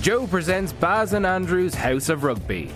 Joe 0.00 0.28
presents 0.28 0.72
Baz 0.72 1.12
and 1.12 1.26
Andrew's 1.26 1.74
House 1.74 2.08
of 2.08 2.22
Rugby, 2.22 2.70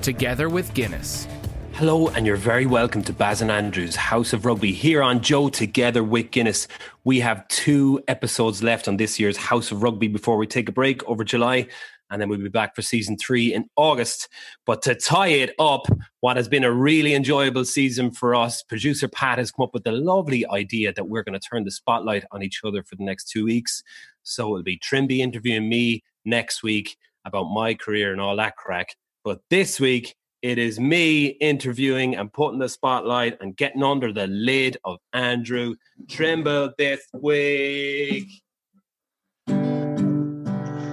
together 0.00 0.48
with 0.48 0.72
Guinness. 0.72 1.28
Hello, 1.74 2.08
and 2.08 2.26
you're 2.26 2.36
very 2.36 2.64
welcome 2.64 3.02
to 3.02 3.12
Baz 3.12 3.42
and 3.42 3.50
Andrew's 3.50 3.94
House 3.94 4.32
of 4.32 4.46
Rugby 4.46 4.72
here 4.72 5.02
on 5.02 5.20
Joe 5.20 5.50
Together 5.50 6.02
with 6.02 6.30
Guinness. 6.30 6.66
We 7.04 7.20
have 7.20 7.46
two 7.48 8.02
episodes 8.08 8.62
left 8.62 8.88
on 8.88 8.96
this 8.96 9.20
year's 9.20 9.36
House 9.36 9.70
of 9.70 9.82
Rugby 9.82 10.08
before 10.08 10.38
we 10.38 10.46
take 10.46 10.70
a 10.70 10.72
break 10.72 11.06
over 11.06 11.24
July, 11.24 11.68
and 12.08 12.22
then 12.22 12.30
we'll 12.30 12.38
be 12.38 12.48
back 12.48 12.74
for 12.74 12.80
season 12.80 13.18
three 13.18 13.52
in 13.52 13.68
August. 13.76 14.26
But 14.64 14.80
to 14.82 14.94
tie 14.94 15.28
it 15.28 15.54
up, 15.58 15.86
what 16.20 16.38
has 16.38 16.48
been 16.48 16.64
a 16.64 16.72
really 16.72 17.14
enjoyable 17.14 17.66
season 17.66 18.10
for 18.12 18.34
us, 18.34 18.62
producer 18.62 19.08
Pat 19.08 19.36
has 19.36 19.52
come 19.52 19.64
up 19.64 19.74
with 19.74 19.84
the 19.84 19.92
lovely 19.92 20.46
idea 20.46 20.94
that 20.94 21.06
we're 21.06 21.22
going 21.22 21.38
to 21.38 21.48
turn 21.48 21.64
the 21.64 21.70
spotlight 21.70 22.24
on 22.32 22.42
each 22.42 22.62
other 22.64 22.82
for 22.82 22.96
the 22.96 23.04
next 23.04 23.28
two 23.28 23.44
weeks. 23.44 23.82
So 24.22 24.46
it'll 24.46 24.62
be 24.62 24.78
Trimby 24.78 25.18
interviewing 25.18 25.68
me 25.68 26.02
next 26.26 26.62
week 26.62 26.96
about 27.24 27.44
my 27.44 27.74
career 27.74 28.12
and 28.12 28.20
all 28.20 28.36
that 28.36 28.56
crack. 28.56 28.94
But 29.24 29.40
this 29.50 29.80
week, 29.80 30.14
it 30.42 30.58
is 30.58 30.78
me 30.78 31.26
interviewing 31.26 32.14
and 32.14 32.32
putting 32.32 32.58
the 32.58 32.68
spotlight 32.68 33.38
and 33.40 33.56
getting 33.56 33.82
under 33.82 34.12
the 34.12 34.26
lid 34.26 34.76
of 34.84 34.98
Andrew 35.12 35.74
Trimble 36.08 36.72
this 36.78 37.00
week. 37.12 38.28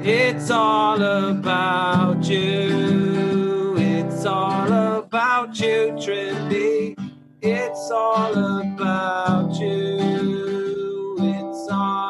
It's 0.05 0.49
all 0.49 1.01
about 1.01 2.25
you. 2.27 3.75
It's 3.77 4.25
all 4.25 4.97
about 4.97 5.59
you, 5.59 5.95
Trimby. 5.99 6.97
It's 7.41 7.91
all 7.91 8.33
about 8.61 9.59
you. 9.59 11.15
It's 11.19 11.67
all 11.71 12.02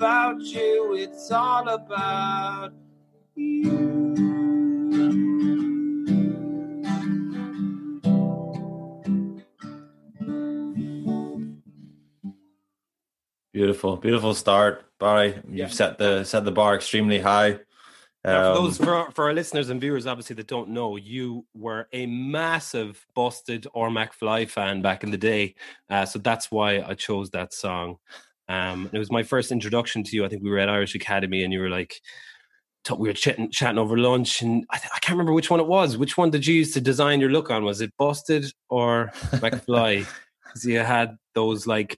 about 0.00 0.40
you. 0.40 0.94
It's 0.94 1.30
all 1.30 1.68
about 1.68 2.72
you. 3.34 3.90
Beautiful, 13.52 13.96
beautiful 13.98 14.32
start, 14.32 14.86
Barry. 14.98 15.34
You've 15.46 15.54
Yeah. 15.54 15.66
set 15.68 15.98
the 15.98 16.24
set 16.24 16.46
the 16.46 16.52
bar 16.52 16.74
extremely 16.74 17.18
high. 17.18 17.58
Now, 18.24 18.42
for 18.42 18.58
Um, 18.58 18.64
those 18.64 18.78
for 18.78 18.94
our, 18.94 19.10
for 19.10 19.24
our 19.26 19.34
listeners 19.34 19.68
and 19.68 19.78
viewers, 19.78 20.06
obviously 20.06 20.36
that 20.36 20.46
don't 20.46 20.70
know, 20.70 20.96
you 20.96 21.44
were 21.52 21.88
a 21.92 22.06
massive 22.06 23.06
busted 23.14 23.66
or 23.74 23.90
McFly 23.90 24.48
fan 24.48 24.80
back 24.80 25.04
in 25.04 25.10
the 25.10 25.18
day, 25.18 25.56
uh, 25.90 26.06
so 26.06 26.18
that's 26.18 26.50
why 26.50 26.80
I 26.80 26.94
chose 26.94 27.28
that 27.30 27.52
song. 27.52 27.98
Um, 28.50 28.90
it 28.92 28.98
was 28.98 29.10
my 29.12 29.22
first 29.22 29.52
introduction 29.52 30.02
to 30.04 30.16
you. 30.16 30.24
I 30.24 30.28
think 30.28 30.42
we 30.42 30.50
were 30.50 30.58
at 30.58 30.68
Irish 30.68 30.94
Academy, 30.94 31.44
and 31.44 31.52
you 31.52 31.60
were 31.60 31.70
like, 31.70 31.94
we 32.98 33.08
were 33.08 33.14
chatting, 33.14 33.50
chatting 33.50 33.78
over 33.78 33.96
lunch, 33.96 34.42
and 34.42 34.64
I, 34.70 34.78
th- 34.78 34.90
I 34.94 34.98
can't 34.98 35.14
remember 35.16 35.32
which 35.34 35.50
one 35.50 35.60
it 35.60 35.66
was. 35.66 35.96
Which 35.96 36.16
one 36.16 36.30
did 36.30 36.46
you 36.46 36.54
use 36.56 36.72
to 36.72 36.80
design 36.80 37.20
your 37.20 37.30
look 37.30 37.50
on? 37.50 37.64
Was 37.64 37.80
it 37.80 37.92
busted 37.98 38.52
or 38.68 39.10
McFly? 39.42 40.06
Because 40.42 40.64
you 40.64 40.80
had 40.80 41.16
those 41.36 41.68
like 41.68 41.96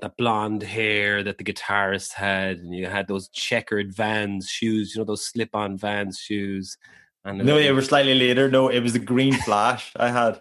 that 0.00 0.16
blonde 0.16 0.64
hair 0.64 1.22
that 1.22 1.38
the 1.38 1.44
guitarist 1.44 2.12
had, 2.14 2.58
and 2.58 2.74
you 2.74 2.86
had 2.86 3.06
those 3.06 3.28
checkered 3.28 3.94
Vans 3.94 4.48
shoes, 4.48 4.94
you 4.94 5.00
know, 5.00 5.04
those 5.04 5.24
slip-on 5.24 5.78
Vans 5.78 6.18
shoes. 6.18 6.76
And 7.24 7.44
no, 7.44 7.56
it 7.56 7.70
was 7.70 7.86
slightly 7.86 8.14
later. 8.14 8.50
No, 8.50 8.66
it 8.68 8.80
was 8.80 8.94
the 8.94 8.98
green 8.98 9.34
flash 9.34 9.92
I 9.94 10.08
had. 10.10 10.40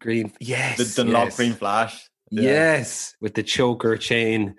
green. 0.00 0.32
Yes, 0.40 0.78
The 0.78 1.04
Dunlop 1.04 1.26
yes. 1.26 1.36
green 1.36 1.52
flash. 1.52 2.10
Yes, 2.42 3.14
with 3.20 3.34
the 3.34 3.42
choker 3.42 3.96
chain 3.96 4.56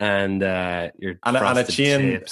and 0.00 0.42
uh, 0.42 0.90
your 0.98 1.14
And 1.24 1.36
a- 1.36 1.44
and 1.48 1.58
a 1.58 1.64
chain. 1.64 2.22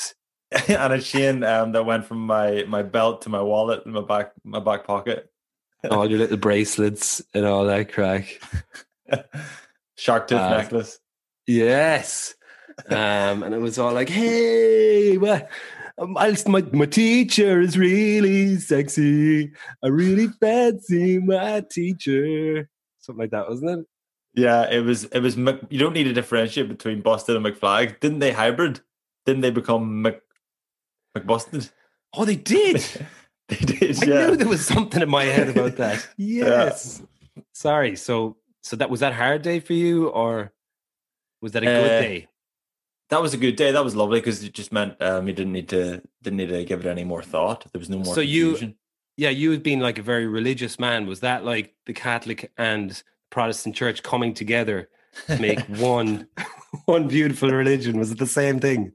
and 0.68 0.92
a 0.92 1.00
chain 1.00 1.42
um, 1.44 1.72
that 1.72 1.84
went 1.84 2.04
from 2.06 2.18
my 2.26 2.64
my 2.68 2.82
belt 2.82 3.22
to 3.22 3.28
my 3.28 3.42
wallet 3.42 3.82
in 3.84 3.92
my 3.92 4.00
back 4.02 4.32
my 4.44 4.60
back 4.60 4.86
pocket. 4.86 5.28
all 5.90 6.08
your 6.08 6.18
little 6.20 6.36
bracelets 6.36 7.20
and 7.34 7.44
all 7.44 7.64
that 7.66 7.92
crack. 7.92 8.40
Shark 9.96 10.28
tooth 10.28 10.38
Uh, 10.40 10.56
necklace. 10.58 10.98
Yes. 11.46 12.34
Um, 12.90 13.42
and 13.42 13.54
it 13.54 13.60
was 13.60 13.78
all 13.78 13.92
like, 13.92 14.08
hey, 14.08 15.16
what? 15.16 15.48
My, 15.98 16.36
my, 16.46 16.60
my 16.72 16.84
teacher 16.86 17.60
is 17.60 17.78
really 17.78 18.56
sexy. 18.58 19.50
I 19.82 19.86
really 19.88 20.28
fancy 20.40 21.18
my 21.18 21.64
teacher. 21.70 22.68
Something 23.00 23.20
like 23.22 23.30
that, 23.30 23.48
wasn't 23.48 23.80
it? 23.80 23.86
Yeah, 24.36 24.70
it 24.70 24.80
was 24.84 25.04
it 25.04 25.20
was 25.20 25.36
Mc, 25.36 25.60
you 25.70 25.78
don't 25.78 25.94
need 25.94 26.04
to 26.04 26.12
differentiate 26.12 26.68
between 26.68 27.00
Busted 27.00 27.36
and 27.36 27.44
McFly. 27.44 27.98
Didn't 28.00 28.18
they 28.20 28.32
hybrid? 28.32 28.80
Didn't 29.24 29.40
they 29.40 29.50
become 29.50 30.02
Mc, 30.02 30.20
McBusted? 31.16 31.70
Oh, 32.14 32.24
they 32.24 32.36
did. 32.36 32.84
They 33.48 33.56
did, 33.58 34.02
I 34.02 34.06
yeah. 34.06 34.26
knew 34.26 34.36
there 34.36 34.48
was 34.48 34.66
something 34.66 35.00
in 35.00 35.08
my 35.08 35.22
head 35.22 35.48
about 35.50 35.76
that. 35.82 36.04
Yes. 36.16 37.00
Sorry. 37.54 37.94
So, 37.94 38.38
so 38.64 38.74
that 38.74 38.90
was 38.90 38.98
that 38.98 39.12
hard 39.12 39.42
day 39.42 39.60
for 39.60 39.72
you, 39.72 40.08
or 40.08 40.52
was 41.40 41.52
that 41.52 41.62
a 41.62 41.66
good 41.66 41.84
Uh, 41.84 42.00
day? 42.00 42.26
that 43.10 43.22
was 43.22 43.34
a 43.34 43.36
good 43.36 43.54
day. 43.54 43.70
That 43.70 43.84
was 43.84 43.94
lovely 43.94 44.18
because 44.18 44.42
it 44.42 44.52
just 44.52 44.72
meant 44.72 45.00
um, 45.00 45.28
you 45.28 45.32
didn't 45.32 45.52
need 45.52 45.68
to 45.68 46.02
didn't 46.24 46.38
need 46.38 46.48
to 46.48 46.64
give 46.64 46.80
it 46.84 46.88
any 46.90 47.04
more 47.04 47.22
thought. 47.22 47.64
There 47.72 47.78
was 47.78 47.88
no 47.88 47.98
more. 47.98 48.16
So 48.16 48.20
you- 48.20 48.74
Yeah, 49.16 49.30
you 49.30 49.52
had 49.52 49.62
been 49.62 49.78
like 49.78 49.98
a 50.00 50.02
very 50.02 50.26
religious 50.26 50.80
man. 50.80 51.06
Was 51.06 51.20
that 51.20 51.44
like 51.44 51.72
the 51.86 51.92
Catholic 51.92 52.50
and 52.58 53.00
Protestant 53.36 53.76
church 53.76 54.02
coming 54.02 54.32
together 54.32 54.88
to 55.26 55.38
make 55.38 55.60
one 55.78 56.26
one 56.86 57.06
beautiful 57.06 57.50
religion? 57.50 57.98
Was 57.98 58.10
it 58.10 58.18
the 58.18 58.26
same 58.26 58.60
thing? 58.60 58.92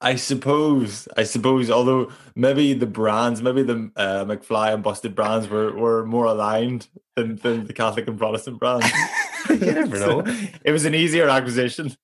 I 0.00 0.16
suppose. 0.16 1.06
I 1.16 1.22
suppose. 1.22 1.70
Although 1.70 2.10
maybe 2.34 2.74
the 2.74 2.86
brands, 2.88 3.42
maybe 3.42 3.62
the 3.62 3.92
uh, 3.94 4.24
McFly 4.24 4.74
and 4.74 4.82
Busted 4.82 5.14
brands 5.14 5.46
were 5.46 5.72
were 5.72 6.04
more 6.04 6.24
aligned 6.24 6.88
than, 7.14 7.36
than 7.36 7.68
the 7.68 7.72
Catholic 7.72 8.08
and 8.08 8.18
Protestant 8.18 8.58
brands. 8.58 8.86
you 9.48 9.58
never 9.58 10.00
know. 10.00 10.24
it 10.64 10.72
was 10.72 10.84
an 10.84 10.96
easier 10.96 11.28
acquisition. 11.28 11.94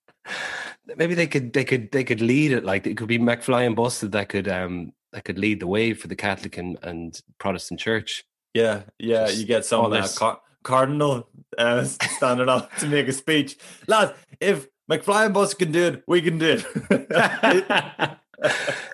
Maybe 0.96 1.16
they 1.16 1.26
could 1.26 1.52
they 1.52 1.64
could 1.64 1.90
they 1.90 2.04
could 2.04 2.20
lead 2.20 2.52
it 2.52 2.64
like 2.64 2.86
it 2.86 2.96
could 2.96 3.08
be 3.08 3.18
McFly 3.18 3.66
and 3.66 3.74
Busted 3.74 4.12
that 4.12 4.28
could 4.28 4.46
um 4.46 4.92
that 5.12 5.24
could 5.24 5.36
lead 5.36 5.58
the 5.58 5.66
way 5.66 5.94
for 5.94 6.06
the 6.06 6.14
Catholic 6.14 6.58
and, 6.58 6.78
and 6.84 7.20
Protestant 7.38 7.80
church. 7.80 8.22
Yeah, 8.54 8.82
yeah. 9.00 9.26
Just 9.26 9.38
you 9.40 9.46
get 9.46 9.64
some 9.64 9.86
uh, 9.86 9.88
this- 9.88 10.16
car- 10.16 10.38
cardinal 10.66 11.28
uh, 11.56 11.84
standing 12.18 12.48
up 12.48 12.74
to 12.78 12.86
make 12.86 13.06
a 13.08 13.12
speech, 13.12 13.56
lads. 13.86 14.12
If 14.40 14.66
McFly 14.90 15.26
and 15.26 15.34
Bus 15.34 15.54
can 15.54 15.72
do 15.72 15.84
it, 15.86 16.02
we 16.06 16.20
can 16.20 16.38
do 16.38 16.58
it. 16.90 18.18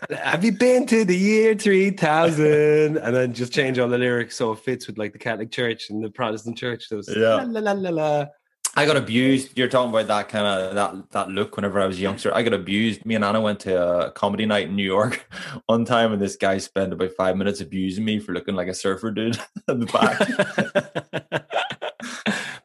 Have 0.16 0.44
you 0.44 0.52
been 0.52 0.86
to 0.86 1.04
the 1.04 1.16
year 1.16 1.54
3000? 1.54 2.96
And 2.96 3.16
then 3.16 3.32
just 3.32 3.52
change 3.52 3.78
all 3.78 3.88
the 3.88 3.98
lyrics 3.98 4.36
so 4.36 4.52
it 4.52 4.60
fits 4.60 4.86
with 4.86 4.98
like 4.98 5.12
the 5.12 5.18
Catholic 5.18 5.50
Church 5.50 5.90
and 5.90 6.04
the 6.04 6.10
Protestant 6.10 6.56
Church. 6.56 6.88
Those 6.88 7.08
Yeah. 7.14 7.36
la, 7.36 7.42
la, 7.44 7.60
la, 7.60 7.72
la, 7.72 7.90
la. 7.90 8.26
I 8.74 8.86
got 8.86 8.96
abused. 8.96 9.58
You're 9.58 9.68
talking 9.68 9.90
about 9.90 10.06
that 10.06 10.30
kind 10.30 10.46
of 10.46 10.74
that 10.74 11.10
that 11.10 11.28
look. 11.28 11.56
Whenever 11.56 11.78
I 11.78 11.86
was 11.86 11.98
a 11.98 12.00
youngster, 12.00 12.34
I 12.34 12.42
got 12.42 12.54
abused. 12.54 13.04
Me 13.04 13.14
and 13.16 13.24
Anna 13.24 13.38
went 13.40 13.60
to 13.60 14.06
a 14.06 14.10
comedy 14.12 14.46
night 14.46 14.68
in 14.68 14.76
New 14.76 14.84
York 14.84 15.26
one 15.66 15.84
time, 15.84 16.12
and 16.14 16.22
this 16.22 16.36
guy 16.36 16.56
spent 16.56 16.92
about 16.94 17.10
five 17.12 17.36
minutes 17.36 17.60
abusing 17.60 18.02
me 18.04 18.18
for 18.18 18.32
looking 18.32 18.54
like 18.54 18.68
a 18.68 18.74
surfer 18.74 19.10
dude 19.10 19.38
in 19.68 19.80
the 19.80 19.86
back. 19.86 21.41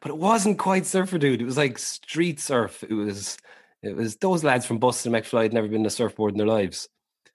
But 0.08 0.14
it 0.14 0.18
wasn't 0.18 0.58
quite 0.58 0.86
surfer 0.86 1.18
dude. 1.18 1.42
It 1.42 1.44
was 1.44 1.58
like 1.58 1.78
street 1.78 2.40
surf. 2.40 2.82
It 2.88 2.94
was 2.94 3.36
it 3.82 3.94
was 3.94 4.16
those 4.16 4.42
lads 4.42 4.64
from 4.64 4.78
Busted 4.78 5.12
and 5.12 5.22
McFly 5.22 5.42
had 5.42 5.52
never 5.52 5.68
been 5.68 5.82
to 5.82 5.88
a 5.88 5.90
surfboard 5.90 6.32
in 6.32 6.38
their 6.38 6.46
lives. 6.46 6.88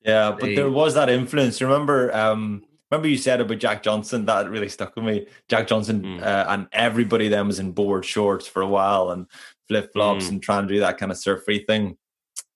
yeah, 0.03 0.31
but 0.31 0.41
They- 0.41 0.56
there 0.56 0.69
was 0.72 0.95
that 0.95 1.07
influence. 1.09 1.62
Remember, 1.62 2.13
um, 2.16 2.63
remember 2.91 3.07
you 3.07 3.16
said 3.17 3.39
about 3.39 3.59
Jack 3.59 3.83
Johnson 3.83 4.25
that 4.25 4.50
really 4.50 4.67
stuck 4.69 4.95
with 4.95 5.06
me. 5.06 5.28
Jack 5.47 5.67
Johnson 5.67 6.01
Mm. 6.01 6.22
uh, 6.23 6.45
and 6.50 6.67
everybody 6.73 7.29
then 7.29 7.47
was 7.47 7.59
in 7.59 7.72
board 7.73 8.03
shorts 8.06 8.45
for 8.47 8.62
a 8.63 8.67
while 8.67 9.12
and 9.12 9.28
flip 9.69 9.94
flops 9.94 10.25
Mm. 10.25 10.29
and 10.29 10.44
trying 10.44 10.67
to 10.67 10.73
do 10.73 10.79
that 10.81 10.97
kind 10.97 11.12
of 11.12 11.17
surf 11.17 11.44
free 11.45 11.63
thing. 11.63 11.95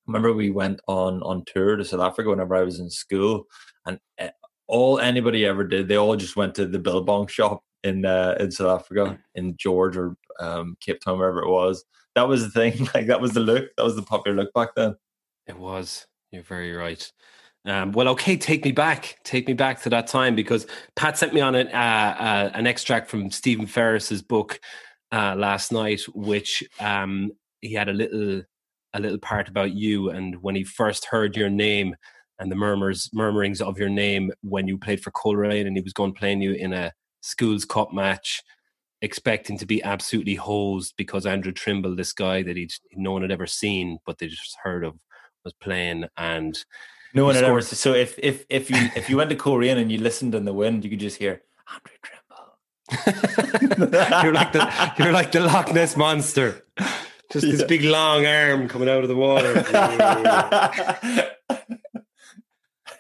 Remember 0.07 0.33
we 0.33 0.50
went 0.50 0.81
on 0.88 1.22
on 1.23 1.44
tour 1.45 1.75
to 1.77 1.85
South 1.85 2.01
Africa 2.01 2.29
whenever 2.31 2.56
I 2.56 2.63
was 2.63 2.79
in 2.79 2.89
school, 2.89 3.45
and 3.86 4.00
uh, 4.19 4.30
all 4.68 5.00
anybody 5.00 5.45
ever 5.45 5.63
did, 5.63 5.88
they 5.88 5.95
all 5.95 6.15
just 6.18 6.36
went 6.36 6.56
to 6.56 6.65
the 6.65 6.80
Billabong 6.80 7.27
shop 7.27 7.63
in 7.83 8.06
uh, 8.06 8.35
in 8.39 8.51
South 8.51 8.81
Africa, 8.81 9.19
in 9.35 9.56
George 9.57 9.97
or 9.97 10.15
um, 10.39 10.77
Cape 10.79 11.01
Town, 11.01 11.19
wherever 11.19 11.41
it 11.41 11.50
was. 11.50 11.83
That 12.15 12.27
was 12.27 12.44
the 12.44 12.50
thing. 12.50 12.88
Like 12.95 13.07
that 13.07 13.21
was 13.21 13.33
the 13.33 13.39
look. 13.39 13.69
That 13.77 13.83
was 13.83 13.95
the 13.95 14.01
popular 14.01 14.38
look 14.38 14.53
back 14.53 14.69
then. 14.75 14.95
It 15.47 15.57
was. 15.57 16.06
You're 16.31 16.44
very 16.44 16.74
right. 16.74 17.12
Um, 17.65 17.91
well, 17.91 18.07
okay, 18.09 18.38
take 18.38 18.63
me 18.63 18.71
back. 18.71 19.18
Take 19.24 19.47
me 19.47 19.53
back 19.53 19.81
to 19.81 19.89
that 19.89 20.07
time 20.07 20.35
because 20.35 20.68
Pat 20.95 21.18
sent 21.18 21.33
me 21.33 21.41
on 21.41 21.53
an, 21.53 21.68
uh, 21.68 22.15
uh, 22.18 22.51
an 22.53 22.65
extract 22.65 23.09
from 23.09 23.29
Stephen 23.29 23.65
Ferris's 23.65 24.21
book 24.21 24.59
uh, 25.12 25.35
last 25.35 25.71
night, 25.71 26.01
which 26.13 26.63
um, 26.80 27.31
he 27.62 27.73
had 27.73 27.89
a 27.89 27.94
little 27.94 28.44
a 28.94 29.00
little 29.00 29.18
part 29.18 29.50
about 29.50 29.73
you 29.73 30.09
and 30.09 30.41
when 30.41 30.56
he 30.56 30.63
first 30.63 31.06
heard 31.06 31.35
your 31.35 31.50
name 31.50 31.95
and 32.39 32.51
the 32.51 32.56
murmurs 32.56 33.09
murmurings 33.13 33.62
of 33.62 33.77
your 33.77 33.89
name 33.89 34.31
when 34.41 34.68
you 34.68 34.77
played 34.77 35.01
for 35.01 35.12
Coleraine 35.12 35.68
and 35.68 35.75
he 35.75 35.81
was 35.81 35.94
going 35.94 36.13
playing 36.13 36.41
you 36.41 36.53
in 36.53 36.73
a 36.73 36.91
schools 37.22 37.66
cup 37.66 37.94
match 37.94 38.42
expecting 39.02 39.58
to 39.60 39.66
be 39.66 39.84
absolutely 39.84 40.36
hosed 40.36 40.94
because 40.98 41.25
Andrew 41.25 41.52
Trimble, 41.52 41.96
this 41.96 42.14
guy 42.14 42.42
that 42.44 42.58
he'd 42.58 42.72
no 42.94 43.12
one 43.12 43.22
had 43.22 43.31
ever 43.31 43.46
seen, 43.46 44.00
but 44.06 44.18
they 44.18 44.28
just 44.28 44.58
heard 44.64 44.84
of, 44.84 44.96
was 45.44 45.54
playing, 45.54 46.06
and 46.18 46.58
No 47.14 47.25
one 47.25 47.36
had 47.36 47.44
ever. 47.44 47.62
So 47.62 47.94
if 47.94 48.18
if 48.18 48.46
if 48.50 48.69
you 48.72 48.78
if 48.96 49.10
you 49.10 49.18
went 49.18 49.30
to 49.30 49.36
Coleraine 49.36 49.78
and 49.78 49.92
you 49.92 50.00
listened 50.00 50.34
in 50.36 50.46
the 50.46 50.54
wind, 50.54 50.84
you 50.84 50.90
could 50.90 51.00
just 51.00 51.18
hear 51.18 51.42
Andrew 51.69 51.98
Trimble. 52.02 52.24
you're 54.24 54.34
like 54.34 54.52
the 54.54 54.94
you're 54.98 55.12
like 55.12 55.31
the 55.31 55.42
Loch 55.42 55.74
Ness 55.74 55.96
monster. 55.98 56.66
Just 57.31 57.46
this 57.46 57.60
Yeah. 57.62 57.68
big 57.68 57.84
long 57.84 58.25
arm 58.25 58.68
coming 58.69 58.88
out 58.90 59.04
of 59.04 59.10
the 59.10 59.16
water. 59.16 59.54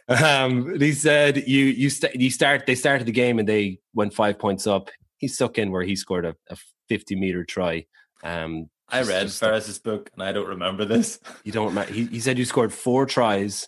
um, 0.09 0.79
he 0.79 0.93
said 0.93 1.47
you 1.47 1.65
you 1.65 1.89
st- 1.89 2.15
you 2.15 2.29
start 2.29 2.65
they 2.65 2.75
started 2.75 3.07
the 3.07 3.11
game 3.11 3.39
and 3.39 3.47
they 3.47 3.79
went 3.93 4.13
five 4.13 4.39
points 4.39 4.67
up. 4.67 4.89
He 5.17 5.27
stuck 5.27 5.57
in 5.57 5.71
where 5.71 5.83
he 5.83 5.95
scored 5.95 6.25
a, 6.25 6.35
a 6.49 6.57
fifty 6.89 7.15
meter 7.15 7.43
try. 7.43 7.85
Um, 8.23 8.69
I 8.89 9.01
read 9.01 9.29
Ferris's 9.31 9.79
book 9.79 10.09
and 10.13 10.23
I 10.23 10.31
don't 10.31 10.47
remember 10.47 10.85
this. 10.85 11.19
You 11.43 11.51
don't. 11.51 11.73
ma- 11.73 11.83
He, 11.83 12.05
he 12.05 12.19
said 12.19 12.37
you 12.37 12.45
scored 12.45 12.71
four 12.73 13.05
tries, 13.05 13.67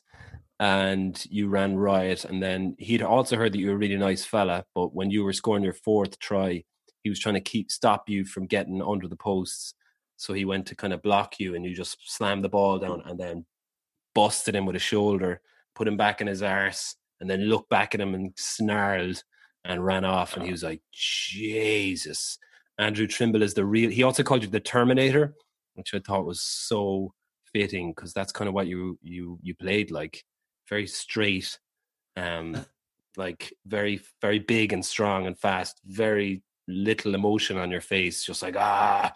and 0.60 1.22
you 1.30 1.50
ran 1.50 1.76
riot. 1.76 2.26
And 2.26 2.42
then 2.42 2.76
he'd 2.80 3.02
also 3.02 3.36
heard 3.36 3.54
that 3.54 3.60
you 3.60 3.68
were 3.68 3.74
a 3.74 3.78
really 3.78 3.98
nice 3.98 4.24
fella. 4.26 4.66
But 4.76 4.94
when 4.96 5.12
you 5.12 5.24
were 5.24 5.34
scoring 5.34 5.64
your 5.64 5.74
fourth 5.74 6.20
try, 6.20 6.64
he 7.04 7.10
was 7.10 7.20
trying 7.20 7.36
to 7.36 7.42
keep 7.42 7.72
stop 7.72 8.08
you 8.10 8.24
from 8.26 8.46
getting 8.48 8.82
under 8.82 9.08
the 9.08 9.16
posts. 9.18 9.74
So 10.18 10.34
he 10.34 10.46
went 10.46 10.66
to 10.68 10.76
kind 10.76 10.94
of 10.94 11.02
block 11.02 11.40
you, 11.40 11.56
and 11.56 11.66
you 11.66 11.76
just 11.76 11.98
slammed 12.06 12.44
the 12.44 12.50
ball 12.50 12.78
down, 12.80 13.04
and 13.06 13.20
then 13.20 13.46
busted 14.16 14.56
him 14.56 14.66
with 14.66 14.76
a 14.76 14.80
shoulder, 14.80 15.42
put 15.76 15.88
him 15.88 15.98
back 15.98 16.22
in 16.22 16.28
his 16.28 16.44
arse, 16.44 16.96
and 17.20 17.30
then 17.30 17.42
looked 17.42 17.70
back 17.70 17.94
at 17.94 18.02
him 18.02 18.14
and 18.14 18.34
snarled 18.38 19.24
and 19.66 19.84
ran 19.84 20.06
off. 20.06 20.36
And 20.36 20.46
he 20.46 20.52
was 20.52 20.64
like, 20.64 20.82
Jesus. 20.92 22.38
Andrew 22.78 23.08
Trimble 23.08 23.44
is 23.44 23.54
the 23.54 23.66
real. 23.66 23.90
He 23.90 24.04
also 24.04 24.24
called 24.24 24.42
you 24.42 24.50
the 24.50 24.60
Terminator, 24.60 25.36
which 25.74 25.94
I 25.94 26.00
thought 26.00 26.26
was 26.26 26.42
so 26.42 27.14
fitting 27.54 27.92
because 27.92 28.14
that's 28.14 28.32
kind 28.32 28.48
of 28.48 28.54
what 28.54 28.68
you 28.68 28.98
you 29.02 29.38
you 29.42 29.54
played 29.56 29.92
like, 29.92 30.24
very 30.70 30.88
straight, 30.88 31.60
um, 32.16 32.66
like 33.18 33.54
very 33.66 34.00
very 34.22 34.40
big 34.40 34.72
and 34.72 34.86
strong 34.86 35.28
and 35.28 35.38
fast, 35.38 35.82
very 35.86 36.42
little 36.70 37.16
emotion 37.16 37.58
on 37.58 37.70
your 37.70 37.82
face, 37.82 38.24
just 38.24 38.42
like 38.42 38.56
ah. 38.58 39.14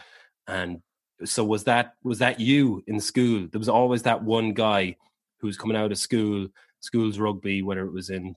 And 0.48 0.82
so 1.24 1.46
was 1.46 1.64
that 1.64 1.94
was 2.04 2.20
that 2.20 2.42
you 2.42 2.84
in 2.88 3.00
school? 3.00 3.48
There 3.50 3.60
was 3.60 3.70
always 3.70 4.04
that 4.04 4.24
one 4.24 4.54
guy 4.54 4.98
who 5.44 5.48
was 5.48 5.58
coming 5.58 5.76
out 5.76 5.92
of 5.92 5.98
school, 5.98 6.48
schools 6.80 7.20
rugby, 7.20 7.62
whether 7.62 7.86
it 7.86 7.92
was 7.92 8.10
in 8.10 8.34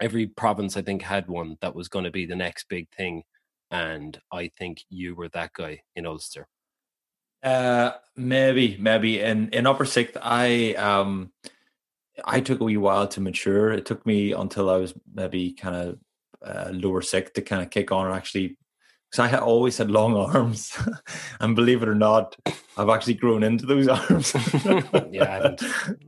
every 0.00 0.26
province, 0.26 0.76
I 0.76 0.82
think 0.82 1.00
had 1.00 1.28
one 1.28 1.56
that 1.60 1.72
was 1.72 1.86
going 1.86 2.04
to 2.04 2.10
be 2.10 2.26
the 2.26 2.34
next 2.34 2.68
big 2.68 2.88
thing. 2.90 3.22
And 3.70 4.20
I 4.32 4.50
think 4.58 4.82
you 4.90 5.14
were 5.14 5.28
that 5.28 5.52
guy 5.52 5.82
in 5.94 6.04
Ulster. 6.04 6.48
Uh, 7.44 7.92
maybe, 8.16 8.76
maybe 8.80 9.20
in 9.20 9.50
in 9.50 9.68
upper 9.68 9.84
sixth, 9.84 10.16
I 10.20 10.74
um, 10.74 11.30
I 12.24 12.40
took 12.40 12.60
a 12.60 12.64
wee 12.64 12.76
while 12.76 13.06
to 13.06 13.20
mature. 13.20 13.72
It 13.72 13.86
took 13.86 14.04
me 14.04 14.32
until 14.32 14.68
I 14.68 14.78
was 14.78 14.94
maybe 15.14 15.52
kind 15.52 15.76
of 15.76 15.98
uh, 16.44 16.70
lower 16.72 17.02
sixth 17.02 17.34
to 17.34 17.42
kind 17.42 17.62
of 17.62 17.70
kick 17.70 17.92
on 17.92 18.06
and 18.06 18.16
actually, 18.16 18.58
because 19.12 19.26
I 19.26 19.28
had 19.28 19.40
always 19.40 19.76
had 19.76 19.90
long 19.90 20.16
arms, 20.16 20.74
and 21.40 21.54
believe 21.54 21.82
it 21.82 21.88
or 21.88 21.94
not, 21.94 22.34
I've 22.78 22.88
actually 22.88 23.14
grown 23.14 23.42
into 23.42 23.66
those 23.66 23.86
arms. 23.88 24.32
yeah, 25.10 25.30
haven't. 25.30 25.60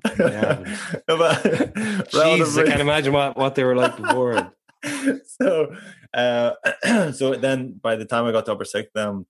Haven't. 0.07 0.69
No, 1.07 1.19
but 1.19 1.43
Jesus, 2.11 2.57
I 2.57 2.65
can't 2.65 2.81
imagine 2.81 3.13
what, 3.13 3.37
what 3.37 3.57
they 3.57 3.65
were 3.65 3.77
like 3.77 3.97
before. 3.97 4.53
so 5.27 5.75
uh 6.15 6.53
so 7.13 7.35
then 7.35 7.79
by 7.83 7.97
the 7.97 8.05
time 8.07 8.25
I 8.25 8.33
got 8.33 8.47
to 8.47 8.53
upper 8.53 8.65
sixth, 8.65 8.97
um 8.97 9.27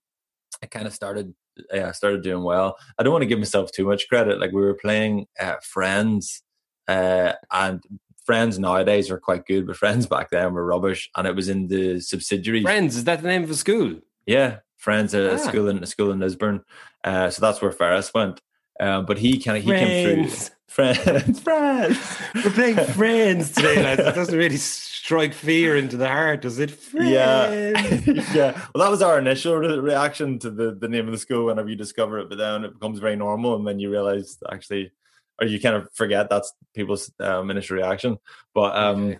I 0.63 0.67
kind 0.67 0.87
of 0.87 0.93
started 0.93 1.33
yeah, 1.73 1.89
I 1.89 1.91
started 1.91 2.23
doing 2.23 2.43
well. 2.43 2.77
I 2.97 3.03
don't 3.03 3.11
want 3.11 3.23
to 3.23 3.27
give 3.27 3.39
myself 3.39 3.71
too 3.71 3.85
much 3.85 4.07
credit. 4.07 4.39
Like 4.39 4.51
we 4.51 4.61
were 4.61 4.73
playing 4.73 5.27
uh, 5.39 5.55
friends, 5.61 6.43
uh, 6.87 7.33
and 7.51 7.81
friends 8.25 8.57
nowadays 8.59 9.09
are 9.11 9.19
quite 9.19 9.45
good, 9.45 9.67
but 9.67 9.77
friends 9.77 10.05
back 10.07 10.29
then 10.31 10.53
were 10.53 10.65
rubbish. 10.65 11.09
And 11.15 11.27
it 11.27 11.35
was 11.35 11.47
in 11.49 11.67
the 11.67 11.99
subsidiary. 12.01 12.63
Friends, 12.63 12.95
is 12.95 13.03
that 13.05 13.21
the 13.21 13.27
name 13.27 13.43
of 13.43 13.49
a 13.49 13.55
school? 13.55 13.95
Yeah, 14.25 14.57
friends 14.77 15.13
at 15.13 15.23
a 15.23 15.33
Ah. 15.33 15.37
school 15.37 15.67
in 15.69 15.83
a 15.83 15.85
school 15.85 16.11
in 16.11 16.19
Lisburn. 16.19 16.63
Uh, 17.03 17.29
so 17.29 17.39
that's 17.41 17.61
where 17.61 17.71
Ferris 17.71 18.13
went. 18.13 18.41
Um, 18.79 19.05
but 19.05 19.17
he 19.19 19.37
kind 19.41 19.57
of 19.57 19.63
he 19.63 19.69
came 19.71 20.25
through. 20.27 20.29
Friends, 20.67 21.39
friends. 21.41 22.17
We're 22.43 22.51
playing 22.51 22.75
friends 22.99 23.51
today, 23.51 23.81
lads. 23.81 24.01
It 24.01 24.15
doesn't 24.15 24.37
really 24.37 24.57
strike 24.57 25.33
fear 25.33 25.77
into 25.77 25.95
the 25.95 26.07
heart, 26.09 26.41
does 26.41 26.59
it? 26.59 26.77
Yeah. 26.93 27.71
Yeah. 28.33 28.51
Well, 28.73 28.83
that 28.83 28.89
was 28.91 29.01
our 29.01 29.17
initial 29.19 29.55
re- 29.55 29.79
reaction 29.79 30.39
to 30.39 30.49
the, 30.49 30.73
the 30.75 30.89
name 30.89 31.05
of 31.05 31.13
the 31.13 31.17
school 31.17 31.45
whenever 31.45 31.69
you 31.69 31.75
discover 31.77 32.19
it, 32.19 32.27
but 32.27 32.37
then 32.37 32.65
it 32.65 32.73
becomes 32.73 32.99
very 32.99 33.15
normal, 33.15 33.55
and 33.55 33.65
then 33.65 33.79
you 33.79 33.89
realize 33.89 34.37
actually, 34.51 34.91
or 35.39 35.47
you 35.47 35.59
kind 35.59 35.75
of 35.75 35.87
forget 35.93 36.29
that's 36.29 36.53
people's 36.73 37.11
um, 37.19 37.49
initial 37.51 37.77
reaction. 37.77 38.17
But 38.53 38.75
um, 38.77 39.05
Okay. 39.07 39.19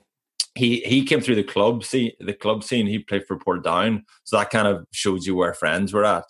he 0.55 0.79
he 0.81 1.03
came 1.03 1.21
through 1.21 1.35
the 1.35 1.43
club 1.43 1.83
scene. 1.83 2.11
The 2.19 2.33
club 2.33 2.63
scene. 2.63 2.87
He 2.87 2.99
played 2.99 3.25
for 3.27 3.37
Portadown, 3.37 4.03
so 4.23 4.37
that 4.37 4.49
kind 4.49 4.67
of 4.67 4.85
shows 4.91 5.25
you 5.27 5.35
where 5.35 5.53
friends 5.53 5.93
were 5.93 6.05
at. 6.05 6.25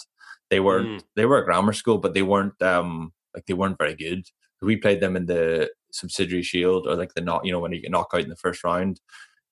They 0.50 0.60
were 0.60 0.82
Mm. 0.82 1.02
they 1.16 1.26
were 1.26 1.38
a 1.40 1.46
grammar 1.46 1.74
school, 1.74 1.98
but 1.98 2.14
they 2.14 2.22
weren't 2.24 2.60
um 2.62 3.14
like 3.36 3.46
they 3.46 3.54
weren't 3.54 3.78
very 3.78 3.96
good. 3.96 4.26
We 4.62 4.78
played 4.78 5.00
them 5.02 5.16
in 5.16 5.26
the 5.28 5.70
subsidiary 5.92 6.44
shield 6.44 6.88
or 6.88 6.96
like 6.96 7.14
the 7.14 7.22
not 7.22 7.46
you 7.46 7.52
know 7.52 7.60
when 7.60 7.72
you 7.72 7.82
get 7.82 7.92
knocked 7.92 8.14
out 8.14 8.22
in 8.24 8.30
the 8.30 8.36
first 8.36 8.64
round. 8.64 9.00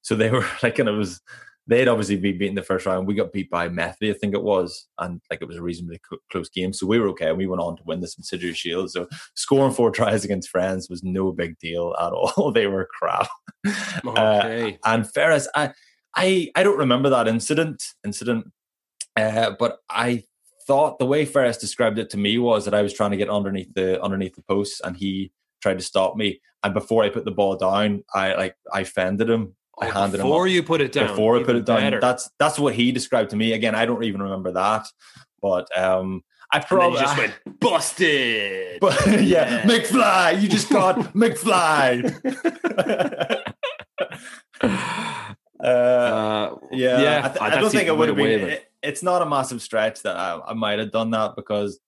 So 0.01 0.15
they 0.15 0.29
were 0.31 0.45
like, 0.63 0.79
and 0.79 0.89
it 0.89 0.93
was 0.93 1.21
they'd 1.67 1.87
obviously 1.87 2.17
be 2.17 2.33
beaten 2.33 2.55
the 2.55 2.61
first 2.61 2.85
round. 2.85 3.07
We 3.07 3.13
got 3.15 3.31
beat 3.31 3.49
by 3.49 3.69
Methody, 3.69 4.09
I 4.11 4.13
think 4.13 4.33
it 4.33 4.43
was, 4.43 4.87
and 4.99 5.21
like 5.31 5.41
it 5.41 5.47
was 5.47 5.57
a 5.57 5.61
reasonably 5.61 5.99
cl- 6.09 6.19
close 6.31 6.49
game. 6.49 6.73
So 6.73 6.85
we 6.85 6.99
were 6.99 7.07
okay. 7.09 7.29
And 7.29 7.37
we 7.37 7.47
went 7.47 7.61
on 7.61 7.77
to 7.77 7.83
win 7.85 8.01
the 8.01 8.07
subsidiary 8.07 8.53
shield. 8.53 8.91
So 8.91 9.07
scoring 9.35 9.73
four 9.73 9.89
tries 9.91 10.25
against 10.25 10.49
friends 10.49 10.89
was 10.89 11.03
no 11.03 11.31
big 11.31 11.57
deal 11.59 11.95
at 11.99 12.11
all. 12.11 12.51
they 12.51 12.67
were 12.67 12.87
crap. 12.99 13.27
Uh, 13.65 13.69
Okay. 14.43 14.77
and 14.85 15.09
Ferris, 15.13 15.47
I, 15.55 15.71
I, 16.15 16.51
I 16.55 16.63
don't 16.63 16.77
remember 16.77 17.09
that 17.09 17.27
incident. 17.27 17.81
Incident, 18.03 18.51
uh, 19.15 19.51
but 19.57 19.79
I 19.89 20.23
thought 20.67 20.99
the 20.99 21.05
way 21.05 21.25
Ferris 21.25 21.57
described 21.57 21.97
it 21.99 22.09
to 22.11 22.17
me 22.17 22.37
was 22.37 22.65
that 22.65 22.73
I 22.73 22.81
was 22.81 22.93
trying 22.93 23.11
to 23.11 23.17
get 23.17 23.29
underneath 23.29 23.73
the 23.73 24.01
underneath 24.01 24.35
the 24.35 24.43
posts, 24.43 24.81
and 24.81 24.95
he 24.97 25.31
tried 25.61 25.77
to 25.79 25.83
stop 25.83 26.15
me. 26.15 26.41
And 26.63 26.73
before 26.73 27.03
I 27.03 27.09
put 27.09 27.25
the 27.25 27.31
ball 27.31 27.55
down, 27.57 28.03
I 28.13 28.33
like 28.35 28.55
I 28.71 28.83
fended 28.83 29.29
him. 29.29 29.55
I 29.81 29.87
Oh, 29.87 29.91
handed 29.91 30.19
him 30.19 30.27
before 30.27 30.47
you 30.47 30.61
put 30.63 30.81
it 30.81 30.91
down. 30.91 31.07
before 31.07 31.37
I 31.37 31.43
put 31.43 31.55
it 31.55 31.65
down. 31.65 31.77
better. 31.81 31.99
That's 31.99 32.29
that's 32.39 32.59
what 32.59 32.75
he 32.75 32.91
described 32.91 33.31
to 33.31 33.35
me. 33.35 33.53
Again, 33.53 33.73
I 33.75 33.85
don't 33.85 34.03
even 34.03 34.21
remember 34.21 34.51
that, 34.53 34.85
but 35.41 35.67
um, 35.77 36.21
I 36.51 36.59
probably 36.59 36.99
just 36.99 37.17
went 37.17 37.33
busted. 37.59 38.79
But 38.81 39.05
yeah, 39.07 39.21
Yeah. 39.23 39.61
McFly, 39.63 40.41
you 40.41 40.47
just 40.47 40.69
got 40.69 40.97
McFly. 41.15 42.13
uh, 44.61 45.65
Uh, 45.65 46.55
yeah, 46.71 47.01
yeah. 47.01 47.21
I, 47.23 47.27
th- 47.29 47.37
Oh, 47.41 47.45
I 47.45 47.49
don't 47.61 47.71
think 47.71 47.87
it 47.87 47.97
would 47.97 48.09
have 48.09 48.17
been. 48.17 48.49
It, 48.49 48.65
it's 48.81 49.01
not 49.01 49.21
a 49.21 49.25
massive 49.25 49.61
stretch 49.61 50.01
that 50.03 50.15
I, 50.17 50.39
I 50.47 50.53
might 50.53 50.79
have 50.79 50.91
done 50.91 51.11
that 51.11 51.35
because 51.35 51.79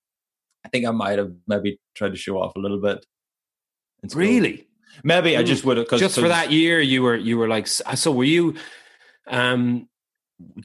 I 0.65 0.69
think 0.69 0.85
I 0.87 0.91
might 0.91 1.17
have 1.19 1.33
maybe 1.45 1.79
tried 1.93 2.11
to 2.11 2.17
show 2.17 2.37
off 2.41 2.55
a 2.55 2.59
little 2.59 2.79
bit. 2.79 3.05
Really? 4.13 4.67
Maybe 5.03 5.37
I 5.37 5.43
Mm. 5.43 5.47
just 5.47 5.65
would 5.65 5.77
have 5.77 5.87
Just 5.89 6.19
for 6.19 6.27
that 6.27 6.51
year, 6.51 6.79
you 6.81 7.01
were 7.03 7.15
you 7.15 7.37
were 7.37 7.47
like 7.47 7.67
so. 7.67 8.11
Were 8.11 8.23
you? 8.23 8.55
Um, 9.27 9.87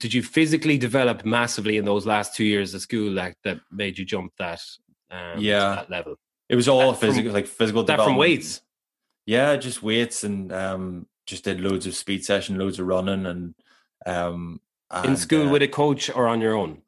did 0.01 0.13
you 0.13 0.23
physically 0.23 0.77
develop 0.79 1.25
massively 1.25 1.77
in 1.77 1.85
those 1.85 2.05
last 2.07 2.35
two 2.35 2.45
years 2.45 2.75
of 2.75 2.81
school 2.83 3.11
like 3.13 3.37
that 3.45 3.61
made 3.71 3.99
you 3.99 4.05
jump 4.05 4.33
that? 4.39 4.61
Um, 5.11 5.39
Yeah. 5.41 5.75
that 5.77 5.91
level. 5.91 6.17
It 6.49 6.57
was 6.57 6.67
all 6.69 6.91
that 6.93 6.99
from- 6.99 7.09
physical, 7.11 7.33
like 7.33 7.47
physical. 7.47 7.85
That 7.85 7.99
from 8.03 8.17
weights. 8.17 8.61
Yeah, 9.27 9.57
just 9.57 9.83
weights 9.83 10.25
and 10.25 10.53
um, 10.53 11.07
just 11.27 11.45
did 11.45 11.61
loads 11.61 11.87
of 11.87 11.95
speed 11.95 12.25
session, 12.25 12.59
loads 12.59 12.81
of 12.81 12.87
running, 12.87 13.27
and 13.27 13.55
um, 14.07 14.61
in 15.05 15.17
school 15.17 15.47
uh, 15.49 15.51
with 15.53 15.63
a 15.63 15.69
coach 15.69 16.11
or 16.11 16.27
on 16.27 16.41
your 16.41 16.55
own? 16.57 16.83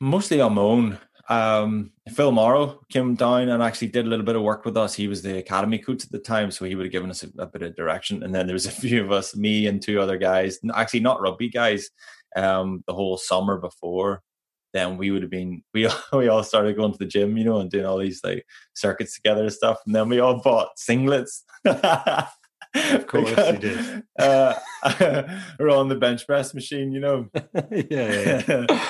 mostly 0.00 0.40
on 0.40 0.54
my 0.54 0.62
own. 0.62 0.98
Um, 1.28 1.92
Phil 2.12 2.32
Morrow 2.32 2.80
came 2.90 3.14
down 3.14 3.48
and 3.48 3.62
actually 3.62 3.88
did 3.88 4.06
a 4.06 4.08
little 4.08 4.24
bit 4.24 4.36
of 4.36 4.42
work 4.42 4.64
with 4.64 4.76
us. 4.76 4.94
He 4.94 5.08
was 5.08 5.22
the 5.22 5.38
academy 5.38 5.78
coach 5.78 6.04
at 6.04 6.10
the 6.10 6.18
time, 6.18 6.50
so 6.50 6.64
he 6.64 6.74
would 6.74 6.86
have 6.86 6.92
given 6.92 7.10
us 7.10 7.22
a, 7.22 7.28
a 7.38 7.46
bit 7.46 7.62
of 7.62 7.76
direction. 7.76 8.22
And 8.22 8.34
then 8.34 8.46
there 8.46 8.54
was 8.54 8.66
a 8.66 8.70
few 8.82 9.02
of 9.02 9.12
us, 9.12 9.36
me 9.36 9.66
and 9.66 9.82
two 9.82 10.00
other 10.00 10.18
guys, 10.18 10.58
actually 10.74 11.00
not 11.00 11.20
rugby 11.20 11.48
guys. 11.48 11.90
Um, 12.36 12.82
the 12.86 12.94
whole 12.94 13.16
summer 13.16 13.58
before, 13.58 14.22
then 14.72 14.98
we 14.98 15.12
would 15.12 15.22
have 15.22 15.30
been 15.30 15.62
we 15.74 15.88
we 16.12 16.28
all 16.28 16.42
started 16.42 16.76
going 16.76 16.92
to 16.92 16.98
the 16.98 17.06
gym, 17.06 17.36
you 17.38 17.44
know, 17.44 17.60
and 17.60 17.70
doing 17.70 17.86
all 17.86 17.98
these 17.98 18.22
like 18.22 18.44
circuits 18.74 19.14
together 19.14 19.42
and 19.42 19.52
stuff. 19.52 19.78
And 19.86 19.94
then 19.94 20.08
we 20.08 20.20
all 20.20 20.40
bought 20.42 20.70
singlets. 20.76 21.42
of 22.92 23.06
course 23.06 23.50
you 23.50 23.58
did. 23.58 24.04
Uh, 24.18 24.54
we're 25.58 25.70
on 25.70 25.88
the 25.88 25.94
bench 25.94 26.26
press 26.26 26.54
machine, 26.54 26.92
you 26.92 27.00
know 27.00 27.28
yeah, 27.90 28.40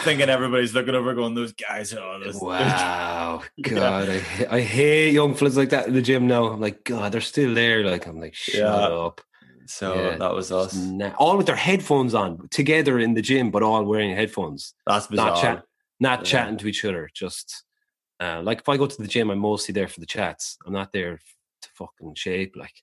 thinking 0.02 0.28
everybody's 0.28 0.74
looking 0.74 0.94
over, 0.94 1.14
going, 1.14 1.34
"Those 1.34 1.52
guys 1.52 1.92
are 1.92 2.14
on 2.14 2.22
this." 2.22 2.40
Wow, 2.40 3.42
Yeah. 3.56 3.68
God, 3.68 4.08
I, 4.08 4.56
I 4.56 4.60
hate 4.60 5.12
young 5.12 5.34
fellas 5.34 5.56
like 5.56 5.70
that 5.70 5.86
in 5.86 5.94
the 5.94 6.02
gym 6.02 6.26
now. 6.26 6.46
I'm 6.46 6.60
like, 6.60 6.84
God, 6.84 7.12
they're 7.12 7.20
still 7.20 7.54
there. 7.54 7.84
Like, 7.84 8.06
I'm 8.06 8.18
like, 8.20 8.34
shut 8.34 8.58
Yeah. 8.60 8.88
up. 8.88 9.20
So 9.66 9.94
Yeah. 10.10 10.16
that 10.18 10.34
was 10.34 10.50
us. 10.52 10.74
Nah, 10.74 11.12
all 11.18 11.36
with 11.36 11.46
their 11.46 11.56
headphones 11.56 12.14
on 12.14 12.48
together 12.50 12.98
in 12.98 13.14
the 13.14 13.22
gym, 13.22 13.50
but 13.50 13.62
all 13.62 13.84
wearing 13.84 14.14
headphones, 14.14 14.74
That's 14.86 15.06
bizarre. 15.06 15.28
not 15.28 15.40
chat, 15.40 15.62
not 16.00 16.18
Yeah. 16.20 16.24
chatting 16.24 16.58
to 16.58 16.66
each 16.68 16.84
other. 16.84 17.08
Just 17.14 17.64
uh, 18.20 18.40
like 18.42 18.60
if 18.60 18.68
I 18.68 18.76
go 18.76 18.86
to 18.86 19.02
the 19.02 19.08
gym, 19.08 19.30
I'm 19.30 19.38
mostly 19.38 19.72
there 19.72 19.88
for 19.88 20.00
the 20.00 20.06
chats. 20.06 20.56
I'm 20.66 20.72
not 20.72 20.92
there 20.92 21.18
to 21.62 21.68
fucking 21.74 22.14
shape. 22.14 22.54
Like, 22.56 22.74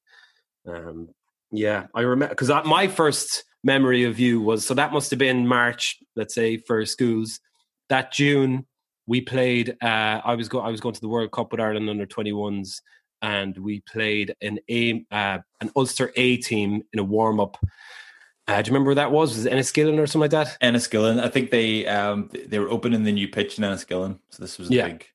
um, 0.67 1.09
yeah, 1.51 1.87
I 1.93 2.01
remember 2.01 2.33
because 2.35 2.49
my 2.65 2.87
first 2.87 3.43
memory 3.63 4.03
of 4.05 4.19
you 4.19 4.41
was 4.41 4.65
so 4.65 4.73
that 4.73 4.93
must 4.93 5.09
have 5.11 5.19
been 5.19 5.47
March, 5.47 5.97
let's 6.15 6.33
say, 6.33 6.57
for 6.57 6.85
schools. 6.85 7.39
That 7.89 8.11
June, 8.13 8.65
we 9.05 9.21
played. 9.21 9.75
Uh, 9.81 10.21
I 10.23 10.35
was 10.35 10.47
go. 10.47 10.59
I 10.61 10.69
was 10.69 10.79
going 10.79 10.95
to 10.95 11.01
the 11.01 11.09
World 11.09 11.31
Cup 11.31 11.51
with 11.51 11.59
Ireland 11.59 11.89
under 11.89 12.05
twenty 12.05 12.31
ones, 12.31 12.81
and 13.21 13.57
we 13.57 13.81
played 13.81 14.33
an 14.41 14.59
A, 14.69 15.05
uh, 15.11 15.39
an 15.59 15.71
Ulster 15.75 16.11
A 16.15 16.37
team 16.37 16.83
in 16.93 16.99
a 16.99 17.03
warm 17.03 17.39
up. 17.39 17.57
Uh, 18.47 18.61
do 18.61 18.69
you 18.69 18.73
remember 18.73 18.89
where 18.89 18.95
that 18.95 19.11
was? 19.11 19.35
Was 19.35 19.45
it 19.45 19.53
Enniskillen 19.53 19.99
or 19.99 20.07
something 20.07 20.31
like 20.31 20.31
that? 20.31 20.57
Enniskillen. 20.61 21.21
I 21.21 21.27
think 21.29 21.51
they 21.51 21.85
um, 21.87 22.29
they 22.47 22.59
were 22.59 22.69
opening 22.69 23.03
the 23.03 23.11
new 23.11 23.27
pitch 23.27 23.57
in 23.57 23.63
Enniskillen, 23.63 24.19
so 24.29 24.41
this 24.41 24.57
was 24.57 24.69
a 24.69 24.73
Yeah. 24.73 24.87
big. 24.87 25.05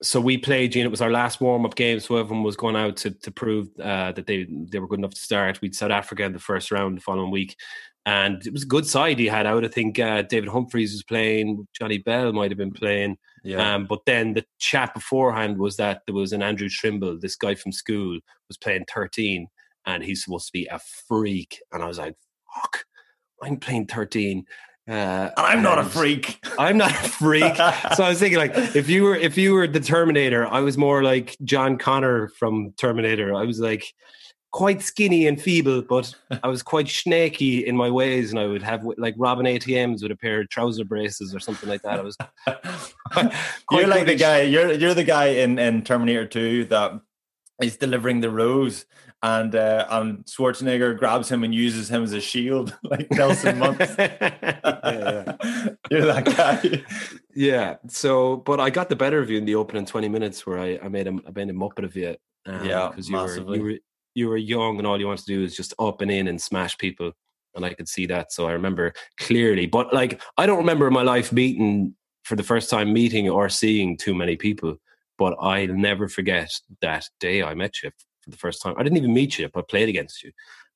So 0.00 0.20
we 0.20 0.38
played, 0.38 0.74
know, 0.76 0.86
it 0.86 0.90
was 0.90 1.00
our 1.00 1.10
last 1.10 1.40
warm 1.40 1.66
up 1.66 1.74
game. 1.74 1.98
So 2.00 2.16
everyone 2.16 2.44
was 2.44 2.56
going 2.56 2.76
out 2.76 2.96
to 2.98 3.10
to 3.10 3.30
prove 3.30 3.68
uh, 3.80 4.12
that 4.12 4.26
they 4.26 4.46
they 4.48 4.78
were 4.78 4.88
good 4.88 5.00
enough 5.00 5.14
to 5.14 5.20
start. 5.20 5.60
We'd 5.60 5.74
South 5.74 5.90
Africa 5.90 6.24
in 6.24 6.32
the 6.32 6.38
first 6.38 6.70
round 6.70 6.96
the 6.96 7.00
following 7.00 7.30
week, 7.30 7.56
and 8.06 8.44
it 8.46 8.52
was 8.52 8.62
a 8.62 8.66
good 8.66 8.86
side 8.86 9.18
he 9.18 9.26
had 9.26 9.46
out. 9.46 9.64
I 9.64 9.68
think 9.68 9.98
uh, 9.98 10.22
David 10.22 10.48
Humphreys 10.48 10.92
was 10.92 11.02
playing, 11.02 11.66
Johnny 11.78 11.98
Bell 11.98 12.32
might 12.32 12.50
have 12.50 12.58
been 12.58 12.72
playing. 12.72 13.18
Yeah, 13.44 13.74
Um, 13.74 13.86
but 13.86 14.00
then 14.06 14.34
the 14.34 14.44
chat 14.58 14.94
beforehand 14.94 15.58
was 15.58 15.76
that 15.76 16.02
there 16.06 16.14
was 16.14 16.32
an 16.32 16.42
Andrew 16.42 16.68
Trimble, 16.68 17.18
this 17.18 17.36
guy 17.36 17.54
from 17.54 17.72
school, 17.72 18.18
was 18.48 18.56
playing 18.56 18.86
13, 18.92 19.46
and 19.86 20.02
he's 20.02 20.24
supposed 20.24 20.46
to 20.46 20.52
be 20.52 20.66
a 20.66 20.80
freak. 21.06 21.60
And 21.72 21.82
I 21.82 21.86
was 21.86 21.98
like, 21.98 22.16
fuck, 22.54 22.84
I'm 23.42 23.58
playing 23.58 23.86
13. 23.86 24.44
Uh, 24.88 25.30
and 25.36 25.46
I'm 25.46 25.62
not 25.62 25.78
a 25.78 25.84
freak. 25.84 26.42
I'm 26.58 26.78
not 26.78 26.90
a 26.90 27.08
freak. 27.08 27.56
so 27.94 28.04
I 28.04 28.08
was 28.08 28.18
thinking, 28.18 28.38
like, 28.38 28.56
if 28.74 28.88
you 28.88 29.02
were 29.02 29.16
if 29.16 29.36
you 29.36 29.52
were 29.52 29.66
the 29.66 29.80
Terminator, 29.80 30.46
I 30.46 30.60
was 30.60 30.78
more 30.78 31.02
like 31.02 31.36
John 31.44 31.76
Connor 31.76 32.28
from 32.28 32.72
Terminator. 32.78 33.34
I 33.34 33.44
was 33.44 33.60
like 33.60 33.92
quite 34.50 34.80
skinny 34.80 35.26
and 35.26 35.40
feeble, 35.40 35.82
but 35.82 36.14
I 36.42 36.48
was 36.48 36.62
quite 36.62 36.88
snaky 36.88 37.66
in 37.66 37.76
my 37.76 37.90
ways, 37.90 38.30
and 38.30 38.40
I 38.40 38.46
would 38.46 38.62
have 38.62 38.82
like 38.96 39.14
Robin 39.18 39.44
ATMs 39.44 40.02
with 40.02 40.10
a 40.10 40.16
pair 40.16 40.40
of 40.40 40.48
trouser 40.48 40.84
braces 40.84 41.34
or 41.34 41.40
something 41.40 41.68
like 41.68 41.82
that. 41.82 41.98
I 41.98 42.02
was 42.02 42.16
you're 43.70 43.86
like 43.86 44.06
the 44.06 44.16
guy. 44.16 44.42
You're 44.42 44.72
you're 44.72 44.94
the 44.94 45.04
guy 45.04 45.26
in 45.26 45.58
in 45.58 45.82
Terminator 45.82 46.26
Two 46.26 46.64
that 46.66 46.98
is 47.62 47.76
delivering 47.76 48.20
the 48.20 48.30
rose, 48.30 48.86
and 49.22 49.54
uh, 49.54 49.86
and 49.90 50.24
Schwarzenegger 50.26 50.96
grabs 50.96 51.30
him 51.30 51.42
and 51.42 51.54
uses 51.54 51.90
him 51.90 52.04
as 52.04 52.12
a 52.12 52.20
shield, 52.20 52.76
like 52.84 53.10
Nelson 53.10 53.58
Muntz. 53.58 53.94
yeah, 53.98 55.36
you're 55.90 56.06
that 56.06 56.24
guy. 56.36 56.84
yeah. 57.34 57.76
So, 57.88 58.36
but 58.36 58.60
I 58.60 58.70
got 58.70 58.88
the 58.88 58.96
better 58.96 59.20
of 59.20 59.28
you 59.30 59.38
in 59.38 59.44
the 59.44 59.56
opening 59.56 59.86
twenty 59.86 60.08
minutes 60.08 60.46
where 60.46 60.58
I, 60.58 60.78
I 60.82 60.88
made 60.88 61.08
a 61.08 61.18
I 61.26 61.30
made 61.34 61.50
a 61.50 61.52
muppet 61.52 61.84
of 61.84 61.96
you. 61.96 62.16
Um, 62.46 62.64
Yeah, 62.64 62.88
because 62.88 63.08
you 63.08 63.16
were 63.16 63.22
massively. 63.26 63.58
you 63.58 63.64
were 63.64 63.78
you 64.14 64.28
were 64.28 64.36
young 64.36 64.78
and 64.78 64.86
all 64.86 64.98
you 64.98 65.06
wanted 65.06 65.26
to 65.26 65.34
do 65.36 65.42
is 65.44 65.56
just 65.56 65.74
up 65.78 66.00
and 66.00 66.10
in 66.10 66.28
and 66.28 66.40
smash 66.40 66.78
people, 66.78 67.12
and 67.56 67.64
I 67.64 67.74
could 67.74 67.88
see 67.88 68.06
that. 68.06 68.32
So 68.32 68.46
I 68.46 68.52
remember 68.52 68.92
clearly. 69.18 69.66
But 69.66 69.92
like, 69.92 70.20
I 70.36 70.46
don't 70.46 70.58
remember 70.58 70.90
my 70.90 71.02
life 71.02 71.32
meeting 71.32 71.94
for 72.24 72.36
the 72.36 72.42
first 72.44 72.70
time 72.70 72.92
meeting 72.92 73.28
or 73.28 73.48
seeing 73.48 73.96
too 73.96 74.14
many 74.14 74.36
people. 74.36 74.76
But 75.18 75.36
I'll 75.40 75.66
never 75.66 76.06
forget 76.06 76.52
that 76.82 77.08
day 77.18 77.42
I 77.42 77.54
met 77.54 77.82
you 77.82 77.90
for 78.28 78.32
the 78.32 78.38
first 78.38 78.62
time. 78.62 78.74
I 78.78 78.82
didn't 78.82 78.98
even 78.98 79.14
meet 79.14 79.38
you, 79.38 79.48
but 79.48 79.60
I 79.60 79.64
played 79.68 79.88
against 79.88 80.22
you 80.22 80.32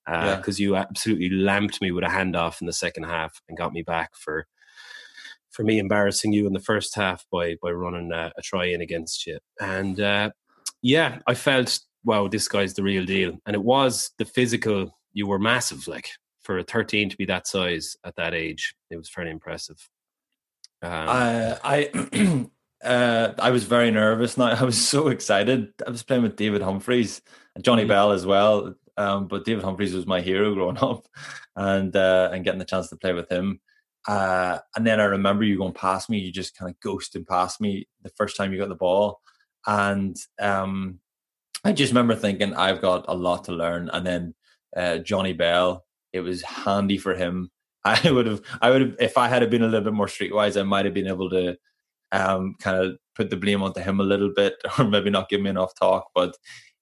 Yeah. 0.08 0.36
because 0.36 0.58
you 0.58 0.74
absolutely 0.76 1.28
lamped 1.30 1.80
me 1.82 1.90
with 1.92 2.04
a 2.04 2.08
handoff 2.08 2.60
in 2.60 2.66
the 2.66 2.72
second 2.72 3.04
half 3.04 3.40
and 3.48 3.58
got 3.58 3.72
me 3.72 3.82
back 3.82 4.10
for 4.16 4.46
for 5.50 5.64
me 5.64 5.78
embarrassing 5.78 6.32
you 6.32 6.46
in 6.46 6.54
the 6.54 6.60
first 6.60 6.94
half 6.94 7.26
by 7.30 7.56
by 7.62 7.70
running 7.70 8.10
a, 8.12 8.32
a 8.36 8.42
try 8.42 8.64
in 8.66 8.80
against 8.80 9.26
you. 9.26 9.38
And 9.60 10.00
uh, 10.00 10.30
yeah, 10.80 11.18
I 11.26 11.34
felt 11.34 11.80
wow, 12.04 12.26
this 12.26 12.48
guy's 12.48 12.74
the 12.74 12.82
real 12.82 13.04
deal. 13.04 13.38
And 13.46 13.54
it 13.54 13.62
was 13.62 14.10
the 14.18 14.24
physical. 14.24 14.90
You 15.12 15.26
were 15.26 15.38
massive, 15.38 15.86
like 15.86 16.08
for 16.42 16.58
a 16.58 16.64
13 16.64 17.10
to 17.10 17.16
be 17.16 17.26
that 17.26 17.46
size 17.46 17.96
at 18.02 18.16
that 18.16 18.34
age. 18.34 18.74
It 18.90 18.96
was 18.96 19.08
fairly 19.10 19.30
impressive. 19.30 19.76
Um, 20.82 20.90
Uh, 20.90 21.54
I 21.62 21.90
uh, 22.84 23.34
I 23.38 23.50
was 23.50 23.64
very 23.64 23.90
nervous. 23.90 24.36
Now 24.36 24.46
I 24.60 24.64
was 24.64 24.78
so 24.80 25.08
excited. 25.08 25.72
I 25.86 25.90
was 25.90 26.02
playing 26.02 26.22
with 26.22 26.36
David 26.36 26.62
Humphreys 26.62 27.22
and 27.54 27.64
Johnny 27.64 27.84
Mhm. 27.84 27.88
Bell 27.88 28.12
as 28.12 28.26
well. 28.26 28.74
Um, 28.96 29.26
but 29.28 29.44
David 29.44 29.64
Humphreys 29.64 29.94
was 29.94 30.06
my 30.06 30.20
hero 30.20 30.54
growing 30.54 30.78
up, 30.82 31.06
and 31.56 31.94
uh, 31.96 32.30
and 32.32 32.44
getting 32.44 32.58
the 32.58 32.64
chance 32.64 32.88
to 32.90 32.96
play 32.96 33.12
with 33.12 33.30
him. 33.30 33.60
Uh, 34.08 34.58
and 34.76 34.86
then 34.86 35.00
I 35.00 35.04
remember 35.04 35.44
you 35.44 35.56
going 35.58 35.72
past 35.72 36.10
me. 36.10 36.18
You 36.18 36.32
just 36.32 36.56
kind 36.56 36.70
of 36.70 36.78
ghosted 36.80 37.26
past 37.26 37.60
me 37.60 37.88
the 38.02 38.10
first 38.16 38.36
time 38.36 38.52
you 38.52 38.58
got 38.58 38.68
the 38.68 38.74
ball, 38.74 39.20
and 39.66 40.16
um, 40.40 40.98
I 41.64 41.72
just 41.72 41.92
remember 41.92 42.14
thinking 42.16 42.54
I've 42.54 42.82
got 42.82 43.04
a 43.08 43.14
lot 43.14 43.44
to 43.44 43.52
learn. 43.52 43.88
And 43.92 44.06
then 44.06 44.34
uh, 44.76 44.98
Johnny 44.98 45.32
Bell, 45.32 45.84
it 46.12 46.20
was 46.20 46.42
handy 46.42 46.98
for 46.98 47.14
him. 47.14 47.50
I 47.84 48.10
would 48.10 48.26
have, 48.26 48.42
I 48.60 48.70
would 48.70 48.80
have, 48.80 48.96
if 49.00 49.16
I 49.18 49.28
had 49.28 49.48
been 49.50 49.62
a 49.62 49.66
little 49.66 49.84
bit 49.84 49.92
more 49.94 50.06
streetwise, 50.06 50.58
I 50.60 50.64
might 50.64 50.84
have 50.84 50.94
been 50.94 51.08
able 51.08 51.30
to 51.30 51.56
um, 52.12 52.54
kind 52.60 52.76
of 52.76 52.96
put 53.14 53.30
the 53.30 53.36
blame 53.36 53.62
onto 53.62 53.80
him 53.80 54.00
a 54.00 54.04
little 54.04 54.32
bit, 54.34 54.54
or 54.78 54.84
maybe 54.84 55.10
not 55.10 55.28
give 55.28 55.40
me 55.40 55.50
enough 55.50 55.72
talk. 55.78 56.08
But 56.14 56.36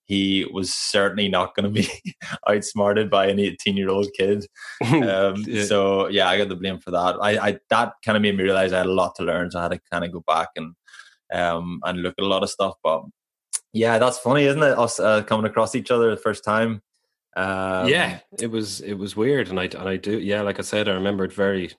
he 0.04 0.44
was 0.52 0.74
certainly 0.74 1.28
not 1.28 1.54
going 1.54 1.72
to 1.72 1.82
be 1.82 1.88
outsmarted 2.48 3.08
by 3.08 3.26
an 3.26 3.38
18 3.38 3.76
year 3.76 3.90
old 3.90 4.08
kid. 4.16 4.46
Um, 4.84 5.44
Yeah. 5.46 5.64
So 5.64 6.08
yeah, 6.08 6.28
I 6.28 6.36
got 6.36 6.48
the 6.48 6.56
blame 6.56 6.80
for 6.80 6.90
that. 6.90 7.16
I, 7.22 7.48
I 7.48 7.58
that 7.70 7.94
kind 8.04 8.16
of 8.16 8.22
made 8.22 8.36
me 8.36 8.42
realize 8.42 8.72
I 8.72 8.78
had 8.78 8.86
a 8.86 8.92
lot 8.92 9.14
to 9.16 9.22
learn, 9.22 9.50
so 9.50 9.60
I 9.60 9.62
had 9.62 9.72
to 9.72 9.80
kind 9.90 10.04
of 10.04 10.12
go 10.12 10.24
back 10.26 10.48
and 10.56 10.74
um 11.32 11.80
and 11.84 12.02
look 12.02 12.14
at 12.18 12.24
a 12.24 12.28
lot 12.28 12.42
of 12.42 12.50
stuff. 12.50 12.74
But 12.82 13.02
yeah, 13.72 13.98
that's 13.98 14.18
funny, 14.18 14.44
isn't 14.44 14.62
it? 14.62 14.78
Us 14.78 14.98
uh, 14.98 15.22
coming 15.22 15.46
across 15.46 15.76
each 15.76 15.90
other 15.90 16.10
the 16.10 16.16
first 16.16 16.42
time. 16.42 16.82
Um, 17.36 17.88
yeah, 17.88 18.18
it 18.40 18.50
was 18.50 18.80
it 18.80 18.94
was 18.94 19.14
weird, 19.14 19.48
and 19.48 19.60
I 19.60 19.64
and 19.64 19.88
I 19.88 19.96
do 19.96 20.18
yeah, 20.18 20.42
like 20.42 20.58
I 20.58 20.62
said, 20.62 20.88
I 20.88 20.94
remember 20.94 21.24
it 21.24 21.32
very, 21.32 21.70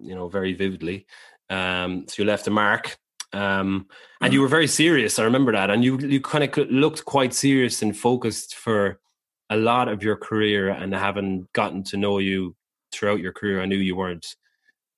you 0.00 0.14
know, 0.14 0.28
very 0.28 0.52
vividly. 0.52 1.06
Um, 1.50 2.06
so 2.08 2.22
you 2.22 2.26
left 2.26 2.46
a 2.46 2.50
mark, 2.50 2.96
um, 3.32 3.86
and 4.20 4.32
you 4.32 4.40
were 4.40 4.48
very 4.48 4.66
serious. 4.66 5.18
I 5.18 5.24
remember 5.24 5.52
that, 5.52 5.70
and 5.70 5.84
you 5.84 5.98
you 5.98 6.20
kind 6.20 6.44
of 6.44 6.70
looked 6.70 7.04
quite 7.04 7.34
serious 7.34 7.82
and 7.82 7.96
focused 7.96 8.54
for 8.54 9.00
a 9.50 9.56
lot 9.56 9.88
of 9.88 10.02
your 10.02 10.16
career. 10.16 10.68
And 10.68 10.94
having 10.94 11.48
gotten 11.52 11.82
to 11.84 11.96
know 11.96 12.18
you 12.18 12.54
throughout 12.92 13.20
your 13.20 13.32
career, 13.32 13.60
I 13.60 13.66
knew 13.66 13.76
you 13.76 13.96
weren't 13.96 14.36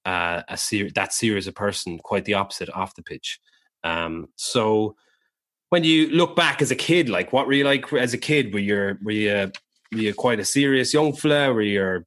uh, 0.05 0.43
a 0.49 0.57
ser- 0.57 0.91
that 0.95 1.13
serious 1.13 1.47
a 1.47 1.53
person. 1.53 1.99
Quite 1.99 2.27
the 2.27 2.35
opposite 2.35 2.71
off 2.71 2.95
the 2.95 3.03
pitch. 3.03 3.41
Um, 3.85 4.29
so 4.37 4.95
when 5.71 5.85
you 5.85 6.11
look 6.11 6.37
back 6.37 6.61
as 6.61 6.71
a 6.71 6.77
kid, 6.77 7.09
like 7.09 7.33
what 7.33 7.47
were 7.47 7.55
you 7.55 7.65
like 7.65 7.93
as 7.95 8.13
a 8.13 8.19
kid? 8.19 8.53
Were 8.53 8.61
you 8.61 8.99
were 9.03 9.13
you 9.13 9.51
were 9.93 9.99
you 9.99 10.15
quite 10.15 10.41
a 10.41 10.45
serious 10.45 10.93
young 10.93 11.13
fella? 11.15 11.53
Were 11.53 11.63
you, 11.63 12.05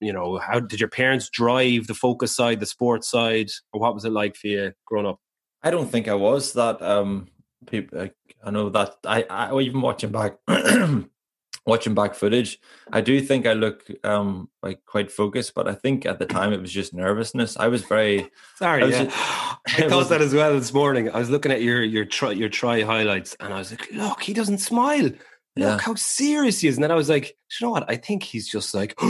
you 0.00 0.12
know, 0.12 0.38
how 0.38 0.60
did 0.60 0.80
your 0.80 0.88
parents 0.88 1.28
drive 1.30 1.86
the 1.86 1.94
focus 1.94 2.34
side, 2.34 2.60
the 2.60 2.66
sports 2.66 3.10
side, 3.10 3.50
or 3.72 3.80
what 3.80 3.94
was 3.94 4.04
it 4.04 4.12
like 4.12 4.36
for 4.36 4.46
you 4.48 4.72
growing 4.86 5.06
up? 5.06 5.18
I 5.62 5.70
don't 5.70 5.90
think 5.90 6.06
I 6.08 6.14
was 6.14 6.52
that. 6.52 6.80
Um, 6.82 7.28
people, 7.66 8.00
I, 8.00 8.10
I 8.44 8.50
know 8.50 8.68
that 8.70 8.94
I, 9.04 9.24
I 9.28 9.58
even 9.60 9.80
watching 9.80 10.12
back, 10.12 10.36
watching 11.66 11.94
back 11.94 12.14
footage, 12.14 12.58
I 12.92 13.00
do 13.00 13.20
think 13.20 13.46
I 13.46 13.54
look 13.54 13.84
um 14.04 14.48
like 14.62 14.84
quite 14.86 15.10
focused, 15.10 15.54
but 15.54 15.66
I 15.66 15.74
think 15.74 16.06
at 16.06 16.18
the 16.18 16.26
time 16.26 16.52
it 16.52 16.60
was 16.60 16.72
just 16.72 16.94
nervousness. 16.94 17.56
I 17.56 17.68
was 17.68 17.82
very 17.82 18.30
Sorry, 18.56 18.82
I 18.82 18.86
was 18.86 18.94
yeah. 18.96 19.04
just- 19.04 19.16
I 19.80 19.88
thought 19.88 20.08
that 20.10 20.20
as 20.22 20.32
well 20.32 20.54
this 20.54 20.72
morning. 20.72 21.10
I 21.10 21.18
was 21.18 21.30
looking 21.30 21.50
at 21.50 21.62
your 21.62 21.82
your 21.82 22.04
try 22.04 22.30
your 22.30 22.48
try 22.48 22.82
highlights, 22.82 23.36
and 23.40 23.52
I 23.52 23.58
was 23.58 23.72
like, 23.72 23.90
"Look, 23.92 24.22
he 24.22 24.32
doesn't 24.32 24.58
smile. 24.58 25.10
Yeah. 25.56 25.72
Look 25.72 25.80
how 25.80 25.94
serious 25.96 26.60
he 26.60 26.68
is." 26.68 26.76
And 26.76 26.84
then 26.84 26.92
I 26.92 26.94
was 26.94 27.08
like, 27.08 27.36
"You 27.60 27.66
know 27.66 27.70
what? 27.72 27.90
I 27.90 27.96
think 27.96 28.22
he's 28.22 28.46
just 28.48 28.74
like 28.74 28.94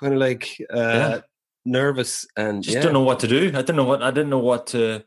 kind 0.00 0.14
of 0.14 0.18
like 0.20 0.56
uh, 0.72 0.76
Yeah. 0.78 1.20
nervous 1.64 2.26
and 2.36 2.62
just 2.62 2.76
yeah. 2.76 2.82
don't 2.82 2.92
know 2.94 3.02
what 3.02 3.20
to 3.20 3.28
do. 3.28 3.48
I 3.48 3.60
didn't 3.60 3.76
know 3.76 3.84
what 3.84 4.02
I 4.02 4.10
didn't 4.10 4.30
know 4.30 4.38
what 4.38 4.66
to. 4.68 5.04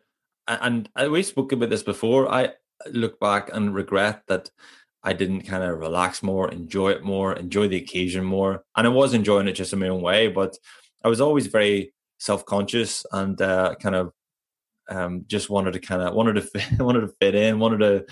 And 0.47 0.89
I, 0.95 1.07
we 1.07 1.23
spoke 1.23 1.51
about 1.51 1.69
this 1.69 1.83
before. 1.83 2.31
I 2.31 2.53
look 2.91 3.19
back 3.19 3.49
and 3.53 3.73
regret 3.73 4.23
that 4.27 4.49
I 5.03 5.13
didn't 5.13 5.41
kind 5.43 5.63
of 5.63 5.79
relax 5.79 6.21
more, 6.23 6.49
enjoy 6.51 6.91
it 6.91 7.03
more, 7.03 7.33
enjoy 7.33 7.67
the 7.67 7.77
occasion 7.77 8.23
more. 8.23 8.63
And 8.75 8.85
I 8.87 8.89
was 8.89 9.13
enjoying 9.13 9.47
it 9.47 9.53
just 9.53 9.73
in 9.73 9.79
my 9.79 9.87
own 9.89 10.01
way, 10.01 10.27
but 10.27 10.57
I 11.03 11.07
was 11.09 11.21
always 11.21 11.47
very 11.47 11.93
self 12.19 12.45
conscious 12.45 13.05
and 13.11 13.41
uh, 13.41 13.75
kind 13.81 13.95
of 13.95 14.11
um, 14.89 15.23
just 15.27 15.49
wanted 15.49 15.73
to 15.73 15.79
kind 15.79 16.01
of 16.01 16.13
wanted 16.13 16.33
to 16.35 16.41
fit, 16.53 16.79
wanted 16.79 17.01
to 17.01 17.13
fit 17.19 17.35
in, 17.35 17.59
wanted 17.59 17.79
to. 17.79 18.05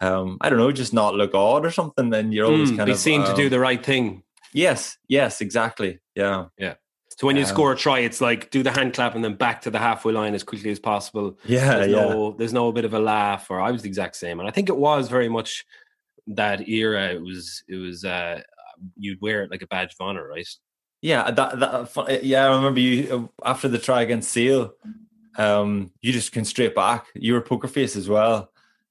Um, 0.00 0.38
I 0.40 0.48
don't 0.48 0.58
know, 0.58 0.72
just 0.72 0.92
not 0.94 1.14
look 1.14 1.34
odd 1.34 1.64
or 1.64 1.70
something. 1.70 2.12
And 2.12 2.32
you're 2.34 2.46
always 2.46 2.70
Mm, 2.70 2.76
kind 2.76 2.86
be 2.86 2.92
of 2.92 2.98
seen 2.98 3.20
to 3.24 3.34
do 3.34 3.44
um, 3.44 3.50
the 3.50 3.60
right 3.60 3.84
thing. 3.84 4.22
yes, 4.52 4.96
yes, 5.08 5.40
exactly, 5.40 6.00
yeah, 6.14 6.46
Yeah. 6.58 6.74
So 7.18 7.26
when 7.26 7.36
you 7.36 7.42
Um, 7.42 7.48
score 7.48 7.72
a 7.72 7.76
try, 7.76 7.98
it's 8.00 8.20
like 8.22 8.50
do 8.50 8.62
the 8.62 8.70
hand 8.70 8.94
clap 8.94 9.14
and 9.14 9.22
then 9.22 9.34
back 9.34 9.60
to 9.62 9.70
the 9.70 9.78
halfway 9.78 10.12
line 10.14 10.34
as 10.34 10.42
quickly 10.42 10.70
as 10.70 10.78
possible. 10.80 11.38
yeah, 11.44 11.76
There's 11.76 11.90
yeah. 11.92 12.08
no 12.08 12.32
there's 12.32 12.52
no 12.54 12.72
bit 12.72 12.86
of 12.86 12.94
a 12.94 12.98
laugh 12.98 13.50
or 13.50 13.60
I 13.60 13.70
was 13.70 13.82
the 13.82 13.88
exact 13.88 14.16
same. 14.16 14.40
And 14.40 14.48
I 14.48 14.52
think 14.52 14.68
it 14.70 14.76
was 14.76 15.08
very 15.08 15.28
much 15.28 15.64
that 16.28 16.68
era. 16.68 17.12
It 17.12 17.20
was 17.22 17.64
it 17.68 17.76
was 17.76 18.04
uh 18.04 18.40
you'd 18.96 19.20
wear 19.20 19.42
it 19.42 19.50
like 19.50 19.62
a 19.62 19.66
badge 19.66 19.92
of 19.92 20.00
honor, 20.00 20.26
right? 20.26 20.48
Yeah, 21.02 21.30
that, 21.30 21.60
that 21.60 22.24
yeah, 22.24 22.46
I 22.46 22.54
remember 22.56 22.80
you 22.80 23.30
uh, 23.44 23.48
after 23.50 23.68
the 23.68 23.78
try 23.78 24.02
against 24.02 24.30
Seal. 24.30 24.72
Um, 25.36 25.90
you 26.00 26.12
just 26.12 26.32
came 26.32 26.44
straight 26.44 26.74
back. 26.74 27.06
You 27.14 27.34
were 27.34 27.40
poker 27.40 27.68
face 27.68 27.94
as 27.96 28.08
well. 28.08 28.50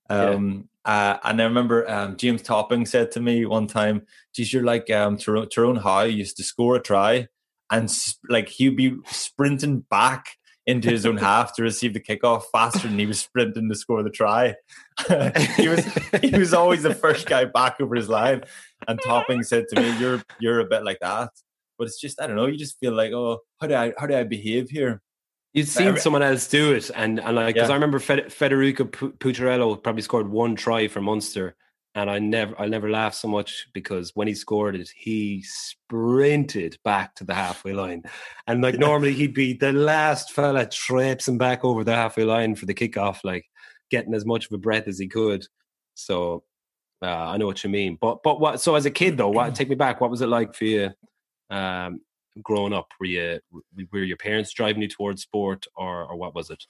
Um, 0.09 0.69
Uh, 0.83 1.17
and 1.23 1.41
I 1.41 1.45
remember 1.45 1.89
um, 1.89 2.17
James 2.17 2.41
Topping 2.41 2.85
said 2.85 3.11
to 3.11 3.19
me 3.19 3.45
one 3.45 3.67
time, 3.67 4.03
"Geez, 4.33 4.51
you're 4.51 4.63
like 4.63 4.89
um, 4.89 5.17
Tyrone, 5.17 5.49
Tyrone 5.49 5.75
Howe 5.77 6.03
used 6.03 6.37
to 6.37 6.43
score 6.43 6.77
a 6.77 6.81
try, 6.81 7.27
and 7.69 7.89
sp- 7.89 8.25
like 8.29 8.49
he'd 8.49 8.75
be 8.75 8.95
sprinting 9.05 9.85
back 9.89 10.25
into 10.67 10.89
his 10.89 11.05
own 11.05 11.17
half 11.17 11.55
to 11.55 11.63
receive 11.63 11.93
the 11.93 11.99
kickoff 11.99 12.43
faster 12.51 12.87
than 12.87 12.99
he 12.99 13.05
was 13.05 13.19
sprinting 13.19 13.67
to 13.69 13.75
score 13.75 14.03
the 14.03 14.09
try. 14.09 14.55
he 15.57 15.67
was 15.67 15.85
he 16.21 16.37
was 16.37 16.53
always 16.53 16.83
the 16.83 16.95
first 16.95 17.27
guy 17.27 17.45
back 17.45 17.79
over 17.79 17.95
his 17.95 18.09
line. 18.09 18.43
And 18.87 18.99
Topping 19.03 19.43
said 19.43 19.65
to 19.69 19.81
me, 19.81 19.97
"You're 19.99 20.23
you're 20.39 20.59
a 20.59 20.65
bit 20.65 20.83
like 20.83 20.99
that." 21.01 21.29
But 21.77 21.87
it's 21.87 21.99
just 21.99 22.21
I 22.21 22.27
don't 22.27 22.35
know. 22.35 22.47
You 22.47 22.57
just 22.57 22.79
feel 22.79 22.93
like, 22.93 23.11
oh, 23.11 23.39
how 23.59 23.67
do 23.67 23.75
I 23.75 23.93
how 23.97 24.07
do 24.07 24.15
I 24.15 24.23
behave 24.23 24.69
here? 24.69 25.01
You'd 25.53 25.67
seen 25.67 25.97
someone 25.97 26.23
else 26.23 26.47
do 26.47 26.73
it, 26.73 26.89
and, 26.95 27.19
and 27.19 27.35
like 27.35 27.55
because 27.55 27.67
yeah. 27.67 27.73
I 27.73 27.75
remember 27.75 27.99
Fed, 27.99 28.31
Federico 28.31 28.85
Pucciariello 28.85 29.83
probably 29.83 30.01
scored 30.01 30.29
one 30.29 30.55
try 30.55 30.87
for 30.87 31.01
Munster, 31.01 31.57
and 31.93 32.09
I 32.09 32.19
never 32.19 32.59
I 32.59 32.67
never 32.67 32.89
laughed 32.89 33.17
so 33.17 33.27
much 33.27 33.67
because 33.73 34.11
when 34.15 34.29
he 34.29 34.33
scored 34.33 34.77
it, 34.77 34.89
he 34.95 35.43
sprinted 35.43 36.77
back 36.85 37.15
to 37.15 37.25
the 37.25 37.33
halfway 37.33 37.73
line, 37.73 38.03
and 38.47 38.61
like 38.61 38.79
normally 38.79 39.13
he'd 39.13 39.33
be 39.33 39.51
the 39.51 39.73
last 39.73 40.31
fella 40.31 40.65
traipsing 40.67 41.37
back 41.37 41.65
over 41.65 41.83
the 41.83 41.95
halfway 41.95 42.23
line 42.23 42.55
for 42.55 42.65
the 42.65 42.73
kickoff, 42.73 43.19
like 43.25 43.45
getting 43.89 44.13
as 44.13 44.25
much 44.25 44.45
of 44.45 44.53
a 44.53 44.57
breath 44.57 44.87
as 44.87 44.99
he 44.99 45.09
could. 45.09 45.45
So 45.95 46.43
uh, 47.01 47.07
I 47.07 47.35
know 47.35 47.45
what 47.45 47.61
you 47.65 47.69
mean, 47.69 47.97
but 47.99 48.23
but 48.23 48.39
what? 48.39 48.61
So 48.61 48.75
as 48.75 48.85
a 48.85 48.91
kid 48.91 49.17
though, 49.17 49.29
what 49.29 49.53
take 49.55 49.67
me 49.67 49.75
back? 49.75 49.99
What 49.99 50.11
was 50.11 50.21
it 50.21 50.27
like 50.27 50.53
for 50.53 50.63
you? 50.63 50.91
Um, 51.49 51.99
growing 52.41 52.73
up? 52.73 52.87
Were 52.99 53.05
you 53.05 53.39
were 53.91 54.03
your 54.03 54.17
parents 54.17 54.53
driving 54.53 54.81
you 54.81 54.87
towards 54.87 55.21
sport, 55.21 55.65
or 55.75 56.05
or 56.05 56.15
what 56.17 56.35
was 56.35 56.49
it? 56.49 56.65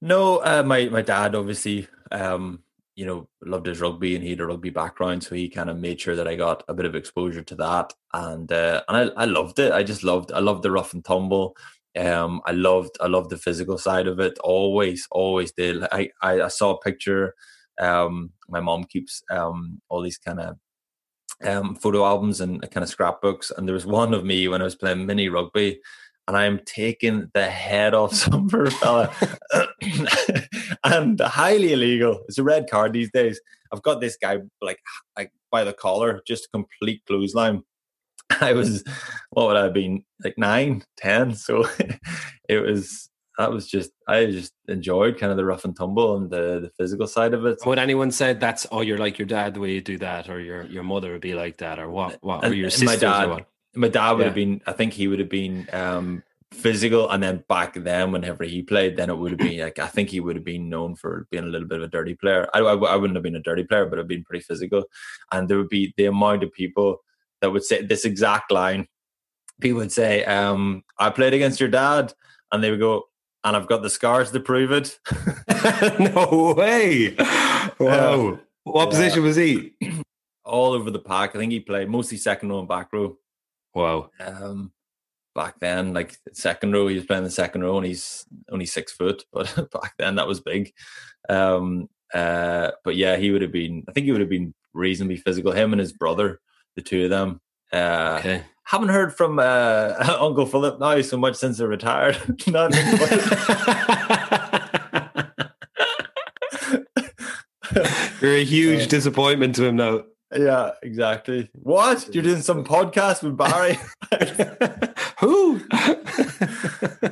No, 0.00 0.38
uh, 0.38 0.62
my 0.64 0.86
my 0.88 1.02
dad 1.02 1.34
obviously, 1.34 1.86
um, 2.10 2.62
you 2.94 3.06
know, 3.06 3.28
loved 3.42 3.66
his 3.66 3.80
rugby 3.80 4.14
and 4.14 4.24
he 4.24 4.30
had 4.30 4.40
a 4.40 4.46
rugby 4.46 4.70
background, 4.70 5.22
so 5.22 5.34
he 5.34 5.48
kind 5.48 5.70
of 5.70 5.76
made 5.78 6.00
sure 6.00 6.16
that 6.16 6.28
I 6.28 6.36
got 6.36 6.64
a 6.68 6.74
bit 6.74 6.86
of 6.86 6.94
exposure 6.94 7.42
to 7.42 7.54
that, 7.56 7.92
and 8.14 8.50
uh, 8.50 8.82
and 8.88 9.12
I, 9.16 9.22
I 9.22 9.24
loved 9.26 9.58
it. 9.58 9.72
I 9.72 9.82
just 9.82 10.04
loved 10.04 10.32
I 10.32 10.40
loved 10.40 10.62
the 10.62 10.70
rough 10.70 10.94
and 10.94 11.04
tumble. 11.04 11.56
Um, 11.98 12.40
I 12.46 12.52
loved 12.52 12.96
I 13.00 13.08
loved 13.08 13.30
the 13.30 13.36
physical 13.36 13.78
side 13.78 14.06
of 14.06 14.20
it. 14.20 14.38
Always, 14.40 15.06
always 15.10 15.52
did. 15.52 15.82
I 15.92 16.10
I, 16.22 16.42
I 16.42 16.48
saw 16.48 16.74
a 16.74 16.80
picture. 16.80 17.34
Um, 17.80 18.32
my 18.48 18.60
mom 18.60 18.84
keeps 18.84 19.22
um 19.30 19.80
all 19.88 20.02
these 20.02 20.18
kind 20.18 20.40
of 20.40 20.56
um, 21.42 21.74
photo 21.74 22.04
albums 22.04 22.40
and 22.40 22.60
kind 22.70 22.82
of 22.82 22.90
scrapbooks. 22.90 23.50
And 23.50 23.66
there 23.66 23.74
was 23.74 23.86
one 23.86 24.14
of 24.14 24.24
me 24.24 24.48
when 24.48 24.60
I 24.60 24.64
was 24.64 24.74
playing 24.74 25.06
mini 25.06 25.28
rugby, 25.28 25.80
and 26.28 26.36
I'm 26.36 26.60
taking 26.64 27.30
the 27.34 27.48
head 27.48 27.94
off 27.94 28.14
some 28.14 28.48
poor 28.48 28.70
fella, 28.70 29.12
and 30.84 31.20
highly 31.20 31.72
illegal. 31.72 32.22
It's 32.28 32.38
a 32.38 32.44
red 32.44 32.68
card 32.70 32.92
these 32.92 33.10
days. 33.10 33.40
I've 33.72 33.82
got 33.82 34.00
this 34.00 34.16
guy 34.16 34.38
like 34.60 34.80
like 35.16 35.32
by 35.50 35.64
the 35.64 35.72
collar, 35.72 36.22
just 36.26 36.46
a 36.46 36.48
complete 36.52 37.02
clothesline. 37.06 37.62
I 38.40 38.52
was, 38.52 38.84
what 39.30 39.48
would 39.48 39.56
I 39.56 39.64
have 39.64 39.74
been 39.74 40.04
like 40.22 40.38
nine, 40.38 40.84
ten? 40.96 41.34
So 41.34 41.68
it 42.48 42.62
was 42.62 43.09
that 43.40 43.50
was 43.50 43.66
just 43.66 43.92
I 44.06 44.26
just 44.26 44.52
enjoyed 44.68 45.18
kind 45.18 45.30
of 45.30 45.38
the 45.38 45.44
rough 45.44 45.64
and 45.64 45.74
tumble 45.74 46.16
and 46.16 46.28
the, 46.28 46.60
the 46.60 46.70
physical 46.76 47.06
side 47.06 47.32
of 47.32 47.46
it. 47.46 47.58
Would 47.64 47.78
anyone 47.78 48.10
said 48.10 48.38
that's 48.38 48.66
oh 48.70 48.82
you're 48.82 48.98
like 48.98 49.18
your 49.18 49.26
dad 49.26 49.54
the 49.54 49.60
way 49.60 49.72
you 49.72 49.80
do 49.80 49.96
that, 49.98 50.28
or 50.28 50.40
your 50.40 50.66
your 50.66 50.82
mother 50.82 51.12
would 51.12 51.22
be 51.22 51.34
like 51.34 51.56
that, 51.58 51.78
or 51.78 51.88
what? 51.88 52.18
What 52.20 52.44
or 52.44 52.52
your 52.52 52.68
sisters? 52.70 52.88
My 52.88 52.96
dad, 52.96 53.46
my 53.74 53.88
dad 53.88 54.12
would 54.12 54.20
yeah. 54.20 54.24
have 54.26 54.34
been. 54.34 54.60
I 54.66 54.72
think 54.72 54.92
he 54.92 55.08
would 55.08 55.20
have 55.20 55.30
been 55.30 55.66
um, 55.72 56.22
physical, 56.52 57.08
and 57.10 57.22
then 57.22 57.44
back 57.48 57.74
then, 57.74 58.12
whenever 58.12 58.44
he 58.44 58.62
played, 58.62 58.98
then 58.98 59.08
it 59.08 59.16
would 59.16 59.32
have 59.32 59.38
been 59.38 59.60
like 59.60 59.78
I 59.78 59.86
think 59.86 60.10
he 60.10 60.20
would 60.20 60.36
have 60.36 60.44
been 60.44 60.68
known 60.68 60.94
for 60.94 61.26
being 61.30 61.44
a 61.44 61.48
little 61.48 61.68
bit 61.68 61.78
of 61.78 61.84
a 61.84 61.88
dirty 61.88 62.14
player. 62.14 62.46
I, 62.52 62.58
I, 62.58 62.74
I 62.74 62.96
wouldn't 62.96 63.16
have 63.16 63.22
been 63.22 63.36
a 63.36 63.40
dirty 63.40 63.64
player, 63.64 63.86
but 63.86 63.98
I've 63.98 64.08
been 64.08 64.24
pretty 64.24 64.44
physical, 64.44 64.84
and 65.32 65.48
there 65.48 65.56
would 65.56 65.70
be 65.70 65.94
the 65.96 66.04
amount 66.06 66.42
of 66.42 66.52
people 66.52 66.98
that 67.40 67.50
would 67.50 67.64
say 67.64 67.82
this 67.82 68.04
exact 68.04 68.52
line. 68.52 68.86
People 69.62 69.78
would 69.78 69.92
say, 69.92 70.24
um, 70.24 70.84
"I 70.98 71.08
played 71.08 71.32
against 71.32 71.60
your 71.60 71.70
dad," 71.70 72.12
and 72.52 72.62
they 72.62 72.70
would 72.70 72.80
go, 72.80 73.04
and 73.44 73.56
I've 73.56 73.66
got 73.66 73.82
the 73.82 73.90
scars 73.90 74.30
to 74.30 74.40
prove 74.40 74.72
it. 74.72 74.98
no 75.98 76.54
way! 76.56 77.16
Wow. 77.78 78.14
Um, 78.14 78.40
what 78.64 78.86
yeah. 78.86 78.90
position 78.90 79.22
was 79.22 79.36
he? 79.36 79.74
All 80.44 80.72
over 80.72 80.90
the 80.90 80.98
pack. 80.98 81.34
I 81.34 81.38
think 81.38 81.52
he 81.52 81.60
played 81.60 81.88
mostly 81.88 82.16
second 82.16 82.48
row 82.48 82.58
and 82.58 82.68
back 82.68 82.92
row. 82.92 83.16
Wow. 83.74 84.10
Um, 84.18 84.72
back 85.34 85.60
then, 85.60 85.92
like 85.92 86.16
second 86.32 86.72
row, 86.72 86.88
he 86.88 86.96
was 86.96 87.04
playing 87.04 87.24
the 87.24 87.30
second 87.30 87.62
row, 87.62 87.76
and 87.76 87.86
he's 87.86 88.26
only 88.50 88.66
six 88.66 88.92
foot. 88.92 89.24
But 89.32 89.54
back 89.70 89.94
then, 89.98 90.16
that 90.16 90.26
was 90.26 90.40
big. 90.40 90.72
Um, 91.28 91.88
uh, 92.12 92.72
but 92.82 92.96
yeah, 92.96 93.16
he 93.16 93.30
would 93.30 93.42
have 93.42 93.52
been. 93.52 93.84
I 93.88 93.92
think 93.92 94.06
he 94.06 94.12
would 94.12 94.22
have 94.22 94.30
been 94.30 94.54
reasonably 94.74 95.16
physical. 95.16 95.52
Him 95.52 95.72
and 95.72 95.80
his 95.80 95.92
brother, 95.92 96.40
the 96.76 96.82
two 96.82 97.04
of 97.04 97.10
them. 97.10 97.40
Uh, 97.72 98.16
okay 98.20 98.44
haven't 98.70 98.90
heard 98.90 99.12
from 99.12 99.38
uh, 99.40 99.94
Uncle 100.20 100.46
Philip 100.46 100.78
now 100.78 101.00
so 101.00 101.16
much 101.16 101.34
since 101.34 101.58
he 101.58 101.64
retired. 101.64 102.16
You're 108.20 108.36
a 108.36 108.44
huge 108.44 108.86
disappointment 108.88 109.56
to 109.56 109.64
him 109.64 109.76
now. 109.76 110.02
Yeah, 110.32 110.70
exactly. 110.84 111.50
What? 111.54 112.14
You're 112.14 112.22
doing 112.22 112.42
some 112.42 112.64
podcast 112.64 113.24
with 113.24 113.36
Barry? 113.36 113.76
Who? 115.18 115.60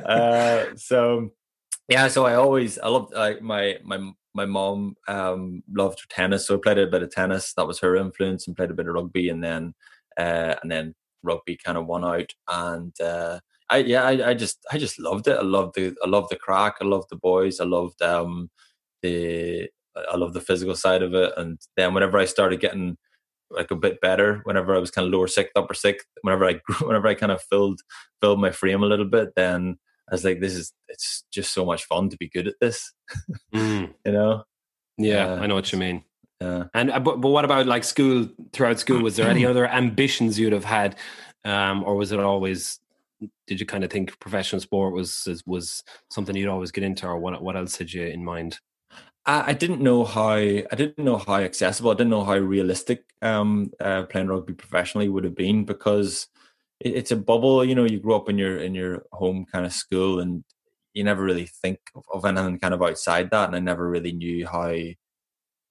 uh, 0.05 0.65
so 0.77 1.31
yeah, 1.89 2.07
so 2.07 2.25
I 2.25 2.35
always 2.35 2.79
I 2.79 2.87
loved 2.87 3.13
like 3.13 3.41
my 3.41 3.79
my 3.83 4.11
my 4.33 4.45
mom 4.45 4.95
um 5.09 5.63
loved 5.69 6.09
tennis, 6.09 6.47
so 6.47 6.55
I 6.55 6.59
played 6.63 6.77
a 6.77 6.87
bit 6.87 7.03
of 7.03 7.11
tennis. 7.11 7.53
That 7.55 7.67
was 7.67 7.79
her 7.79 7.97
influence, 7.97 8.47
and 8.47 8.55
played 8.55 8.71
a 8.71 8.73
bit 8.73 8.87
of 8.87 8.93
rugby, 8.93 9.27
and 9.27 9.43
then 9.43 9.73
uh, 10.17 10.55
and 10.61 10.71
then 10.71 10.95
rugby 11.23 11.57
kind 11.63 11.77
of 11.77 11.85
won 11.85 12.05
out, 12.05 12.33
and 12.47 12.93
uh, 13.01 13.39
I 13.69 13.77
yeah, 13.77 14.03
I, 14.03 14.29
I 14.29 14.33
just 14.33 14.65
I 14.71 14.77
just 14.77 14.99
loved 14.99 15.27
it. 15.27 15.37
I 15.37 15.43
loved 15.43 15.75
the 15.75 15.95
I 16.03 16.07
loved 16.07 16.29
the 16.31 16.35
crack. 16.35 16.75
I 16.81 16.85
loved 16.85 17.07
the 17.09 17.17
boys. 17.17 17.59
I 17.59 17.65
loved 17.65 18.01
um 18.01 18.49
the 19.01 19.69
I 20.11 20.17
love 20.17 20.33
the 20.33 20.41
physical 20.41 20.75
side 20.75 21.01
of 21.01 21.13
it. 21.13 21.33
And 21.37 21.59
then 21.77 21.93
whenever 21.93 22.17
I 22.17 22.25
started 22.25 22.59
getting 22.59 22.97
like 23.51 23.71
a 23.71 23.75
bit 23.75 23.99
better, 24.01 24.41
whenever 24.43 24.75
I 24.75 24.79
was 24.79 24.91
kind 24.91 25.05
of 25.05 25.13
lower 25.13 25.27
sixth, 25.27 25.53
upper 25.55 25.73
sixth, 25.73 26.07
whenever 26.21 26.45
I 26.45 26.59
whenever 26.81 27.07
I 27.07 27.15
kind 27.15 27.31
of 27.31 27.41
filled 27.43 27.81
filled 28.21 28.41
my 28.41 28.51
frame 28.51 28.83
a 28.83 28.87
little 28.87 29.05
bit, 29.05 29.29
then 29.35 29.77
I 30.09 30.15
was 30.15 30.23
like, 30.23 30.39
this 30.39 30.53
is 30.53 30.73
it's 30.87 31.25
just 31.31 31.53
so 31.53 31.65
much 31.65 31.85
fun 31.85 32.09
to 32.09 32.17
be 32.17 32.29
good 32.29 32.47
at 32.47 32.59
this. 32.59 32.93
Mm. 33.53 33.93
you 34.05 34.11
know? 34.11 34.43
Yeah, 34.97 35.33
uh, 35.33 35.35
I 35.37 35.47
know 35.47 35.55
what 35.55 35.71
you 35.71 35.79
mean. 35.79 36.03
Yeah. 36.41 36.65
And 36.73 36.91
uh, 36.91 36.99
but 36.99 37.21
but 37.21 37.29
what 37.29 37.45
about 37.45 37.67
like 37.67 37.83
school 37.83 38.27
throughout 38.53 38.79
school? 38.79 39.01
Was 39.01 39.15
there 39.15 39.29
any 39.29 39.45
other 39.45 39.67
ambitions 39.67 40.39
you'd 40.39 40.53
have 40.53 40.65
had, 40.65 40.95
um, 41.45 41.83
or 41.83 41.95
was 41.95 42.11
it 42.11 42.19
always? 42.19 42.79
Did 43.47 43.59
you 43.59 43.65
kind 43.65 43.83
of 43.83 43.91
think 43.91 44.17
professional 44.19 44.61
sport 44.61 44.93
was 44.93 45.43
was 45.45 45.83
something 46.09 46.35
you'd 46.35 46.49
always 46.49 46.71
get 46.71 46.83
into, 46.83 47.07
or 47.07 47.17
what 47.17 47.41
what 47.41 47.57
else 47.57 47.77
had 47.77 47.91
you 47.91 48.05
in 48.05 48.23
mind? 48.23 48.59
I, 49.25 49.49
I 49.51 49.53
didn't 49.53 49.81
know 49.81 50.03
how 50.03 50.31
I 50.31 50.75
didn't 50.75 50.97
know 50.99 51.17
how 51.17 51.35
accessible. 51.35 51.91
I 51.91 51.95
didn't 51.95 52.11
know 52.11 52.23
how 52.23 52.37
realistic 52.37 53.05
um, 53.21 53.71
uh, 53.79 54.03
playing 54.03 54.27
rugby 54.27 54.53
professionally 54.53 55.09
would 55.09 55.23
have 55.23 55.35
been 55.35 55.65
because 55.65 56.27
it, 56.79 56.95
it's 56.95 57.11
a 57.11 57.15
bubble. 57.15 57.63
You 57.63 57.75
know, 57.75 57.85
you 57.85 57.99
grow 57.99 58.15
up 58.15 58.29
in 58.29 58.37
your 58.37 58.57
in 58.57 58.73
your 58.73 59.05
home 59.11 59.45
kind 59.51 59.65
of 59.65 59.73
school, 59.73 60.19
and 60.19 60.43
you 60.93 61.03
never 61.03 61.23
really 61.23 61.45
think 61.45 61.79
of, 61.95 62.03
of 62.13 62.25
anything 62.25 62.59
kind 62.59 62.73
of 62.73 62.81
outside 62.81 63.29
that. 63.31 63.47
And 63.47 63.55
I 63.55 63.59
never 63.59 63.87
really 63.87 64.11
knew 64.11 64.47
how 64.47 64.73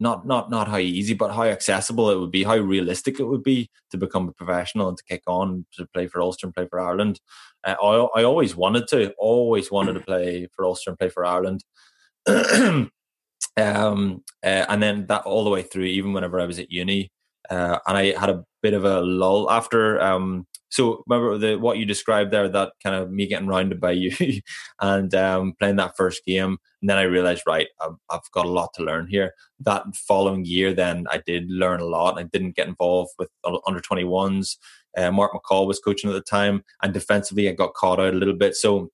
not 0.01 0.27
not 0.27 0.51
not 0.51 0.69
how 0.69 0.79
easy, 0.79 1.15
but 1.15 1.33
how 1.33 1.45
accessible 1.45 2.11
it 2.11 2.19
would 2.19 2.31
be, 2.31 2.45
how 2.45 2.57
realistic 2.57 3.19
it 3.19 3.25
would 3.25 3.43
be 3.43 3.71
to 3.91 3.97
become 3.97 4.29
a 4.29 4.33
professional 4.33 4.89
and 4.89 4.97
to 4.99 5.05
kick 5.05 5.23
on 5.27 5.67
to 5.73 5.87
play 5.87 6.07
for 6.07 6.21
Ulster 6.21 6.47
and 6.47 6.55
play 6.55 6.67
for 6.69 6.81
Ireland. 6.81 7.21
Uh, 7.65 7.75
I 7.83 8.21
I 8.21 8.25
always 8.25 8.55
wanted 8.57 8.87
to, 8.89 9.13
always 9.19 9.71
wanted 9.71 9.95
to 9.95 10.01
play 10.01 10.49
for 10.55 10.65
Ulster 10.65 10.91
and 10.91 10.99
play 10.99 11.09
for 11.09 11.25
Ireland. 11.25 11.65
um, 12.27 12.91
uh, 13.57 14.21
and 14.43 14.83
then 14.83 15.07
that 15.07 15.23
all 15.23 15.45
the 15.45 15.51
way 15.51 15.63
through, 15.63 15.85
even 15.85 16.13
whenever 16.13 16.41
I 16.41 16.47
was 16.47 16.59
at 16.59 16.71
uni, 16.71 17.11
uh, 17.51 17.79
and 17.87 17.97
I 17.97 18.19
had 18.19 18.31
a 18.31 18.45
bit 18.63 18.75
of 18.75 18.85
a 18.85 19.01
lull 19.01 19.51
after 19.51 20.01
um, 20.01 20.47
so 20.71 21.03
remember 21.07 21.39
the 21.39 21.59
what 21.59 21.79
you 21.79 21.87
described 21.87 22.31
there, 22.31 22.49
that 22.49 22.73
kind 22.83 22.95
of 22.95 23.11
me 23.11 23.27
getting 23.27 23.49
rounded 23.49 23.81
by 23.81 23.91
you 23.93 24.13
and 24.81 25.15
um, 25.15 25.55
playing 25.59 25.77
that 25.77 25.97
first 25.97 26.25
game, 26.25 26.59
and 26.81 26.91
then 26.91 26.99
I 26.99 27.03
realized, 27.03 27.43
right, 27.47 27.69
I've, 27.81 27.97
I've, 28.11 28.31
got 28.33 28.47
a 28.47 28.51
lot 28.51 28.71
to 28.75 28.83
learn 28.83 29.09
here. 29.09 29.33
That 29.61 29.85
following 29.97 30.45
year, 30.45 30.73
then 30.73 31.07
I 31.11 31.21
did 31.27 31.51
learn 31.51 31.81
a 31.81 31.87
lot. 31.87 32.19
I 32.19 32.25
didn't 32.25 32.57
get 32.57 32.69
involved 32.69 33.13
with 33.19 33.31
under 33.67 33.81
twenty 33.81 34.05
ones. 34.05 34.59
Uh, 34.97 35.11
Mark 35.11 35.33
McCall 35.33 35.67
was 35.67 35.81
coaching 35.81 36.11
at 36.11 36.15
the 36.15 36.21
time, 36.21 36.65
and 36.83 36.93
defensively, 36.93 37.49
I 37.49 37.53
got 37.53 37.75
caught 37.75 38.01
out 38.01 38.15
a 38.15 38.19
little 38.19 38.37
bit. 38.37 38.55
So 38.55 38.91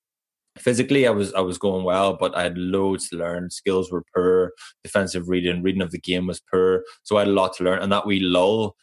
physically 0.57 1.05
I 1.05 1.11
was 1.11 1.33
I 1.33 1.41
was 1.41 1.57
going 1.57 1.83
well, 1.83 2.15
but 2.19 2.35
I 2.35 2.43
had 2.43 2.57
loads 2.57 3.09
to 3.09 3.17
learn. 3.17 3.49
Skills 3.49 3.91
were 3.91 4.03
poor, 4.15 4.53
defensive 4.83 5.27
reading, 5.29 5.61
reading 5.61 5.81
of 5.81 5.91
the 5.91 5.99
game 5.99 6.27
was 6.27 6.41
poor. 6.51 6.83
So 7.03 7.17
I 7.17 7.21
had 7.21 7.27
a 7.29 7.31
lot 7.31 7.55
to 7.57 7.63
learn. 7.63 7.79
And 7.79 7.91
that 7.91 8.05
wee 8.05 8.19
lull 8.19 8.75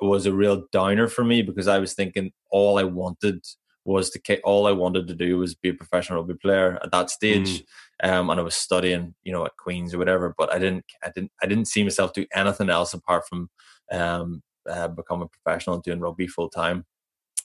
was 0.00 0.26
a 0.26 0.32
real 0.32 0.64
downer 0.72 1.08
for 1.08 1.24
me 1.24 1.42
because 1.42 1.68
I 1.68 1.78
was 1.78 1.94
thinking 1.94 2.32
all 2.50 2.78
I 2.78 2.84
wanted 2.84 3.44
was 3.84 4.10
to 4.10 4.40
all 4.42 4.66
I 4.66 4.72
wanted 4.72 5.08
to 5.08 5.14
do 5.14 5.38
was 5.38 5.54
be 5.54 5.70
a 5.70 5.74
professional 5.74 6.20
rugby 6.20 6.34
player 6.34 6.78
at 6.82 6.92
that 6.92 7.10
stage. 7.10 7.64
Mm. 8.02 8.10
Um, 8.10 8.30
and 8.30 8.40
I 8.40 8.42
was 8.42 8.54
studying, 8.54 9.14
you 9.22 9.32
know, 9.32 9.44
at 9.44 9.56
Queens 9.56 9.94
or 9.94 9.98
whatever, 9.98 10.34
but 10.36 10.52
I 10.52 10.58
didn't, 10.58 10.84
I 11.04 11.10
didn't, 11.14 11.30
I 11.42 11.46
didn't 11.46 11.66
see 11.66 11.82
myself 11.82 12.12
do 12.12 12.26
anything 12.34 12.70
else 12.70 12.94
apart 12.94 13.24
from 13.28 13.48
um, 13.90 14.42
uh, 14.68 14.88
become 14.88 15.22
a 15.22 15.28
professional 15.28 15.78
doing 15.78 16.00
rugby 16.00 16.26
full 16.26 16.48
time. 16.48 16.84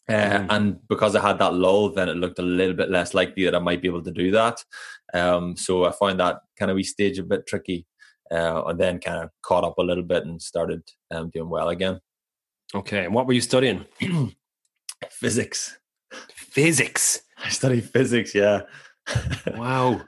Uh, 0.10 0.14
mm. 0.14 0.48
And 0.50 0.88
because 0.88 1.16
I 1.16 1.22
had 1.22 1.40
that 1.40 1.54
lull, 1.54 1.90
then 1.90 2.08
it 2.10 2.16
looked 2.16 2.40
a 2.40 2.44
little 2.44 2.76
bit 2.76 2.90
less 2.90 3.14
likely 3.14 3.44
that 3.46 3.56
I 3.56 3.60
might 3.60 3.82
be 3.82 3.88
able 3.88 4.04
to 4.04 4.12
do 4.12 4.32
that. 4.32 4.64
Um, 5.14 5.58
so 5.58 5.86
I 5.86 5.92
found 5.92 6.20
that 6.20 6.40
kind 6.58 6.72
of 6.72 6.76
wee 6.76 6.84
stage 6.84 7.20
a 7.20 7.24
bit 7.24 7.46
tricky, 7.46 7.86
uh, 8.32 8.64
and 8.68 8.80
then 8.80 9.00
kind 9.00 9.24
of 9.24 9.30
caught 9.42 9.64
up 9.64 9.78
a 9.78 9.84
little 9.84 10.04
bit 10.04 10.26
and 10.26 10.42
started 10.42 10.84
um, 11.12 11.30
doing 11.30 11.50
well 11.50 11.70
again. 11.70 12.00
Okay, 12.76 13.06
and 13.06 13.14
what 13.14 13.28
were 13.28 13.34
you 13.34 13.42
studying? 13.42 13.86
physics. 15.10 15.78
Physics. 16.34 17.22
I 17.44 17.50
studied 17.50 17.86
physics. 17.86 18.34
Yeah. 18.36 18.62
wow. 19.56 20.02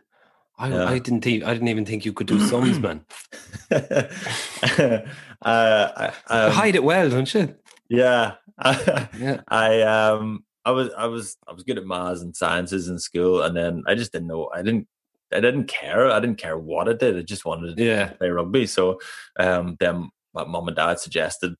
I, 0.58 0.70
yeah. 0.70 0.86
I, 0.86 1.00
didn't 1.00 1.22
think 1.22 1.44
I 1.44 1.54
didn't 1.54 1.70
even 1.70 1.86
think 1.86 2.04
you 2.04 2.12
could 2.12 2.28
do 2.28 2.40
sums, 2.40 2.80
man. 2.82 3.06
uh, 3.72 5.02
I, 5.42 6.12
um, 6.28 6.52
hide 6.52 6.76
it 6.76 6.84
well, 6.84 7.10
don't 7.10 7.34
you? 7.34 7.56
Yeah, 7.88 8.36
yeah. 9.18 9.42
I 9.48 9.82
um, 9.84 10.44
I 10.66 10.72
was 10.72 10.90
I 10.98 11.06
was 11.06 11.38
I 11.48 11.54
was 11.54 11.64
good 11.64 11.78
at 11.78 11.86
maths 11.86 12.22
and 12.22 12.36
sciences 12.36 12.90
in 12.90 13.00
school, 13.00 13.42
and 13.42 13.56
then 13.56 13.84
I 13.88 13.96
just 13.96 14.12
didn't 14.12 14.28
know. 14.28 14.50
I 14.54 14.62
didn't 14.62 14.88
I 15.32 15.40
didn't 15.40 15.68
care. 15.68 16.12
I 16.12 16.20
didn't 16.20 16.38
care 16.38 16.58
what 16.58 16.90
I 16.90 16.94
did. 16.94 17.18
I 17.18 17.22
just 17.22 17.46
wanted 17.46 17.78
to 17.78 17.84
yeah. 17.84 18.10
play 18.10 18.30
rugby. 18.30 18.68
So 18.68 19.00
um, 19.40 19.78
then 19.80 20.10
my 20.34 20.44
mom 20.44 20.68
and 20.68 20.76
dad 20.76 21.00
suggested 21.00 21.56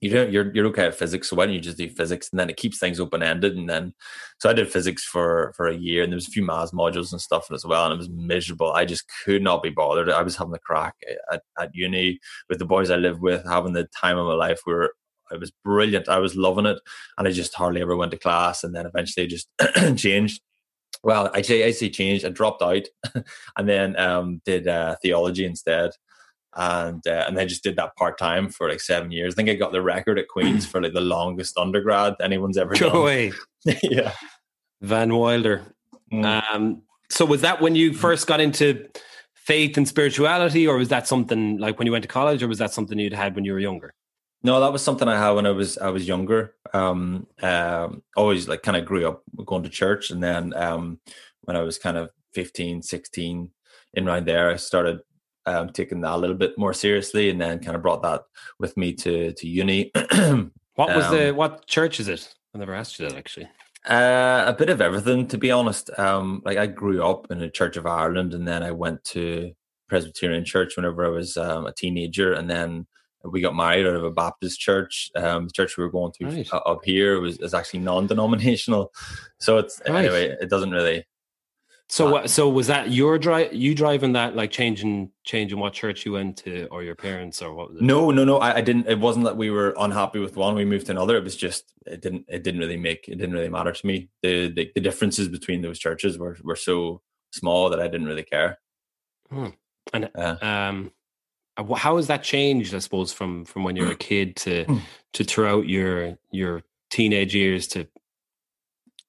you 0.00 0.10
don't 0.10 0.32
you're 0.32 0.54
you're 0.54 0.66
okay 0.66 0.86
at 0.86 0.94
physics 0.94 1.28
so 1.28 1.36
why 1.36 1.46
don't 1.46 1.54
you 1.54 1.60
just 1.60 1.78
do 1.78 1.88
physics? 1.88 2.28
And 2.30 2.38
then 2.38 2.50
it 2.50 2.56
keeps 2.56 2.78
things 2.78 3.00
open 3.00 3.22
ended 3.22 3.56
and 3.56 3.68
then 3.68 3.94
so 4.38 4.48
i 4.48 4.52
did 4.52 4.70
physics 4.70 5.04
for 5.04 5.52
for 5.56 5.66
a 5.66 5.76
year 5.76 6.02
and 6.02 6.12
there 6.12 6.16
was 6.16 6.28
a 6.28 6.30
few 6.30 6.44
maths 6.44 6.72
modules 6.72 7.10
and 7.10 7.20
stuff 7.20 7.50
as 7.52 7.64
well 7.64 7.84
and 7.84 7.94
it 7.94 7.98
was 7.98 8.10
miserable. 8.10 8.72
I 8.72 8.84
just 8.84 9.04
could 9.24 9.42
not 9.42 9.62
be 9.62 9.70
bothered. 9.70 10.08
I 10.08 10.22
was 10.22 10.36
having 10.36 10.52
the 10.52 10.58
crack 10.60 10.94
at, 11.32 11.42
at 11.58 11.70
uni 11.74 12.18
with 12.48 12.58
the 12.58 12.64
boys 12.64 12.90
i 12.90 12.96
lived 12.96 13.20
with 13.20 13.44
having 13.44 13.72
the 13.72 13.88
time 14.00 14.18
of 14.18 14.26
my 14.26 14.34
life 14.34 14.60
where 14.64 14.90
it 15.30 15.40
was 15.40 15.52
brilliant. 15.64 16.08
I 16.08 16.18
was 16.18 16.36
loving 16.36 16.66
it 16.66 16.78
and 17.16 17.26
i 17.26 17.30
just 17.30 17.54
hardly 17.54 17.80
ever 17.82 17.96
went 17.96 18.12
to 18.12 18.18
class 18.18 18.62
and 18.62 18.74
then 18.74 18.86
eventually 18.86 19.26
just 19.26 19.48
changed. 19.96 20.40
Well 21.02 21.30
I 21.34 21.42
say 21.42 21.64
I 21.64 21.72
say 21.72 21.90
changed. 21.90 22.24
I 22.24 22.28
dropped 22.28 22.62
out 22.62 22.84
and 23.56 23.68
then 23.68 23.98
um, 23.98 24.42
did 24.44 24.68
uh, 24.68 24.94
theology 25.02 25.44
instead 25.44 25.90
and 26.58 27.06
uh, 27.06 27.24
and 27.28 27.38
I 27.38 27.44
just 27.44 27.62
did 27.62 27.76
that 27.76 27.96
part 27.96 28.18
time 28.18 28.48
for 28.50 28.68
like 28.68 28.80
seven 28.80 29.12
years. 29.12 29.34
I 29.34 29.36
think 29.36 29.48
I 29.48 29.54
got 29.54 29.70
the 29.70 29.80
record 29.80 30.18
at 30.18 30.28
Queens 30.28 30.66
for 30.66 30.82
like 30.82 30.92
the 30.92 31.00
longest 31.00 31.56
undergrad 31.56 32.16
anyone's 32.20 32.58
ever 32.58 32.74
Go 32.74 32.88
done. 32.88 32.96
away, 32.96 33.32
yeah, 33.82 34.12
Van 34.82 35.14
Wilder. 35.14 35.62
Mm. 36.12 36.42
Um, 36.52 36.82
so 37.10 37.24
was 37.24 37.42
that 37.42 37.60
when 37.60 37.76
you 37.76 37.94
first 37.94 38.26
got 38.26 38.40
into 38.40 38.88
faith 39.34 39.76
and 39.76 39.86
spirituality, 39.86 40.66
or 40.66 40.76
was 40.76 40.88
that 40.88 41.06
something 41.06 41.58
like 41.58 41.78
when 41.78 41.86
you 41.86 41.92
went 41.92 42.02
to 42.02 42.08
college, 42.08 42.42
or 42.42 42.48
was 42.48 42.58
that 42.58 42.72
something 42.72 42.98
you'd 42.98 43.12
had 43.12 43.36
when 43.36 43.44
you 43.44 43.52
were 43.52 43.60
younger? 43.60 43.94
No, 44.42 44.60
that 44.60 44.72
was 44.72 44.82
something 44.82 45.08
I 45.08 45.18
had 45.18 45.30
when 45.30 45.46
I 45.46 45.52
was 45.52 45.78
I 45.78 45.90
was 45.90 46.08
younger. 46.08 46.54
Um, 46.74 47.28
um, 47.40 48.02
always 48.16 48.48
like 48.48 48.62
kind 48.64 48.76
of 48.76 48.84
grew 48.84 49.06
up 49.06 49.22
going 49.46 49.62
to 49.62 49.68
church, 49.68 50.10
and 50.10 50.20
then 50.20 50.54
um, 50.54 50.98
when 51.42 51.56
I 51.56 51.60
was 51.60 51.78
kind 51.78 51.96
of 51.96 52.10
15, 52.34 52.82
16, 52.82 53.50
in 53.94 54.08
around 54.08 54.26
there, 54.26 54.50
I 54.50 54.56
started 54.56 55.00
um, 55.54 55.70
taking 55.70 56.00
that 56.02 56.14
a 56.14 56.16
little 56.16 56.36
bit 56.36 56.58
more 56.58 56.72
seriously, 56.72 57.30
and 57.30 57.40
then 57.40 57.60
kind 57.60 57.76
of 57.76 57.82
brought 57.82 58.02
that 58.02 58.22
with 58.58 58.76
me 58.76 58.92
to 58.94 59.32
to 59.32 59.48
uni. 59.48 59.90
what 60.74 60.94
was 60.94 61.06
um, 61.06 61.16
the 61.16 61.32
what 61.34 61.66
church 61.66 62.00
is 62.00 62.08
it? 62.08 62.34
I 62.54 62.58
never 62.58 62.74
asked 62.74 62.98
you 62.98 63.08
that 63.08 63.16
actually. 63.16 63.48
Uh, 63.88 64.44
a 64.46 64.52
bit 64.52 64.70
of 64.70 64.80
everything, 64.80 65.26
to 65.28 65.38
be 65.38 65.50
honest. 65.50 65.90
Um, 65.98 66.42
like 66.44 66.58
I 66.58 66.66
grew 66.66 67.02
up 67.02 67.30
in 67.30 67.38
the 67.38 67.48
Church 67.48 67.76
of 67.76 67.86
Ireland, 67.86 68.34
and 68.34 68.46
then 68.46 68.62
I 68.62 68.70
went 68.70 69.02
to 69.04 69.52
Presbyterian 69.88 70.44
Church 70.44 70.76
whenever 70.76 71.04
I 71.04 71.08
was 71.08 71.36
um, 71.36 71.66
a 71.66 71.72
teenager, 71.72 72.32
and 72.32 72.50
then 72.50 72.86
we 73.24 73.40
got 73.40 73.56
married 73.56 73.86
out 73.86 73.94
of 73.94 74.04
a 74.04 74.10
Baptist 74.10 74.60
church. 74.60 75.10
Um, 75.16 75.46
the 75.46 75.52
church 75.52 75.76
we 75.76 75.84
were 75.84 75.90
going 75.90 76.12
to 76.20 76.26
right. 76.26 76.48
up 76.52 76.84
here 76.84 77.20
was 77.20 77.38
is 77.38 77.54
actually 77.54 77.80
non-denominational, 77.80 78.92
so 79.38 79.58
it's 79.58 79.80
right. 79.88 80.04
anyway. 80.04 80.36
It 80.40 80.50
doesn't 80.50 80.70
really 80.70 81.06
so 81.90 82.10
what? 82.10 82.28
So 82.28 82.50
was 82.50 82.66
that 82.66 82.90
your 82.90 83.18
drive? 83.18 83.54
You 83.54 83.74
driving 83.74 84.12
that, 84.12 84.36
like 84.36 84.50
changing, 84.50 85.10
changing 85.24 85.58
what 85.58 85.72
church 85.72 86.04
you 86.04 86.12
went 86.12 86.36
to, 86.38 86.66
or 86.66 86.82
your 86.82 86.94
parents, 86.94 87.40
or 87.40 87.54
what? 87.54 87.80
No, 87.80 88.10
no, 88.10 88.24
no. 88.24 88.38
I, 88.38 88.56
I, 88.56 88.60
didn't. 88.60 88.86
It 88.88 89.00
wasn't 89.00 89.24
that 89.24 89.38
we 89.38 89.50
were 89.50 89.74
unhappy 89.78 90.18
with 90.18 90.36
one. 90.36 90.54
We 90.54 90.66
moved 90.66 90.86
to 90.86 90.92
another. 90.92 91.16
It 91.16 91.24
was 91.24 91.34
just 91.36 91.72
it 91.86 92.02
didn't. 92.02 92.26
It 92.28 92.42
didn't 92.42 92.60
really 92.60 92.76
make. 92.76 93.08
It 93.08 93.16
didn't 93.16 93.34
really 93.34 93.48
matter 93.48 93.72
to 93.72 93.86
me. 93.86 94.10
The 94.22 94.48
the, 94.48 94.70
the 94.74 94.82
differences 94.82 95.28
between 95.28 95.62
those 95.62 95.78
churches 95.78 96.18
were 96.18 96.36
were 96.44 96.56
so 96.56 97.00
small 97.32 97.70
that 97.70 97.80
I 97.80 97.88
didn't 97.88 98.06
really 98.06 98.22
care. 98.22 98.58
Hmm. 99.30 99.48
And 99.94 100.10
uh, 100.14 100.36
um, 100.42 100.92
how 101.74 101.96
has 101.96 102.08
that 102.08 102.22
changed? 102.22 102.74
I 102.74 102.80
suppose 102.80 103.14
from 103.14 103.46
from 103.46 103.64
when 103.64 103.76
you're 103.76 103.92
a 103.92 103.96
kid 104.10 104.36
to 104.36 104.80
to 105.14 105.24
throughout 105.24 105.66
your 105.66 106.18
your 106.30 106.62
teenage 106.90 107.34
years 107.34 107.66
to 107.68 107.86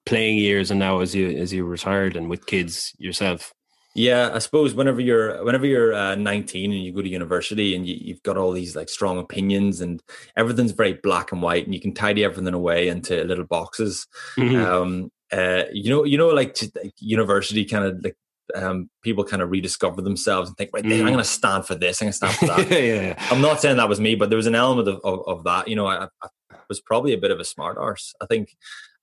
playing 0.06 0.38
years 0.38 0.72
and 0.72 0.80
now 0.80 1.00
as 1.00 1.14
you 1.14 1.30
as 1.30 1.54
you 1.54 1.66
retired 1.66 2.16
and 2.16 2.30
with 2.30 2.46
kids 2.46 2.94
yourself 2.98 3.54
yeah 3.96 4.32
i 4.34 4.40
suppose 4.40 4.74
whenever 4.74 5.02
you're 5.02 5.44
whenever 5.44 5.66
you're 5.66 5.94
uh, 5.94 6.16
19 6.16 6.72
and 6.72 6.82
you 6.82 6.92
go 6.94 7.02
to 7.02 7.10
university 7.10 7.76
and 7.76 7.88
you, 7.88 8.14
have 8.14 8.24
got 8.24 8.38
all 8.38 8.52
these 8.52 8.76
like 8.76 8.90
strong 8.90 9.18
opinions 9.18 9.82
and 9.82 10.02
everything's 10.36 10.72
very 10.72 10.94
black 10.94 11.32
and 11.32 11.42
white 11.42 11.66
and 11.66 11.74
you 11.74 11.82
can 11.82 11.94
tidy 11.94 12.24
everything 12.24 12.54
away 12.54 12.88
into 12.88 13.24
little 13.24 13.46
boxes 13.46 14.08
mm-hmm. 14.38 14.64
um 14.64 15.12
uh 15.32 15.64
you 15.72 15.90
know 15.90 16.04
you 16.04 16.18
know 16.18 16.30
like, 16.30 16.58
like 16.76 16.94
university 17.00 17.66
kind 17.66 17.86
of 17.86 18.04
like 18.04 18.16
um, 18.56 18.90
people 19.04 19.24
kind 19.24 19.44
of 19.44 19.52
rediscover 19.52 20.02
themselves 20.02 20.50
and 20.50 20.58
think, 20.58 20.72
right, 20.74 20.84
mm. 20.84 21.00
I'm 21.02 21.06
going 21.06 21.18
to 21.20 21.24
stand 21.24 21.68
for 21.68 21.76
this. 21.76 22.02
I'm 22.02 22.06
going 22.06 22.14
to 22.14 22.18
stand 22.18 22.36
for 22.36 22.46
that. 22.48 22.72
yeah, 22.72 22.78
yeah. 23.02 23.28
I'm 23.30 23.42
not 23.42 23.62
saying 23.62 23.78
that 23.78 23.88
was 23.88 24.00
me, 24.00 24.16
but 24.16 24.30
there 24.30 24.38
was 24.38 24.48
an 24.48 24.56
element 24.56 24.88
of, 24.88 25.00
of, 25.04 25.28
of 25.28 25.44
that. 25.44 25.68
You 25.68 25.76
know, 25.76 25.86
I, 25.86 26.08
I, 26.24 26.28
was 26.70 26.80
probably 26.80 27.14
a 27.14 27.18
bit 27.18 27.32
of 27.32 27.40
a 27.40 27.46
smart 27.46 27.78
arse. 27.78 28.14
I 28.22 28.26
think 28.28 28.56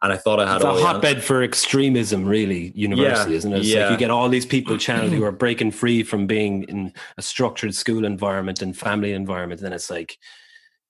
and 0.02 0.12
I 0.12 0.16
thought 0.16 0.40
I 0.40 0.46
had 0.46 0.56
it's 0.56 0.64
a 0.64 0.84
hotbed 0.84 1.24
for 1.24 1.42
extremism, 1.42 2.26
really. 2.26 2.70
University, 2.74 3.30
yeah, 3.30 3.36
isn't 3.36 3.52
it? 3.52 3.58
It's 3.58 3.68
yeah. 3.68 3.82
like 3.84 3.92
you 3.92 3.96
get 3.96 4.10
all 4.10 4.28
these 4.28 4.46
people 4.46 4.76
channeled 4.78 5.12
who 5.12 5.24
are 5.24 5.32
breaking 5.32 5.70
free 5.70 6.02
from 6.02 6.26
being 6.26 6.64
in 6.64 6.92
a 7.16 7.22
structured 7.22 7.74
school 7.74 8.04
environment 8.04 8.60
and 8.60 8.76
family 8.76 9.12
environment. 9.12 9.60
And 9.60 9.66
then 9.66 9.72
it's 9.72 9.90
like 9.90 10.18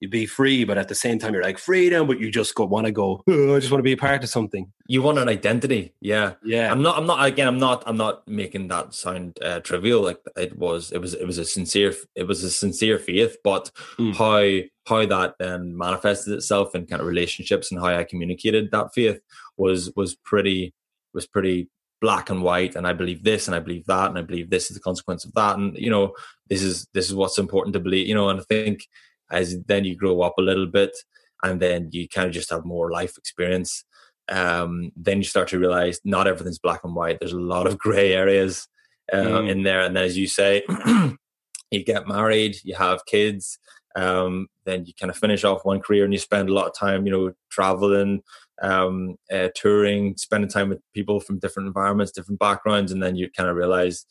you'd 0.00 0.10
be 0.10 0.26
free, 0.26 0.64
but 0.64 0.76
at 0.76 0.88
the 0.88 0.94
same 0.94 1.18
time 1.18 1.34
you're 1.34 1.42
like 1.42 1.58
freedom, 1.58 2.08
but 2.08 2.18
you 2.18 2.30
just 2.30 2.54
go 2.56 2.64
want 2.64 2.86
to 2.86 2.92
go. 2.92 3.22
Oh, 3.28 3.54
I 3.54 3.60
just 3.60 3.70
want 3.70 3.78
to 3.78 3.84
be 3.84 3.92
a 3.92 3.96
part 3.96 4.24
of 4.24 4.28
something. 4.28 4.72
You 4.88 5.02
want 5.02 5.18
an 5.18 5.28
identity, 5.28 5.94
yeah, 6.00 6.34
yeah. 6.44 6.70
I'm 6.70 6.82
not. 6.82 6.98
I'm 6.98 7.06
not. 7.06 7.24
Again, 7.24 7.46
I'm 7.46 7.58
not. 7.58 7.84
I'm 7.86 7.96
not 7.96 8.26
making 8.26 8.68
that 8.68 8.92
sound 8.92 9.38
uh, 9.40 9.60
trivial. 9.60 10.02
Like 10.02 10.18
it 10.36 10.58
was. 10.58 10.90
It 10.90 11.00
was. 11.00 11.14
It 11.14 11.26
was 11.26 11.38
a 11.38 11.44
sincere. 11.44 11.94
It 12.14 12.24
was 12.24 12.42
a 12.42 12.50
sincere 12.50 12.98
faith, 12.98 13.36
but 13.44 13.70
mm. 13.98 14.14
how 14.16 14.66
how 14.87 15.05
that 15.07 15.35
then 15.38 15.77
manifested 15.77 16.35
itself 16.35 16.75
in 16.75 16.87
kind 16.87 17.01
of 17.01 17.07
relationships 17.07 17.70
and 17.70 17.81
how 17.81 17.88
I 17.88 18.05
communicated 18.05 18.70
that 18.70 18.94
faith 18.94 19.20
was 19.57 19.92
was 19.96 20.14
pretty 20.14 20.75
was 21.14 21.27
pretty 21.27 21.68
black 22.01 22.31
and 22.31 22.42
white. 22.42 22.77
And 22.77 22.87
i 22.87 22.92
believe 22.92 23.25
this 23.25 23.46
and 23.46 23.55
i 23.55 23.59
believe 23.59 23.87
that 23.87 24.11
and 24.11 24.18
i 24.18 24.22
believe 24.22 24.51
this 24.51 24.70
is 24.70 24.77
the 24.77 24.83
consequence 24.83 25.25
of 25.25 25.33
that. 25.35 25.57
And 25.57 25.77
you 25.77 25.90
know 25.90 26.14
this 26.49 26.62
is 26.62 26.87
this 26.94 27.09
is 27.09 27.14
what's 27.14 27.38
important 27.38 27.75
to 27.75 27.81
believe 27.81 28.07
you 28.07 28.14
know 28.14 28.29
and 28.29 28.40
i 28.40 28.42
think 28.44 28.87
as 29.31 29.61
then 29.62 29.85
you 29.85 29.96
grow 29.96 30.20
up 30.20 30.35
a 30.38 30.42
little 30.42 30.66
bit 30.66 30.96
and 31.42 31.61
then 31.61 31.88
you 31.92 32.09
kind 32.09 32.27
of 32.29 32.33
just 32.33 32.51
have 32.51 32.64
more 32.64 32.90
life 32.90 33.16
experience 33.16 33.85
um, 34.29 34.92
then 34.96 35.18
you 35.18 35.25
start 35.25 35.49
to 35.49 35.59
realize 35.59 36.01
not 36.05 36.27
everything's 36.27 36.59
black 36.59 36.81
and 36.85 36.94
white. 36.94 37.20
There's 37.20 37.33
a 37.33 37.38
lot 37.38 37.66
of 37.66 37.79
gray 37.79 38.12
areas 38.12 38.66
uh, 39.12 39.16
mm. 39.16 39.51
in 39.51 39.62
there. 39.62 39.83
And 39.83 39.96
then 39.96 40.05
as 40.05 40.16
you 40.16 40.27
say 40.27 40.64
you 41.70 41.85
get 41.85 42.09
married 42.09 42.57
you 42.64 42.75
have 42.75 43.07
kids 43.07 43.59
um, 43.96 44.46
then 44.64 44.85
you 44.85 44.92
kind 44.98 45.11
of 45.11 45.16
finish 45.16 45.42
off 45.44 45.64
one 45.64 45.80
career 45.80 46.04
and 46.04 46.12
you 46.12 46.18
spend 46.18 46.48
a 46.48 46.52
lot 46.52 46.66
of 46.66 46.74
time 46.74 47.06
you 47.06 47.12
know 47.12 47.32
traveling 47.50 48.22
um, 48.62 49.16
uh, 49.32 49.48
touring 49.54 50.16
spending 50.16 50.50
time 50.50 50.68
with 50.68 50.80
people 50.94 51.20
from 51.20 51.38
different 51.38 51.66
environments 51.66 52.12
different 52.12 52.38
backgrounds 52.38 52.92
and 52.92 53.02
then 53.02 53.16
you 53.16 53.30
kind 53.30 53.48
of 53.48 53.56
realize 53.56 54.06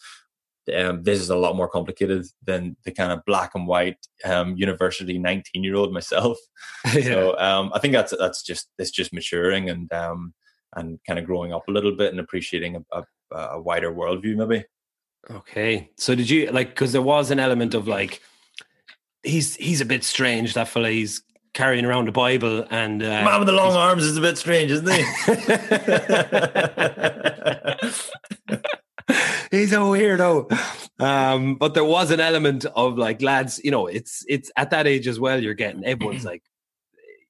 um, 0.75 1.03
this 1.03 1.19
is 1.19 1.29
a 1.29 1.35
lot 1.35 1.55
more 1.55 1.69
complicated 1.69 2.25
than 2.43 2.75
the 2.85 2.91
kind 2.91 3.11
of 3.11 3.23
black 3.25 3.51
and 3.53 3.67
white 3.67 3.97
um, 4.23 4.55
university 4.57 5.19
19 5.19 5.63
year 5.63 5.75
old 5.75 5.93
myself. 5.93 6.37
Yeah. 6.85 7.01
so 7.01 7.39
um, 7.39 7.71
i 7.73 7.79
think 7.79 7.93
that's 7.93 8.13
that's 8.17 8.43
just 8.43 8.67
it's 8.77 8.91
just 8.91 9.13
maturing 9.13 9.69
and 9.69 9.91
um, 9.93 10.33
and 10.75 10.99
kind 11.07 11.19
of 11.19 11.25
growing 11.25 11.53
up 11.53 11.67
a 11.67 11.71
little 11.71 11.95
bit 11.95 12.11
and 12.11 12.19
appreciating 12.19 12.75
a, 12.75 13.03
a, 13.31 13.37
a 13.37 13.61
wider 13.61 13.91
worldview 13.91 14.35
maybe. 14.35 14.65
Okay. 15.29 15.89
So 15.97 16.13
did 16.13 16.29
you 16.29 16.51
like 16.51 16.69
because 16.69 16.91
there 16.91 17.01
was 17.01 17.31
an 17.31 17.39
element 17.39 17.73
of 17.73 17.87
like 17.87 18.21
he's 19.25 19.55
he's 19.55 19.81
a 19.81 19.85
bit 19.85 20.03
strange 20.03 20.53
that 20.53 20.67
fella 20.67 20.89
he's 20.89 21.23
carrying 21.53 21.85
around 21.85 22.07
a 22.07 22.11
bible 22.11 22.65
and 22.69 23.01
uh, 23.01 23.23
man 23.23 23.39
with 23.39 23.47
the 23.47 23.53
long 23.53 23.75
arms 23.75 24.03
is 24.03 24.17
a 24.17 24.21
bit 24.21 24.37
strange 24.37 24.71
isn't 24.71 24.91
he 24.91 25.03
he's 29.51 29.73
a 29.73 29.77
weirdo. 29.77 30.51
Um, 30.99 31.55
but 31.55 31.73
there 31.73 31.83
was 31.83 32.11
an 32.11 32.19
element 32.19 32.65
of 32.75 32.97
like 32.97 33.21
lads, 33.21 33.59
you 33.63 33.71
know, 33.71 33.87
it's 33.87 34.23
it's 34.27 34.51
at 34.57 34.69
that 34.71 34.87
age 34.87 35.07
as 35.07 35.19
well. 35.19 35.41
You're 35.41 35.53
getting 35.53 35.83
everyone's 35.85 36.25
like 36.31 36.43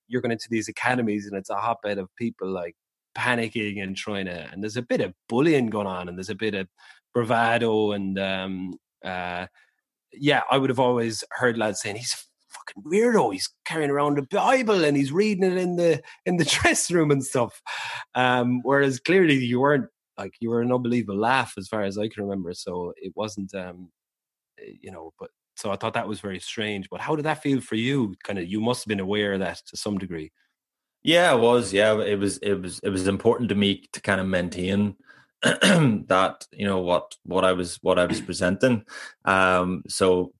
you're 0.07 0.21
going 0.21 0.31
into 0.31 0.47
these 0.49 0.67
academies 0.67 1.25
and 1.25 1.35
it's 1.35 1.49
a 1.49 1.55
hotbed 1.55 1.97
of 1.97 2.09
people 2.15 2.47
like 2.47 2.75
panicking 3.17 3.81
and 3.81 3.95
trying 3.95 4.25
to, 4.25 4.49
and 4.51 4.61
there's 4.61 4.77
a 4.77 4.81
bit 4.81 5.01
of 5.01 5.13
bullying 5.29 5.67
going 5.67 5.87
on, 5.87 6.09
and 6.09 6.17
there's 6.17 6.29
a 6.29 6.35
bit 6.35 6.53
of 6.53 6.67
bravado, 7.13 7.93
and 7.93 8.19
um, 8.19 8.73
uh, 9.03 9.47
yeah, 10.19 10.41
I 10.49 10.57
would 10.57 10.69
have 10.69 10.79
always 10.79 11.23
heard 11.31 11.57
lads 11.57 11.81
saying 11.81 11.97
he's 11.97 12.25
fucking 12.49 12.83
weirdo. 12.83 13.33
He's 13.33 13.49
carrying 13.65 13.89
around 13.89 14.17
the 14.17 14.23
Bible 14.23 14.83
and 14.83 14.95
he's 14.97 15.11
reading 15.11 15.43
it 15.43 15.57
in 15.57 15.75
the 15.75 16.01
in 16.25 16.37
the 16.37 16.45
dressing 16.61 16.95
room 16.95 17.11
and 17.11 17.23
stuff. 17.23 17.61
Um, 18.15 18.61
whereas 18.63 18.99
clearly 18.99 19.35
you 19.35 19.59
weren't 19.59 19.87
like 20.17 20.33
you 20.39 20.49
were 20.49 20.61
an 20.61 20.71
unbelievable 20.71 21.17
laugh 21.17 21.53
as 21.57 21.67
far 21.67 21.83
as 21.83 21.97
I 21.97 22.07
can 22.07 22.23
remember. 22.23 22.53
So 22.53 22.93
it 22.97 23.13
wasn't, 23.15 23.53
um, 23.53 23.89
eh, 24.59 24.73
you 24.81 24.91
know, 24.91 25.13
but 25.19 25.29
so 25.55 25.71
I 25.71 25.75
thought 25.75 25.93
that 25.93 26.07
was 26.07 26.19
very 26.19 26.39
strange. 26.39 26.89
But 26.89 27.01
how 27.01 27.15
did 27.15 27.25
that 27.25 27.41
feel 27.41 27.61
for 27.61 27.75
you? 27.75 28.13
Kind 28.23 28.39
of, 28.39 28.45
you 28.47 28.61
must 28.61 28.83
have 28.83 28.89
been 28.89 28.99
aware 28.99 29.33
of 29.33 29.39
that 29.39 29.61
to 29.67 29.77
some 29.77 29.97
degree. 29.97 30.31
Yeah, 31.03 31.35
it 31.35 31.39
was. 31.39 31.71
Yeah, 31.71 32.01
it 32.01 32.17
was. 32.17 32.39
It 32.39 32.55
was. 32.55 32.79
It 32.79 32.89
was 32.89 33.07
important 33.07 33.49
to 33.49 33.55
me 33.55 33.83
to 33.93 34.01
kind 34.01 34.19
of 34.19 34.25
maintain 34.25 34.95
that 36.07 36.47
you 36.51 36.65
know 36.65 36.79
what 36.79 37.15
what 37.23 37.45
I 37.45 37.51
was 37.53 37.77
what 37.83 37.99
I 37.99 38.05
was 38.05 38.19
presenting. 38.19 38.83
Um, 39.25 39.83
so 39.87 40.33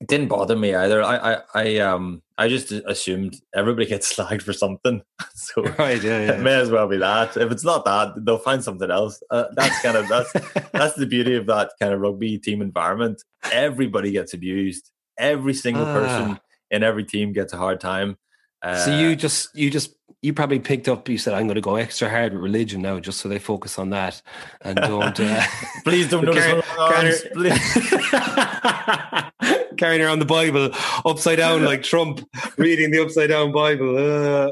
it 0.00 0.08
didn't 0.08 0.28
bother 0.28 0.56
me 0.56 0.74
either. 0.74 1.02
I, 1.02 1.34
I, 1.34 1.38
I, 1.54 1.78
um, 1.80 2.22
I 2.38 2.48
just 2.48 2.72
assumed 2.72 3.36
everybody 3.54 3.86
gets 3.88 4.16
slagged 4.16 4.42
for 4.42 4.54
something, 4.54 5.02
so 5.34 5.62
right, 5.78 6.02
yeah, 6.02 6.20
yeah. 6.20 6.32
it 6.32 6.40
may 6.40 6.54
as 6.54 6.70
well 6.70 6.88
be 6.88 6.96
that. 6.96 7.36
If 7.36 7.52
it's 7.52 7.64
not 7.64 7.84
that, 7.84 8.14
they'll 8.24 8.38
find 8.38 8.64
something 8.64 8.90
else. 8.90 9.22
Uh, 9.30 9.44
that's 9.52 9.80
kind 9.82 9.98
of 9.98 10.08
that's 10.08 10.32
that's 10.72 10.94
the 10.94 11.06
beauty 11.06 11.36
of 11.36 11.46
that 11.46 11.72
kind 11.78 11.92
of 11.92 12.00
rugby 12.00 12.38
team 12.38 12.62
environment. 12.62 13.22
Everybody 13.52 14.10
gets 14.10 14.32
abused. 14.32 14.90
Every 15.18 15.52
single 15.52 15.84
ah. 15.84 15.92
person 15.92 16.40
in 16.70 16.82
every 16.82 17.04
team 17.04 17.34
gets 17.34 17.52
a 17.52 17.58
hard 17.58 17.78
time. 17.78 18.16
Uh, 18.62 18.76
so 18.76 18.98
you 18.98 19.16
just 19.16 19.54
you 19.54 19.70
just 19.70 19.94
you 20.22 20.34
probably 20.34 20.58
picked 20.58 20.88
up. 20.88 21.08
You 21.08 21.18
said 21.18 21.34
I'm 21.34 21.46
going 21.46 21.54
to 21.54 21.60
go 21.60 21.76
extra 21.76 22.08
hard 22.08 22.32
with 22.34 22.42
religion 22.42 22.82
now, 22.82 23.00
just 23.00 23.20
so 23.20 23.28
they 23.28 23.38
focus 23.38 23.78
on 23.78 23.90
that 23.90 24.20
and 24.60 24.76
don't. 24.76 25.18
Uh, 25.18 25.42
please 25.84 26.08
don't 26.08 26.24
notice 26.24 26.62
carry, 26.88 27.12
carrying 29.78 30.02
around 30.02 30.18
the 30.18 30.26
Bible 30.26 30.70
upside 31.04 31.38
down 31.38 31.64
like 31.64 31.82
Trump 31.82 32.20
reading 32.58 32.90
the 32.90 33.02
upside 33.02 33.30
down 33.30 33.52
Bible. 33.52 33.96
Uh. 33.96 34.50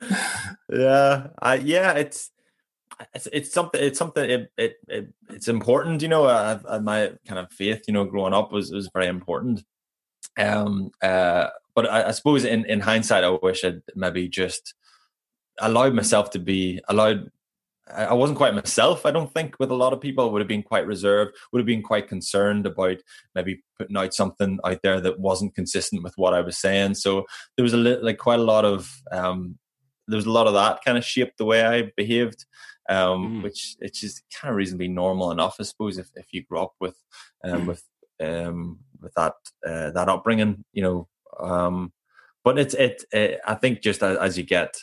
yeah, 0.70 1.26
uh, 1.40 1.58
yeah, 1.60 1.92
it's 1.94 2.30
it's 3.14 3.28
it's 3.32 3.52
something 3.52 3.82
it's 3.82 3.98
something 3.98 4.30
it, 4.30 4.52
it, 4.56 4.76
it 4.88 5.12
it's 5.30 5.48
important. 5.48 6.02
You 6.02 6.08
know, 6.08 6.24
uh, 6.24 6.80
my 6.82 7.12
kind 7.26 7.40
of 7.40 7.50
faith, 7.52 7.82
you 7.88 7.94
know, 7.94 8.04
growing 8.04 8.34
up 8.34 8.52
was 8.52 8.70
was 8.70 8.88
very 8.94 9.08
important. 9.08 9.64
Um, 10.38 10.92
uh, 11.02 11.48
but 11.74 11.90
I, 11.90 12.08
I 12.08 12.10
suppose 12.12 12.44
in 12.44 12.64
in 12.66 12.80
hindsight, 12.80 13.24
I 13.24 13.30
wish 13.30 13.64
I'd 13.64 13.82
maybe 13.94 14.28
just 14.28 14.74
allowed 15.60 15.94
myself 15.94 16.30
to 16.30 16.38
be 16.38 16.80
allowed 16.88 17.30
I 17.94 18.14
wasn't 18.14 18.38
quite 18.38 18.54
myself. 18.54 19.04
I 19.04 19.10
don't 19.10 19.32
think 19.34 19.56
with 19.58 19.70
a 19.70 19.76
lot 19.76 19.92
of 19.92 20.00
people 20.00 20.30
would 20.30 20.40
have 20.40 20.48
been 20.48 20.62
quite 20.62 20.86
reserved, 20.86 21.36
would 21.52 21.58
have 21.58 21.66
been 21.66 21.82
quite 21.82 22.08
concerned 22.08 22.64
about 22.64 22.98
maybe 23.34 23.62
putting 23.76 23.96
out 23.96 24.14
something 24.14 24.58
out 24.64 24.80
there 24.82 25.00
that 25.00 25.18
wasn't 25.18 25.54
consistent 25.54 26.02
with 26.02 26.14
what 26.16 26.32
I 26.32 26.40
was 26.40 26.58
saying. 26.58 26.94
So 26.94 27.24
there 27.56 27.64
was 27.64 27.72
a 27.72 27.78
li- 27.78 27.98
like 28.00 28.18
quite 28.18 28.38
a 28.38 28.44
lot 28.44 28.64
of 28.64 28.90
um, 29.10 29.58
there 30.06 30.16
was 30.16 30.26
a 30.26 30.30
lot 30.30 30.46
of 30.46 30.54
that 30.54 30.84
kind 30.84 30.96
of 30.96 31.04
shaped 31.04 31.38
the 31.38 31.44
way 31.44 31.64
I 31.64 31.92
behaved, 31.96 32.46
um, 32.88 33.40
mm. 33.40 33.42
which 33.42 33.76
it's 33.80 34.00
just 34.00 34.22
kind 34.32 34.50
of 34.50 34.56
reasonably 34.56 34.88
normal 34.88 35.30
enough, 35.30 35.56
I 35.58 35.64
suppose, 35.64 35.98
if, 35.98 36.08
if 36.14 36.26
you 36.32 36.44
grew 36.44 36.60
up 36.60 36.74
with 36.80 36.96
um, 37.44 37.66
with 37.66 37.82
um, 38.22 38.78
with 39.00 39.12
that 39.14 39.34
uh, 39.66 39.90
that 39.90 40.08
upbringing, 40.08 40.64
you 40.72 40.82
know. 40.82 41.08
Um, 41.40 41.92
but 42.44 42.58
it's 42.58 42.74
it, 42.74 43.04
it 43.12 43.40
I 43.46 43.54
think 43.54 43.82
just 43.82 44.02
as, 44.02 44.16
as 44.18 44.38
you 44.38 44.44
get 44.44 44.74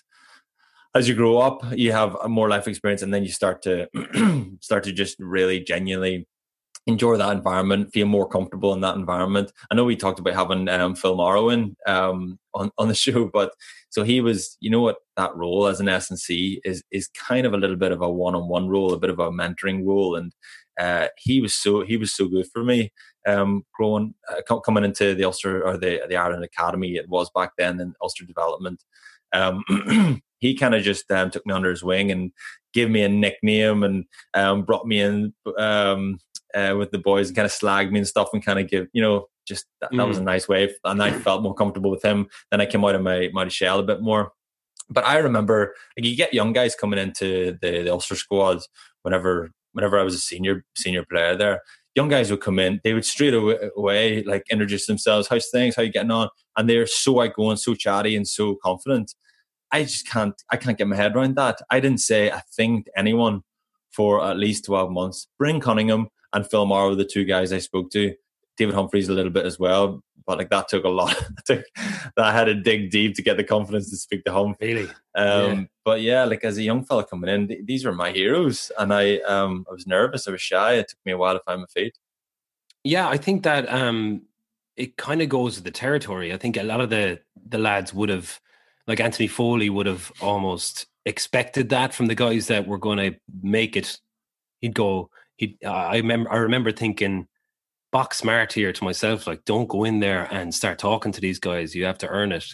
as 0.96 1.08
you 1.08 1.14
grow 1.14 1.38
up, 1.38 1.62
you 1.72 1.92
have 1.92 2.18
more 2.28 2.50
life 2.50 2.68
experience, 2.68 3.02
and 3.02 3.14
then 3.14 3.24
you 3.24 3.32
start 3.32 3.62
to 3.64 3.88
start 4.62 4.84
to 4.86 4.92
just 4.92 5.18
really 5.20 5.60
genuinely 5.60 6.28
enjoy 6.88 7.16
that 7.18 7.32
environment, 7.32 7.94
feel 7.94 8.08
more 8.08 8.28
comfortable 8.28 8.74
in 8.74 8.82
that 8.82 8.96
environment. 8.96 9.52
I 9.70 9.76
know 9.76 9.86
we 9.86 9.96
talked 9.96 10.20
about 10.20 10.34
having 10.34 10.68
um, 10.70 10.96
Phil 10.96 11.16
Morrow 11.16 11.50
in 11.50 11.76
um, 11.86 12.40
on 12.54 12.72
on 12.78 12.88
the 12.88 12.96
show, 12.96 13.30
but 13.32 13.54
so 13.90 14.04
he 14.04 14.22
was, 14.22 14.58
you 14.60 14.70
know, 14.70 14.82
what 14.82 14.98
that 15.16 15.36
role 15.36 15.68
as 15.68 15.80
an 15.80 15.88
SNC 15.88 16.60
is 16.66 16.84
is 16.92 17.08
kind 17.10 17.46
of 17.46 17.54
a 17.54 17.58
little 17.58 17.78
bit 17.78 17.92
of 17.92 18.02
a 18.02 18.10
one 18.10 18.36
on 18.36 18.48
one 18.48 18.68
role, 18.68 18.94
a 18.94 19.00
bit 19.00 19.12
of 19.12 19.20
a 19.20 19.32
mentoring 19.32 19.86
role, 19.86 20.16
and 20.16 20.34
uh, 20.80 21.08
he 21.18 21.42
was 21.42 21.54
so 21.54 21.82
he 21.82 21.98
was 21.98 22.14
so 22.14 22.28
good 22.28 22.48
for 22.52 22.64
me. 22.64 22.92
Um, 23.28 23.66
growing 23.74 24.16
uh, 24.32 24.60
coming 24.62 24.84
into 24.84 25.14
the 25.14 25.26
Ulster 25.26 25.66
or 25.66 25.78
the 25.78 26.02
the 26.08 26.16
Ireland 26.16 26.44
Academy, 26.44 26.96
it 26.96 27.10
was 27.10 27.30
back 27.36 27.52
then 27.58 27.80
in 27.80 27.94
Ulster 28.02 28.26
Development. 28.26 28.84
Um, 29.34 30.22
he 30.40 30.56
kind 30.56 30.74
of 30.74 30.84
just 30.84 31.10
um, 31.12 31.30
took 31.30 31.46
me 31.46 31.54
under 31.54 31.70
his 31.70 31.84
wing 31.84 32.12
and 32.12 32.32
gave 32.74 32.90
me 32.90 33.04
a 33.04 33.10
nickname 33.10 33.84
and 33.84 34.06
um, 34.34 34.64
brought 34.64 34.88
me 34.88 35.02
in 35.02 35.34
um, 35.58 36.20
uh, 36.56 36.76
with 36.78 36.92
the 36.92 36.98
boys 36.98 37.28
and 37.28 37.36
kind 37.36 37.46
of 37.46 37.52
slagged 37.52 37.92
me 37.92 38.00
and 38.00 38.08
stuff 38.08 38.30
and 38.34 38.44
kind 38.44 38.60
of 38.60 38.68
give 38.68 38.88
you 38.94 39.02
know 39.02 39.28
just 39.48 39.66
that, 39.82 39.90
that 39.92 40.08
was 40.08 40.18
a 40.18 40.22
mm. 40.22 40.26
nice 40.26 40.48
way 40.48 40.74
and 40.86 41.02
I 41.02 41.12
felt 41.12 41.42
more 41.42 41.56
comfortable 41.56 41.92
with 41.92 42.04
him. 42.04 42.28
Then 42.52 42.62
I 42.62 42.66
came 42.66 42.86
out 42.86 42.96
of 42.96 43.02
my 43.02 43.30
my 43.34 43.48
shell 43.48 43.80
a 43.80 43.84
bit 43.84 44.02
more. 44.02 44.32
But 44.92 45.06
I 45.06 45.18
remember 45.18 45.76
like 45.98 46.06
you 46.06 46.16
get 46.16 46.34
young 46.34 46.52
guys 46.54 46.76
coming 46.76 47.00
into 47.00 47.58
the, 47.62 47.84
the 47.84 47.92
Ulster 47.92 48.16
squad 48.16 48.62
whenever 49.04 49.52
whenever 49.74 50.00
I 50.00 50.04
was 50.04 50.16
a 50.16 50.20
senior 50.20 50.64
senior 50.76 51.06
player 51.06 51.36
there. 51.36 51.62
Young 51.96 52.08
guys 52.08 52.30
would 52.32 52.42
come 52.42 52.60
in, 52.60 52.80
they 52.84 52.94
would 52.94 53.06
straight 53.06 53.34
away, 53.34 54.24
like 54.24 54.44
introduce 54.52 54.86
themselves, 54.86 55.28
how's 55.28 55.50
things, 55.50 55.76
how 55.76 55.82
you 55.82 55.92
getting 55.92 56.12
on, 56.12 56.30
and 56.56 56.70
they're 56.70 56.86
so 56.86 57.22
outgoing, 57.22 57.58
so 57.58 57.74
chatty, 57.74 58.16
and 58.16 58.28
so 58.28 58.56
confident. 58.64 59.14
I 59.72 59.84
just 59.84 60.08
can't 60.08 60.36
I 60.52 60.58
can't 60.58 60.78
get 60.78 60.88
my 60.88 60.96
head 60.96 61.16
around 61.16 61.36
that. 61.36 61.62
I 61.70 61.80
didn't 61.80 62.00
say 62.00 62.30
a 62.30 62.44
thing 62.56 62.84
to 62.84 62.92
anyone 62.98 63.44
for 63.92 64.24
at 64.24 64.38
least 64.38 64.66
12 64.66 64.92
months. 64.92 65.28
Bryn 65.38 65.60
Cunningham 65.60 66.10
and 66.34 66.50
Phil 66.50 66.66
Morrow, 66.66 66.96
the 66.96 67.06
two 67.06 67.26
guys 67.26 67.52
I 67.52 67.60
spoke 67.60 67.92
to. 67.92 68.14
David 68.60 68.76
Humphreys 68.76 69.08
a 69.08 69.14
little 69.14 69.32
bit 69.32 69.46
as 69.46 69.58
well, 69.58 70.04
but 70.28 70.38
like 70.38 70.50
that 70.50 70.68
took 70.68 70.84
a 70.84 70.90
lot. 70.90 71.16
that 71.48 71.64
I 72.18 72.32
had 72.34 72.46
to 72.46 72.54
dig 72.54 72.92
deep 72.92 73.16
to 73.16 73.22
get 73.24 73.38
the 73.38 73.44
confidence 73.44 73.90
to 73.90 73.96
speak 73.96 74.26
to 74.26 74.38
him. 74.38 74.54
Really? 74.60 74.88
Um, 75.16 75.60
yeah. 75.60 75.64
But 75.86 76.02
yeah, 76.02 76.26
like 76.26 76.44
as 76.44 76.58
a 76.58 76.64
young 76.64 76.84
fella 76.84 77.06
coming 77.06 77.30
in, 77.30 77.48
th- 77.48 77.66
these 77.66 77.86
were 77.86 77.94
my 77.94 78.12
heroes, 78.12 78.72
and 78.78 78.94
I 78.94 79.20
um, 79.20 79.66
I 79.70 79.74
was 79.74 79.88
nervous, 79.88 80.28
I 80.28 80.32
was 80.32 80.42
shy. 80.42 80.74
It 80.74 80.90
took 80.90 81.00
me 81.06 81.14
a 81.14 81.18
while 81.18 81.34
to 81.34 81.44
find 81.46 81.62
my 81.62 81.68
feet. 81.68 81.98
Yeah, 82.84 83.08
I 83.08 83.18
think 83.18 83.44
that 83.44 83.72
um, 83.72 84.24
it 84.76 84.98
kind 84.98 85.22
of 85.22 85.30
goes 85.30 85.56
with 85.56 85.64
the 85.64 85.72
territory. 85.72 86.34
I 86.34 86.38
think 86.38 86.58
a 86.58 86.64
lot 86.64 86.82
of 86.82 86.90
the 86.90 87.22
the 87.48 87.58
lads 87.58 87.94
would 87.94 88.10
have 88.10 88.40
like 88.88 89.00
Anthony 89.00 89.28
Foley 89.28 89.70
would 89.70 89.86
have 89.86 90.12
almost 90.22 90.88
expected 91.06 91.70
that 91.70 91.94
from 91.94 92.08
the 92.08 92.16
guys 92.16 92.48
that 92.48 92.68
were 92.68 92.78
going 92.78 92.98
to 92.98 93.18
make 93.42 93.78
it. 93.78 93.98
He'd 94.60 94.76
go. 94.76 95.10
He. 95.38 95.58
I 95.66 95.98
remember. 95.98 96.32
I 96.32 96.38
remember 96.38 96.72
thinking, 96.72 97.28
box 97.92 98.18
smart 98.18 98.54
here 98.54 98.72
to 98.72 98.84
myself. 98.84 99.28
Like, 99.28 99.46
don't 99.46 99.68
go 99.68 99.84
in 99.84 100.00
there 100.00 100.28
and 100.32 100.54
start 100.54 100.80
talking 100.80 101.12
to 101.12 101.22
these 101.22 101.40
guys. 101.40 101.76
You 101.76 101.86
have 101.86 101.98
to 102.00 102.08
earn 102.08 102.32
it. 102.32 102.46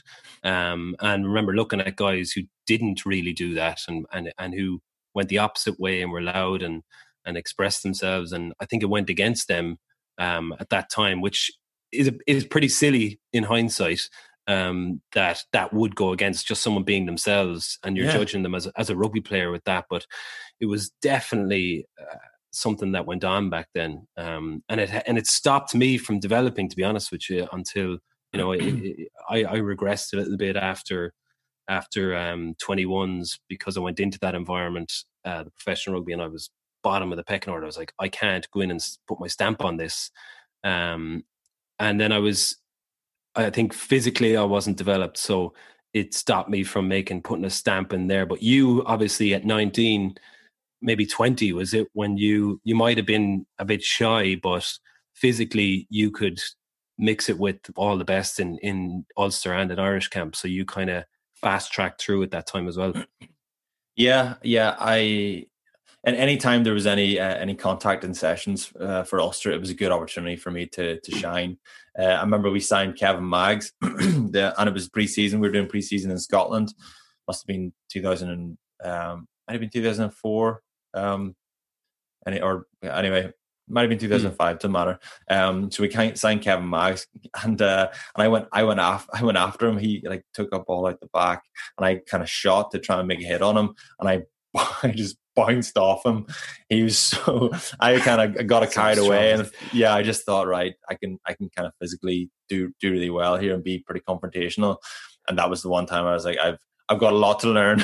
Um, 0.44 0.96
and 1.00 1.26
remember 1.26 1.56
looking 1.56 1.82
at 1.82 1.96
guys 1.96 2.32
who 2.32 2.44
didn't 2.68 3.06
really 3.06 3.34
do 3.34 3.54
that 3.56 3.82
and 3.88 4.06
and 4.12 4.32
and 4.38 4.54
who 4.54 4.82
went 5.14 5.30
the 5.30 5.40
opposite 5.40 5.80
way 5.80 6.02
and 6.02 6.12
were 6.12 6.22
loud 6.22 6.62
and 6.62 6.84
and 7.26 7.38
expressed 7.38 7.84
themselves. 7.84 8.32
And 8.32 8.54
I 8.60 8.66
think 8.66 8.84
it 8.84 8.90
went 8.90 9.10
against 9.10 9.48
them 9.48 9.78
um, 10.18 10.54
at 10.60 10.70
that 10.70 10.90
time, 10.90 11.22
which 11.22 11.52
is 11.92 12.12
is 12.28 12.46
pretty 12.46 12.70
silly 12.70 13.20
in 13.34 13.44
hindsight 13.44 14.02
um, 14.48 15.02
that 15.14 15.44
that 15.54 15.74
would 15.74 15.96
go 15.96 16.12
against 16.12 16.48
just 16.48 16.62
someone 16.62 16.84
being 16.84 17.06
themselves, 17.06 17.80
and 17.84 17.98
you're 17.98 18.06
yeah. 18.06 18.14
judging 18.14 18.44
them 18.44 18.56
as 18.56 18.68
a, 18.68 18.72
as 18.78 18.90
a 18.90 18.96
rugby 18.96 19.22
player 19.22 19.52
with 19.52 19.64
that. 19.64 19.86
But 19.90 20.06
it 20.60 20.68
was 20.68 20.92
definitely 21.02 21.88
uh, 22.00 22.18
something 22.56 22.92
that 22.94 23.06
went 23.06 23.24
on 23.24 23.50
back 23.50 23.68
then, 23.74 24.08
um, 24.18 24.64
and 24.70 24.80
it 24.80 24.92
and 25.08 25.18
it 25.18 25.28
stopped 25.28 25.76
me 25.76 25.98
from 25.98 26.20
developing. 26.20 26.70
To 26.70 26.76
be 26.76 26.84
honest 26.84 27.12
with 27.12 27.30
you, 27.30 27.48
until 27.52 27.98
you 28.34 28.40
know, 28.40 28.54
I, 28.54 29.44
I 29.44 29.58
regressed 29.60 30.14
a 30.14 30.18
little 30.18 30.38
bit 30.38 30.56
after 30.56 31.14
after 31.68 32.16
um, 32.16 32.56
21s 32.64 33.40
because 33.50 33.76
I 33.76 33.80
went 33.80 34.00
into 34.00 34.20
that 34.20 34.36
environment, 34.36 34.92
uh, 35.24 35.44
the 35.44 35.52
professional 35.52 35.96
rugby, 35.96 36.14
and 36.14 36.22
I 36.22 36.28
was 36.28 36.50
bottom 36.84 37.12
of 37.12 37.18
the 37.18 37.24
pecking 37.24 37.52
order. 37.52 37.66
I 37.66 37.68
was 37.68 37.78
like, 37.78 37.94
I 38.00 38.08
can't 38.08 38.48
go 38.52 38.62
in 38.62 38.70
and 38.70 38.80
put 39.08 39.20
my 39.20 39.28
stamp 39.28 39.64
on 39.64 39.78
this. 39.78 40.12
Um, 40.64 41.24
and 41.80 42.00
then 42.00 42.12
I 42.12 42.20
was 42.20 42.58
I 43.36 43.50
think 43.50 43.74
physically 43.74 44.38
I 44.38 44.44
wasn't 44.44 44.78
developed, 44.78 45.18
so 45.18 45.54
it 45.94 46.14
stopped 46.14 46.50
me 46.50 46.64
from 46.64 46.88
making 46.88 47.22
putting 47.22 47.46
a 47.46 47.50
stamp 47.50 47.94
in 47.94 48.08
there. 48.08 48.26
But 48.26 48.42
you 48.42 48.84
obviously 48.86 49.34
at 49.34 49.46
19, 49.46 50.16
maybe 50.86 51.06
20 51.06 51.52
was 51.52 51.74
it 51.74 51.88
when 51.94 52.16
you 52.16 52.62
you 52.64 52.76
might 52.76 52.98
have 52.98 53.06
been 53.06 53.46
a 53.60 53.66
bit 53.66 53.84
shy, 53.84 54.36
but 54.42 54.72
physically 55.14 55.88
you 55.90 56.12
could 56.12 56.40
mix 56.98 57.28
it 57.28 57.38
with 57.38 57.58
all 57.76 57.98
the 57.98 58.06
best 58.06 58.40
in 58.40 58.58
in 58.60 59.06
Ulster 59.18 59.54
and 59.54 59.72
at 59.72 59.80
Irish 59.80 60.08
camp. 60.10 60.36
So 60.36 60.48
you 60.48 60.64
kind 60.64 60.90
of 60.90 61.04
fast 61.34 61.74
tracked 61.74 62.02
through 62.02 62.24
at 62.24 62.32
that 62.32 62.48
time 62.48 62.68
as 62.68 62.78
well. 62.78 62.94
Yeah, 63.98 64.36
yeah. 64.44 64.76
I 64.80 65.48
and 66.04 66.16
anytime 66.16 66.64
there 66.64 66.74
was 66.74 66.86
any 66.86 67.20
uh, 67.20 67.36
any 67.36 67.56
contact 67.56 68.04
in 68.04 68.14
sessions 68.14 68.72
uh, 68.80 69.04
for 69.04 69.20
Ulster, 69.20 69.52
it 69.52 69.60
was 69.60 69.72
a 69.72 69.76
good 69.76 69.92
opportunity 69.92 70.36
for 70.36 70.52
me 70.52 70.68
to 70.68 71.00
to 71.00 71.12
shine. 71.12 71.58
Uh, 71.98 72.04
I 72.04 72.22
remember 72.22 72.52
we 72.52 72.60
signed 72.60 72.98
Kevin 72.98 73.28
Maggs, 73.28 73.74
the, 73.82 74.54
and 74.58 74.70
it 74.70 74.74
was 74.74 74.90
preseason. 74.90 75.36
We 75.36 75.48
were 75.48 75.52
doing 75.52 75.68
preseason 75.68 76.12
in 76.12 76.20
Scotland. 76.20 76.74
Must 77.28 77.42
have 77.42 77.48
been 77.48 77.74
2000 77.90 78.30
and 78.30 78.58
um, 78.84 79.28
might 79.48 79.54
have 79.54 79.62
been 79.62 79.70
2004. 79.70 80.62
Um, 80.96 81.36
any 82.26 82.42
or 82.42 82.66
anyway, 82.82 83.32
might 83.68 83.82
have 83.82 83.90
been 83.90 84.00
2005. 84.00 84.60
Doesn't 84.60 84.72
matter. 84.72 85.00
Um, 85.30 85.72
so 85.72 85.82
we 85.82 85.90
can't 85.90 86.18
sign 86.18 86.40
Kevin 86.40 86.70
Maggs, 86.70 87.08
and 87.44 87.62
uh, 87.62 87.90
and 88.16 88.24
I 88.24 88.28
went 88.28 88.48
I 88.52 88.64
went 88.64 88.80
after 88.80 89.10
I 89.14 89.24
went 89.24 89.38
after 89.38 89.68
him. 89.68 89.78
He 89.78 90.02
like 90.06 90.26
took 90.34 90.54
a 90.54 90.60
ball 90.60 90.88
out 90.88 91.00
the 91.00 91.08
back, 91.08 91.44
and 91.78 91.86
I 91.86 92.02
kind 92.08 92.24
of 92.24 92.30
shot 92.30 92.72
to 92.72 92.80
try 92.80 93.00
and 93.00 93.08
make 93.08 93.22
a 93.22 93.26
hit 93.26 93.42
on 93.42 93.58
him, 93.58 93.74
and 94.00 94.10
I 94.10 94.24
I 94.84 94.92
just 94.92 95.18
bounced 95.36 95.78
off 95.78 96.06
him. 96.06 96.28
He 96.70 96.84
was 96.84 96.98
so 96.98 97.52
I 97.80 98.00
kind 98.00 98.38
of 98.38 98.48
got 98.48 98.64
it 98.64 98.72
carried 98.72 98.98
away, 98.98 99.34
and 99.34 99.50
yeah, 99.74 99.94
I 99.94 100.04
just 100.04 100.26
thought 100.26 100.48
right, 100.48 100.74
I 100.90 100.96
can 100.96 101.20
I 101.26 101.34
can 101.34 101.50
kind 101.50 101.68
of 101.68 101.74
physically 101.80 102.30
do 102.50 102.72
do 102.80 102.92
really 102.92 103.10
well 103.10 103.38
here 103.38 103.54
and 103.54 103.64
be 103.64 103.80
pretty 103.80 104.02
confrontational, 104.08 104.78
and 105.28 105.38
that 105.38 105.50
was 105.50 105.62
the 105.62 105.70
one 105.70 105.86
time 105.86 106.06
I 106.06 106.14
was 106.14 106.26
like 106.26 106.40
I've 106.40 106.60
I've 106.88 107.00
got 107.00 107.14
a 107.14 107.18
lot 107.18 107.40
to 107.40 107.50
learn, 107.50 107.84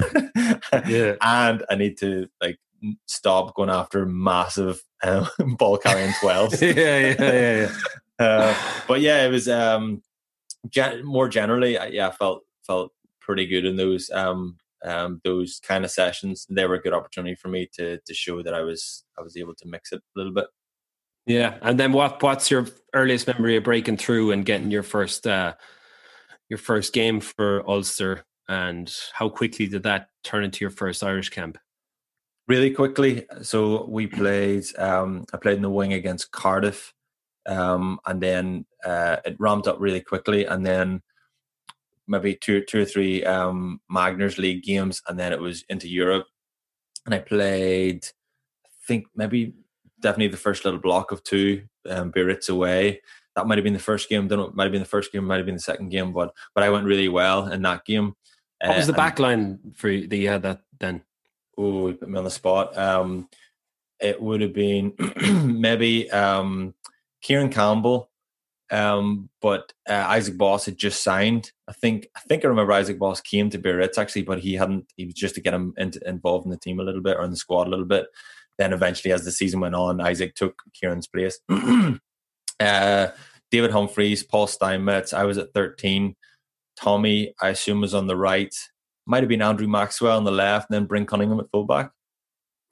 yeah, 0.87 1.15
and 1.21 1.65
I 1.69 1.75
need 1.75 1.97
to 1.99 2.27
like 2.39 2.57
stop 3.05 3.55
going 3.55 3.69
after 3.69 4.05
massive 4.05 4.81
um, 5.03 5.27
ball 5.57 5.77
carrying 5.77 6.11
12s. 6.13 6.61
yeah, 6.75 6.97
yeah, 6.97 7.15
yeah, 7.19 7.57
yeah. 7.61 7.75
Uh, 8.19 8.53
but 8.87 9.01
yeah, 9.01 9.25
it 9.25 9.31
was 9.31 9.49
um, 9.49 10.03
gen- 10.69 11.03
more 11.03 11.27
generally, 11.27 11.75
I, 11.75 11.87
yeah, 11.87 12.07
I 12.07 12.11
felt 12.11 12.43
felt 12.67 12.91
pretty 13.19 13.47
good 13.47 13.65
in 13.65 13.77
those 13.77 14.11
um, 14.11 14.57
um, 14.85 15.21
those 15.23 15.59
kind 15.59 15.83
of 15.83 15.89
sessions. 15.89 16.45
They 16.47 16.67
were 16.67 16.75
a 16.75 16.81
good 16.81 16.93
opportunity 16.93 17.33
for 17.33 17.47
me 17.47 17.67
to 17.73 17.97
to 17.97 18.13
show 18.13 18.43
that 18.43 18.53
I 18.53 18.61
was 18.61 19.05
I 19.17 19.23
was 19.23 19.37
able 19.37 19.55
to 19.55 19.67
mix 19.67 19.91
it 19.91 20.01
a 20.15 20.19
little 20.19 20.33
bit. 20.33 20.45
Yeah, 21.25 21.57
and 21.63 21.79
then 21.79 21.93
what 21.93 22.21
what's 22.21 22.51
your 22.51 22.67
earliest 22.93 23.25
memory 23.25 23.55
of 23.55 23.63
breaking 23.63 23.97
through 23.97 24.31
and 24.31 24.45
getting 24.45 24.69
your 24.69 24.83
first 24.83 25.25
uh, 25.25 25.55
your 26.49 26.59
first 26.59 26.93
game 26.93 27.21
for 27.21 27.67
Ulster, 27.67 28.23
and 28.47 28.93
how 29.13 29.29
quickly 29.29 29.65
did 29.65 29.81
that 29.83 30.09
turn 30.23 30.43
into 30.43 30.63
your 30.63 30.71
first 30.71 31.03
Irish 31.03 31.29
camp? 31.29 31.57
Really 32.51 32.71
quickly. 32.71 33.25
So 33.41 33.85
we 33.85 34.07
played. 34.07 34.65
Um, 34.77 35.25
I 35.33 35.37
played 35.37 35.55
in 35.55 35.61
the 35.61 35.69
wing 35.69 35.93
against 35.93 36.31
Cardiff, 36.31 36.93
um, 37.45 37.99
and 38.05 38.21
then 38.21 38.65
uh, 38.85 39.17
it 39.23 39.37
ramped 39.39 39.67
up 39.69 39.77
really 39.79 40.01
quickly, 40.01 40.45
and 40.45 40.65
then 40.65 41.01
maybe 42.07 42.35
two, 42.35 42.61
two 42.65 42.81
or 42.81 42.85
three 42.85 43.23
um, 43.23 43.79
Magners 43.89 44.37
League 44.37 44.63
games, 44.63 45.01
and 45.07 45.17
then 45.17 45.31
it 45.31 45.39
was 45.39 45.63
into 45.69 45.87
Europe, 45.87 46.27
and 47.05 47.15
I 47.15 47.19
played. 47.19 48.05
I 48.65 48.69
think 48.85 49.05
maybe 49.15 49.53
definitely 50.01 50.27
the 50.27 50.45
first 50.47 50.65
little 50.65 50.79
block 50.79 51.13
of 51.13 51.23
two, 51.23 51.63
um, 51.89 52.11
Biarritz 52.11 52.49
away. 52.49 53.01
That 53.35 53.47
might 53.47 53.59
have 53.59 53.63
been 53.63 53.71
the 53.71 53.79
first 53.79 54.09
game. 54.09 54.27
Don't 54.27 54.39
know. 54.39 54.51
Might 54.53 54.65
have 54.65 54.73
been 54.73 54.81
the 54.81 54.97
first 54.97 55.13
game. 55.13 55.23
Might 55.23 55.37
have 55.37 55.45
been 55.45 55.55
the 55.55 55.61
second 55.71 55.87
game. 55.87 56.11
But 56.11 56.33
but 56.53 56.65
I 56.65 56.69
went 56.69 56.85
really 56.85 57.07
well 57.07 57.47
in 57.47 57.61
that 57.61 57.85
game. 57.85 58.13
What 58.59 58.75
was 58.75 58.87
the 58.87 58.93
uh, 58.93 58.97
back 58.97 59.19
line 59.19 59.59
for 59.73 59.89
you 59.89 60.07
that 60.07 60.17
you 60.17 60.27
had 60.27 60.43
that 60.43 60.61
then? 60.79 61.01
Oh, 61.57 61.87
you 61.87 61.93
put 61.95 62.09
me 62.09 62.17
on 62.17 62.23
the 62.23 62.31
spot. 62.31 62.77
Um, 62.77 63.29
it 63.99 64.21
would 64.21 64.41
have 64.41 64.53
been 64.53 64.93
maybe 65.59 66.09
um, 66.11 66.73
Kieran 67.21 67.49
Campbell, 67.49 68.09
um, 68.71 69.29
but 69.41 69.73
uh, 69.87 69.93
Isaac 69.93 70.37
Boss 70.37 70.65
had 70.65 70.77
just 70.77 71.03
signed. 71.03 71.51
I 71.67 71.73
think 71.73 72.07
I 72.15 72.21
think 72.21 72.43
I 72.43 72.47
remember 72.47 72.73
Isaac 72.73 72.97
Boss 72.97 73.21
came 73.21 73.49
to 73.51 73.59
Biarritz 73.59 73.97
actually, 73.97 74.23
but 74.23 74.39
he 74.39 74.55
hadn't. 74.55 74.85
He 74.95 75.05
was 75.05 75.13
just 75.13 75.35
to 75.35 75.41
get 75.41 75.53
him 75.53 75.73
involved 75.77 76.45
in 76.45 76.51
the 76.51 76.57
team 76.57 76.79
a 76.79 76.83
little 76.83 77.01
bit 77.01 77.17
or 77.17 77.23
in 77.23 77.31
the 77.31 77.37
squad 77.37 77.67
a 77.67 77.69
little 77.69 77.85
bit. 77.85 78.07
Then 78.57 78.73
eventually, 78.73 79.13
as 79.13 79.23
the 79.23 79.31
season 79.31 79.59
went 79.59 79.75
on, 79.75 80.01
Isaac 80.01 80.35
took 80.35 80.61
Kieran's 80.73 81.07
place. 81.07 81.39
uh, 82.59 83.07
David 83.49 83.71
Humphreys, 83.71 84.23
Paul 84.23 84.47
Steinmetz. 84.47 85.13
I 85.13 85.23
was 85.23 85.37
at 85.37 85.53
thirteen. 85.53 86.15
Tommy, 86.77 87.33
I 87.41 87.49
assume, 87.49 87.81
was 87.81 87.93
on 87.93 88.07
the 88.07 88.15
right 88.15 88.55
might 89.05 89.23
have 89.23 89.29
been 89.29 89.41
Andrew 89.41 89.67
Maxwell 89.67 90.17
on 90.17 90.23
the 90.23 90.31
left, 90.31 90.69
and 90.69 90.75
then 90.75 90.85
Bryn 90.85 91.05
Cunningham 91.05 91.39
at 91.39 91.49
fullback. 91.51 91.91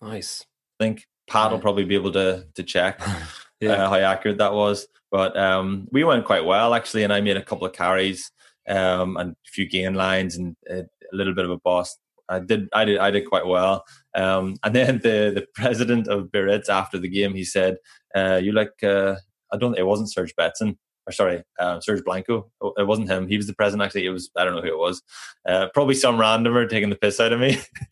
Nice. 0.01 0.45
I 0.79 0.83
think 0.83 1.05
Pat 1.27 1.47
yeah. 1.47 1.51
will 1.51 1.59
probably 1.59 1.85
be 1.85 1.95
able 1.95 2.11
to 2.13 2.45
to 2.55 2.63
check 2.63 3.01
yeah. 3.59 3.71
uh, 3.71 3.89
how 3.89 3.95
accurate 3.95 4.37
that 4.37 4.53
was. 4.53 4.87
But 5.11 5.37
um, 5.37 5.87
we 5.91 6.03
went 6.03 6.25
quite 6.25 6.45
well 6.45 6.73
actually, 6.73 7.03
and 7.03 7.13
I 7.13 7.21
made 7.21 7.37
a 7.37 7.43
couple 7.43 7.67
of 7.67 7.73
carries 7.73 8.31
um, 8.67 9.17
and 9.17 9.31
a 9.31 9.49
few 9.49 9.67
gain 9.67 9.95
lines 9.95 10.37
and 10.37 10.55
a, 10.69 10.79
a 10.81 11.13
little 11.13 11.33
bit 11.33 11.45
of 11.45 11.51
a 11.51 11.57
boss. 11.57 11.97
I 12.29 12.39
did, 12.39 12.69
I 12.73 12.85
did, 12.85 12.99
I 12.99 13.09
did 13.09 13.27
quite 13.27 13.47
well. 13.47 13.83
Um, 14.15 14.57
and 14.63 14.75
then 14.75 14.99
the 14.99 15.31
the 15.33 15.47
president 15.55 16.07
of 16.07 16.31
Biarritz 16.31 16.69
after 16.69 16.97
the 16.97 17.09
game, 17.09 17.33
he 17.33 17.43
said, 17.43 17.77
uh, 18.15 18.39
"You 18.41 18.51
like." 18.51 18.83
Uh, 18.83 19.15
I 19.51 19.57
don't. 19.57 19.77
It 19.77 19.87
wasn't 19.87 20.11
Serge 20.11 20.35
Betsen 20.35 20.77
or 21.09 21.11
sorry, 21.11 21.43
uh, 21.59 21.79
Serge 21.81 22.03
Blanco. 22.03 22.51
Oh, 22.61 22.73
it 22.77 22.85
wasn't 22.85 23.09
him. 23.09 23.27
He 23.27 23.35
was 23.35 23.47
the 23.47 23.55
president. 23.55 23.85
Actually, 23.85 24.05
it 24.05 24.11
was 24.11 24.29
I 24.37 24.45
don't 24.45 24.55
know 24.55 24.61
who 24.61 24.67
it 24.67 24.77
was. 24.77 25.01
Uh, 25.47 25.67
probably 25.73 25.95
some 25.95 26.17
randomer 26.17 26.69
taking 26.69 26.91
the 26.91 26.95
piss 26.95 27.19
out 27.19 27.33
of 27.33 27.39
me. 27.39 27.57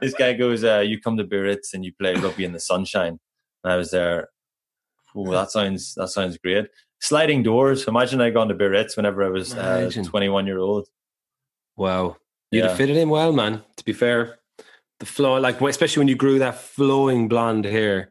this 0.00 0.14
guy 0.14 0.32
goes, 0.32 0.64
uh, 0.64 0.80
"You 0.80 1.00
come 1.00 1.16
to 1.16 1.24
Biarritz 1.24 1.72
and 1.72 1.84
you 1.84 1.92
play 1.98 2.14
rugby 2.14 2.44
in 2.44 2.52
the 2.52 2.60
sunshine." 2.60 3.20
And 3.62 3.72
I 3.72 3.76
was 3.76 3.92
there. 3.92 4.30
Oh, 5.14 5.30
that 5.30 5.52
sounds 5.52 5.94
that 5.94 6.08
sounds 6.08 6.36
great. 6.38 6.66
Sliding 7.00 7.44
doors. 7.44 7.86
Imagine 7.86 8.20
I 8.20 8.30
gone 8.30 8.48
to 8.48 8.54
Biarritz 8.54 8.96
whenever 8.96 9.22
I 9.22 9.28
was 9.28 9.54
uh, 9.54 9.90
21 9.94 10.46
year 10.46 10.58
old. 10.58 10.88
Wow, 11.76 12.16
you'd 12.50 12.60
yeah. 12.60 12.68
have 12.68 12.76
fitted 12.76 12.96
in 12.96 13.10
well, 13.10 13.32
man. 13.32 13.62
To 13.76 13.84
be 13.84 13.92
fair, 13.92 14.40
the 14.98 15.06
flow, 15.06 15.38
like 15.38 15.60
especially 15.60 16.00
when 16.00 16.08
you 16.08 16.16
grew 16.16 16.40
that 16.40 16.58
flowing 16.58 17.28
blonde 17.28 17.64
hair 17.64 18.10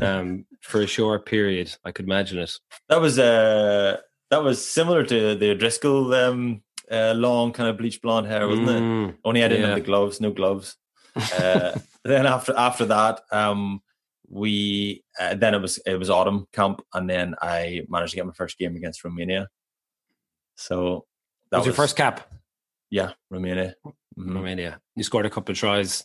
um, 0.00 0.46
for 0.60 0.82
a 0.82 0.86
short 0.86 1.26
period. 1.26 1.74
I 1.84 1.92
could 1.92 2.06
imagine 2.06 2.38
it. 2.38 2.52
That 2.88 3.00
was 3.00 3.18
uh, 3.18 3.98
that 4.30 4.42
was 4.42 4.64
similar 4.64 5.04
to 5.04 5.34
the 5.34 5.54
Driscoll 5.54 6.14
um, 6.14 6.62
uh, 6.90 7.14
long 7.14 7.52
kind 7.52 7.68
of 7.68 7.78
bleach 7.78 8.00
blonde 8.02 8.26
hair, 8.26 8.46
wasn't 8.48 8.68
mm, 8.68 9.08
it? 9.10 9.16
Only 9.24 9.44
I 9.44 9.48
didn't 9.48 9.62
yeah. 9.62 9.68
have 9.68 9.78
the 9.78 9.84
gloves, 9.84 10.20
no 10.20 10.30
gloves. 10.30 10.76
Uh, 11.14 11.78
then 12.04 12.26
after 12.26 12.54
after 12.56 12.86
that, 12.86 13.20
um, 13.30 13.82
we 14.30 15.04
uh, 15.20 15.34
then 15.34 15.54
it 15.54 15.60
was 15.60 15.76
it 15.84 15.98
was 15.98 16.08
autumn 16.08 16.46
camp, 16.54 16.80
and 16.94 17.08
then 17.08 17.34
I 17.42 17.82
managed 17.88 18.12
to 18.12 18.16
get 18.16 18.24
my 18.24 18.32
first 18.32 18.56
game 18.56 18.76
against 18.76 19.04
Romania. 19.04 19.48
So 20.56 21.04
that 21.50 21.58
was, 21.58 21.66
was 21.66 21.76
your 21.76 21.84
first 21.84 21.96
cap. 21.96 22.32
Yeah, 22.88 23.12
Romania. 23.30 23.74
Mm-hmm. 23.86 24.36
Romania. 24.36 24.80
You 24.96 25.04
scored 25.04 25.26
a 25.26 25.30
couple 25.30 25.52
of 25.52 25.58
tries. 25.58 26.04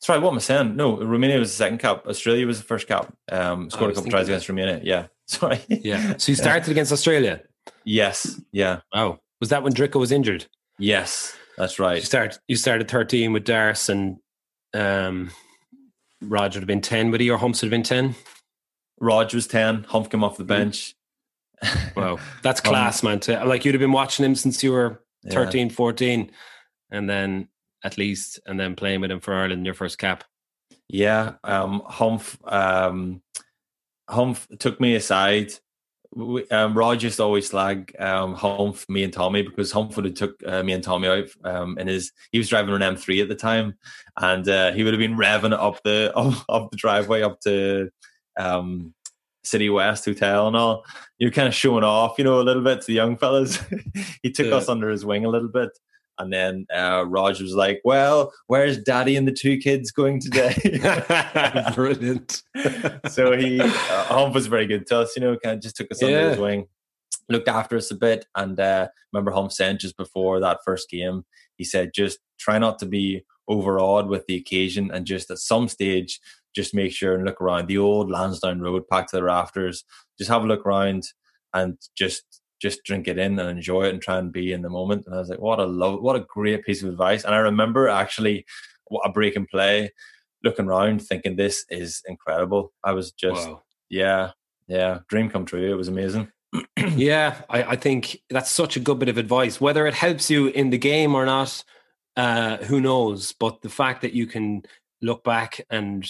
Sorry, 0.00 0.18
what 0.18 0.30
am 0.30 0.36
I 0.36 0.40
saying? 0.40 0.76
No, 0.76 0.98
Romania 1.02 1.38
was 1.38 1.50
the 1.50 1.56
second 1.56 1.78
cap. 1.78 2.06
Australia 2.06 2.46
was 2.46 2.58
the 2.58 2.64
first 2.64 2.88
cap. 2.88 3.12
Um, 3.30 3.68
scored 3.68 3.92
a 3.92 3.94
couple 3.94 4.10
tries 4.10 4.28
against 4.28 4.48
Romania. 4.48 4.80
Yeah. 4.82 5.06
Sorry. 5.26 5.60
Yeah. 5.68 6.16
So 6.16 6.32
you 6.32 6.36
started 6.36 6.70
against 6.70 6.90
Australia? 6.90 7.42
Yes. 7.84 8.40
Yeah. 8.50 8.80
Oh. 8.92 9.18
Was 9.40 9.50
that 9.50 9.62
when 9.62 9.72
Dricko 9.72 10.00
was 10.00 10.10
injured? 10.10 10.46
Yes, 10.78 11.36
that's 11.56 11.78
right. 11.78 11.96
You 11.96 12.02
start 12.02 12.38
you 12.48 12.56
started 12.56 12.88
13 12.88 13.32
with 13.32 13.44
Dars 13.44 13.88
and 13.88 14.16
um 14.74 15.30
Roger 16.22 16.56
would 16.56 16.62
have 16.62 16.66
been 16.66 16.80
10, 16.80 17.10
would 17.10 17.20
he 17.20 17.30
or 17.30 17.38
Humps 17.38 17.62
would 17.62 17.66
have 17.66 17.70
been 17.70 17.82
10? 17.82 18.14
Roger 19.00 19.36
was 19.36 19.46
10, 19.46 19.84
Hump 19.84 20.10
came 20.10 20.24
off 20.24 20.36
the 20.36 20.44
mm. 20.44 20.48
bench. 20.48 20.94
wow. 21.96 22.18
That's 22.42 22.60
class, 22.60 23.02
um, 23.02 23.10
man. 23.10 23.20
To, 23.20 23.44
like 23.44 23.64
you'd 23.64 23.74
have 23.74 23.80
been 23.80 23.92
watching 23.92 24.24
him 24.24 24.34
since 24.34 24.62
you 24.62 24.72
were 24.72 25.02
13, 25.30 25.68
yeah. 25.68 25.74
14. 25.74 26.30
And 26.90 27.08
then 27.08 27.48
at 27.84 27.98
least, 27.98 28.40
and 28.46 28.58
then 28.58 28.76
playing 28.76 29.00
with 29.00 29.10
him 29.10 29.20
for 29.20 29.34
Ireland 29.34 29.60
in 29.60 29.64
your 29.64 29.74
first 29.74 29.98
cap. 29.98 30.24
Yeah, 30.88 31.34
um, 31.44 31.82
Humph, 31.86 32.38
um, 32.44 33.22
Humph 34.08 34.48
took 34.58 34.80
me 34.80 34.96
aside. 34.96 35.52
We, 36.12 36.48
um, 36.48 36.74
to 36.74 37.22
always 37.22 37.48
slag 37.48 37.94
um, 38.00 38.34
Humph, 38.34 38.84
me 38.88 39.04
and 39.04 39.12
Tommy 39.12 39.42
because 39.42 39.70
Humph 39.70 39.94
would 39.94 40.06
have 40.06 40.14
took 40.14 40.42
uh, 40.44 40.64
me 40.64 40.72
and 40.72 40.82
Tommy 40.82 41.06
out 41.06 41.28
um, 41.44 41.78
in 41.78 41.86
his. 41.86 42.10
He 42.32 42.38
was 42.38 42.48
driving 42.48 42.74
an 42.74 42.80
M3 42.80 43.22
at 43.22 43.28
the 43.28 43.36
time, 43.36 43.74
and 44.20 44.48
uh, 44.48 44.72
he 44.72 44.82
would 44.82 44.92
have 44.92 44.98
been 44.98 45.16
revving 45.16 45.52
up 45.52 45.80
the 45.84 46.12
up, 46.16 46.44
up 46.48 46.70
the 46.70 46.76
driveway 46.76 47.22
up 47.22 47.40
to 47.42 47.90
um, 48.36 48.92
City 49.44 49.70
West 49.70 50.04
Hotel 50.04 50.46
and 50.46 50.56
all. 50.56 50.84
You're 51.18 51.30
kind 51.30 51.48
of 51.48 51.54
showing 51.54 51.84
off, 51.84 52.18
you 52.18 52.24
know, 52.24 52.40
a 52.40 52.42
little 52.42 52.62
bit 52.62 52.80
to 52.80 52.86
the 52.86 52.94
young 52.94 53.16
fellas. 53.16 53.58
he 54.22 54.30
took 54.30 54.46
yeah. 54.46 54.56
us 54.56 54.68
under 54.68 54.88
his 54.88 55.04
wing 55.04 55.24
a 55.24 55.30
little 55.30 55.48
bit, 55.48 55.70
and 56.20 56.30
then 56.30 56.66
uh, 56.72 57.04
Raj 57.06 57.40
was 57.40 57.54
like, 57.54 57.80
"Well, 57.82 58.32
where's 58.46 58.78
Daddy 58.78 59.16
and 59.16 59.26
the 59.26 59.32
two 59.32 59.56
kids 59.56 59.90
going 59.90 60.20
today?" 60.20 60.54
Brilliant. 61.74 62.42
so 63.08 63.36
he, 63.36 63.58
uh, 63.60 63.68
Hump 63.68 64.34
was 64.34 64.46
very 64.46 64.66
good 64.66 64.86
to 64.88 65.00
us. 65.00 65.16
You 65.16 65.22
know, 65.22 65.36
kind 65.42 65.56
of 65.56 65.62
just 65.62 65.76
took 65.76 65.90
us 65.90 66.02
yeah. 66.02 66.08
under 66.08 66.30
his 66.30 66.38
wing, 66.38 66.66
looked 67.30 67.48
after 67.48 67.76
us 67.76 67.90
a 67.90 67.96
bit, 67.96 68.26
and 68.36 68.60
uh, 68.60 68.88
remember 69.12 69.32
Hump 69.32 69.50
saying 69.50 69.78
just 69.78 69.96
before 69.96 70.40
that 70.40 70.60
first 70.64 70.90
game, 70.90 71.24
he 71.56 71.64
said, 71.64 71.92
"Just 71.94 72.18
try 72.38 72.58
not 72.58 72.78
to 72.80 72.86
be 72.86 73.24
overawed 73.48 74.08
with 74.08 74.26
the 74.26 74.36
occasion, 74.36 74.90
and 74.92 75.06
just 75.06 75.30
at 75.30 75.38
some 75.38 75.68
stage, 75.68 76.20
just 76.54 76.74
make 76.74 76.92
sure 76.92 77.14
and 77.14 77.24
look 77.24 77.40
around 77.40 77.66
the 77.66 77.78
old 77.78 78.10
Lansdowne 78.10 78.60
Road, 78.60 78.84
packed 78.92 79.10
to 79.10 79.16
the 79.16 79.24
rafters. 79.24 79.84
Just 80.18 80.30
have 80.30 80.44
a 80.44 80.46
look 80.46 80.66
around." 80.66 81.04
And 81.52 81.78
just 81.96 82.39
just 82.60 82.84
drink 82.84 83.08
it 83.08 83.18
in 83.18 83.38
and 83.38 83.48
enjoy 83.48 83.84
it 83.84 83.94
and 83.94 84.02
try 84.02 84.18
and 84.18 84.32
be 84.32 84.52
in 84.52 84.62
the 84.62 84.68
moment. 84.68 85.06
And 85.06 85.14
I 85.14 85.18
was 85.18 85.28
like, 85.28 85.40
what 85.40 85.58
a 85.58 85.64
love, 85.64 86.00
what 86.02 86.16
a 86.16 86.26
great 86.28 86.64
piece 86.64 86.82
of 86.82 86.90
advice. 86.90 87.24
And 87.24 87.34
I 87.34 87.38
remember 87.38 87.88
actually 87.88 88.44
what 88.86 89.06
a 89.06 89.12
break 89.12 89.36
and 89.36 89.48
play, 89.48 89.92
looking 90.44 90.66
around, 90.66 91.02
thinking 91.02 91.36
this 91.36 91.64
is 91.70 92.02
incredible. 92.06 92.72
I 92.84 92.92
was 92.92 93.12
just, 93.12 93.48
wow. 93.48 93.62
yeah, 93.88 94.32
yeah, 94.68 94.98
dream 95.08 95.30
come 95.30 95.46
true. 95.46 95.70
It 95.70 95.76
was 95.76 95.88
amazing. 95.88 96.30
yeah, 96.76 97.42
I, 97.48 97.62
I, 97.62 97.76
think 97.76 98.20
that's 98.28 98.50
such 98.50 98.76
a 98.76 98.80
good 98.80 98.98
bit 98.98 99.08
of 99.08 99.18
advice. 99.18 99.60
Whether 99.60 99.86
it 99.86 99.94
helps 99.94 100.30
you 100.30 100.48
in 100.48 100.70
the 100.70 100.78
game 100.78 101.14
or 101.14 101.24
not, 101.24 101.62
uh, 102.16 102.56
who 102.58 102.80
knows? 102.80 103.32
But 103.32 103.62
the 103.62 103.68
fact 103.68 104.02
that 104.02 104.12
you 104.12 104.26
can 104.26 104.62
look 105.00 105.22
back 105.24 105.64
and 105.70 106.04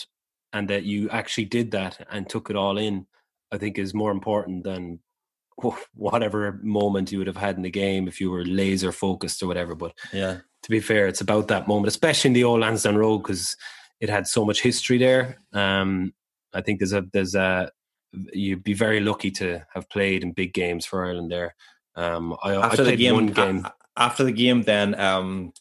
and 0.53 0.69
that 0.69 0.83
you 0.83 1.09
actually 1.11 1.45
did 1.45 1.71
that 1.73 2.07
and 2.11 2.29
took 2.29 2.51
it 2.51 2.57
all 2.57 2.79
in, 2.79 3.07
I 3.53 3.59
think 3.59 3.79
is 3.79 3.95
more 3.95 4.11
important 4.11 4.65
than 4.65 5.01
whatever 5.95 6.59
moment 6.63 7.13
you 7.13 7.19
would 7.19 7.27
have 7.27 7.37
had 7.37 7.57
in 7.57 7.63
the 7.63 7.71
game 7.71 8.09
if 8.09 8.21
you 8.21 8.31
were 8.31 8.45
laser 8.45 8.93
focused 8.93 9.43
or 9.43 9.47
whatever. 9.47 9.75
But 9.75 9.93
yeah, 10.13 10.39
to 10.63 10.71
be 10.71 10.81
fair, 10.81 11.07
it's 11.07 11.21
about 11.21 11.49
that 11.49 11.69
moment, 11.69 11.89
especially 11.89 12.29
in 12.29 12.35
the 12.35 12.45
old 12.45 12.61
Lansdowne 12.61 12.97
Road 12.97 13.19
because 13.19 13.57
it 14.01 14.09
had 14.09 14.27
so 14.27 14.45
much 14.45 14.63
history 14.63 14.99
there. 14.99 15.39
Um, 15.53 16.13
I 16.53 16.61
think 16.61 16.81
there's 16.81 16.93
a 16.93 17.05
there's 17.13 17.35
a 17.35 17.71
you'd 18.33 18.65
be 18.65 18.75
very 18.75 19.01
lucky 19.01 19.31
to 19.31 19.65
have 19.73 19.89
played 19.89 20.23
in 20.23 20.33
big 20.33 20.53
games 20.53 20.85
for 20.85 21.05
Ireland 21.05 21.31
there. 21.31 21.55
Um, 21.97 22.37
I, 22.43 22.55
after 22.55 22.83
I 22.83 22.87
the 22.87 22.97
game, 22.97 23.27
game. 23.27 23.67
after 23.97 24.25
the 24.25 24.33
game, 24.33 24.63
then 24.63 24.99
um, 24.99 25.53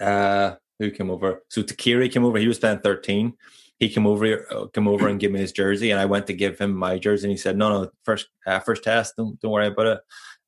uh, 0.00 0.54
who 0.78 0.90
came 0.90 1.10
over? 1.10 1.42
So 1.48 1.62
Tuqiri 1.62 2.10
came 2.12 2.24
over. 2.24 2.38
He 2.38 2.48
was 2.48 2.58
playing 2.58 2.80
13. 2.80 3.32
He 3.82 3.88
came 3.88 4.06
over, 4.06 4.46
uh, 4.52 4.66
came 4.68 4.86
over 4.86 5.08
and 5.08 5.18
gave 5.18 5.32
me 5.32 5.40
his 5.40 5.50
jersey, 5.50 5.90
and 5.90 5.98
I 5.98 6.04
went 6.04 6.28
to 6.28 6.32
give 6.32 6.56
him 6.56 6.72
my 6.72 6.98
jersey, 6.98 7.26
and 7.26 7.32
he 7.32 7.36
said, 7.36 7.56
"No, 7.56 7.68
no, 7.68 7.90
first, 8.04 8.28
uh, 8.46 8.60
first 8.60 8.84
test. 8.84 9.14
Don't, 9.16 9.40
don't 9.40 9.50
worry 9.50 9.66
about 9.66 9.86
it. 9.88 10.00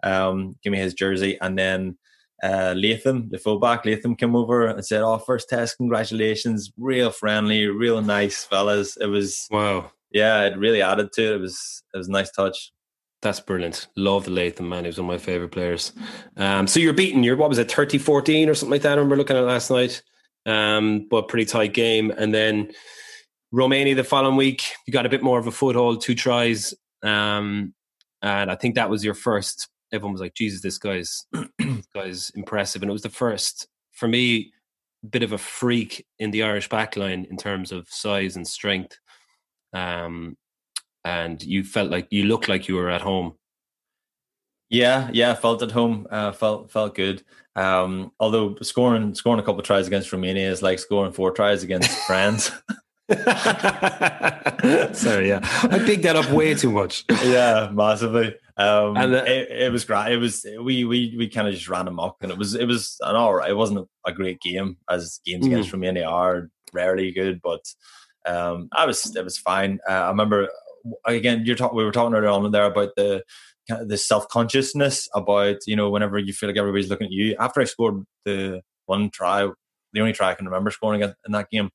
Um, 0.04 0.54
give 0.62 0.70
me 0.70 0.78
his 0.78 0.94
jersey." 0.94 1.36
And 1.40 1.58
then 1.58 1.98
uh, 2.44 2.74
Latham, 2.76 3.30
the 3.30 3.38
fullback, 3.38 3.84
Latham 3.84 4.14
came 4.14 4.36
over 4.36 4.68
and 4.68 4.86
said, 4.86 5.02
"Oh, 5.02 5.18
first 5.18 5.48
test, 5.48 5.78
congratulations! 5.78 6.70
Real 6.78 7.10
friendly, 7.10 7.66
real 7.66 8.00
nice 8.02 8.44
fellas." 8.44 8.96
It 8.98 9.06
was 9.06 9.48
wow. 9.50 9.90
Yeah, 10.12 10.44
it 10.44 10.56
really 10.56 10.80
added 10.80 11.10
to 11.14 11.32
it. 11.32 11.34
It 11.34 11.40
was 11.40 11.82
it 11.92 11.98
was 11.98 12.06
a 12.06 12.12
nice 12.12 12.30
touch. 12.30 12.70
That's 13.20 13.40
brilliant. 13.40 13.88
Love 13.96 14.26
the 14.26 14.30
Latham 14.30 14.68
man. 14.68 14.84
He 14.84 14.90
was 14.90 15.00
one 15.00 15.10
of 15.10 15.12
my 15.12 15.18
favorite 15.18 15.50
players. 15.50 15.92
Um, 16.36 16.68
so 16.68 16.78
you're 16.78 16.92
beaten. 16.92 17.24
You're 17.24 17.34
what 17.34 17.48
was 17.48 17.58
it, 17.58 17.66
30-14 17.66 18.48
or 18.48 18.54
something 18.54 18.70
like 18.70 18.82
that? 18.82 18.92
I 18.92 18.94
remember 18.94 19.16
looking 19.16 19.36
at 19.36 19.42
last 19.42 19.72
night. 19.72 20.02
Um, 20.46 21.08
but 21.10 21.26
pretty 21.26 21.46
tight 21.46 21.74
game. 21.74 22.12
And 22.16 22.32
then 22.32 22.70
Romania 23.54 23.94
the 23.94 24.02
following 24.02 24.34
week, 24.34 24.64
you 24.84 24.92
got 24.92 25.06
a 25.06 25.08
bit 25.08 25.22
more 25.22 25.38
of 25.38 25.46
a 25.46 25.52
foothold, 25.52 26.02
two 26.02 26.16
tries. 26.16 26.74
Um, 27.04 27.72
and 28.20 28.50
I 28.50 28.56
think 28.56 28.74
that 28.74 28.90
was 28.90 29.04
your 29.04 29.14
first. 29.14 29.68
Everyone 29.92 30.12
was 30.12 30.20
like, 30.20 30.34
Jesus, 30.34 30.60
this 30.60 30.76
guy's 30.76 31.24
this 31.58 31.86
guy's 31.94 32.30
impressive. 32.30 32.82
And 32.82 32.90
it 32.90 32.92
was 32.92 33.02
the 33.02 33.10
first 33.10 33.68
for 33.92 34.08
me, 34.08 34.52
bit 35.08 35.22
of 35.22 35.30
a 35.30 35.38
freak 35.38 36.04
in 36.18 36.32
the 36.32 36.42
Irish 36.42 36.68
backline 36.68 37.30
in 37.30 37.36
terms 37.36 37.70
of 37.70 37.88
size 37.88 38.34
and 38.34 38.46
strength. 38.46 38.98
Um, 39.72 40.36
and 41.04 41.40
you 41.40 41.62
felt 41.62 41.90
like 41.90 42.08
you 42.10 42.24
looked 42.24 42.48
like 42.48 42.66
you 42.66 42.74
were 42.74 42.90
at 42.90 43.02
home. 43.02 43.34
Yeah, 44.68 45.10
yeah, 45.12 45.32
felt 45.34 45.62
at 45.62 45.70
home. 45.70 46.08
Uh, 46.10 46.32
felt 46.32 46.72
felt 46.72 46.96
good. 46.96 47.22
Um, 47.54 48.10
although 48.18 48.56
scoring 48.62 49.14
scoring 49.14 49.38
a 49.38 49.44
couple 49.44 49.60
of 49.60 49.66
tries 49.66 49.86
against 49.86 50.12
Romania 50.12 50.50
is 50.50 50.60
like 50.60 50.80
scoring 50.80 51.12
four 51.12 51.30
tries 51.30 51.62
against 51.62 51.90
France. 52.06 52.50
Sorry, 54.94 55.28
yeah, 55.28 55.40
I 55.42 55.82
picked 55.84 56.04
that 56.04 56.16
up 56.16 56.30
way 56.30 56.54
too 56.54 56.70
much. 56.70 57.04
yeah, 57.24 57.68
massively. 57.72 58.34
Um, 58.56 58.96
and 58.96 59.12
the, 59.12 59.30
it, 59.30 59.64
it, 59.64 59.72
was 59.72 59.84
great. 59.84 60.12
It 60.12 60.16
was 60.16 60.46
we 60.62 60.84
we 60.84 61.14
we 61.18 61.28
kind 61.28 61.46
of 61.46 61.52
just 61.54 61.68
ran 61.68 61.86
amok, 61.86 62.16
and 62.22 62.32
it 62.32 62.38
was 62.38 62.54
it 62.54 62.66
was 62.66 62.96
an 63.02 63.14
all 63.14 63.34
right. 63.34 63.50
It 63.50 63.56
wasn't 63.56 63.86
a 64.06 64.12
great 64.12 64.40
game 64.40 64.78
as 64.88 65.20
games 65.26 65.44
mm. 65.44 65.52
against 65.52 65.72
Romania 65.72 66.08
are 66.08 66.48
rarely 66.72 67.12
good, 67.12 67.42
but 67.42 67.60
um, 68.24 68.68
I 68.72 68.86
was 68.86 69.14
it 69.14 69.24
was 69.24 69.36
fine. 69.36 69.80
Uh, 69.88 69.92
I 69.92 70.08
remember 70.08 70.48
again, 71.04 71.42
you're 71.44 71.56
talking. 71.56 71.76
We 71.76 71.84
were 71.84 71.92
talking 71.92 72.14
earlier 72.14 72.30
on 72.30 72.50
there 72.52 72.64
about 72.64 72.90
the 72.96 73.22
the 73.68 73.96
self 73.96 74.28
consciousness 74.28 75.08
about 75.14 75.56
you 75.66 75.76
know 75.76 75.90
whenever 75.90 76.18
you 76.18 76.32
feel 76.32 76.48
like 76.48 76.58
everybody's 76.58 76.88
looking 76.88 77.06
at 77.06 77.12
you. 77.12 77.36
After 77.38 77.60
I 77.60 77.64
scored 77.64 78.04
the 78.24 78.62
one 78.86 79.10
try, 79.10 79.48
the 79.92 80.00
only 80.00 80.12
try 80.12 80.30
I 80.30 80.34
can 80.34 80.46
remember 80.46 80.70
scoring 80.70 81.02
in 81.02 81.32
that 81.32 81.50
game, 81.50 81.70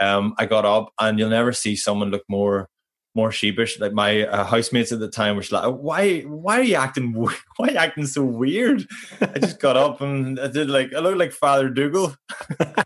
um, 0.00 0.34
I 0.38 0.46
got 0.46 0.64
up 0.64 0.92
and 0.98 1.18
you'll 1.18 1.30
never 1.30 1.52
see 1.52 1.76
someone 1.76 2.10
look 2.10 2.24
more 2.28 2.68
more 3.14 3.32
sheepish. 3.32 3.80
Like 3.80 3.92
my 3.92 4.26
uh, 4.26 4.44
housemates 4.44 4.92
at 4.92 5.00
the 5.00 5.08
time 5.08 5.36
were 5.36 5.44
like, 5.50 5.74
"Why, 5.74 6.20
why 6.22 6.60
are 6.60 6.64
you 6.64 6.76
acting? 6.76 7.12
Why 7.14 7.34
are 7.60 7.70
you 7.70 7.76
acting 7.76 8.06
so 8.06 8.24
weird?" 8.24 8.86
I 9.20 9.38
just 9.38 9.60
got 9.60 9.76
up 9.76 10.00
and 10.00 10.38
I 10.38 10.48
did 10.48 10.70
like 10.70 10.94
I 10.94 11.00
looked 11.00 11.18
like 11.18 11.32
Father 11.32 11.68
Dougal. 11.68 12.14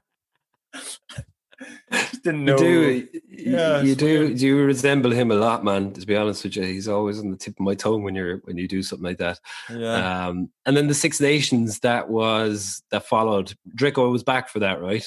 just 1.92 2.22
didn't 2.22 2.44
know. 2.44 2.56
You 2.58 2.58
do, 2.58 3.08
yeah, 3.28 3.82
you 3.82 3.94
do. 3.94 4.28
You 4.28 4.64
resemble 4.64 5.10
him 5.10 5.30
a 5.30 5.34
lot, 5.34 5.64
man. 5.64 5.92
To 5.92 6.06
be 6.06 6.16
honest 6.16 6.44
with 6.44 6.56
you, 6.56 6.64
he's 6.64 6.88
always 6.88 7.20
on 7.20 7.30
the 7.30 7.36
tip 7.36 7.54
of 7.54 7.60
my 7.60 7.74
tongue 7.74 8.02
when 8.02 8.14
you're 8.14 8.38
when 8.38 8.56
you 8.56 8.66
do 8.66 8.82
something 8.82 9.04
like 9.04 9.18
that. 9.18 9.38
Yeah. 9.70 10.26
Um, 10.26 10.50
and 10.66 10.76
then 10.76 10.88
the 10.88 10.94
Six 10.94 11.20
Nations 11.20 11.80
that 11.80 12.08
was 12.08 12.82
that 12.90 13.06
followed. 13.06 13.54
Drico 13.76 14.10
was 14.10 14.22
back 14.22 14.48
for 14.48 14.60
that, 14.60 14.80
right? 14.80 15.06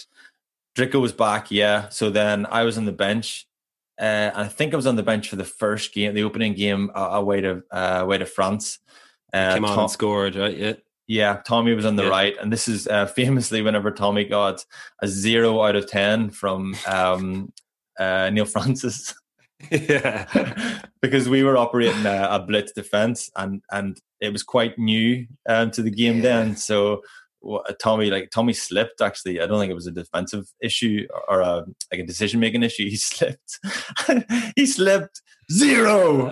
Drico 0.77 1.01
was 1.01 1.11
back, 1.11 1.49
yeah. 1.49 1.89
So 1.89 2.09
then 2.11 2.45
I 2.45 2.63
was 2.63 2.77
on 2.77 2.85
the 2.85 2.91
bench. 2.91 3.47
Uh, 3.99 4.29
I 4.35 4.47
think 4.47 4.73
I 4.73 4.75
was 4.75 4.85
on 4.85 4.95
the 4.95 5.03
bench 5.03 5.27
for 5.27 5.35
the 5.35 5.43
first 5.43 5.91
game, 5.91 6.13
the 6.13 6.23
opening 6.23 6.53
game 6.53 6.91
uh, 6.93 7.09
away 7.13 7.41
to 7.41 7.63
uh, 7.71 7.99
away 8.01 8.19
to 8.19 8.25
France. 8.25 8.77
Uh, 9.33 9.55
Came 9.55 9.65
on 9.65 9.71
Tom, 9.71 9.79
and 9.79 9.91
scored, 9.91 10.35
right? 10.35 10.55
Yeah. 10.55 10.73
Yeah, 11.09 11.41
Tommy 11.45 11.73
was 11.73 11.85
on 11.85 11.95
the 11.95 12.03
yeah. 12.03 12.09
right, 12.09 12.35
and 12.39 12.51
this 12.51 12.67
is 12.67 12.85
uh, 12.85 13.05
famously 13.15 13.61
whenever 13.61 13.91
Tommy 13.91 14.25
got 14.25 14.65
a 15.01 15.07
zero 15.07 15.63
out 15.63 15.77
of 15.77 15.89
ten 15.89 16.29
from 16.29 16.75
um, 16.85 17.53
uh, 17.97 18.29
Neil 18.29 18.45
Francis. 18.45 19.15
yeah, 19.71 20.81
because 21.01 21.29
we 21.29 21.43
were 21.43 21.57
operating 21.57 22.05
a, 22.05 22.27
a, 22.29 22.39
blitz 22.39 22.73
defense, 22.73 23.31
and 23.37 23.63
and 23.71 23.99
it 24.19 24.33
was 24.33 24.43
quite 24.43 24.77
new 24.77 25.25
um, 25.47 25.71
to 25.71 25.81
the 25.81 25.89
game 25.89 26.17
yeah. 26.17 26.21
then. 26.23 26.55
So 26.57 27.01
Tommy, 27.79 28.09
like 28.09 28.29
Tommy 28.31 28.53
slipped. 28.53 29.01
Actually, 29.01 29.41
I 29.41 29.47
don't 29.47 29.59
think 29.59 29.71
it 29.71 29.75
was 29.75 29.87
a 29.87 29.91
defensive 29.91 30.45
issue 30.61 31.07
or 31.27 31.41
a 31.41 31.65
like 31.91 32.01
a 32.01 32.05
decision 32.05 32.39
making 32.39 32.63
issue. 32.63 32.89
He 32.89 32.95
slipped. 32.97 33.59
he 34.55 34.65
slipped 34.65 35.21
zero. 35.51 36.31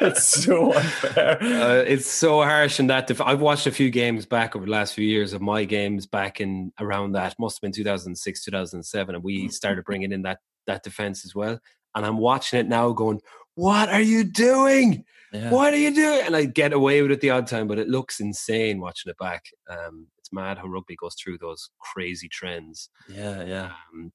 That's 0.00 0.24
so 0.42 0.74
unfair. 0.74 1.38
Uh, 1.42 1.84
it's 1.86 2.06
so 2.06 2.42
harsh 2.42 2.78
in 2.78 2.86
that. 2.88 3.06
Def- 3.06 3.20
I've 3.20 3.40
watched 3.40 3.66
a 3.66 3.72
few 3.72 3.90
games 3.90 4.26
back 4.26 4.54
over 4.54 4.64
the 4.64 4.70
last 4.72 4.94
few 4.94 5.06
years 5.06 5.32
of 5.32 5.40
my 5.40 5.64
games 5.64 6.06
back 6.06 6.40
in 6.40 6.72
around 6.80 7.12
that 7.12 7.34
must 7.38 7.56
have 7.56 7.62
been 7.62 7.72
2006, 7.72 8.44
2007, 8.44 9.14
and 9.14 9.24
we 9.24 9.48
started 9.48 9.84
bringing 9.84 10.12
in 10.12 10.22
that 10.22 10.38
that 10.66 10.82
defense 10.82 11.24
as 11.24 11.34
well. 11.34 11.58
And 11.94 12.06
I'm 12.06 12.18
watching 12.18 12.60
it 12.60 12.68
now, 12.68 12.92
going, 12.92 13.20
"What 13.58 13.88
are 13.88 14.00
you 14.00 14.24
doing? 14.24 15.04
Yeah. 15.32 15.50
What 15.50 15.74
are 15.74 15.78
you 15.78 15.94
doing?" 15.94 16.22
And 16.24 16.36
I 16.36 16.44
get 16.44 16.72
away 16.72 17.02
with 17.02 17.10
it 17.10 17.20
the 17.20 17.30
odd 17.30 17.46
time, 17.46 17.66
but 17.66 17.78
it 17.78 17.88
looks 17.88 18.20
insane 18.20 18.80
watching 18.80 19.10
it 19.10 19.18
back. 19.18 19.44
Um, 19.68 20.06
it's 20.18 20.32
mad 20.32 20.58
how 20.58 20.68
rugby 20.68 20.96
goes 20.96 21.14
through 21.14 21.38
those 21.38 21.70
crazy 21.80 22.28
trends. 22.28 22.90
Yeah, 23.08 23.44
yeah. 23.44 23.72
Um, 23.92 24.12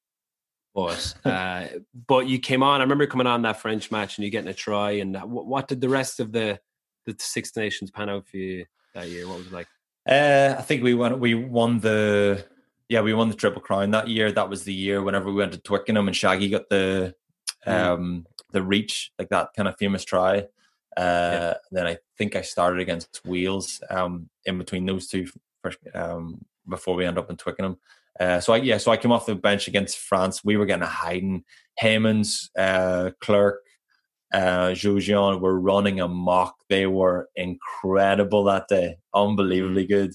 but 0.74 1.14
uh, 1.26 1.68
but 2.08 2.28
you 2.28 2.40
came 2.40 2.64
on. 2.64 2.82
I 2.82 2.84
remember 2.84 3.08
coming 3.08 3.28
on 3.28 3.44
that 3.44 3.60
French 3.60 3.92
match 3.92 4.18
and 4.18 4.26
you 4.26 4.32
getting 4.32 4.50
a 4.50 4.54
try. 4.54 4.92
And 4.92 5.16
what, 5.24 5.46
what 5.46 5.68
did 5.68 5.82
the 5.82 5.90
rest 5.90 6.20
of 6.20 6.32
the 6.32 6.60
the 7.06 7.16
Six 7.20 7.56
Nations 7.56 7.92
pan 7.92 8.10
out 8.10 8.28
for 8.28 8.38
you 8.38 8.66
that 8.94 9.10
year? 9.10 9.28
What 9.28 9.40
was 9.40 9.48
it 9.48 9.54
like? 9.54 9.68
Uh, 10.08 10.56
I 10.58 10.62
think 10.62 10.84
we 10.84 10.94
won. 10.94 11.20
We 11.20 11.36
won 11.36 11.80
the 11.80 12.46
yeah 12.90 13.02
we 13.02 13.14
won 13.14 13.30
the 13.30 13.36
triple 13.36 13.62
crown 13.62 13.92
that 13.92 14.08
year. 14.08 14.32
That 14.32 14.50
was 14.50 14.64
the 14.64 14.74
year 14.74 15.02
whenever 15.02 15.26
we 15.26 15.36
went 15.36 15.54
to 15.54 15.60
Twickenham 15.60 16.08
and 16.08 16.16
Shaggy 16.16 16.50
got 16.50 16.70
the 16.70 17.14
mm. 17.66 17.72
um 17.72 18.26
the 18.54 18.64
reach 18.64 19.12
like 19.20 19.30
that 19.30 19.50
kind 19.56 19.68
of 19.68 19.78
famous 19.78 20.06
try. 20.06 20.40
Uh, 20.96 21.52
yeah. 21.52 21.54
Then 21.72 21.88
I 21.88 21.98
think 22.18 22.36
I 22.36 22.42
started 22.42 22.80
against 22.80 23.22
Wales 23.26 23.82
um 23.90 24.30
in 24.46 24.58
between 24.58 24.86
those 24.86 25.08
two 25.08 25.28
first 25.62 25.80
um 25.94 26.46
before 26.70 26.96
we 26.96 27.06
end 27.06 27.18
up 27.18 27.30
in 27.30 27.36
Twickenham. 27.36 27.78
Uh, 28.20 28.40
so 28.40 28.54
I, 28.54 28.58
yeah, 28.58 28.78
so 28.78 28.92
I 28.92 28.98
came 28.98 29.12
off 29.12 29.26
the 29.26 29.36
bench 29.36 29.68
against 29.68 29.98
France. 29.98 30.46
We 30.46 30.56
were 30.56 30.68
getting 30.68 30.84
a 30.84 30.88
hiding. 30.88 31.44
Heymans, 31.82 32.50
uh, 32.58 33.10
Clerc, 33.20 33.56
uh, 34.34 34.76
were 35.40 35.60
running 35.60 36.00
amok. 36.00 36.56
They 36.70 36.88
were 36.88 37.30
incredible 37.36 38.44
that 38.46 38.68
day, 38.68 38.98
unbelievably 39.14 39.86
mm. 39.86 39.90
good. 39.90 40.14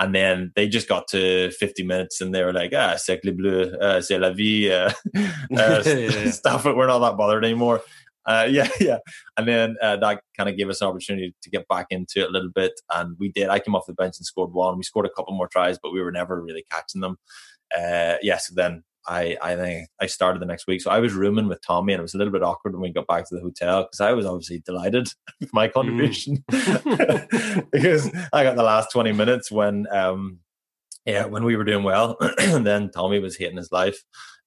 And 0.00 0.14
then 0.14 0.52
they 0.54 0.68
just 0.68 0.88
got 0.88 1.08
to 1.08 1.50
50 1.50 1.82
minutes 1.82 2.20
and 2.20 2.32
they 2.32 2.44
were 2.44 2.52
like, 2.52 2.72
ah, 2.74 2.94
c'est 2.96 3.24
le 3.24 3.32
bleu, 3.32 3.74
uh, 3.80 4.00
c'est 4.00 4.18
la 4.18 4.30
vie, 4.30 4.70
uh, 4.70 4.92
uh, 5.56 5.82
yeah, 5.84 6.30
stuff. 6.30 6.64
We're 6.64 6.86
not 6.86 7.00
that 7.00 7.16
bothered 7.16 7.44
anymore. 7.44 7.82
Uh, 8.24 8.46
yeah, 8.50 8.68
yeah. 8.78 8.98
And 9.36 9.48
then 9.48 9.76
uh, 9.82 9.96
that 9.96 10.22
kind 10.36 10.48
of 10.48 10.56
gave 10.56 10.68
us 10.68 10.80
an 10.80 10.88
opportunity 10.88 11.34
to 11.42 11.50
get 11.50 11.66
back 11.66 11.86
into 11.90 12.20
it 12.20 12.28
a 12.28 12.32
little 12.32 12.50
bit. 12.50 12.80
And 12.94 13.16
we 13.18 13.32
did. 13.32 13.48
I 13.48 13.58
came 13.58 13.74
off 13.74 13.86
the 13.86 13.92
bench 13.92 14.18
and 14.18 14.26
scored 14.26 14.52
one. 14.52 14.76
We 14.76 14.84
scored 14.84 15.06
a 15.06 15.10
couple 15.10 15.34
more 15.34 15.48
tries, 15.48 15.78
but 15.82 15.92
we 15.92 16.00
were 16.00 16.12
never 16.12 16.40
really 16.40 16.64
catching 16.70 17.00
them. 17.00 17.16
Uh, 17.76 18.16
yeah, 18.22 18.38
so 18.38 18.54
then 18.54 18.84
I, 19.06 19.36
I 19.42 19.56
think 19.56 19.88
I 20.00 20.06
started 20.06 20.40
the 20.40 20.46
next 20.46 20.66
week. 20.66 20.80
So 20.80 20.90
I 20.90 20.98
was 20.98 21.14
rooming 21.14 21.48
with 21.48 21.64
Tommy, 21.66 21.92
and 21.92 22.00
it 22.00 22.02
was 22.02 22.14
a 22.14 22.18
little 22.18 22.32
bit 22.32 22.42
awkward 22.42 22.74
when 22.74 22.82
we 22.82 22.92
got 22.92 23.06
back 23.06 23.28
to 23.28 23.34
the 23.34 23.40
hotel 23.40 23.84
because 23.84 24.00
I 24.00 24.12
was 24.12 24.26
obviously 24.26 24.60
delighted 24.64 25.08
with 25.40 25.52
my 25.52 25.68
contribution 25.68 26.44
mm. 26.50 27.66
because 27.72 28.10
I 28.32 28.42
got 28.42 28.56
the 28.56 28.62
last 28.62 28.90
20 28.92 29.12
minutes 29.12 29.50
when, 29.50 29.86
um, 29.90 30.38
yeah, 31.04 31.24
when 31.24 31.44
we 31.44 31.56
were 31.56 31.64
doing 31.64 31.84
well. 31.84 32.16
and 32.38 32.66
then 32.66 32.90
Tommy 32.90 33.18
was 33.18 33.36
hating 33.36 33.56
his 33.56 33.72
life. 33.72 34.02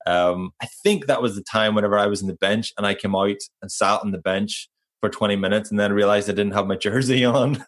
Um, 0.05 0.51
I 0.61 0.67
think 0.83 1.05
that 1.05 1.21
was 1.21 1.35
the 1.35 1.43
time 1.43 1.75
whenever 1.75 1.97
I 1.97 2.07
was 2.07 2.21
in 2.21 2.27
the 2.27 2.33
bench 2.33 2.73
and 2.77 2.87
I 2.87 2.95
came 2.95 3.15
out 3.15 3.37
and 3.61 3.71
sat 3.71 4.01
on 4.01 4.11
the 4.11 4.17
bench 4.17 4.67
for 5.01 5.09
20 5.09 5.35
minutes 5.35 5.71
and 5.71 5.79
then 5.79 5.91
realized 5.91 6.29
I 6.29 6.33
didn't 6.33 6.53
have 6.53 6.67
my 6.67 6.75
jersey 6.77 7.25
on. 7.25 7.63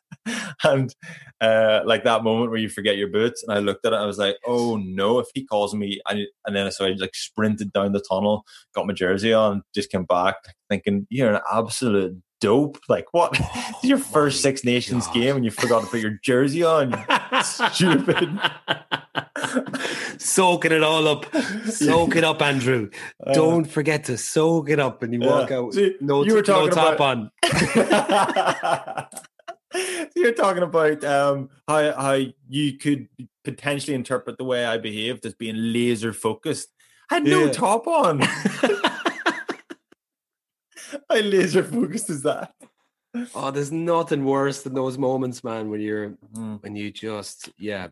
and 0.63 0.93
uh, 1.41 1.81
like 1.85 2.05
that 2.05 2.23
moment 2.23 2.51
where 2.51 2.59
you 2.59 2.69
forget 2.69 2.95
your 2.95 3.09
boots. 3.09 3.43
And 3.43 3.51
I 3.51 3.59
looked 3.59 3.85
at 3.85 3.93
it, 3.93 3.97
I 3.97 4.05
was 4.05 4.17
like, 4.17 4.37
oh 4.45 4.77
no, 4.77 5.19
if 5.19 5.27
he 5.33 5.45
calls 5.45 5.73
me, 5.73 5.99
I, 6.07 6.25
and 6.45 6.55
then 6.55 6.71
so 6.71 6.85
I 6.85 6.91
like 6.91 7.15
sprinted 7.15 7.73
down 7.73 7.91
the 7.91 8.03
tunnel, 8.09 8.45
got 8.73 8.87
my 8.87 8.93
jersey 8.93 9.33
on, 9.33 9.63
just 9.75 9.91
came 9.91 10.05
back 10.05 10.35
thinking, 10.69 11.07
you're 11.09 11.33
an 11.33 11.41
absolute 11.51 12.21
dope. 12.39 12.77
Like, 12.87 13.07
what? 13.11 13.39
Oh, 13.75 13.87
your 13.87 13.97
first 13.97 14.41
Six 14.41 14.63
Nations 14.63 15.07
God. 15.07 15.13
game 15.13 15.35
and 15.35 15.43
you 15.45 15.51
forgot 15.51 15.81
to 15.81 15.87
put 15.87 15.99
your 15.99 16.17
jersey 16.23 16.63
on. 16.63 16.95
Stupid. 17.43 18.39
Soaking 20.17 20.71
it 20.71 20.83
all 20.83 21.07
up. 21.07 21.25
Soak 21.65 22.15
it 22.15 22.23
up, 22.23 22.41
Andrew. 22.41 22.89
Uh, 23.25 23.33
Don't 23.33 23.65
forget 23.65 24.05
to 24.05 24.17
soak 24.17 24.69
it 24.69 24.79
up 24.79 25.03
and 25.03 25.13
you 25.13 25.19
walk 25.19 25.51
out. 25.51 25.73
See, 25.73 25.95
no, 26.01 26.23
you 26.23 26.35
were 26.35 26.41
talking 26.41 26.69
no 26.69 26.75
top 26.75 26.95
about, 26.95 27.17
on. 27.17 29.07
so 29.73 30.09
you're 30.15 30.33
talking 30.33 30.63
about 30.63 31.03
um, 31.03 31.49
how 31.67 31.93
how 31.93 32.19
you 32.47 32.77
could 32.77 33.07
potentially 33.43 33.95
interpret 33.95 34.37
the 34.37 34.43
way 34.43 34.65
I 34.65 34.77
behaved 34.77 35.25
as 35.25 35.33
being 35.33 35.55
laser 35.73 36.13
focused. 36.13 36.69
I 37.11 37.15
had 37.15 37.25
no 37.25 37.45
yeah. 37.45 37.51
top 37.51 37.87
on. 37.87 38.21
how 41.09 41.15
laser 41.15 41.63
focused 41.63 42.09
is 42.09 42.23
that? 42.23 42.53
Oh, 43.35 43.51
there's 43.51 43.71
nothing 43.71 44.25
worse 44.25 44.63
than 44.63 44.73
those 44.73 44.97
moments, 44.97 45.43
man, 45.43 45.69
when 45.69 45.81
you're 45.81 46.17
mm. 46.35 46.61
when 46.63 46.75
you 46.75 46.91
just 46.91 47.49
yeah, 47.57 47.89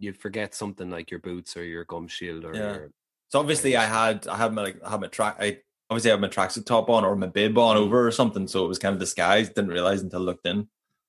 you 0.00 0.12
forget 0.12 0.54
something 0.54 0.90
like 0.90 1.10
your 1.10 1.20
boots 1.20 1.56
or 1.56 1.64
your 1.64 1.84
gum 1.84 2.08
shield 2.08 2.44
or 2.44 2.54
yeah. 2.54 2.74
Your, 2.74 2.90
so 3.28 3.38
obviously 3.38 3.76
I 3.76 3.84
had 3.84 4.26
I 4.26 4.36
had 4.36 4.52
my 4.52 4.62
like 4.62 4.76
I 4.84 4.90
had 4.90 5.00
my 5.00 5.06
track 5.06 5.36
I 5.38 5.58
obviously 5.90 6.10
I 6.10 6.14
had 6.14 6.20
my 6.20 6.28
tracksuit 6.28 6.66
top 6.66 6.88
on 6.88 7.04
or 7.04 7.14
my 7.16 7.26
bib 7.26 7.58
on 7.58 7.76
mm. 7.76 7.80
over 7.80 8.06
or 8.06 8.10
something, 8.10 8.48
so 8.48 8.64
it 8.64 8.68
was 8.68 8.78
kind 8.78 8.94
of 8.94 9.00
disguised. 9.00 9.54
Didn't 9.54 9.70
realize 9.70 10.02
until 10.02 10.20
I 10.20 10.24
looked 10.24 10.46
in. 10.46 10.68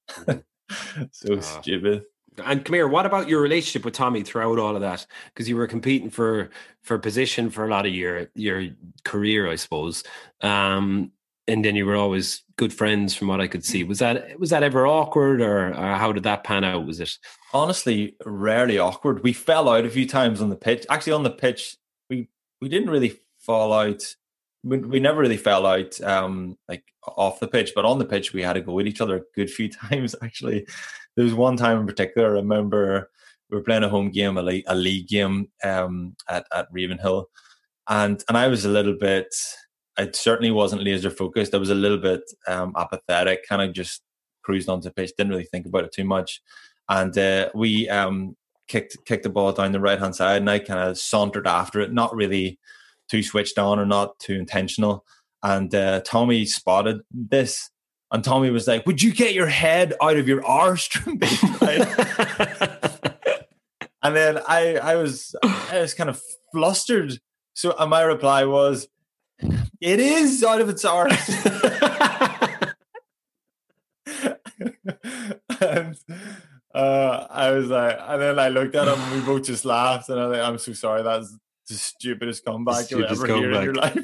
Mm-hmm. 0.09 1.03
so 1.11 1.35
uh, 1.35 1.41
stupid. 1.41 2.03
And 2.43 2.63
come 2.63 2.73
here, 2.73 2.87
what 2.87 3.05
about 3.05 3.27
your 3.27 3.41
relationship 3.41 3.83
with 3.83 3.93
Tommy 3.93 4.23
throughout 4.23 4.57
all 4.57 4.75
of 4.75 4.81
that? 4.81 5.05
Because 5.27 5.49
you 5.49 5.57
were 5.57 5.67
competing 5.67 6.09
for 6.09 6.49
for 6.81 6.97
position 6.97 7.49
for 7.49 7.65
a 7.65 7.69
lot 7.69 7.85
of 7.85 7.93
your 7.93 8.27
your 8.35 8.67
career, 9.03 9.49
I 9.49 9.55
suppose. 9.55 10.03
Um, 10.41 11.11
and 11.47 11.65
then 11.65 11.75
you 11.75 11.85
were 11.85 11.95
always 11.95 12.43
good 12.57 12.73
friends 12.73 13.15
from 13.15 13.27
what 13.27 13.41
I 13.41 13.47
could 13.47 13.65
see. 13.65 13.83
Was 13.83 13.99
that 13.99 14.39
was 14.39 14.51
that 14.51 14.63
ever 14.63 14.85
awkward 14.85 15.41
or, 15.41 15.69
or, 15.69 15.95
how 15.95 16.11
did 16.11 16.23
that 16.23 16.43
pan 16.43 16.63
out? 16.63 16.85
Was 16.85 16.99
it 16.99 17.11
honestly 17.53 18.15
rarely 18.25 18.77
awkward? 18.77 19.23
We 19.23 19.33
fell 19.33 19.69
out 19.69 19.85
a 19.85 19.89
few 19.89 20.07
times 20.07 20.41
on 20.41 20.49
the 20.49 20.55
pitch. 20.55 20.85
Actually, 20.89 21.13
on 21.13 21.23
the 21.23 21.31
pitch, 21.31 21.77
we 22.09 22.29
we 22.61 22.69
didn't 22.69 22.89
really 22.89 23.19
fall 23.39 23.73
out. 23.73 24.03
We, 24.63 24.77
we 24.77 24.99
never 24.99 25.21
really 25.21 25.37
fell 25.37 25.65
out 25.65 25.99
um, 26.01 26.57
like 26.69 26.83
off 27.07 27.39
the 27.39 27.47
pitch, 27.47 27.71
but 27.73 27.85
on 27.85 27.97
the 27.97 28.05
pitch 28.05 28.33
we 28.33 28.43
had 28.43 28.53
to 28.53 28.61
go 28.61 28.73
with 28.73 28.87
each 28.87 29.01
other 29.01 29.17
a 29.17 29.23
good 29.35 29.49
few 29.49 29.69
times. 29.89 30.15
Actually, 30.21 30.67
there 31.15 31.25
was 31.25 31.33
one 31.33 31.57
time 31.57 31.79
in 31.79 31.87
particular. 31.87 32.29
I 32.29 32.41
remember 32.41 33.09
we 33.49 33.57
were 33.57 33.63
playing 33.63 33.83
a 33.83 33.89
home 33.89 34.11
game, 34.11 34.37
a 34.37 34.43
league, 34.43 34.65
a 34.67 34.75
league 34.75 35.07
game 35.07 35.49
um, 35.63 36.15
at 36.29 36.45
at 36.53 36.67
Ravenhill, 36.71 37.29
and 37.89 38.23
and 38.27 38.37
I 38.37 38.47
was 38.47 38.63
a 38.63 38.69
little 38.69 38.95
bit 38.97 39.33
I 40.01 40.09
certainly 40.13 40.49
wasn't 40.51 40.83
laser 40.83 41.11
focused. 41.11 41.53
I 41.53 41.57
was 41.57 41.69
a 41.69 41.75
little 41.75 41.99
bit 41.99 42.21
um, 42.47 42.73
apathetic, 42.75 43.47
kind 43.47 43.61
of 43.61 43.71
just 43.73 44.01
cruised 44.41 44.67
onto 44.67 44.89
pitch, 44.89 45.11
didn't 45.15 45.31
really 45.31 45.45
think 45.45 45.67
about 45.67 45.83
it 45.83 45.91
too 45.91 46.05
much. 46.05 46.41
And 46.89 47.15
uh, 47.15 47.49
we 47.53 47.87
um, 47.87 48.35
kicked 48.67 48.97
kicked 49.05 49.23
the 49.23 49.29
ball 49.29 49.51
down 49.51 49.73
the 49.73 49.79
right 49.79 49.99
hand 49.99 50.15
side, 50.15 50.37
and 50.37 50.49
I 50.49 50.57
kind 50.57 50.79
of 50.79 50.97
sauntered 50.97 51.45
after 51.45 51.79
it, 51.81 51.93
not 51.93 52.15
really 52.15 52.59
too 53.09 53.21
switched 53.21 53.59
on 53.59 53.77
or 53.77 53.85
not 53.85 54.17
too 54.17 54.33
intentional. 54.33 55.05
And 55.43 55.73
uh, 55.75 56.01
Tommy 56.01 56.45
spotted 56.45 57.01
this, 57.11 57.69
and 58.11 58.23
Tommy 58.23 58.49
was 58.49 58.67
like, 58.67 58.87
"Would 58.87 59.03
you 59.03 59.13
get 59.13 59.35
your 59.35 59.47
head 59.47 59.93
out 60.01 60.17
of 60.17 60.27
your 60.27 60.43
arse, 60.43 60.89
and 61.05 61.21
then 64.01 64.39
I 64.47 64.79
I 64.81 64.95
was 64.95 65.35
I 65.43 65.79
was 65.79 65.93
kind 65.93 66.09
of 66.09 66.19
flustered. 66.51 67.19
So 67.53 67.75
my 67.87 68.01
reply 68.01 68.45
was, 68.45 68.87
it 69.81 69.99
is 69.99 70.43
out 70.43 70.61
of 70.61 70.69
its 70.69 70.85
arse. 70.85 71.29
and 75.61 75.95
uh, 76.73 77.27
I 77.29 77.51
was 77.51 77.67
like, 77.67 77.97
and 77.99 78.21
then 78.21 78.39
I 78.39 78.49
looked 78.49 78.75
at 78.75 78.87
him 78.87 78.99
and 78.99 79.13
we 79.13 79.25
both 79.25 79.45
just 79.45 79.65
laughed. 79.65 80.09
And 80.09 80.19
I 80.19 80.27
was 80.27 80.37
like, 80.37 80.47
I'm 80.47 80.57
so 80.57 80.73
sorry. 80.73 81.03
That's 81.03 81.35
the 81.67 81.75
stupidest 81.75 82.45
comeback 82.45 82.89
you'll 82.91 83.05
ever 83.05 83.27
hear 83.27 83.51
in 83.51 83.63
your 83.63 83.75
life. 83.75 83.97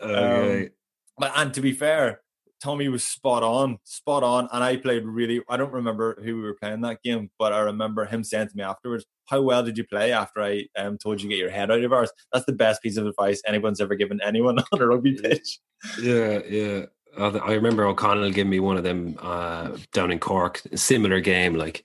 Okay. 0.00 0.64
Um, 0.64 0.70
but, 1.18 1.32
and 1.34 1.52
to 1.54 1.60
be 1.60 1.72
fair, 1.72 2.20
Tommy 2.62 2.88
was 2.88 3.04
spot 3.04 3.42
on, 3.42 3.78
spot 3.84 4.22
on. 4.22 4.48
And 4.52 4.62
I 4.64 4.76
played 4.76 5.04
really, 5.04 5.42
I 5.48 5.56
don't 5.56 5.72
remember 5.72 6.18
who 6.22 6.36
we 6.36 6.42
were 6.42 6.56
playing 6.60 6.80
that 6.82 7.02
game, 7.02 7.30
but 7.38 7.52
I 7.52 7.60
remember 7.60 8.04
him 8.04 8.24
saying 8.24 8.48
to 8.48 8.56
me 8.56 8.62
afterwards, 8.62 9.04
How 9.26 9.42
well 9.42 9.62
did 9.62 9.78
you 9.78 9.84
play 9.84 10.12
after 10.12 10.42
I 10.42 10.66
um, 10.76 10.98
told 10.98 11.20
you 11.20 11.28
to 11.28 11.34
get 11.34 11.40
your 11.40 11.50
head 11.50 11.70
out 11.70 11.82
of 11.82 11.92
ours? 11.92 12.10
That's 12.32 12.46
the 12.46 12.52
best 12.52 12.82
piece 12.82 12.96
of 12.96 13.06
advice 13.06 13.42
anyone's 13.46 13.80
ever 13.80 13.94
given 13.94 14.20
anyone 14.24 14.58
on 14.72 14.80
a 14.80 14.86
rugby 14.86 15.14
pitch. 15.14 15.58
Yeah, 16.00 16.40
yeah. 16.48 16.86
I 17.16 17.54
remember 17.54 17.84
O'Connell 17.84 18.30
giving 18.30 18.50
me 18.50 18.60
one 18.60 18.76
of 18.76 18.84
them 18.84 19.18
uh, 19.20 19.76
down 19.92 20.12
in 20.12 20.20
Cork, 20.20 20.62
similar 20.74 21.20
game, 21.20 21.54
like, 21.54 21.84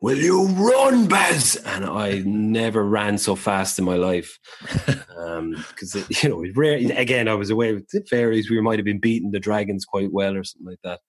will 0.00 0.18
you 0.18 0.46
run, 0.46 1.06
Baz? 1.06 1.56
And 1.56 1.84
I 1.84 2.22
never 2.24 2.84
ran 2.84 3.18
so 3.18 3.36
fast 3.36 3.78
in 3.78 3.84
my 3.84 3.96
life. 3.96 4.38
Because, 4.86 5.94
um, 5.96 6.04
you 6.22 6.28
know, 6.28 6.44
rare, 6.54 6.76
again, 6.98 7.28
I 7.28 7.34
was 7.34 7.50
away 7.50 7.74
with 7.74 7.88
the 7.88 8.02
fairies. 8.08 8.50
We 8.50 8.60
might 8.60 8.78
have 8.78 8.84
been 8.84 9.00
beating 9.00 9.30
the 9.30 9.40
dragons 9.40 9.84
quite 9.84 10.12
well 10.12 10.36
or 10.36 10.44
something 10.44 10.66
like 10.66 10.80
that. 10.84 11.00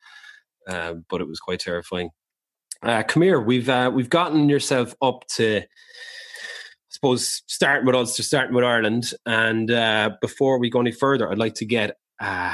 Um, 0.68 1.06
but 1.10 1.22
it 1.22 1.28
was 1.28 1.40
quite 1.40 1.60
terrifying. 1.60 2.10
Uh, 2.84 3.04
come 3.04 3.24
here. 3.24 3.40
We've 3.40 3.70
uh, 3.70 3.92
we've 3.94 4.10
gotten 4.10 4.50
yourself 4.50 4.96
up 5.02 5.26
to, 5.36 5.62
I 5.62 5.66
suppose, 6.90 7.44
starting 7.48 7.86
with 7.86 7.96
us 7.96 8.16
to 8.16 8.24
starting 8.24 8.56
with 8.56 8.64
Ireland. 8.64 9.14
And 9.26 9.70
uh, 9.70 10.12
before 10.20 10.60
we 10.60 10.70
go 10.70 10.82
any 10.82 10.92
further, 10.92 11.32
I'd 11.32 11.38
like 11.38 11.56
to 11.56 11.66
get 11.66 11.98
a 12.20 12.54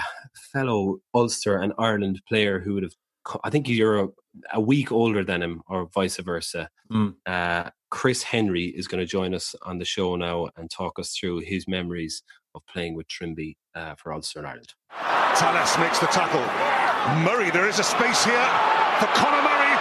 fellow 0.54 0.98
Ulster 1.14 1.58
and 1.58 1.74
Ireland 1.78 2.22
player 2.28 2.60
who 2.60 2.74
would 2.74 2.84
have 2.84 2.96
I 3.44 3.50
think 3.50 3.68
you're 3.68 4.04
a, 4.04 4.08
a 4.54 4.60
week 4.62 4.92
older 4.92 5.24
than 5.24 5.42
him, 5.42 5.62
or 5.68 5.88
vice 5.94 6.18
versa. 6.18 6.70
Mm. 6.92 7.16
Uh, 7.26 7.70
Chris 7.90 8.24
Henry 8.24 8.66
is 8.66 8.88
going 8.88 9.00
to 9.00 9.06
join 9.06 9.34
us 9.34 9.56
on 9.64 9.78
the 9.78 9.86
show 9.86 10.16
now 10.16 10.50
and 10.58 10.70
talk 10.70 11.00
us 11.00 11.16
through 11.16 11.40
his 11.40 11.68
memories 11.68 12.24
of 12.56 12.66
playing 12.68 12.96
with 12.96 13.08
Trimby 13.08 13.56
uh, 13.76 13.96
for 13.96 14.14
Ulster 14.14 14.40
and 14.40 14.48
Ireland. 14.48 14.74
Talas 14.92 15.80
makes 15.80 16.00
the 16.00 16.08
tackle. 16.08 16.44
Murray, 17.24 17.52
there 17.52 17.70
is 17.70 17.80
a 17.80 17.84
space 17.84 18.24
here 18.24 18.48
for 19.00 19.08
Conor 19.16 19.42
Murray. 19.42 19.76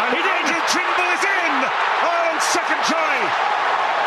And 0.00 0.16
Andrew 0.16 0.62
Trimble 0.68 1.10
is 1.16 1.24
in! 1.24 1.54
Ireland's 2.04 2.44
second 2.44 2.80
try. 2.86 3.14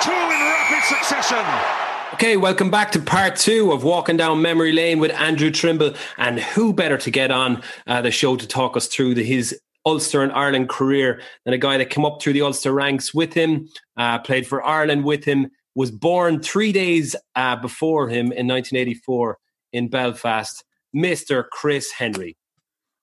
Two 0.01 0.11
in 0.11 0.39
rapid 0.39 0.83
succession. 0.87 1.92
Okay, 2.13 2.37
welcome 2.37 2.69
back 2.69 2.91
to 2.91 2.99
part 2.99 3.35
two 3.35 3.71
of 3.71 3.83
Walking 3.83 4.17
Down 4.17 4.39
Memory 4.39 4.71
Lane 4.71 4.99
with 4.99 5.09
Andrew 5.13 5.49
Trimble. 5.49 5.95
And 6.19 6.39
who 6.39 6.71
better 6.71 6.95
to 6.95 7.09
get 7.09 7.31
on 7.31 7.63
uh, 7.87 8.03
the 8.03 8.11
show 8.11 8.35
to 8.35 8.47
talk 8.47 8.77
us 8.77 8.85
through 8.87 9.15
the, 9.15 9.23
his 9.23 9.59
Ulster 9.83 10.21
and 10.21 10.31
Ireland 10.31 10.69
career 10.69 11.21
than 11.43 11.55
a 11.55 11.57
guy 11.57 11.77
that 11.79 11.89
came 11.89 12.05
up 12.05 12.21
through 12.21 12.33
the 12.33 12.43
Ulster 12.43 12.71
ranks 12.71 13.15
with 13.15 13.33
him, 13.33 13.67
uh, 13.97 14.19
played 14.19 14.45
for 14.45 14.63
Ireland 14.63 15.05
with 15.05 15.25
him, 15.25 15.49
was 15.73 15.89
born 15.89 16.39
three 16.39 16.71
days 16.71 17.15
uh, 17.35 17.55
before 17.55 18.09
him 18.09 18.27
in 18.27 18.47
1984 18.47 19.39
in 19.73 19.89
Belfast, 19.89 20.63
Mr. 20.95 21.43
Chris 21.51 21.91
Henry. 21.93 22.37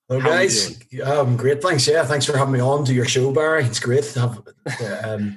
Hello, 0.08 0.20
guys. 0.20 0.78
Um, 1.04 1.36
great. 1.36 1.60
Thanks. 1.60 1.86
Yeah, 1.88 2.04
thanks 2.04 2.26
for 2.26 2.38
having 2.38 2.54
me 2.54 2.60
on 2.60 2.84
to 2.84 2.94
your 2.94 3.06
show, 3.06 3.32
Barry. 3.32 3.64
It's 3.64 3.80
great 3.80 4.04
to 4.04 4.20
have. 4.20 4.42
Um, 5.04 5.36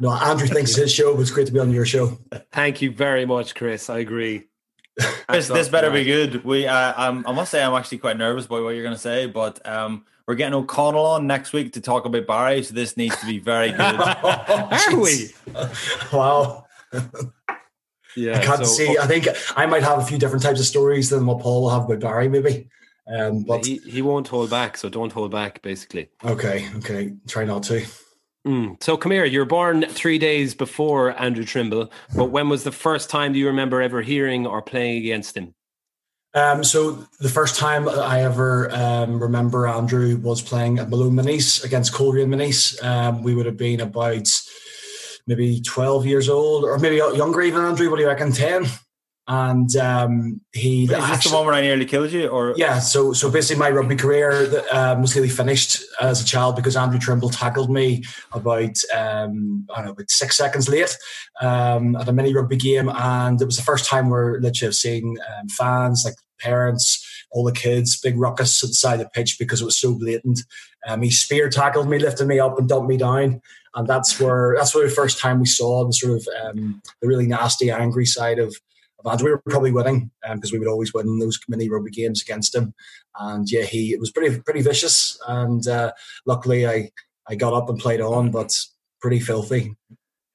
no, 0.00 0.12
Andrew 0.12 0.46
thinks 0.46 0.74
his 0.74 0.92
show 0.92 1.14
was 1.14 1.30
great 1.30 1.46
to 1.46 1.52
be 1.52 1.58
on 1.58 1.70
your 1.70 1.86
show. 1.86 2.18
Thank 2.52 2.82
you 2.82 2.90
very 2.90 3.24
much, 3.24 3.54
Chris. 3.54 3.88
I 3.90 3.98
agree. 3.98 4.44
Chris, 5.28 5.48
this 5.48 5.68
better 5.68 5.90
be 5.90 6.04
good. 6.04 6.44
We, 6.44 6.66
uh, 6.66 6.94
um, 6.96 7.24
I 7.26 7.32
must 7.32 7.50
say, 7.50 7.62
I'm 7.62 7.74
actually 7.74 7.98
quite 7.98 8.16
nervous 8.16 8.46
about 8.46 8.64
what 8.64 8.70
you're 8.70 8.82
going 8.82 8.94
to 8.94 9.00
say, 9.00 9.26
but 9.26 9.64
um, 9.66 10.04
we're 10.26 10.34
getting 10.34 10.54
O'Connell 10.54 11.06
on 11.06 11.26
next 11.26 11.52
week 11.52 11.72
to 11.74 11.80
talk 11.80 12.04
about 12.04 12.26
Barry, 12.26 12.62
so 12.62 12.74
this 12.74 12.96
needs 12.96 13.16
to 13.18 13.26
be 13.26 13.38
very 13.38 13.70
good. 13.70 13.80
Are 13.80 14.96
we? 14.96 15.30
wow. 16.12 16.66
Yeah, 18.16 18.38
I 18.38 18.44
can't 18.44 18.58
so, 18.58 18.64
see. 18.64 18.98
I 18.98 19.06
think 19.06 19.28
I 19.56 19.66
might 19.66 19.82
have 19.84 19.98
a 19.98 20.04
few 20.04 20.18
different 20.18 20.42
types 20.42 20.58
of 20.58 20.66
stories 20.66 21.10
than 21.10 21.24
what 21.26 21.40
Paul 21.40 21.62
will 21.62 21.70
have 21.70 21.84
about 21.84 22.00
Barry, 22.00 22.28
maybe. 22.28 22.68
Um, 23.06 23.44
but 23.44 23.64
he, 23.64 23.78
he 23.78 24.02
won't 24.02 24.28
hold 24.28 24.50
back, 24.50 24.76
so 24.76 24.88
don't 24.88 25.12
hold 25.12 25.30
back, 25.30 25.62
basically. 25.62 26.10
Okay, 26.24 26.68
okay. 26.76 27.14
Try 27.26 27.44
not 27.44 27.62
to. 27.64 27.86
Mm. 28.48 28.82
So 28.82 28.96
come 28.96 29.12
here. 29.12 29.26
You 29.26 29.40
were 29.40 29.44
born 29.44 29.82
three 29.82 30.18
days 30.18 30.54
before 30.54 31.20
Andrew 31.20 31.44
Trimble, 31.44 31.90
but 32.16 32.30
when 32.30 32.48
was 32.48 32.64
the 32.64 32.72
first 32.72 33.10
time 33.10 33.34
do 33.34 33.38
you 33.38 33.46
remember 33.46 33.82
ever 33.82 34.00
hearing 34.00 34.46
or 34.46 34.62
playing 34.62 35.02
against 35.02 35.36
him? 35.36 35.54
Um, 36.32 36.64
so 36.64 37.06
the 37.20 37.28
first 37.28 37.56
time 37.56 37.86
I 37.90 38.22
ever 38.22 38.70
um, 38.72 39.20
remember 39.20 39.66
Andrew 39.66 40.16
was 40.16 40.40
playing 40.40 40.78
at 40.78 40.88
Malone 40.88 41.12
Minis 41.12 41.62
against 41.62 41.92
Coleraine 41.92 42.28
Minis. 42.28 42.82
Um, 42.82 43.22
we 43.22 43.34
would 43.34 43.44
have 43.44 43.58
been 43.58 43.80
about 43.80 44.28
maybe 45.26 45.60
12 45.60 46.06
years 46.06 46.30
old 46.30 46.64
or 46.64 46.78
maybe 46.78 46.96
younger 46.96 47.42
even, 47.42 47.62
Andrew. 47.62 47.90
What 47.90 47.96
do 47.96 48.02
you 48.02 48.08
reckon? 48.08 48.32
10? 48.32 48.64
And 49.28 49.76
um, 49.76 50.40
he 50.52 50.84
is 50.84 50.90
actually, 50.90 51.16
this 51.16 51.30
the 51.30 51.36
one 51.36 51.44
where 51.44 51.54
I 51.54 51.60
nearly 51.60 51.84
killed 51.84 52.10
you? 52.10 52.28
Or 52.28 52.54
yeah, 52.56 52.78
so 52.78 53.12
so 53.12 53.30
basically 53.30 53.60
my 53.60 53.70
rugby 53.70 53.94
career 53.94 54.64
um, 54.72 55.02
was 55.02 55.14
nearly 55.14 55.28
finished 55.28 55.82
as 56.00 56.22
a 56.22 56.24
child 56.24 56.56
because 56.56 56.76
Andrew 56.76 56.98
Trimble 56.98 57.28
tackled 57.28 57.70
me 57.70 58.04
about 58.32 58.74
um, 58.96 59.66
I 59.70 59.76
don't 59.76 59.84
know 59.84 59.90
about 59.92 60.10
six 60.10 60.38
seconds 60.38 60.70
late 60.70 60.96
um, 61.42 61.94
at 61.96 62.08
a 62.08 62.12
mini 62.12 62.34
rugby 62.34 62.56
game, 62.56 62.88
and 62.88 63.40
it 63.40 63.44
was 63.44 63.58
the 63.58 63.62
first 63.62 63.84
time 63.84 64.08
where 64.08 64.40
literally 64.40 64.68
I've 64.68 64.74
seen 64.74 65.18
um, 65.38 65.48
fans 65.48 66.02
like 66.06 66.14
parents. 66.40 67.04
All 67.30 67.44
the 67.44 67.52
kids, 67.52 68.00
big 68.00 68.18
ruckus 68.18 68.64
at 68.64 68.70
the 68.70 68.74
side 68.74 69.00
of 69.00 69.06
the 69.06 69.10
pitch 69.10 69.36
because 69.38 69.60
it 69.60 69.66
was 69.66 69.78
so 69.78 69.92
blatant. 69.92 70.40
Um, 70.86 71.02
he 71.02 71.10
spear 71.10 71.50
tackled 71.50 71.86
me, 71.86 71.98
lifted 71.98 72.26
me 72.26 72.40
up, 72.40 72.58
and 72.58 72.66
dumped 72.66 72.88
me 72.88 72.96
down 72.96 73.42
and 73.74 73.86
that's 73.86 74.18
where 74.18 74.54
that's 74.56 74.74
where 74.74 74.88
the 74.88 74.94
first 74.94 75.18
time 75.20 75.38
we 75.38 75.46
saw 75.46 75.84
the 75.84 75.92
sort 75.92 76.14
of 76.14 76.28
um, 76.42 76.80
the 77.02 77.06
really 77.06 77.26
nasty, 77.26 77.70
angry 77.70 78.06
side 78.06 78.38
of 78.38 78.56
Andrew. 79.06 79.26
We 79.26 79.32
were 79.32 79.42
probably 79.48 79.72
winning 79.72 80.10
because 80.22 80.52
um, 80.52 80.54
we 80.54 80.58
would 80.58 80.68
always 80.68 80.92
win 80.92 81.18
those 81.18 81.38
mini 81.48 81.68
rugby 81.68 81.90
games 81.90 82.22
against 82.22 82.54
him, 82.54 82.74
and 83.18 83.50
yeah, 83.50 83.62
he 83.62 83.92
it 83.92 84.00
was 84.00 84.10
pretty 84.10 84.40
pretty 84.40 84.62
vicious, 84.62 85.18
and 85.28 85.66
uh, 85.68 85.92
luckily 86.26 86.66
I 86.66 86.90
I 87.28 87.34
got 87.34 87.54
up 87.54 87.68
and 87.68 87.78
played 87.78 88.00
on, 88.00 88.30
but 88.30 88.56
pretty 89.00 89.20
filthy. 89.20 89.76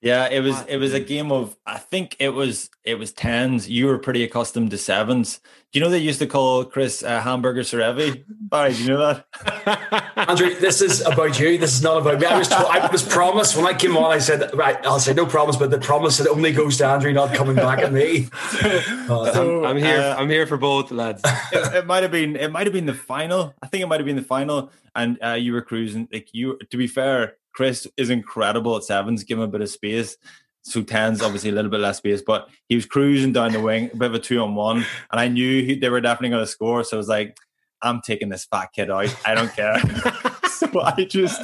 Yeah, 0.03 0.27
it 0.27 0.41
was 0.41 0.61
it 0.67 0.75
was 0.75 0.93
a 0.93 0.99
game 0.99 1.31
of 1.31 1.55
I 1.65 1.77
think 1.77 2.17
it 2.19 2.33
was 2.33 2.69
it 2.83 2.95
was 2.95 3.13
tens. 3.13 3.69
You 3.69 3.85
were 3.85 3.97
pretty 3.97 4.21
accustomed 4.25 4.71
to 4.71 4.77
sevens. 4.77 5.39
Do 5.71 5.79
you 5.79 5.85
know 5.85 5.89
they 5.89 5.97
used 5.97 6.19
to 6.19 6.27
call 6.27 6.65
Chris 6.65 7.03
uh, 7.03 7.21
Hamburger 7.21 7.61
Serevi? 7.61 8.25
Barry, 8.29 8.73
do 8.73 8.83
you 8.83 8.89
know 8.89 8.99
that? 8.99 10.11
Andrew, 10.29 10.53
this 10.59 10.81
is 10.81 10.99
about 10.99 11.39
you. 11.39 11.57
This 11.57 11.73
is 11.73 11.81
not 11.81 12.01
about 12.01 12.19
me. 12.19 12.27
I 12.27 12.37
was 12.37 12.49
told, 12.49 12.65
I 12.65 12.85
was 12.91 13.01
promised 13.01 13.55
when 13.55 13.65
I 13.65 13.73
came 13.73 13.95
on. 13.95 14.11
I 14.11 14.17
said 14.19 14.53
right. 14.53 14.75
I'll 14.85 14.99
say 14.99 15.13
no 15.13 15.25
promise, 15.25 15.55
but 15.55 15.71
the 15.71 15.79
promise 15.79 16.17
that 16.17 16.27
only 16.27 16.51
goes 16.51 16.77
to 16.79 16.85
Andrew, 16.85 17.13
not 17.13 17.33
coming 17.33 17.55
back 17.55 17.79
at 17.79 17.93
me. 17.93 18.27
Uh, 18.61 19.31
I'm, 19.33 19.65
I'm, 19.65 19.77
here. 19.77 20.01
Uh, 20.01 20.15
I'm 20.17 20.29
here 20.29 20.45
for 20.45 20.57
both 20.57 20.91
lads. 20.91 21.21
It, 21.53 21.75
it 21.75 21.85
might 21.85 22.03
have 22.03 22.11
been. 22.11 22.35
It 22.35 22.51
might 22.51 22.67
have 22.67 22.73
been 22.73 22.87
the 22.87 22.93
final. 22.93 23.55
I 23.61 23.67
think 23.67 23.81
it 23.81 23.87
might 23.87 24.01
have 24.01 24.05
been 24.05 24.17
the 24.17 24.21
final, 24.21 24.69
and 24.93 25.17
uh, 25.23 25.29
you 25.29 25.53
were 25.53 25.61
cruising. 25.61 26.09
Like 26.11 26.27
you, 26.33 26.59
to 26.71 26.75
be 26.75 26.87
fair, 26.87 27.37
Chris 27.53 27.87
is 27.97 28.09
incredible 28.09 28.75
at 28.75 28.83
sevens. 28.83 29.23
Give 29.23 29.37
him 29.37 29.43
a 29.43 29.47
bit 29.47 29.61
of 29.61 29.69
space. 29.69 30.17
So 30.63 30.81
tens 30.81 31.21
obviously 31.21 31.49
a 31.49 31.53
little 31.53 31.69
bit 31.69 31.81
less 31.81 31.97
space, 31.97 32.21
but 32.21 32.47
he 32.69 32.75
was 32.75 32.85
cruising 32.85 33.33
down 33.33 33.51
the 33.51 33.59
wing, 33.59 33.89
a 33.93 33.97
bit 33.97 34.11
of 34.11 34.15
a 34.15 34.19
two 34.19 34.41
on 34.41 34.55
one, 34.55 34.77
and 35.11 35.19
I 35.19 35.27
knew 35.27 35.61
he, 35.61 35.75
they 35.75 35.89
were 35.89 35.99
definitely 35.99 36.29
going 36.29 36.45
to 36.45 36.47
score. 36.49 36.85
So 36.85 36.95
I 36.95 36.99
was 36.99 37.09
like, 37.09 37.37
I'm 37.81 37.99
taking 38.01 38.29
this 38.29 38.45
fat 38.45 38.69
kid 38.73 38.89
out. 38.89 39.13
I 39.25 39.35
don't 39.35 39.53
care. 39.53 39.77
so 40.49 40.81
I 40.81 41.03
just 41.03 41.43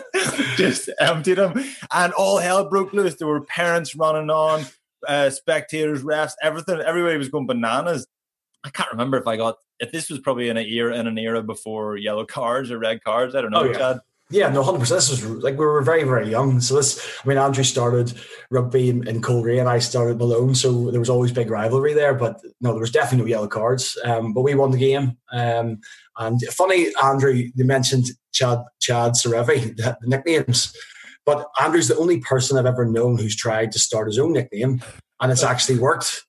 just 0.56 0.90
emptied 1.02 1.38
him, 1.38 1.62
and 1.94 2.14
all 2.14 2.38
hell 2.38 2.70
broke 2.70 2.94
loose. 2.94 3.16
There 3.16 3.28
were 3.28 3.42
parents 3.42 3.94
running 3.94 4.30
on, 4.30 4.66
uh, 5.06 5.30
spectators, 5.32 6.02
refs, 6.02 6.34
everything. 6.42 6.80
Everybody 6.80 7.18
was 7.18 7.28
going 7.28 7.46
bananas. 7.46 8.08
I 8.64 8.70
can't 8.70 8.92
remember 8.92 9.18
if 9.18 9.28
I 9.28 9.36
got 9.36 9.58
if 9.80 9.92
this 9.92 10.10
was 10.10 10.20
probably 10.20 10.48
in 10.48 10.56
a 10.56 10.62
year 10.62 10.92
in 10.92 11.08
an 11.08 11.18
era 11.18 11.44
before 11.44 11.98
yellow 11.98 12.26
cards 12.26 12.72
or 12.72 12.80
red 12.80 13.04
cards. 13.04 13.36
I 13.36 13.42
don't 13.42 13.52
know, 13.52 13.62
oh, 13.62 13.66
yeah. 13.66 13.78
Chad. 13.78 14.00
Yeah, 14.32 14.50
no, 14.50 14.62
hundred 14.62 14.82
percent. 14.82 15.00
This 15.00 15.10
was 15.10 15.44
like 15.44 15.58
we 15.58 15.66
were 15.66 15.82
very, 15.82 16.04
very 16.04 16.30
young. 16.30 16.62
So 16.62 16.76
this, 16.76 17.20
I 17.24 17.28
mean, 17.28 17.40
Andrew 17.40 17.64
started 17.64 18.14
rugby 18.52 18.90
in, 18.90 19.08
in 19.08 19.24
and 19.26 19.70
I 19.70 19.80
started 19.80 20.20
Malone, 20.20 20.54
so 20.54 20.92
there 20.92 21.00
was 21.00 21.10
always 21.10 21.32
big 21.32 21.50
rivalry 21.50 21.96
there. 21.96 22.14
But 22.14 22.40
no, 22.62 22.72
there 22.72 22.82
was 22.82 22.92
definitely 22.92 23.26
no 23.26 23.36
yellow 23.36 23.48
cards. 23.48 23.98
Um, 24.06 24.34
but 24.34 24.42
we 24.42 24.54
won 24.54 24.70
the 24.70 24.78
game. 24.78 25.18
Um, 25.32 25.80
and 26.20 26.40
funny, 26.52 26.90
Andrew, 27.04 27.32
you 27.32 27.66
mentioned 27.66 28.06
Chad 28.32 28.60
Chad 28.80 29.14
Serevi, 29.14 29.76
the, 29.78 29.98
the 30.00 30.08
nicknames, 30.08 30.76
but 31.26 31.48
Andrew's 31.60 31.88
the 31.88 31.98
only 31.98 32.20
person 32.20 32.56
I've 32.56 32.68
ever 32.68 32.86
known 32.86 33.18
who's 33.18 33.36
tried 33.36 33.72
to 33.72 33.80
start 33.80 34.08
his 34.08 34.20
own 34.20 34.34
nickname, 34.34 34.84
and 35.20 35.32
it's 35.32 35.44
actually 35.44 35.80
worked. 35.80 36.24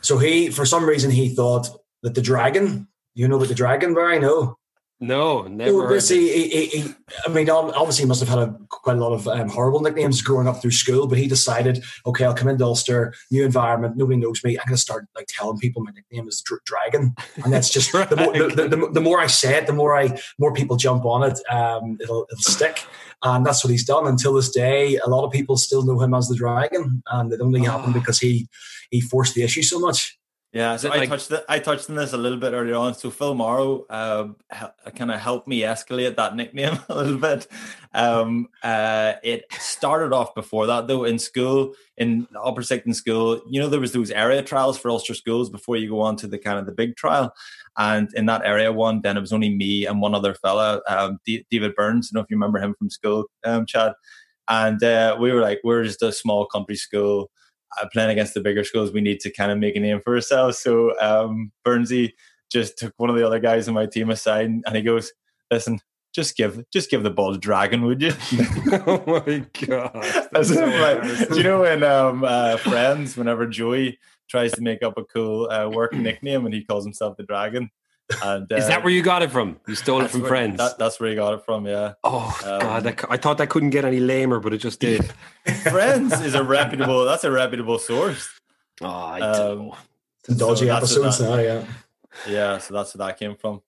So 0.00 0.16
he, 0.16 0.48
for 0.48 0.64
some 0.64 0.86
reason, 0.86 1.10
he 1.10 1.34
thought 1.34 1.68
that 2.02 2.14
the 2.14 2.22
dragon. 2.22 2.88
You 3.14 3.28
know 3.28 3.36
what 3.36 3.48
the 3.48 3.54
dragon, 3.54 3.94
Barry? 3.94 4.18
No. 4.18 4.56
No, 5.00 5.42
never. 5.42 5.88
Well, 5.88 6.00
he, 6.00 6.48
he, 6.48 6.66
he, 6.66 6.94
I 7.26 7.28
mean, 7.28 7.50
obviously, 7.50 8.04
he 8.04 8.08
must 8.08 8.20
have 8.20 8.28
had 8.28 8.38
a, 8.38 8.56
quite 8.68 8.96
a 8.96 9.00
lot 9.00 9.12
of 9.12 9.26
um, 9.26 9.48
horrible 9.48 9.80
nicknames 9.80 10.22
growing 10.22 10.46
up 10.46 10.62
through 10.62 10.70
school. 10.70 11.08
But 11.08 11.18
he 11.18 11.26
decided, 11.26 11.82
okay, 12.06 12.24
I'll 12.24 12.34
come 12.34 12.48
into 12.48 12.64
Ulster, 12.64 13.12
new 13.30 13.44
environment, 13.44 13.96
nobody 13.96 14.18
knows 14.18 14.42
me. 14.44 14.56
I'm 14.56 14.66
going 14.66 14.76
to 14.76 14.80
start 14.80 15.06
like 15.16 15.26
telling 15.28 15.58
people 15.58 15.82
my 15.82 15.90
nickname 15.90 16.28
is 16.28 16.40
Dr- 16.42 16.64
Dragon, 16.64 17.14
and 17.42 17.52
that's 17.52 17.70
just 17.70 17.92
the, 17.92 18.16
more, 18.16 18.32
the, 18.32 18.68
the, 18.68 18.90
the, 18.92 19.00
more 19.00 19.18
I 19.18 19.26
say 19.26 19.58
it, 19.58 19.66
the 19.66 19.72
more 19.72 19.98
I 19.98 20.16
more 20.38 20.54
people 20.54 20.76
jump 20.76 21.04
on 21.04 21.24
it. 21.24 21.38
Um, 21.50 21.98
it'll 22.00 22.26
it'll 22.30 22.42
stick, 22.42 22.84
and 23.24 23.44
that's 23.44 23.64
what 23.64 23.72
he's 23.72 23.84
done 23.84 24.06
until 24.06 24.32
this 24.32 24.50
day. 24.50 24.96
A 25.04 25.08
lot 25.08 25.24
of 25.24 25.32
people 25.32 25.56
still 25.56 25.84
know 25.84 26.00
him 26.00 26.14
as 26.14 26.28
the 26.28 26.36
Dragon, 26.36 27.02
and 27.10 27.32
it 27.32 27.40
only 27.40 27.60
oh. 27.62 27.70
happened 27.70 27.94
because 27.94 28.20
he 28.20 28.48
he 28.90 29.00
forced 29.00 29.34
the 29.34 29.42
issue 29.42 29.62
so 29.62 29.80
much. 29.80 30.16
Yeah, 30.54 30.76
so 30.76 30.88
I 30.88 30.98
like, 30.98 31.08
touched 31.08 31.32
it, 31.32 31.44
I 31.48 31.58
touched 31.58 31.90
on 31.90 31.96
this 31.96 32.12
a 32.12 32.16
little 32.16 32.38
bit 32.38 32.52
earlier 32.52 32.76
on. 32.76 32.94
So 32.94 33.10
Phil 33.10 33.34
Morrow 33.34 33.86
uh, 33.90 34.28
kind 34.94 35.10
of 35.10 35.18
helped 35.18 35.48
me 35.48 35.62
escalate 35.62 36.14
that 36.14 36.36
nickname 36.36 36.78
a 36.88 36.94
little 36.94 37.18
bit. 37.18 37.48
Um, 37.92 38.48
uh, 38.62 39.14
it 39.24 39.46
started 39.58 40.12
off 40.12 40.32
before 40.32 40.68
that 40.68 40.86
though 40.86 41.02
in 41.02 41.18
school 41.18 41.74
in 41.96 42.28
Upper 42.40 42.62
Sicton 42.62 42.94
School. 42.94 43.42
You 43.50 43.60
know 43.60 43.68
there 43.68 43.80
was 43.80 43.90
those 43.90 44.12
area 44.12 44.44
trials 44.44 44.78
for 44.78 44.90
Ulster 44.90 45.14
schools 45.14 45.50
before 45.50 45.76
you 45.76 45.88
go 45.88 46.00
on 46.00 46.14
to 46.18 46.28
the 46.28 46.38
kind 46.38 46.56
of 46.56 46.66
the 46.66 46.72
big 46.72 46.94
trial. 46.94 47.34
And 47.76 48.08
in 48.14 48.26
that 48.26 48.42
area 48.44 48.72
one, 48.72 49.00
then 49.02 49.16
it 49.16 49.20
was 49.20 49.32
only 49.32 49.52
me 49.52 49.86
and 49.86 50.00
one 50.00 50.14
other 50.14 50.34
fella, 50.34 50.80
um, 50.88 51.18
D- 51.26 51.44
David 51.50 51.74
Burns. 51.74 52.06
I 52.06 52.14
don't 52.14 52.20
know 52.20 52.24
if 52.24 52.30
you 52.30 52.36
remember 52.36 52.60
him 52.60 52.76
from 52.78 52.90
school, 52.90 53.24
um, 53.42 53.66
Chad. 53.66 53.94
And 54.46 54.80
uh, 54.84 55.16
we 55.18 55.32
were 55.32 55.40
like, 55.40 55.58
we're 55.64 55.82
just 55.82 56.02
a 56.02 56.12
small 56.12 56.46
country 56.46 56.76
school 56.76 57.32
playing 57.92 58.10
against 58.10 58.34
the 58.34 58.40
bigger 58.40 58.64
schools, 58.64 58.92
we 58.92 59.00
need 59.00 59.20
to 59.20 59.30
kind 59.30 59.50
of 59.52 59.58
make 59.58 59.76
a 59.76 59.80
name 59.80 60.00
for 60.00 60.14
ourselves. 60.14 60.58
So 60.58 60.98
um, 61.00 61.52
Burnsy 61.66 62.12
just 62.50 62.78
took 62.78 62.94
one 62.96 63.10
of 63.10 63.16
the 63.16 63.26
other 63.26 63.40
guys 63.40 63.68
on 63.68 63.74
my 63.74 63.86
team 63.86 64.10
aside 64.10 64.46
and 64.46 64.76
he 64.76 64.82
goes, 64.82 65.12
"Listen, 65.50 65.80
just 66.14 66.36
give 66.36 66.64
just 66.72 66.90
give 66.90 67.02
the 67.02 67.10
ball 67.10 67.32
to 67.32 67.38
Dragon, 67.38 67.82
would 67.82 68.00
you?" 68.00 68.12
oh 68.86 69.02
my 69.06 69.44
god! 69.66 69.94
like, 70.32 71.02
do 71.28 71.36
you 71.36 71.42
know 71.42 71.62
when 71.62 71.82
um, 71.82 72.24
uh, 72.24 72.56
Friends, 72.58 73.16
whenever 73.16 73.46
Joey 73.46 73.98
tries 74.28 74.52
to 74.52 74.62
make 74.62 74.82
up 74.82 74.96
a 74.96 75.04
cool 75.04 75.50
uh, 75.50 75.68
work 75.68 75.92
nickname 75.92 76.46
and 76.46 76.54
he 76.54 76.64
calls 76.64 76.84
himself 76.84 77.16
the 77.16 77.24
Dragon? 77.24 77.70
And, 78.22 78.52
uh, 78.52 78.56
Is 78.56 78.66
that 78.68 78.80
uh, 78.80 78.82
where 78.82 78.92
you 78.92 79.02
got 79.02 79.22
it 79.22 79.30
from? 79.30 79.58
You 79.66 79.74
stole 79.74 80.02
it 80.02 80.10
from 80.10 80.20
where, 80.20 80.28
friends. 80.28 80.58
That, 80.58 80.78
that's 80.78 81.00
where 81.00 81.08
you 81.08 81.16
got 81.16 81.34
it 81.34 81.44
from. 81.44 81.66
Yeah. 81.66 81.94
Oh 82.04 82.38
um, 82.44 82.60
God, 82.60 82.82
that, 82.84 83.04
I 83.08 83.16
thought 83.16 83.38
that 83.38 83.48
couldn't 83.48 83.70
get 83.70 83.84
any 83.84 84.00
lamer, 84.00 84.40
but 84.40 84.52
it 84.52 84.58
just 84.58 84.78
did. 84.80 85.10
friends 85.62 86.20
is 86.20 86.34
a 86.34 86.42
reputable. 86.42 87.04
That's 87.04 87.24
a 87.24 87.30
reputable 87.30 87.78
source. 87.78 88.28
Oh, 88.82 88.86
I 88.86 89.20
um, 89.20 89.72
dodgy 90.36 90.66
so 90.66 90.76
episodes 90.76 91.18
that, 91.18 91.30
now. 91.30 91.38
Yeah. 91.38 91.64
Yeah. 92.28 92.58
So 92.58 92.74
that's 92.74 92.94
where 92.94 93.06
that 93.06 93.18
came 93.18 93.36
from. 93.36 93.62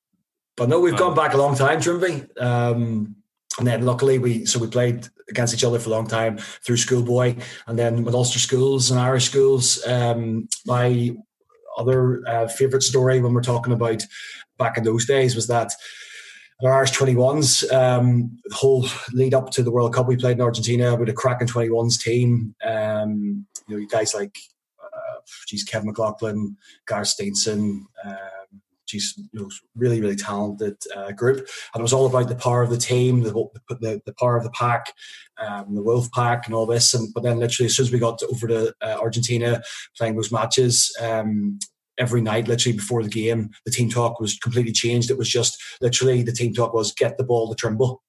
But 0.56 0.68
no, 0.68 0.80
we've 0.80 0.94
um, 0.94 0.98
gone 0.98 1.14
back 1.14 1.34
a 1.34 1.38
long 1.38 1.54
time, 1.54 1.80
Trimby. 1.80 2.40
Um, 2.40 3.16
and 3.58 3.66
then 3.66 3.84
luckily 3.84 4.18
we 4.18 4.44
so 4.44 4.58
we 4.58 4.66
played 4.66 5.08
against 5.28 5.54
each 5.54 5.64
other 5.64 5.78
for 5.78 5.88
a 5.88 5.92
long 5.92 6.06
time 6.06 6.38
through 6.38 6.76
schoolboy, 6.76 7.36
and 7.66 7.78
then 7.78 8.04
with 8.04 8.14
Ulster 8.14 8.38
schools 8.38 8.90
and 8.90 9.00
Irish 9.00 9.24
schools. 9.24 9.84
Um, 9.86 10.48
my 10.66 11.16
other 11.76 12.26
uh, 12.26 12.48
favorite 12.48 12.82
story 12.82 13.20
when 13.20 13.34
we're 13.34 13.42
talking 13.42 13.72
about 13.72 14.02
back 14.58 14.78
in 14.78 14.84
those 14.84 15.06
days 15.06 15.34
was 15.34 15.46
that 15.46 15.72
our 16.64 16.72
Irish 16.72 16.92
21s, 16.92 17.70
um, 17.72 18.38
the 18.44 18.54
whole 18.54 18.88
lead 19.12 19.34
up 19.34 19.50
to 19.50 19.62
the 19.62 19.70
World 19.70 19.94
Cup, 19.94 20.08
we 20.08 20.16
played 20.16 20.38
in 20.38 20.42
Argentina 20.42 20.94
with 20.94 21.08
a 21.08 21.12
cracking 21.12 21.46
21s 21.46 22.00
team. 22.00 22.54
Um, 22.64 23.46
you 23.68 23.74
know, 23.74 23.80
you 23.80 23.88
guys 23.88 24.14
like, 24.14 24.34
uh, 24.82 25.20
geez, 25.46 25.64
Kevin 25.64 25.88
McLaughlin, 25.88 26.56
Gareth 26.88 27.08
Steenson, 27.08 27.82
um, 28.04 28.16
geez, 28.86 29.14
you 29.16 29.40
know, 29.40 29.50
really, 29.74 30.00
really 30.00 30.16
talented 30.16 30.76
uh, 30.94 31.12
group. 31.12 31.38
And 31.38 31.80
it 31.80 31.82
was 31.82 31.92
all 31.92 32.06
about 32.06 32.28
the 32.28 32.36
power 32.36 32.62
of 32.62 32.70
the 32.70 32.76
team, 32.76 33.22
the, 33.22 33.32
the, 33.68 34.00
the 34.04 34.14
power 34.14 34.36
of 34.36 34.44
the 34.44 34.50
pack, 34.50 34.92
um, 35.38 35.74
the 35.74 35.82
Wolf 35.82 36.10
Pack, 36.12 36.46
and 36.46 36.54
all 36.54 36.66
this. 36.66 36.94
And 36.94 37.12
but 37.14 37.22
then 37.22 37.38
literally, 37.38 37.66
as 37.66 37.76
soon 37.76 37.86
as 37.86 37.92
we 37.92 37.98
got 37.98 38.18
to, 38.18 38.26
over 38.28 38.46
to 38.48 38.74
uh, 38.80 38.98
Argentina, 39.00 39.62
playing 39.96 40.16
those 40.16 40.32
matches. 40.32 40.94
Um, 41.00 41.58
every 41.98 42.20
night, 42.20 42.46
literally 42.46 42.76
before 42.76 43.02
the 43.02 43.08
game, 43.08 43.50
the 43.64 43.70
team 43.70 43.88
talk 43.88 44.20
was 44.20 44.38
completely 44.38 44.72
changed. 44.72 45.10
It 45.10 45.16
was 45.16 45.30
just 45.30 45.56
literally 45.80 46.22
the 46.22 46.32
team 46.32 46.52
talk 46.52 46.74
was 46.74 46.92
get 46.92 47.16
the 47.16 47.24
ball 47.24 47.48
to 47.48 47.54
Trimble. 47.54 48.02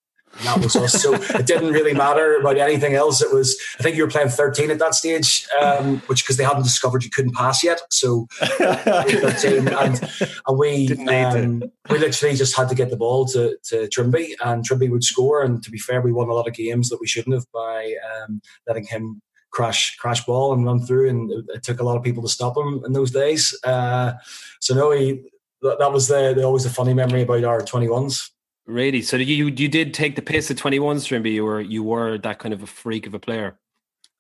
That 0.44 0.60
was 0.60 0.76
us. 0.76 1.02
So 1.02 1.14
it 1.14 1.46
didn't 1.46 1.72
really 1.72 1.94
matter 1.94 2.36
about 2.38 2.58
anything 2.58 2.94
else. 2.94 3.22
It 3.22 3.34
was, 3.34 3.60
I 3.80 3.84
think 3.84 3.96
you 3.96 4.04
were 4.04 4.10
playing 4.10 4.30
13 4.30 4.72
at 4.72 4.80
that 4.80 4.96
stage, 4.96 5.48
um, 5.62 6.00
which 6.08 6.24
because 6.24 6.38
they 6.38 6.44
hadn't 6.44 6.64
discovered 6.64 7.04
you 7.04 7.10
couldn't 7.10 7.36
pass 7.36 7.64
yet. 7.64 7.82
So 7.90 8.28
13, 8.40 9.68
and, 9.68 10.12
and 10.48 10.58
we 10.58 10.90
um, 11.08 11.64
we 11.90 11.98
literally 11.98 12.36
just 12.36 12.56
had 12.56 12.70
to 12.70 12.76
get 12.76 12.90
the 12.90 12.98
ball 12.98 13.26
to, 13.28 13.58
to 13.66 13.88
Trimby, 13.88 14.34
and 14.44 14.68
Trimby 14.68 14.90
would 14.90 15.04
score. 15.04 15.44
And 15.44 15.64
to 15.64 15.72
be 15.72 15.78
fair, 15.78 16.02
we 16.02 16.12
won 16.12 16.30
a 16.30 16.34
lot 16.34 16.48
of 16.48 16.54
games 16.54 16.90
that 16.90 17.00
we 17.00 17.08
shouldn't 17.08 17.36
have 17.36 17.46
by 17.52 17.94
um, 18.12 18.42
letting 18.68 18.86
him 18.86 19.22
crash 19.52 19.96
crash 19.98 20.26
ball 20.26 20.54
and 20.54 20.66
run 20.66 20.86
through, 20.86 21.10
and 21.10 21.32
it, 21.32 21.46
it 21.56 21.64
took 21.64 21.80
a 21.80 21.84
lot 21.84 21.98
of 21.98 22.04
people 22.04 22.24
to 22.24 22.30
stop 22.30 22.58
him 22.58 22.82
in 22.86 22.94
those 22.94 23.12
days. 23.12 23.58
Uh, 23.64 24.14
so 24.60 24.76
no, 24.76 24.92
he 24.92 25.24
that, 25.62 25.80
that 25.80 25.92
was 25.92 26.08
the, 26.08 26.34
the 26.36 26.44
always 26.44 26.66
a 26.66 26.70
funny 26.70 26.94
memory 26.94 27.24
about 27.24 27.44
our 27.44 27.62
21s. 27.62 28.30
Really? 28.68 29.02
So 29.02 29.16
you 29.18 29.48
you 29.48 29.70
did 29.70 29.94
take 29.94 30.16
the 30.16 30.22
piss 30.22 30.52
at 30.52 30.58
21s 30.58 31.08
Trimby. 31.08 31.32
You 31.32 31.46
were 31.46 31.62
you 31.62 31.84
were 31.84 32.18
that 32.20 32.40
kind 32.40 32.54
of 32.54 32.62
a 32.62 32.68
freak 32.68 33.08
of 33.08 33.14
a 33.14 33.20
player. 33.20 33.58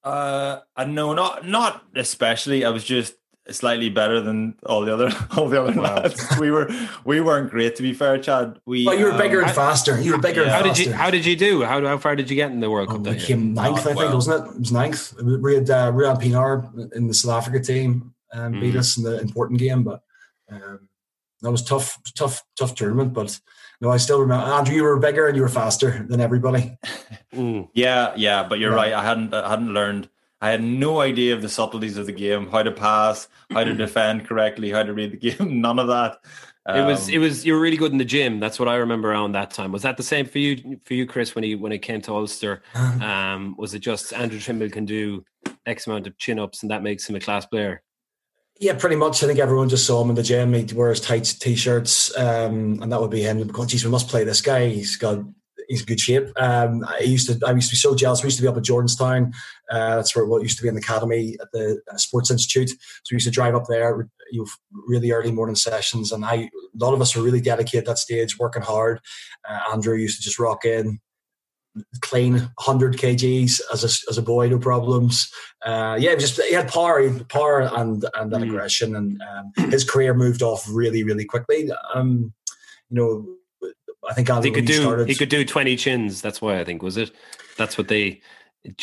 Uh, 0.03 0.59
no, 0.87 1.13
not 1.13 1.45
not 1.45 1.83
especially. 1.95 2.63
I 2.63 2.69
was 2.69 2.85
just 2.85 3.15
slightly 3.49 3.89
better 3.89 4.19
than 4.21 4.55
all 4.65 4.81
the 4.81 4.93
other 4.93 5.09
all 5.37 5.49
the 5.49 5.61
other 5.61 5.79
wow. 5.79 5.95
lads. 5.95 6.25
We 6.39 6.49
were 6.49 6.69
we 7.03 7.19
weren't 7.19 7.51
great 7.51 7.75
to 7.75 7.83
be 7.83 7.93
fair, 7.93 8.17
Chad. 8.17 8.59
We 8.65 8.85
well, 8.85 8.97
you 8.97 9.05
were 9.05 9.11
um, 9.11 9.17
bigger 9.17 9.41
and 9.41 9.51
faster. 9.51 9.99
You 9.99 10.13
were 10.13 10.17
bigger. 10.17 10.45
Yeah. 10.45 10.51
how 10.51 10.63
did 10.63 10.79
you 10.79 10.93
How 10.93 11.11
did 11.11 11.25
you 11.25 11.35
do? 11.35 11.63
How 11.63 11.85
how 11.85 11.97
far 11.97 12.15
did 12.15 12.29
you 12.29 12.37
get 12.37 12.51
in 12.51 12.61
the 12.61 12.69
World 12.69 12.87
Cup? 12.87 13.05
Oh, 13.05 13.11
we 13.11 13.19
came 13.19 13.53
ninth, 13.53 13.79
oh, 13.79 13.79
I 13.79 13.83
think, 13.83 13.97
well. 13.97 14.15
wasn't 14.15 14.45
it? 14.45 14.51
It 14.51 14.59
was 14.59 14.71
ninth. 14.71 15.13
We 15.21 15.55
had 15.55 15.69
uh, 15.69 15.91
Ruan 15.93 16.15
Pienaar 16.17 16.93
in 16.95 17.07
the 17.07 17.13
South 17.13 17.41
Africa 17.41 17.59
team 17.59 18.13
um, 18.31 18.53
mm. 18.53 18.61
beat 18.61 18.75
us 18.77 18.97
in 18.97 19.03
the 19.03 19.19
important 19.19 19.59
game, 19.59 19.83
but 19.83 20.03
um, 20.49 20.87
that 21.41 21.51
was 21.51 21.63
tough, 21.63 21.99
tough, 22.15 22.43
tough 22.57 22.75
tournament. 22.75 23.13
But 23.13 23.39
no, 23.81 23.91
I 23.91 23.97
still 23.97 24.19
remember 24.19 24.45
Andrew. 24.45 24.75
You 24.75 24.83
were 24.83 24.99
bigger 24.99 25.27
and 25.27 25.35
you 25.35 25.41
were 25.41 25.49
faster 25.49 26.05
than 26.07 26.21
everybody. 26.21 26.77
Mm. 27.33 27.69
Yeah, 27.73 28.13
yeah, 28.15 28.47
but 28.47 28.57
you're 28.57 28.71
yeah. 28.71 28.77
right. 28.77 28.93
I 28.93 29.03
hadn't, 29.03 29.31
I 29.31 29.47
hadn't 29.47 29.71
learned 29.71 30.09
I 30.39 30.51
had 30.51 30.61
no 30.61 31.01
idea 31.01 31.33
of 31.33 31.41
the 31.41 31.49
subtleties 31.49 31.97
of 31.97 32.05
the 32.05 32.11
game, 32.11 32.47
how 32.49 32.61
to 32.61 32.71
pass, 32.71 33.27
how 33.51 33.63
to 33.63 33.73
defend 33.75 34.27
correctly, 34.27 34.69
how 34.69 34.83
to 34.83 34.93
read 34.93 35.11
the 35.11 35.17
game. 35.17 35.61
None 35.61 35.79
of 35.79 35.87
that. 35.87 36.17
Um, 36.65 36.79
it 36.79 36.85
was 36.85 37.09
it 37.09 37.17
was 37.17 37.45
you 37.45 37.53
were 37.53 37.59
really 37.59 37.77
good 37.77 37.93
in 37.93 37.97
the 37.97 38.05
gym. 38.05 38.39
That's 38.39 38.59
what 38.59 38.67
I 38.67 38.75
remember 38.75 39.09
around 39.09 39.31
that 39.31 39.51
time. 39.51 39.71
Was 39.71 39.83
that 39.83 39.97
the 39.97 40.03
same 40.03 40.25
for 40.25 40.37
you 40.37 40.79
for 40.83 40.93
you, 40.93 41.05
Chris, 41.05 41.33
when 41.33 41.43
he 41.43 41.55
when 41.55 41.71
it 41.71 41.79
came 41.79 42.01
to 42.01 42.13
Ulster? 42.13 42.61
Um, 42.75 43.55
was 43.57 43.73
it 43.73 43.79
just 43.79 44.13
Andrew 44.13 44.39
Trimble 44.39 44.69
can 44.69 44.85
do 44.85 45.23
X 45.65 45.87
amount 45.87 46.07
of 46.07 46.17
chin 46.17 46.39
ups 46.39 46.61
and 46.61 46.71
that 46.71 46.83
makes 46.83 47.09
him 47.09 47.15
a 47.15 47.19
class 47.21 47.45
player? 47.45 47.81
Yeah, 48.59 48.73
pretty 48.73 48.95
much. 48.95 49.23
I 49.23 49.27
think 49.27 49.39
everyone 49.39 49.69
just 49.69 49.85
saw 49.85 50.01
him 50.01 50.09
in 50.09 50.15
the 50.15 50.23
gym. 50.23 50.53
He 50.53 50.73
wears 50.73 50.99
tight 50.99 51.25
t-shirts, 51.39 52.17
um, 52.17 52.81
and 52.81 52.91
that 52.91 52.99
would 52.99 53.11
be 53.11 53.21
him. 53.21 53.45
Because, 53.45 53.67
geez, 53.67 53.85
we 53.85 53.91
must 53.91 54.09
play 54.09 54.23
this 54.23 54.41
guy. 54.41 54.69
He's 54.69 54.95
got 54.95 55.19
he's 55.67 55.81
in 55.81 55.85
good 55.85 55.99
shape. 55.99 56.27
Um, 56.37 56.83
I 56.87 56.99
used 57.01 57.27
to 57.29 57.45
I 57.45 57.51
used 57.51 57.69
to 57.69 57.73
be 57.73 57.77
so 57.77 57.93
jealous. 57.93 58.23
We 58.23 58.27
used 58.27 58.37
to 58.37 58.41
be 58.41 58.47
up 58.47 58.57
at 58.57 58.63
Jordanstown. 58.63 59.33
Uh, 59.69 59.97
that's 59.97 60.15
where 60.15 60.25
what 60.25 60.41
used 60.41 60.57
to 60.57 60.63
be 60.63 60.69
an 60.69 60.77
academy 60.77 61.37
at 61.39 61.51
the 61.51 61.79
uh, 61.91 61.97
Sports 61.97 62.31
Institute. 62.31 62.69
So 62.69 62.75
we 63.11 63.15
used 63.15 63.27
to 63.27 63.31
drive 63.31 63.53
up 63.53 63.65
there, 63.69 64.07
you 64.31 64.41
know, 64.41 64.47
really 64.87 65.11
early 65.11 65.31
morning 65.31 65.55
sessions, 65.55 66.11
and 66.11 66.25
I 66.25 66.35
a 66.35 66.49
lot 66.75 66.93
of 66.93 67.01
us 67.01 67.15
were 67.15 67.23
really 67.23 67.41
dedicated 67.41 67.79
at 67.79 67.85
that 67.85 67.99
stage, 67.99 68.39
working 68.39 68.63
hard. 68.63 69.01
Uh, 69.47 69.59
Andrew 69.71 69.95
used 69.95 70.17
to 70.17 70.23
just 70.23 70.39
rock 70.39 70.65
in. 70.65 70.99
Clean 72.01 72.33
100 72.33 72.97
kgs 72.97 73.61
as 73.71 73.83
a, 73.83 74.09
as 74.09 74.17
a 74.17 74.21
boy, 74.21 74.49
no 74.49 74.59
problems. 74.59 75.31
Uh, 75.65 75.97
yeah, 75.99 76.15
just 76.15 76.41
he 76.41 76.53
had 76.53 76.67
power, 76.67 76.99
he 76.99 77.09
had 77.09 77.29
power 77.29 77.61
and 77.61 78.05
and 78.15 78.31
that 78.31 78.41
mm. 78.41 78.49
aggression, 78.49 78.95
and 78.95 79.21
um, 79.21 79.69
his 79.71 79.83
career 79.83 80.13
moved 80.13 80.41
off 80.41 80.65
really, 80.69 81.03
really 81.03 81.25
quickly. 81.25 81.69
Um, 81.93 82.33
you 82.89 82.95
know, 82.95 83.69
I 84.07 84.13
think 84.13 84.29
he 84.43 84.51
could 84.51 84.65
do 84.65 84.81
started. 84.81 85.07
he 85.07 85.15
could 85.15 85.29
do 85.29 85.43
twenty 85.43 85.75
chins. 85.75 86.21
That's 86.21 86.41
why 86.41 86.59
I 86.59 86.63
think 86.63 86.81
was 86.81 86.97
it. 86.97 87.11
That's 87.57 87.77
what 87.77 87.87
they. 87.87 88.21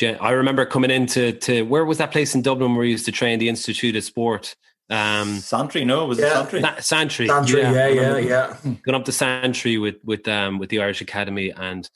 I 0.02 0.30
remember 0.30 0.64
coming 0.64 0.90
into 0.90 1.32
to 1.32 1.62
where 1.62 1.84
was 1.84 1.98
that 1.98 2.10
place 2.10 2.34
in 2.34 2.42
Dublin 2.42 2.74
where 2.74 2.82
we 2.82 2.90
used 2.90 3.04
to 3.06 3.12
train 3.12 3.38
the 3.38 3.48
Institute 3.48 3.96
of 3.96 4.04
Sport. 4.04 4.54
Um, 4.90 5.38
Santry, 5.38 5.84
no, 5.84 6.04
was 6.06 6.18
yeah. 6.18 6.26
it 6.26 6.32
Santry? 6.32 6.62
Santry, 6.82 7.26
Santry, 7.26 7.60
yeah, 7.62 7.88
yeah, 7.88 8.16
yeah, 8.16 8.16
yeah. 8.18 8.56
Going 8.82 8.94
up 8.94 9.04
to 9.06 9.12
Santry 9.12 9.78
with 9.78 9.96
with 10.04 10.26
um 10.28 10.58
with 10.58 10.70
the 10.70 10.80
Irish 10.80 11.00
Academy, 11.00 11.50
and 11.50 11.88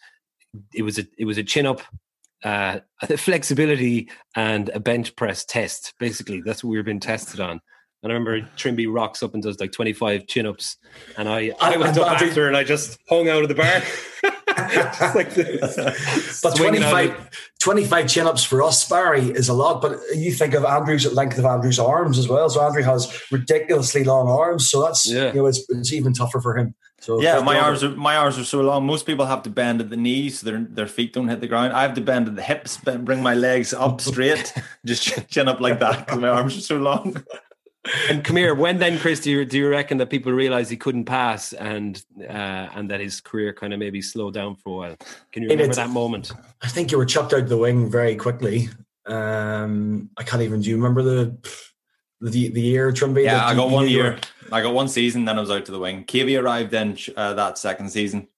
it 0.75 0.83
was 0.83 0.99
a 0.99 1.07
it 1.19 1.25
was 1.25 1.39
a 1.39 1.43
chin 1.43 1.67
up, 1.67 1.83
uh, 2.45 2.81
flexibility, 3.17 4.11
and 4.37 4.69
a 4.71 4.81
bench 4.81 5.17
press 5.17 5.45
test. 5.45 5.95
Basically, 5.99 6.41
that's 6.41 6.63
what 6.63 6.71
we 6.71 6.77
were 6.77 6.83
being 6.83 7.01
tested 7.01 7.41
on. 7.41 7.61
And 8.03 8.13
I 8.13 8.15
remember 8.15 8.49
Trimby 8.57 8.93
rocks 8.93 9.23
up 9.25 9.35
and 9.35 9.43
does 9.43 9.59
like 9.59 9.73
25 9.73 10.27
chin 10.29 10.47
ups. 10.47 10.77
And 11.17 11.29
I, 11.29 11.53
I 11.61 11.77
went 11.77 11.99
up 11.99 12.13
after 12.13 12.47
and 12.47 12.57
I 12.57 12.63
just 12.63 12.99
hung 13.09 13.29
out 13.29 13.43
of 13.43 13.49
the 13.49 13.57
bar. 13.57 13.83
like 15.15 15.35
but 16.43 16.57
25, 16.57 17.31
25 17.59 18.09
chin 18.09 18.27
ups 18.27 18.45
for 18.45 18.63
us, 18.63 18.89
Barry, 18.89 19.31
is 19.31 19.49
a 19.49 19.55
lot. 19.55 19.83
But 19.83 19.99
you 20.15 20.33
think 20.33 20.55
of 20.55 20.65
Andrew's 20.65 21.13
length 21.13 21.39
of 21.39 21.45
Andrew's 21.45 21.81
arms 21.81 22.19
as 22.19 22.29
well. 22.29 22.49
So 22.49 22.65
Andrew 22.65 22.83
has 22.83 23.21
ridiculously 23.33 24.05
long 24.05 24.29
arms. 24.29 24.71
So 24.71 24.81
that's, 24.81 25.11
yeah. 25.11 25.33
you 25.33 25.41
know, 25.41 25.47
it's, 25.47 25.65
it's 25.69 25.93
even 25.93 26.13
tougher 26.13 26.41
for 26.41 26.57
him. 26.57 26.77
So 27.01 27.21
yeah, 27.21 27.41
my 27.41 27.59
arms 27.59 27.85
are 27.85 27.91
my 27.91 28.17
arms 28.17 28.39
are 28.39 28.45
so 28.45 28.61
long. 28.61 28.85
Most 28.85 29.07
people 29.07 29.25
have 29.25 29.45
to 29.45 29.51
bend 29.51 29.81
at 29.81 29.89
the 29.89 29.97
knees, 29.97 30.41
so 30.41 30.51
their 30.51 30.67
their 30.69 30.89
feet 30.89 31.13
don't 31.13 31.29
hit 31.29 31.41
the 31.41 31.47
ground. 31.47 31.73
I 31.73 31.83
have 31.83 31.95
to 31.95 32.01
bend 32.01 32.27
at 32.27 32.35
the 32.35 32.43
hips, 32.43 32.77
bring 32.77 33.23
my 33.23 33.35
legs 33.35 33.73
up 33.73 34.01
straight, 34.01 34.53
just 34.85 35.29
chin 35.31 35.47
up 35.47 35.61
like 35.61 35.79
that 35.79 36.05
because 36.07 36.21
my 36.21 36.29
arms 36.29 36.59
are 36.59 36.61
so 36.61 36.77
long 36.77 37.23
and 38.11 38.25
come 38.25 38.37
here. 38.37 38.55
When 38.55 38.79
then, 38.79 38.99
Chris, 38.99 39.21
do 39.21 39.31
you 39.31 39.45
do 39.45 39.59
you 39.59 39.69
reckon 39.69 39.99
that 39.99 40.11
people 40.11 40.33
realize 40.33 40.69
he 40.69 40.77
couldn't 40.77 41.05
pass 41.05 41.53
and 41.53 42.03
uh, 42.21 42.69
and 42.75 42.91
that 42.91 43.01
his 43.01 43.21
career 43.21 43.53
kind 43.53 43.73
of 43.73 43.79
maybe 43.79 44.03
slowed 44.03 44.35
down 44.35 44.57
for 44.57 44.69
a 44.69 44.89
while? 44.89 44.97
Can 45.33 45.43
you 45.43 45.49
remember 45.49 45.75
that 45.75 45.91
moment? 45.91 46.33
I 46.63 46.69
think 46.69 46.91
you 46.91 46.99
were 46.99 47.07
chucked 47.07 47.33
out 47.33 47.49
the 47.49 47.57
wing 47.57 47.91
very 47.91 48.17
quickly. 48.17 48.69
Um, 49.07 50.11
I 50.17 50.23
can't 50.23 50.43
even. 50.43 50.61
Do 50.61 50.71
you 50.71 50.77
remember 50.77 51.03
the 51.03 51.37
the 52.21 52.49
the 52.49 52.61
year 52.61 52.93
Trimby? 52.93 53.25
Yeah, 53.25 53.47
I 53.47 53.55
got 53.55 53.71
one 53.71 53.89
year. 53.89 54.19
I 54.51 54.63
got 54.63 54.75
one 54.75 54.89
season. 54.89 55.25
Then 55.25 55.39
I 55.39 55.41
was 55.41 55.51
out 55.51 55.67
to 55.67 55.73
the 55.73 55.79
wing. 55.79 56.05
Cavey 56.05 56.41
arrived 56.41 56.71
then 56.71 56.97
uh, 57.17 57.35
that 57.35 57.59
second 57.59 57.91
season 57.91 58.29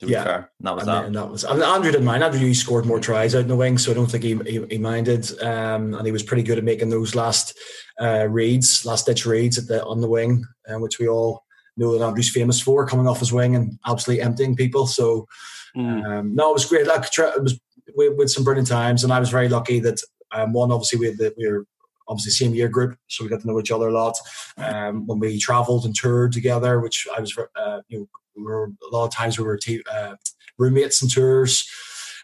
yeah, 0.00 0.24
fair. 0.24 0.50
And 0.58 0.66
that 0.68 0.74
was 0.74 0.82
and 0.82 0.88
that. 0.88 1.04
And 1.06 1.16
that 1.16 1.30
was. 1.30 1.44
And 1.44 1.62
Andrew 1.62 1.90
didn't 1.90 2.06
mind. 2.06 2.22
Andrew 2.22 2.54
scored 2.54 2.86
more 2.86 3.00
tries 3.00 3.34
out 3.34 3.42
in 3.42 3.48
the 3.48 3.56
wing, 3.56 3.78
so 3.78 3.90
I 3.90 3.94
don't 3.94 4.10
think 4.10 4.22
he 4.22 4.36
he, 4.46 4.64
he 4.70 4.78
minded. 4.78 5.30
Um, 5.42 5.94
and 5.94 6.06
he 6.06 6.12
was 6.12 6.22
pretty 6.22 6.44
good 6.44 6.58
at 6.58 6.64
making 6.64 6.90
those 6.90 7.14
last 7.14 7.58
uh, 8.00 8.26
reads, 8.28 8.86
last 8.86 9.06
ditch 9.06 9.26
reads 9.26 9.58
at 9.58 9.66
the 9.66 9.84
on 9.84 10.00
the 10.00 10.08
wing, 10.08 10.44
uh, 10.68 10.78
which 10.78 10.98
we 10.98 11.08
all 11.08 11.44
know 11.76 11.96
that 11.96 12.04
Andrew's 12.04 12.30
famous 12.30 12.60
for, 12.60 12.86
coming 12.86 13.08
off 13.08 13.20
his 13.20 13.32
wing 13.32 13.56
and 13.56 13.78
absolutely 13.86 14.22
emptying 14.22 14.54
people. 14.54 14.86
So 14.86 15.26
mm. 15.76 16.04
um, 16.06 16.34
no, 16.34 16.50
it 16.50 16.54
was 16.54 16.66
great. 16.66 16.86
Like 16.86 17.04
it 17.18 17.42
was 17.42 17.58
with, 17.96 18.16
with, 18.16 18.30
some 18.30 18.44
brilliant 18.44 18.68
times, 18.68 19.02
and 19.02 19.12
I 19.12 19.20
was 19.20 19.30
very 19.30 19.48
lucky 19.48 19.80
that 19.80 20.00
um, 20.32 20.52
one 20.52 20.70
obviously 20.70 20.98
we 20.98 21.10
the, 21.10 21.34
we 21.36 21.48
were 21.48 21.66
obviously 22.08 22.32
same 22.32 22.54
year 22.54 22.68
group, 22.68 22.98
so 23.08 23.24
we 23.24 23.30
got 23.30 23.40
to 23.40 23.46
know 23.46 23.60
each 23.60 23.70
other 23.70 23.88
a 23.88 23.92
lot. 23.92 24.16
Um, 24.56 25.06
when 25.06 25.18
we 25.18 25.38
travelled 25.38 25.84
and 25.84 25.94
toured 25.94 26.32
together, 26.32 26.80
which 26.80 27.06
I 27.16 27.20
was, 27.20 27.36
uh, 27.38 27.80
you 27.88 28.00
know, 28.00 28.08
we 28.36 28.42
were 28.42 28.72
a 28.90 28.94
lot 28.94 29.04
of 29.04 29.12
times 29.12 29.38
we 29.38 29.44
were 29.44 29.58
te- 29.58 29.84
uh, 29.90 30.16
roommates 30.58 31.02
and 31.02 31.10
tours. 31.10 31.68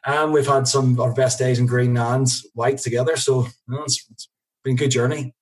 And 0.07 0.33
we've 0.33 0.47
had 0.47 0.69
some 0.69 0.93
of 0.93 1.01
our 1.01 1.15
best 1.15 1.39
days 1.39 1.59
in 1.59 1.67
green 1.67 1.97
and 1.97 2.29
white 2.53 2.79
together. 2.79 3.17
So 3.17 3.45
you 3.45 3.51
know, 3.69 3.85
it's, 3.85 4.07
it's 4.11 4.29
been 4.63 4.75
a 4.75 4.77
good 4.77 4.91
journey. 4.91 5.35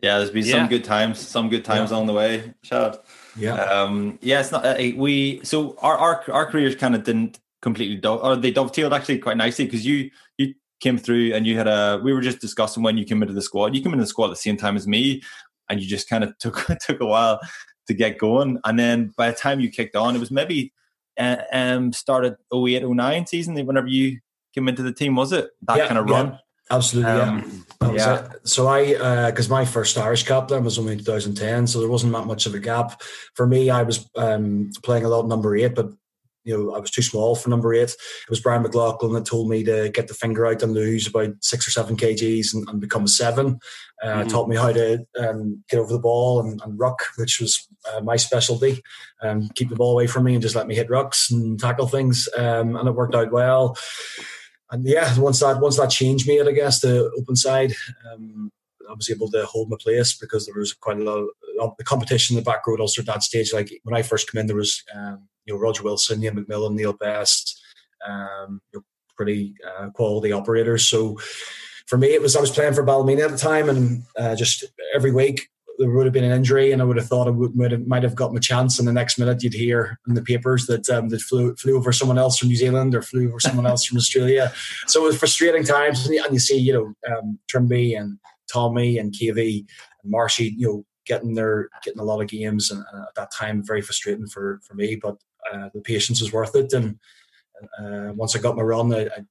Yeah, 0.00 0.18
there's 0.18 0.30
been 0.30 0.44
yeah. 0.44 0.52
some 0.52 0.68
good 0.68 0.84
times, 0.84 1.18
some 1.18 1.48
good 1.48 1.64
times 1.64 1.90
yeah. 1.90 1.96
on 1.96 2.06
the 2.06 2.12
way. 2.12 2.54
Shout. 2.62 3.04
Yeah. 3.36 3.54
Um, 3.54 4.18
yeah, 4.20 4.40
it's 4.40 4.52
not 4.52 4.64
uh, 4.64 4.76
we. 4.96 5.40
So 5.44 5.76
our 5.80 5.96
our 5.96 6.24
our 6.30 6.46
careers 6.46 6.76
kind 6.76 6.94
of 6.94 7.04
didn't 7.04 7.40
completely 7.62 7.96
do, 7.96 8.10
or 8.10 8.36
they 8.36 8.52
dovetailed 8.52 8.92
actually 8.92 9.18
quite 9.18 9.36
nicely 9.36 9.64
because 9.64 9.86
you 9.86 9.96
you 9.96 10.10
came 10.84 10.98
through 10.98 11.32
and 11.32 11.46
you 11.46 11.56
had 11.56 11.66
a. 11.66 12.00
We 12.04 12.12
were 12.12 12.20
just 12.20 12.40
discussing 12.40 12.82
when 12.82 12.96
you 12.96 13.04
came 13.04 13.22
into 13.22 13.34
the 13.34 13.42
squad. 13.42 13.74
You 13.74 13.82
came 13.82 13.92
into 13.92 14.04
the 14.04 14.08
squad 14.08 14.26
at 14.26 14.30
the 14.30 14.36
same 14.36 14.56
time 14.56 14.76
as 14.76 14.86
me, 14.86 15.22
and 15.68 15.80
you 15.80 15.88
just 15.88 16.08
kind 16.08 16.22
of 16.22 16.36
took 16.38 16.66
took 16.80 17.00
a 17.00 17.06
while 17.06 17.40
to 17.88 17.94
get 17.94 18.18
going. 18.18 18.58
And 18.64 18.78
then 18.78 19.12
by 19.16 19.30
the 19.30 19.36
time 19.36 19.60
you 19.60 19.70
kicked 19.70 19.96
on, 19.96 20.14
it 20.14 20.20
was 20.20 20.30
maybe 20.30 20.72
uh, 21.18 21.36
um, 21.52 21.92
started 21.92 22.36
08, 22.54 22.88
09 22.88 23.26
season, 23.26 23.66
whenever 23.66 23.88
you 23.88 24.20
came 24.54 24.68
into 24.68 24.82
the 24.82 24.92
team, 24.92 25.16
was 25.16 25.32
it? 25.32 25.50
That 25.62 25.78
yeah, 25.78 25.86
kind 25.86 25.98
of 25.98 26.08
run? 26.08 26.26
Yeah, 26.26 26.38
absolutely, 26.70 27.12
um, 27.12 27.66
yeah. 27.82 27.92
yeah. 27.92 28.28
So 28.44 28.68
I, 28.68 29.30
because 29.30 29.50
uh, 29.50 29.54
my 29.54 29.64
first 29.64 29.98
Irish 29.98 30.22
cap 30.24 30.48
then 30.48 30.64
was 30.64 30.78
only 30.78 30.96
2010, 30.96 31.66
so 31.66 31.80
there 31.80 31.88
wasn't 31.88 32.12
that 32.12 32.26
much 32.26 32.46
of 32.46 32.54
a 32.54 32.58
gap. 32.58 33.02
For 33.34 33.46
me, 33.46 33.70
I 33.70 33.82
was 33.82 34.08
um, 34.16 34.70
playing 34.82 35.04
a 35.04 35.08
lot 35.08 35.28
number 35.28 35.56
eight, 35.56 35.74
but 35.74 35.90
you 36.44 36.56
know, 36.56 36.74
I 36.74 36.78
was 36.78 36.90
too 36.90 37.02
small 37.02 37.34
for 37.34 37.48
number 37.48 37.72
eight. 37.74 37.90
It 37.90 38.30
was 38.30 38.40
Brian 38.40 38.62
McLaughlin 38.62 39.14
that 39.14 39.26
told 39.26 39.48
me 39.48 39.64
to 39.64 39.88
get 39.88 40.08
the 40.08 40.14
finger 40.14 40.46
out 40.46 40.62
and 40.62 40.74
lose 40.74 41.06
about 41.06 41.30
six 41.40 41.66
or 41.66 41.70
seven 41.70 41.96
kgs 41.96 42.54
and, 42.54 42.68
and 42.68 42.80
become 42.80 43.04
a 43.04 43.08
seven. 43.08 43.58
Uh, 44.02 44.06
mm-hmm. 44.06 44.28
Taught 44.28 44.48
me 44.48 44.56
how 44.56 44.72
to 44.72 45.04
um, 45.18 45.64
get 45.70 45.80
over 45.80 45.92
the 45.92 45.98
ball 45.98 46.40
and, 46.40 46.60
and 46.62 46.78
ruck, 46.78 47.00
which 47.16 47.40
was 47.40 47.66
uh, 47.92 48.00
my 48.00 48.16
specialty. 48.16 48.82
Um, 49.22 49.48
keep 49.54 49.70
the 49.70 49.76
ball 49.76 49.92
away 49.92 50.06
from 50.06 50.24
me 50.24 50.34
and 50.34 50.42
just 50.42 50.54
let 50.54 50.66
me 50.66 50.74
hit 50.74 50.88
rucks 50.88 51.30
and 51.30 51.58
tackle 51.58 51.88
things. 51.88 52.28
Um, 52.36 52.76
and 52.76 52.88
it 52.88 52.92
worked 52.92 53.14
out 53.14 53.32
well. 53.32 53.76
And 54.70 54.86
yeah, 54.86 55.18
once 55.18 55.40
that 55.40 55.60
once 55.60 55.76
that 55.78 55.90
changed 55.90 56.26
me, 56.28 56.40
I 56.40 56.52
guess 56.52 56.80
the 56.80 57.10
open 57.18 57.36
side. 57.36 57.72
Um, 58.12 58.50
I 58.88 58.92
was 58.92 59.08
able 59.08 59.30
to 59.30 59.46
hold 59.46 59.70
my 59.70 59.76
place 59.80 60.14
because 60.16 60.44
there 60.44 60.58
was 60.58 60.74
quite 60.74 60.98
a 60.98 61.02
lot 61.02 61.24
of 61.60 61.70
the 61.78 61.84
competition 61.84 62.36
in 62.36 62.42
the 62.42 62.50
back 62.50 62.66
row 62.66 62.76
also 62.76 63.00
at 63.00 63.06
that 63.06 63.22
stage. 63.22 63.52
Like 63.52 63.70
when 63.84 63.96
I 63.96 64.02
first 64.02 64.30
came 64.30 64.40
in, 64.40 64.46
there 64.46 64.56
was 64.56 64.82
um, 64.94 65.26
you 65.46 65.54
know 65.54 65.60
Roger 65.60 65.82
Wilson, 65.82 66.22
Ian 66.22 66.36
McMillan, 66.36 66.74
Neil 66.74 66.92
Best, 66.92 67.60
um, 68.06 68.60
you 68.72 68.78
know, 68.78 68.84
pretty 69.16 69.54
uh, 69.78 69.90
quality 69.90 70.32
operators. 70.32 70.88
So 70.88 71.18
for 71.86 71.98
me, 71.98 72.08
it 72.08 72.22
was 72.22 72.36
I 72.36 72.40
was 72.40 72.50
playing 72.50 72.74
for 72.74 72.82
Ballymena 72.82 73.22
at 73.22 73.30
the 73.30 73.38
time, 73.38 73.68
and 73.68 74.02
uh, 74.18 74.34
just 74.34 74.64
every 74.94 75.12
week 75.12 75.48
there 75.78 75.90
would 75.90 76.06
have 76.06 76.12
been 76.12 76.24
an 76.24 76.32
injury, 76.32 76.72
and 76.72 76.80
I 76.80 76.84
would 76.84 76.96
have 76.96 77.06
thought 77.06 77.26
I 77.26 77.30
would, 77.30 77.54
might, 77.56 77.72
have, 77.72 77.86
might 77.86 78.02
have 78.02 78.14
gotten 78.14 78.36
a 78.36 78.40
chance. 78.40 78.78
And 78.78 78.86
the 78.86 78.92
next 78.92 79.18
minute, 79.18 79.42
you'd 79.42 79.54
hear 79.54 79.98
in 80.06 80.14
the 80.14 80.22
papers 80.22 80.66
that 80.66 80.88
um, 80.88 81.10
flew 81.10 81.54
flew 81.56 81.76
over 81.76 81.92
someone 81.92 82.18
else 82.18 82.38
from 82.38 82.48
New 82.48 82.56
Zealand 82.56 82.94
or 82.94 83.02
flew 83.02 83.28
over 83.28 83.40
someone 83.40 83.66
else 83.66 83.84
from 83.84 83.98
Australia. 83.98 84.52
So 84.86 85.02
it 85.02 85.08
was 85.08 85.18
frustrating 85.18 85.64
times, 85.64 86.06
and 86.06 86.14
you 86.32 86.38
see, 86.38 86.58
you 86.58 86.72
know, 86.72 87.12
um, 87.14 87.38
Trimby 87.52 87.98
and 87.98 88.18
Tommy 88.52 88.98
and 88.98 89.12
KV 89.12 89.66
and 90.02 90.10
Marshy, 90.10 90.54
you 90.56 90.66
know, 90.66 90.84
getting 91.06 91.34
their 91.34 91.68
getting 91.82 92.00
a 92.00 92.04
lot 92.04 92.22
of 92.22 92.28
games, 92.28 92.70
and 92.70 92.80
at 92.80 93.14
that 93.16 93.32
time, 93.32 93.62
very 93.64 93.82
frustrating 93.82 94.26
for 94.26 94.60
for 94.66 94.74
me. 94.74 94.96
But 94.96 95.16
uh, 95.52 95.68
the 95.74 95.80
patience 95.80 96.20
was 96.20 96.32
worth 96.32 96.54
it. 96.54 96.72
And 96.72 96.98
uh, 97.78 98.12
once 98.14 98.36
I 98.36 98.40
got 98.40 98.56
my 98.56 98.62
run, 98.62 98.92
I, 98.92 99.02
I 99.04 99.24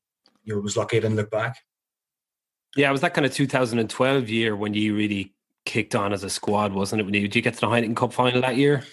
you 0.44 0.56
know 0.56 0.62
was 0.62 0.78
lucky 0.78 0.98
I 0.98 1.02
didn't 1.02 1.18
look 1.18 1.32
back. 1.32 1.58
Yeah, 2.76 2.90
it 2.90 2.92
was 2.92 3.02
that 3.02 3.14
kind 3.14 3.26
of 3.26 3.34
2012 3.34 4.30
year 4.30 4.56
when 4.56 4.74
you 4.74 4.96
really 4.96 5.34
kicked 5.66 5.96
on 5.96 6.12
as 6.12 6.24
a 6.24 6.30
squad, 6.30 6.74
wasn't 6.74 7.02
it? 7.02 7.12
Did 7.12 7.36
you 7.36 7.42
get 7.42 7.54
to 7.54 7.62
the 7.62 7.68
Heineken 7.68 7.96
Cup 7.96 8.14
final 8.14 8.42
that 8.42 8.58
year? 8.58 8.84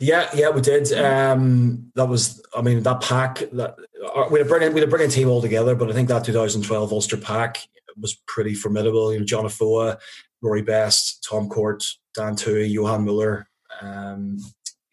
Yeah, 0.00 0.28
yeah, 0.34 0.50
we 0.50 0.60
did. 0.60 0.92
Um, 0.92 1.90
that 1.94 2.06
was, 2.06 2.42
I 2.56 2.62
mean, 2.62 2.82
that 2.84 3.00
pack 3.00 3.42
that 3.52 3.76
uh, 4.14 4.24
we 4.30 4.38
had 4.38 4.46
a 4.46 4.48
brilliant, 4.48 4.74
we 4.74 4.80
had 4.80 4.88
a 4.88 4.90
brilliant 4.90 5.12
team 5.12 5.28
all 5.28 5.42
together. 5.42 5.74
But 5.74 5.90
I 5.90 5.92
think 5.92 6.08
that 6.08 6.24
2012 6.24 6.92
Ulster 6.92 7.16
pack 7.16 7.58
was 8.00 8.14
pretty 8.26 8.54
formidable. 8.54 9.12
You 9.12 9.20
know, 9.20 9.24
John 9.24 9.44
Afoa, 9.44 9.98
Rory 10.40 10.62
Best, 10.62 11.26
Tom 11.28 11.48
Court, 11.48 11.84
Dan 12.14 12.36
Tuohy, 12.36 12.70
Johan 12.70 13.04
Muller. 13.04 13.48
Um, 13.80 14.38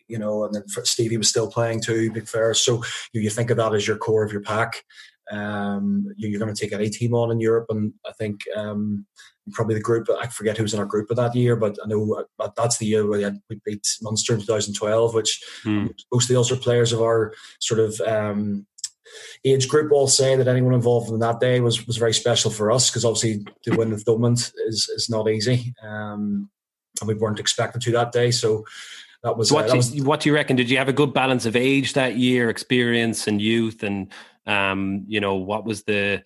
you 0.08 0.20
know, 0.20 0.44
and 0.46 0.54
then 0.54 0.64
Stevie 0.68 1.18
was 1.18 1.30
still 1.30 1.50
playing 1.50 1.82
too, 1.82 2.12
Big 2.12 2.28
Fair. 2.28 2.54
So 2.54 2.84
you, 3.14 3.22
you 3.22 3.30
think 3.30 3.50
of 3.50 3.58
that 3.58 3.74
as 3.74 3.88
your 3.88 3.98
core 3.98 4.24
of 4.24 4.32
your 4.32 4.42
pack. 4.42 4.84
Um, 5.32 6.06
you, 6.18 6.36
are 6.36 6.40
going 6.40 6.54
to 6.54 6.60
take 6.60 6.74
any 6.74 6.90
team 6.90 7.16
on 7.16 7.32
in 7.32 7.40
Europe, 7.40 7.66
and 7.70 7.94
I 8.08 8.12
think 8.14 8.42
um, 8.56 9.06
probably 9.52 9.76
the 9.76 9.82
group. 9.82 10.08
I 10.20 10.28
forget 10.28 10.58
who 10.58 10.64
was 10.64 10.74
in 10.74 10.80
our 10.80 10.86
group 10.86 11.10
of 11.10 11.18
that 11.18 11.36
year, 11.36 11.56
but 11.56 11.78
I 11.84 11.88
know 11.88 12.24
uh, 12.40 12.50
that's 12.56 12.78
the 12.78 12.86
year 12.86 13.08
we, 13.08 13.24
had, 13.24 13.40
we 13.50 13.60
beat 13.66 13.88
Munster 14.02 14.34
in 14.34 14.42
2012, 14.42 15.14
which 15.14 15.44
mm. 15.64 15.92
most 16.14 16.30
of 16.30 16.36
the 16.36 16.40
other 16.40 16.62
players 16.62 16.94
of 16.94 17.02
our 17.02 17.34
sort 17.60 17.80
of 17.80 18.00
um, 18.02 18.68
age 19.44 19.68
group 19.68 19.92
all 19.92 20.08
say 20.08 20.36
that 20.36 20.48
anyone 20.48 20.74
involved 20.74 21.12
in 21.12 21.20
that 21.20 21.40
day 21.40 21.60
was 21.60 21.86
was 21.88 21.98
very 21.98 22.14
special 22.14 22.52
for 22.52 22.72
us 22.72 22.90
because 22.90 23.06
obviously 23.06 23.46
the 23.66 23.76
win 23.76 23.92
with 23.92 24.06
Thomond 24.06 24.52
is 24.68 24.90
is 24.96 25.10
not 25.10 25.30
easy, 25.30 25.74
um, 25.84 26.50
and 27.02 27.08
we 27.08 27.14
weren't 27.16 27.40
expected 27.40 27.82
to 27.82 27.92
that 27.94 28.12
day. 28.12 28.32
So 28.32 28.66
that 29.26 29.36
was, 29.36 29.52
what, 29.52 29.66
uh, 29.66 29.70
that 29.70 29.78
was, 29.78 30.02
what 30.04 30.20
do 30.20 30.30
you 30.30 30.36
reckon? 30.36 30.56
Did 30.56 30.70
you 30.70 30.78
have 30.78 30.88
a 30.88 30.94
good 30.94 31.12
balance 31.12 31.48
of 31.48 31.56
age 31.56 31.94
that 31.94 32.16
year, 32.16 32.48
experience 32.52 33.28
and 33.28 33.42
youth, 33.42 33.82
and 33.82 34.12
um, 34.46 35.04
you 35.08 35.20
know 35.20 35.34
what 35.34 35.66
was 35.66 35.82
the 35.86 36.24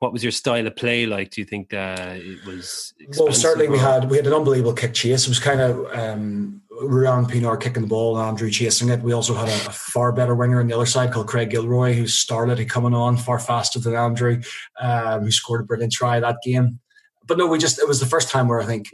what 0.00 0.12
was 0.12 0.24
your 0.24 0.32
style 0.32 0.66
of 0.66 0.74
play 0.74 1.06
like? 1.06 1.30
Do 1.30 1.40
you 1.40 1.44
think 1.44 1.72
uh, 1.72 2.14
it 2.16 2.44
was? 2.44 2.94
Well, 3.16 3.32
certainly 3.32 3.68
we 3.68 3.78
had 3.78 4.10
we 4.10 4.16
had 4.16 4.26
an 4.26 4.32
unbelievable 4.32 4.72
kick 4.72 4.92
chase. 4.92 5.24
It 5.24 5.28
was 5.28 5.38
kind 5.38 5.60
of 5.60 5.86
um, 5.96 6.62
Ruan 6.82 7.26
Pienaar 7.26 7.60
kicking 7.60 7.82
the 7.82 7.88
ball 7.88 8.18
and 8.18 8.28
Andrew 8.28 8.50
chasing 8.50 8.88
it. 8.88 9.02
We 9.02 9.12
also 9.12 9.34
had 9.34 9.48
a, 9.48 9.68
a, 9.68 9.72
far 9.72 10.10
better 10.10 10.34
winger 10.34 10.58
on 10.58 10.66
the 10.66 10.74
other 10.74 10.84
side 10.84 11.12
called 11.12 11.28
Craig 11.28 11.50
Gilroy, 11.50 11.92
who 11.92 12.08
started 12.08 12.58
he 12.58 12.64
coming 12.64 12.92
on 12.92 13.16
far 13.16 13.38
faster 13.38 13.78
than 13.78 13.94
Andrew, 13.94 14.42
um, 14.80 15.22
who 15.22 15.30
scored 15.30 15.60
a 15.60 15.64
brilliant 15.64 15.92
try 15.92 16.18
that 16.18 16.38
game. 16.42 16.80
But 17.24 17.38
no, 17.38 17.46
we 17.46 17.58
just 17.60 17.78
it 17.78 17.86
was 17.86 18.00
the 18.00 18.06
first 18.06 18.30
time 18.30 18.48
where 18.48 18.60
I 18.60 18.66
think 18.66 18.92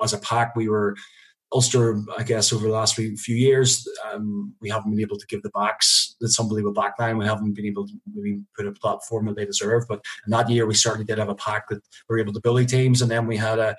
as 0.00 0.12
a 0.12 0.18
pack 0.18 0.54
we 0.54 0.68
were 0.68 0.94
Ulster, 1.52 2.02
I 2.16 2.24
guess, 2.24 2.52
over 2.52 2.66
the 2.66 2.72
last 2.72 2.94
few, 2.94 3.16
years, 3.26 3.88
um, 4.12 4.54
we 4.60 4.68
haven't 4.68 4.90
been 4.90 5.00
able 5.00 5.16
to 5.16 5.26
give 5.26 5.42
the 5.42 5.50
backs 5.50 6.14
this 6.20 6.38
unbelievable 6.38 6.74
back 6.74 6.98
line. 6.98 7.16
We 7.16 7.24
haven't 7.24 7.54
been 7.54 7.64
able 7.64 7.86
to 7.86 7.92
maybe 8.12 8.40
put 8.54 8.66
a 8.66 8.72
platform 8.72 9.26
that 9.26 9.36
they 9.36 9.46
deserve. 9.46 9.84
But 9.88 10.04
in 10.26 10.30
that 10.32 10.50
year, 10.50 10.66
we 10.66 10.74
certainly 10.74 11.06
did 11.06 11.18
have 11.18 11.30
a 11.30 11.34
pack 11.34 11.68
that 11.68 11.80
were 12.08 12.18
able 12.18 12.34
to 12.34 12.40
bully 12.40 12.66
teams. 12.66 13.00
And 13.00 13.10
then 13.10 13.26
we 13.26 13.38
had 13.38 13.58
a, 13.58 13.76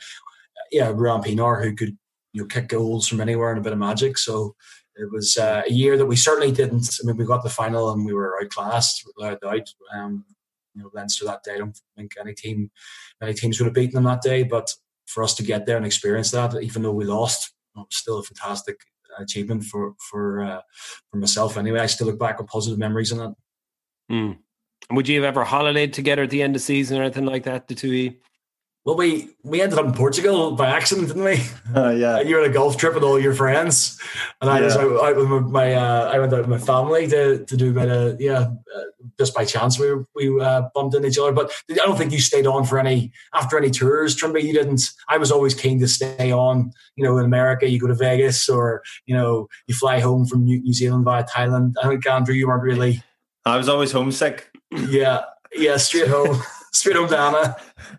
yeah, 0.72 0.92
Ruan 0.92 1.22
Pienaar 1.22 1.64
who 1.64 1.76
could 1.76 1.96
you 2.34 2.42
know 2.42 2.48
kick 2.48 2.68
goals 2.68 3.08
from 3.08 3.22
anywhere 3.22 3.52
and 3.52 3.60
a 3.60 3.64
bit 3.64 3.74
of 3.74 3.80
magic. 3.80 4.18
So 4.18 4.56
it 4.96 5.12
was 5.12 5.38
uh, 5.38 5.64
a 5.68 5.72
year 5.72 5.98
that 5.98 6.06
we 6.06 6.16
certainly 6.16 6.52
didn't. 6.52 7.00
I 7.02 7.06
mean, 7.08 7.18
we 7.18 7.26
got 7.26 7.44
the 7.44 7.50
final 7.50 7.92
and 7.92 8.06
we 8.06 8.14
were 8.14 8.40
outclassed 8.42 9.08
without 9.16 9.42
doubt. 9.42 9.70
Um, 9.94 10.26
you 10.76 10.84
know, 10.84 10.90
Leinster 10.94 11.26
that 11.26 11.44
day. 11.44 11.56
I 11.56 11.58
don't 11.60 11.80
think 11.96 12.14
any 12.20 12.34
team, 12.34 12.70
any 13.22 13.34
teams 13.34 13.60
would 13.60 13.66
have 13.66 13.74
beaten 13.74 13.96
them 13.96 14.04
that 14.06 14.22
day. 14.22 14.44
But 14.44 14.74
for 15.06 15.24
us 15.24 15.34
to 15.36 15.44
get 15.44 15.66
there 15.66 15.78
and 15.78 15.86
experience 15.86 16.32
that, 16.32 16.62
even 16.62 16.84
though 16.84 16.92
we 16.92 17.06
lost, 17.06 17.54
still 17.90 18.20
a 18.20 18.24
fantastic 18.24 18.78
achievement 19.20 19.64
for 19.64 19.94
for 20.10 20.42
uh, 20.42 20.62
for 21.12 21.18
myself. 21.18 21.58
Anyway, 21.58 21.80
I 21.80 21.86
still 21.88 22.08
look 22.08 22.20
back 22.20 22.40
with 22.40 22.48
positive 22.48 22.80
memories 22.80 23.12
on 23.12 23.32
it. 23.32 24.14
Mm. 24.14 24.38
Would 24.92 25.08
you 25.08 25.22
have 25.22 25.28
ever 25.28 25.46
holidayed 25.46 25.94
together 25.94 26.24
at 26.24 26.30
the 26.30 26.42
end 26.42 26.56
of 26.56 26.62
season 26.62 26.98
or 26.98 27.04
anything 27.04 27.26
like 27.26 27.44
that, 27.44 27.68
the 27.68 27.76
two 27.76 27.94
E? 27.94 28.20
Well, 28.90 28.98
we 28.98 29.30
we 29.44 29.62
ended 29.62 29.78
up 29.78 29.86
in 29.86 29.94
Portugal 29.94 30.54
by 30.54 30.66
accident, 30.66 31.10
didn't 31.10 31.24
we? 31.24 31.44
Uh, 31.76 31.92
yeah, 31.92 32.20
you 32.20 32.34
were 32.34 32.42
on 32.42 32.50
a 32.50 32.52
golf 32.52 32.78
trip 32.78 32.96
with 32.96 33.04
all 33.04 33.20
your 33.20 33.36
friends, 33.36 34.00
and 34.42 34.50
I 34.50 34.58
yeah. 34.58 34.66
was 34.66 34.76
out, 34.76 35.04
out, 35.04 35.16
with 35.16 35.46
my 35.52 35.76
uh, 35.76 36.10
I 36.12 36.18
went 36.18 36.34
out 36.34 36.40
with 36.40 36.48
my 36.50 36.58
family 36.58 37.08
to, 37.10 37.46
to 37.46 37.56
do 37.56 37.70
a 37.70 37.74
bit 37.74 37.90
of 37.90 38.20
yeah. 38.20 38.50
Uh, 38.76 38.82
just 39.20 39.36
by 39.36 39.46
chance, 39.46 39.78
we 39.78 39.94
we 40.16 40.42
uh, 40.42 40.64
bumped 40.74 40.96
into 40.96 41.08
each 41.08 41.20
other. 41.20 41.32
But 41.32 41.52
I 41.70 41.76
don't 41.76 41.96
think 41.96 42.12
you 42.12 42.20
stayed 42.20 42.48
on 42.48 42.66
for 42.66 42.80
any 42.80 43.12
after 43.36 43.56
any 43.56 43.70
tours, 43.70 44.16
Trimby. 44.16 44.42
You 44.42 44.54
didn't. 44.54 44.82
I 45.08 45.18
was 45.18 45.32
always 45.32 45.54
keen 45.54 45.80
to 45.82 45.88
stay 45.88 46.32
on. 46.32 46.72
You 46.96 47.04
know, 47.04 47.20
in 47.20 47.26
America, 47.26 47.70
you 47.70 47.80
go 47.80 47.86
to 47.86 47.94
Vegas, 47.94 48.50
or 48.50 48.82
you 49.06 49.16
know, 49.16 49.48
you 49.68 49.76
fly 49.76 50.00
home 50.00 50.26
from 50.26 50.44
New, 50.44 50.60
New 50.64 50.74
Zealand 50.74 51.06
via 51.06 51.24
Thailand. 51.24 51.74
I 51.84 51.88
think 51.88 52.08
Andrew, 52.08 52.34
you 52.34 52.48
weren't 52.48 52.64
really. 52.64 53.04
I 53.46 53.58
was 53.58 53.70
always 53.70 53.92
homesick. 53.92 54.50
Yeah, 54.72 55.22
yeah, 55.54 55.78
straight 55.78 56.08
home. 56.08 56.42
straight 56.72 57.10
Dana. 57.10 57.56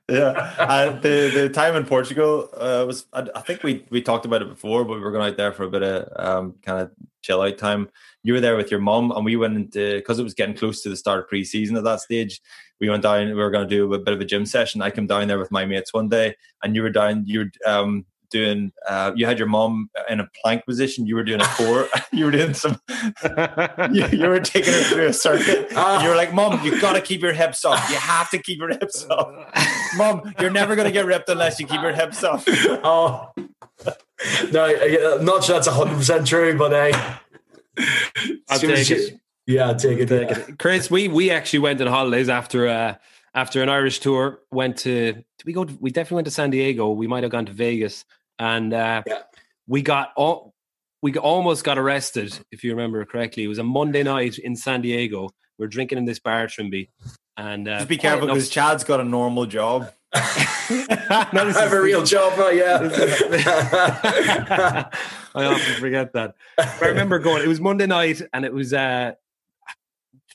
yeah, 0.08 0.54
and 0.58 1.02
the 1.02 1.30
the 1.32 1.48
time 1.48 1.76
in 1.76 1.84
Portugal 1.84 2.48
uh, 2.56 2.84
was 2.86 3.06
I, 3.12 3.26
I, 3.34 3.40
think 3.40 3.62
we 3.62 3.84
we 3.90 4.02
talked 4.02 4.24
about 4.24 4.42
it 4.42 4.48
before, 4.48 4.84
but 4.84 4.94
we 4.94 5.00
were 5.00 5.12
going 5.12 5.28
out 5.28 5.36
there 5.36 5.52
for 5.52 5.64
a 5.64 5.70
bit 5.70 5.82
of 5.82 6.08
um, 6.16 6.54
kind 6.62 6.80
of 6.80 6.90
chill 7.22 7.42
out 7.42 7.58
time. 7.58 7.88
You 8.22 8.34
were 8.34 8.40
there 8.40 8.56
with 8.56 8.70
your 8.70 8.80
mom, 8.80 9.10
and 9.12 9.24
we 9.24 9.36
went 9.36 9.56
into 9.56 9.96
because 9.96 10.18
it 10.18 10.24
was 10.24 10.34
getting 10.34 10.56
close 10.56 10.82
to 10.82 10.88
the 10.88 10.96
start 10.96 11.20
of 11.20 11.28
pre-season 11.28 11.76
at 11.76 11.84
that 11.84 12.00
stage. 12.00 12.40
We 12.80 12.88
went 12.88 13.02
down. 13.02 13.26
We 13.26 13.34
were 13.34 13.50
going 13.50 13.68
to 13.68 13.74
do 13.74 13.92
a 13.92 13.98
bit 13.98 14.14
of 14.14 14.20
a 14.20 14.24
gym 14.24 14.46
session. 14.46 14.82
I 14.82 14.90
came 14.90 15.06
down 15.06 15.28
there 15.28 15.38
with 15.38 15.50
my 15.50 15.64
mates 15.64 15.92
one 15.92 16.08
day, 16.08 16.36
and 16.62 16.74
you 16.74 16.82
were 16.82 16.90
down. 16.90 17.24
You 17.26 17.40
were 17.40 17.70
um, 17.70 18.06
doing 18.30 18.72
uh, 18.88 19.12
you 19.14 19.26
had 19.26 19.38
your 19.38 19.48
mom 19.48 19.90
in 20.08 20.20
a 20.20 20.28
plank 20.42 20.64
position 20.64 21.06
you 21.06 21.14
were 21.14 21.24
doing 21.24 21.40
a 21.40 21.46
core 21.46 21.88
you 22.12 22.24
were 22.24 22.30
doing 22.30 22.54
some 22.54 22.80
you, 23.92 24.06
you, 24.06 24.26
were 24.28 24.40
taking 24.40 24.72
her 24.72 24.82
through 24.82 25.06
a 25.06 25.12
circuit 25.12 25.70
you 25.70 26.08
were 26.08 26.16
like 26.16 26.32
mom 26.32 26.64
you 26.64 26.80
got 26.80 26.94
to 26.94 27.00
keep 27.00 27.20
your 27.20 27.32
hips 27.32 27.64
up 27.64 27.78
you 27.90 27.96
have 27.96 28.30
to 28.30 28.38
keep 28.38 28.58
your 28.58 28.68
hips 28.68 29.06
up 29.10 29.32
mom 29.96 30.32
you're 30.40 30.50
never 30.50 30.74
going 30.74 30.86
to 30.86 30.92
get 30.92 31.04
ripped 31.06 31.28
unless 31.28 31.60
you 31.60 31.66
keep 31.66 31.82
your 31.82 31.92
hips 31.92 32.22
up 32.24 32.42
oh 32.48 33.30
no 34.52 34.64
I'm 35.18 35.24
not 35.24 35.44
sure 35.44 35.56
that's 35.56 35.68
100% 35.68 36.26
true 36.26 36.56
but 36.56 36.72
uh, 36.72 37.16
I'll 38.48 38.58
take 38.58 38.90
it. 38.90 39.20
yeah 39.46 39.68
I'll 39.68 39.76
take 39.76 39.98
it, 39.98 40.08
take 40.08 40.30
it. 40.30 40.58
Chris 40.58 40.90
we 40.90 41.08
we 41.08 41.30
actually 41.30 41.60
went 41.60 41.80
on 41.80 41.86
holidays 41.86 42.28
after 42.28 42.68
uh 42.68 42.94
after 43.34 43.62
an 43.62 43.68
Irish 43.68 44.00
tour, 44.00 44.40
went 44.50 44.78
to 44.78 45.12
did 45.12 45.46
we 45.46 45.52
go? 45.52 45.64
To, 45.64 45.76
we 45.80 45.90
definitely 45.90 46.16
went 46.16 46.26
to 46.26 46.32
San 46.32 46.50
Diego. 46.50 46.90
We 46.90 47.06
might 47.06 47.22
have 47.22 47.32
gone 47.32 47.46
to 47.46 47.52
Vegas, 47.52 48.04
and 48.40 48.72
uh, 48.72 49.02
yeah. 49.06 49.18
we 49.68 49.82
got 49.82 50.12
all, 50.16 50.54
we 51.02 51.16
almost 51.16 51.62
got 51.62 51.78
arrested, 51.78 52.36
if 52.50 52.64
you 52.64 52.72
remember 52.72 53.04
correctly. 53.04 53.44
It 53.44 53.48
was 53.48 53.58
a 53.58 53.62
Monday 53.62 54.02
night 54.02 54.38
in 54.38 54.56
San 54.56 54.80
Diego. 54.80 55.30
We 55.58 55.66
are 55.66 55.68
drinking 55.68 55.98
in 55.98 56.06
this 56.06 56.18
bar, 56.18 56.46
Trimby, 56.46 56.88
and 57.36 57.68
uh, 57.68 57.78
just 57.78 57.88
be 57.88 57.98
careful 57.98 58.26
because 58.26 58.48
Chad's 58.48 58.82
got 58.82 58.98
a 58.98 59.04
normal 59.04 59.46
job. 59.46 59.92
no, 60.14 60.20
I 60.20 61.52
have 61.54 61.72
a 61.72 61.80
real 61.80 62.02
job, 62.02 62.36
not 62.38 62.56
yeah. 62.56 62.78
I 65.34 65.44
often 65.44 65.74
forget 65.74 66.12
that. 66.14 66.34
But 66.56 66.82
I 66.82 66.86
remember 66.86 67.18
going. 67.18 67.44
It 67.44 67.48
was 67.48 67.60
Monday 67.60 67.86
night, 67.86 68.22
and 68.32 68.44
it 68.44 68.52
was 68.52 68.72
uh, 68.72 69.12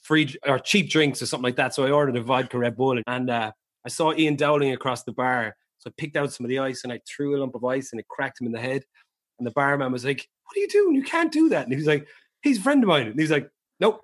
free 0.03 0.35
or 0.45 0.59
cheap 0.59 0.89
drinks 0.89 1.21
or 1.21 1.25
something 1.25 1.43
like 1.43 1.55
that. 1.55 1.73
So 1.73 1.85
I 1.85 1.91
ordered 1.91 2.15
a 2.15 2.21
vodka 2.21 2.57
Red 2.57 2.77
Bull, 2.77 3.01
and 3.07 3.29
uh, 3.29 3.51
I 3.83 3.89
saw 3.89 4.13
Ian 4.13 4.35
Dowling 4.35 4.71
across 4.71 5.03
the 5.03 5.11
bar. 5.11 5.57
So 5.85 5.91
I 5.91 5.93
picked 5.97 6.15
out 6.15 6.33
some 6.33 6.45
of 6.45 6.49
the 6.49 6.59
ice 6.59 6.83
and 6.83 6.91
I 6.91 6.99
threw 7.07 7.37
a 7.37 7.39
lump 7.39 7.53
of 7.53 7.63
ice 7.63 7.91
and 7.91 7.99
it 7.99 8.07
cracked 8.07 8.41
him 8.41 8.47
in 8.47 8.53
the 8.53 8.59
head. 8.59 8.83
And 9.37 9.45
the 9.45 9.51
barman 9.51 9.91
was 9.91 10.05
like, 10.05 10.27
"What 10.45 10.57
are 10.57 10.59
you 10.59 10.67
doing? 10.67 10.95
You 10.95 11.03
can't 11.03 11.31
do 11.31 11.49
that." 11.49 11.63
And 11.63 11.71
he 11.71 11.77
was 11.77 11.85
like, 11.85 12.07
"He's 12.41 12.57
a 12.57 12.61
friend 12.61 12.83
of 12.83 12.87
mine." 12.87 13.07
And 13.07 13.19
he's 13.19 13.31
like, 13.31 13.49
"Nope, 13.79 14.01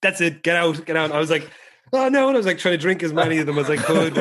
that's 0.00 0.20
it. 0.20 0.42
Get 0.42 0.56
out, 0.56 0.84
get 0.86 0.96
out." 0.96 1.06
And 1.06 1.14
I 1.14 1.18
was 1.18 1.30
like, 1.30 1.48
"Oh 1.92 2.08
no!" 2.08 2.28
And 2.28 2.36
I 2.36 2.38
was 2.38 2.46
like 2.46 2.58
trying 2.58 2.72
to 2.72 2.78
drink 2.78 3.02
as 3.02 3.12
many 3.12 3.38
of 3.38 3.46
them 3.46 3.58
as 3.58 3.68
I 3.68 3.76
could 3.76 4.16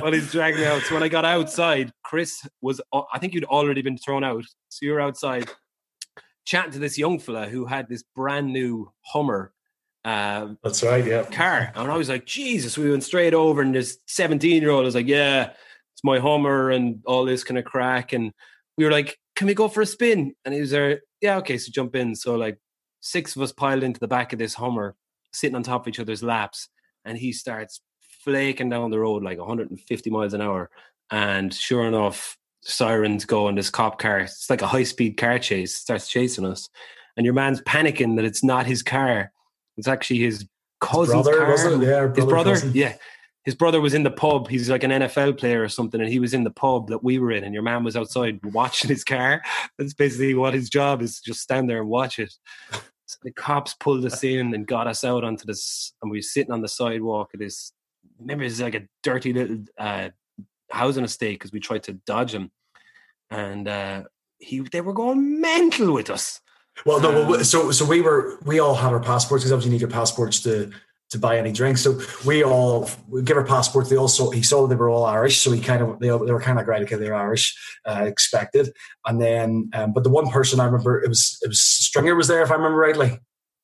while 0.00 0.12
he's 0.12 0.30
dragging 0.30 0.60
me 0.60 0.66
out. 0.66 0.82
So 0.82 0.94
when 0.94 1.02
I 1.02 1.08
got 1.08 1.24
outside, 1.24 1.92
Chris 2.04 2.46
was, 2.60 2.80
I 2.92 3.18
think 3.18 3.32
you'd 3.32 3.44
already 3.44 3.80
been 3.80 3.96
thrown 3.96 4.22
out. 4.22 4.44
So 4.68 4.84
you're 4.84 5.00
outside 5.00 5.48
chatting 6.44 6.72
to 6.72 6.78
this 6.78 6.98
young 6.98 7.18
fella 7.18 7.48
who 7.48 7.64
had 7.64 7.88
this 7.88 8.04
brand 8.14 8.52
new 8.52 8.92
Hummer 9.00 9.54
um, 10.04 10.58
That's 10.62 10.82
right, 10.82 11.04
yeah. 11.04 11.24
Car. 11.24 11.72
And 11.74 11.90
I 11.90 11.96
was 11.96 12.08
like, 12.08 12.24
Jesus, 12.24 12.78
we 12.78 12.90
went 12.90 13.04
straight 13.04 13.34
over, 13.34 13.60
and 13.60 13.74
this 13.74 13.98
17 14.06 14.62
year 14.62 14.70
old 14.70 14.84
was 14.84 14.94
like, 14.94 15.06
Yeah, 15.06 15.52
it's 16.00 16.04
my 16.04 16.18
Hummer 16.18 16.70
and 16.70 17.02
all 17.04 17.24
this 17.24 17.44
kind 17.44 17.58
of 17.58 17.64
crack. 17.64 18.12
And 18.12 18.32
we 18.78 18.84
were 18.84 18.90
like, 18.90 19.18
Can 19.36 19.46
we 19.46 19.54
go 19.54 19.68
for 19.68 19.82
a 19.82 19.86
spin? 19.86 20.34
And 20.44 20.54
he 20.54 20.60
was 20.60 20.70
there, 20.70 21.00
Yeah, 21.20 21.36
okay, 21.38 21.58
so 21.58 21.70
jump 21.72 21.94
in. 21.94 22.14
So, 22.14 22.36
like, 22.36 22.58
six 23.00 23.36
of 23.36 23.42
us 23.42 23.52
piled 23.52 23.82
into 23.82 24.00
the 24.00 24.08
back 24.08 24.32
of 24.32 24.38
this 24.38 24.54
Hummer, 24.54 24.96
sitting 25.32 25.56
on 25.56 25.62
top 25.62 25.82
of 25.82 25.88
each 25.88 26.00
other's 26.00 26.22
laps. 26.22 26.68
And 27.04 27.18
he 27.18 27.32
starts 27.32 27.80
flaking 28.24 28.68
down 28.70 28.90
the 28.90 28.98
road 28.98 29.22
like 29.22 29.38
150 29.38 30.10
miles 30.10 30.34
an 30.34 30.40
hour. 30.40 30.70
And 31.10 31.52
sure 31.52 31.86
enough, 31.86 32.36
sirens 32.62 33.24
go 33.24 33.48
and 33.48 33.56
this 33.56 33.70
cop 33.70 33.98
car, 33.98 34.20
it's 34.20 34.48
like 34.50 34.62
a 34.62 34.66
high 34.66 34.84
speed 34.84 35.16
car 35.16 35.38
chase, 35.38 35.76
starts 35.76 36.08
chasing 36.08 36.46
us. 36.46 36.68
And 37.16 37.24
your 37.24 37.34
man's 37.34 37.60
panicking 37.62 38.16
that 38.16 38.24
it's 38.24 38.44
not 38.44 38.66
his 38.66 38.82
car 38.82 39.32
it's 39.80 39.88
actually 39.88 40.20
his 40.20 40.46
cousin's 40.80 41.26
his 41.26 41.36
brother, 41.36 41.38
car. 41.38 41.82
Yeah, 41.82 42.06
brother, 42.06 42.14
his 42.14 42.24
brother. 42.26 42.50
Cousin. 42.52 42.72
Yeah. 42.74 42.96
His 43.44 43.54
brother 43.54 43.80
was 43.80 43.94
in 43.94 44.02
the 44.02 44.10
pub. 44.10 44.48
He's 44.48 44.68
like 44.68 44.82
an 44.82 44.90
NFL 44.90 45.38
player 45.38 45.62
or 45.62 45.68
something, 45.68 46.00
and 46.00 46.10
he 46.10 46.18
was 46.18 46.34
in 46.34 46.44
the 46.44 46.50
pub 46.50 46.88
that 46.88 47.02
we 47.02 47.18
were 47.18 47.32
in, 47.32 47.44
and 47.44 47.54
your 47.54 47.62
man 47.62 47.84
was 47.84 47.96
outside 47.96 48.40
watching 48.44 48.88
his 48.88 49.04
car. 49.04 49.42
That's 49.78 49.94
basically 49.94 50.34
what 50.34 50.54
his 50.54 50.68
job 50.68 51.02
is: 51.02 51.20
just 51.20 51.40
stand 51.40 51.68
there 51.68 51.80
and 51.80 51.88
watch 51.88 52.18
it. 52.18 52.32
So 53.06 53.16
the 53.22 53.32
cops 53.32 53.74
pulled 53.74 54.04
us 54.04 54.22
in 54.22 54.54
and 54.54 54.66
got 54.66 54.86
us 54.86 55.04
out 55.04 55.24
onto 55.24 55.46
this, 55.46 55.92
and 56.02 56.10
we 56.10 56.18
were 56.18 56.22
sitting 56.22 56.52
on 56.52 56.60
the 56.60 56.68
sidewalk 56.68 57.34
of 57.34 57.40
this. 57.40 57.72
Remember, 58.18 58.44
it's 58.44 58.60
like 58.60 58.74
a 58.74 58.86
dirty 59.02 59.32
little 59.32 59.64
uh, 59.78 60.10
housing 60.70 61.04
estate 61.04 61.38
because 61.38 61.52
we 61.52 61.60
tried 61.60 61.82
to 61.84 61.94
dodge 61.94 62.34
him. 62.34 62.50
and 63.30 63.66
uh, 63.68 64.04
he 64.38 64.60
they 64.60 64.80
were 64.80 64.92
going 64.92 65.40
mental 65.40 65.92
with 65.92 66.10
us. 66.10 66.40
Well, 66.86 67.00
no, 67.00 67.28
well, 67.28 67.44
so 67.44 67.70
so 67.70 67.84
we 67.84 68.00
were 68.00 68.38
we 68.44 68.58
all 68.58 68.74
had 68.74 68.92
our 68.92 69.00
passports 69.00 69.44
because 69.44 69.52
obviously 69.52 69.70
you 69.70 69.72
need 69.74 69.80
your 69.80 69.90
passports 69.90 70.40
to 70.42 70.72
to 71.10 71.18
buy 71.18 71.38
any 71.38 71.52
drinks. 71.52 71.82
So 71.82 72.00
we 72.24 72.42
all 72.44 72.88
we 73.08 73.22
give 73.22 73.36
our 73.36 73.44
passports. 73.44 73.90
They 73.90 73.96
also 73.96 74.30
he 74.30 74.42
saw 74.42 74.66
they 74.66 74.76
were 74.76 74.88
all 74.90 75.04
Irish, 75.04 75.38
so 75.40 75.50
he 75.52 75.60
kind 75.60 75.82
of 75.82 75.98
they, 75.98 76.08
they 76.08 76.32
were 76.32 76.40
kind 76.40 76.58
of 76.58 76.66
like, 76.66 76.82
okay, 76.82 76.96
they're 76.96 77.14
Irish, 77.14 77.56
uh, 77.84 78.04
expected. 78.06 78.72
And 79.06 79.20
then, 79.20 79.70
um, 79.74 79.92
but 79.92 80.04
the 80.04 80.10
one 80.10 80.28
person 80.30 80.60
I 80.60 80.64
remember 80.66 81.02
it 81.02 81.08
was 81.08 81.38
it 81.42 81.48
was 81.48 81.60
Stringer 81.60 82.14
was 82.14 82.28
there 82.28 82.42
if 82.42 82.50
I 82.50 82.54
remember 82.54 82.78
rightly, 82.78 83.18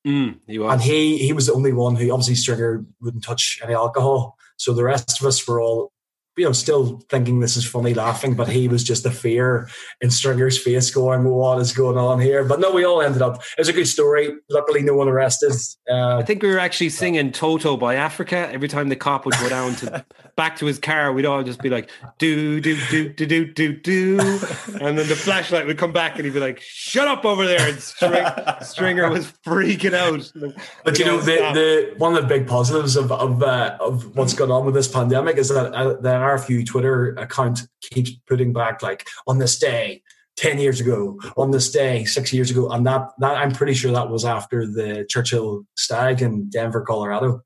Mm, 0.05 0.39
he 0.47 0.59
was. 0.59 0.71
and 0.73 0.81
he 0.81 1.17
he 1.17 1.33
was 1.33 1.47
the 1.47 1.53
only 1.53 1.73
one 1.73 1.95
who 1.95 2.11
obviously 2.11 2.35
Stringer 2.35 2.85
wouldn't 3.01 3.23
touch 3.23 3.59
any 3.63 3.73
alcohol. 3.73 4.37
So 4.57 4.73
the 4.73 4.83
rest 4.83 5.19
of 5.21 5.27
us 5.27 5.47
were 5.47 5.61
all. 5.61 5.91
You 6.37 6.45
know, 6.45 6.51
still 6.51 7.01
thinking 7.09 7.39
this 7.39 7.57
is 7.57 7.65
funny, 7.65 7.93
laughing, 7.93 8.35
but 8.35 8.47
he 8.47 8.67
was 8.67 8.83
just 8.83 9.03
the 9.03 9.11
fear 9.11 9.69
in 10.01 10.09
Stringer's 10.09 10.57
face, 10.57 10.91
going, 10.91 11.23
"What 11.23 11.59
is 11.59 11.73
going 11.73 11.97
on 11.97 12.19
here?" 12.19 12.43
But 12.43 12.59
no, 12.59 12.71
we 12.71 12.85
all 12.85 13.01
ended 13.01 13.21
up. 13.21 13.37
It 13.37 13.59
was 13.59 13.69
a 13.69 13.73
good 13.73 13.87
story. 13.87 14.31
Luckily, 14.49 14.81
no 14.81 14.95
one 14.95 15.07
arrested. 15.07 15.53
Uh, 15.89 16.17
I 16.17 16.23
think 16.23 16.43
we 16.43 16.49
were 16.49 16.59
actually 16.59 16.89
singing 16.89 17.31
Toto 17.31 17.77
by 17.77 17.95
Africa 17.95 18.49
every 18.51 18.67
time 18.67 18.89
the 18.89 18.95
cop 18.95 19.25
would 19.25 19.35
go 19.39 19.49
down 19.49 19.75
to 19.75 20.05
back 20.35 20.57
to 20.57 20.65
his 20.65 20.79
car. 20.79 21.11
We'd 21.11 21.25
all 21.25 21.43
just 21.43 21.61
be 21.61 21.69
like, 21.69 21.89
do, 22.19 22.61
do, 22.61 22.77
do, 22.89 23.09
do, 23.09 23.25
do, 23.25 23.53
do, 23.53 23.73
do. 23.73 24.19
And 24.79 24.97
then 24.97 25.07
the 25.07 25.15
flashlight 25.15 25.65
would 25.65 25.77
come 25.77 25.91
back 25.91 26.15
and 26.15 26.25
he'd 26.25 26.33
be 26.33 26.39
like, 26.39 26.61
shut 26.61 27.07
up 27.07 27.25
over 27.25 27.45
there. 27.45 27.67
And 27.67 27.79
String, 27.79 28.25
Stringer 28.61 29.09
was 29.09 29.31
freaking 29.45 29.93
out. 29.93 30.31
But 30.83 30.99
you 30.99 31.05
know, 31.05 31.19
the, 31.19 31.35
the 31.53 31.93
one 31.97 32.15
of 32.15 32.21
the 32.21 32.27
big 32.27 32.47
positives 32.47 32.95
of 32.95 33.11
of, 33.11 33.41
uh, 33.41 33.77
of 33.79 34.15
what's 34.15 34.33
going 34.33 34.51
on 34.51 34.65
with 34.65 34.75
this 34.75 34.87
pandemic 34.87 35.37
is 35.37 35.49
that 35.49 35.73
uh, 35.73 35.93
the 35.93 36.11
RFU 36.27 36.65
Twitter 36.65 37.09
account 37.15 37.59
keeps 37.81 38.11
putting 38.27 38.53
back 38.53 38.81
like 38.81 39.07
on 39.27 39.37
this 39.37 39.57
day. 39.59 40.03
10 40.37 40.59
years 40.59 40.79
ago 40.79 41.19
on 41.35 41.49
this 41.49 41.71
day 41.71 42.05
six 42.05 42.31
years 42.31 42.51
ago 42.51 42.69
and 42.69 42.85
that 42.85 43.09
that 43.17 43.35
i'm 43.37 43.51
pretty 43.51 43.73
sure 43.73 43.91
that 43.91 44.07
was 44.07 44.23
after 44.23 44.67
the 44.67 45.03
churchill 45.09 45.63
stag 45.75 46.21
in 46.21 46.47
denver 46.51 46.81
colorado 46.81 47.41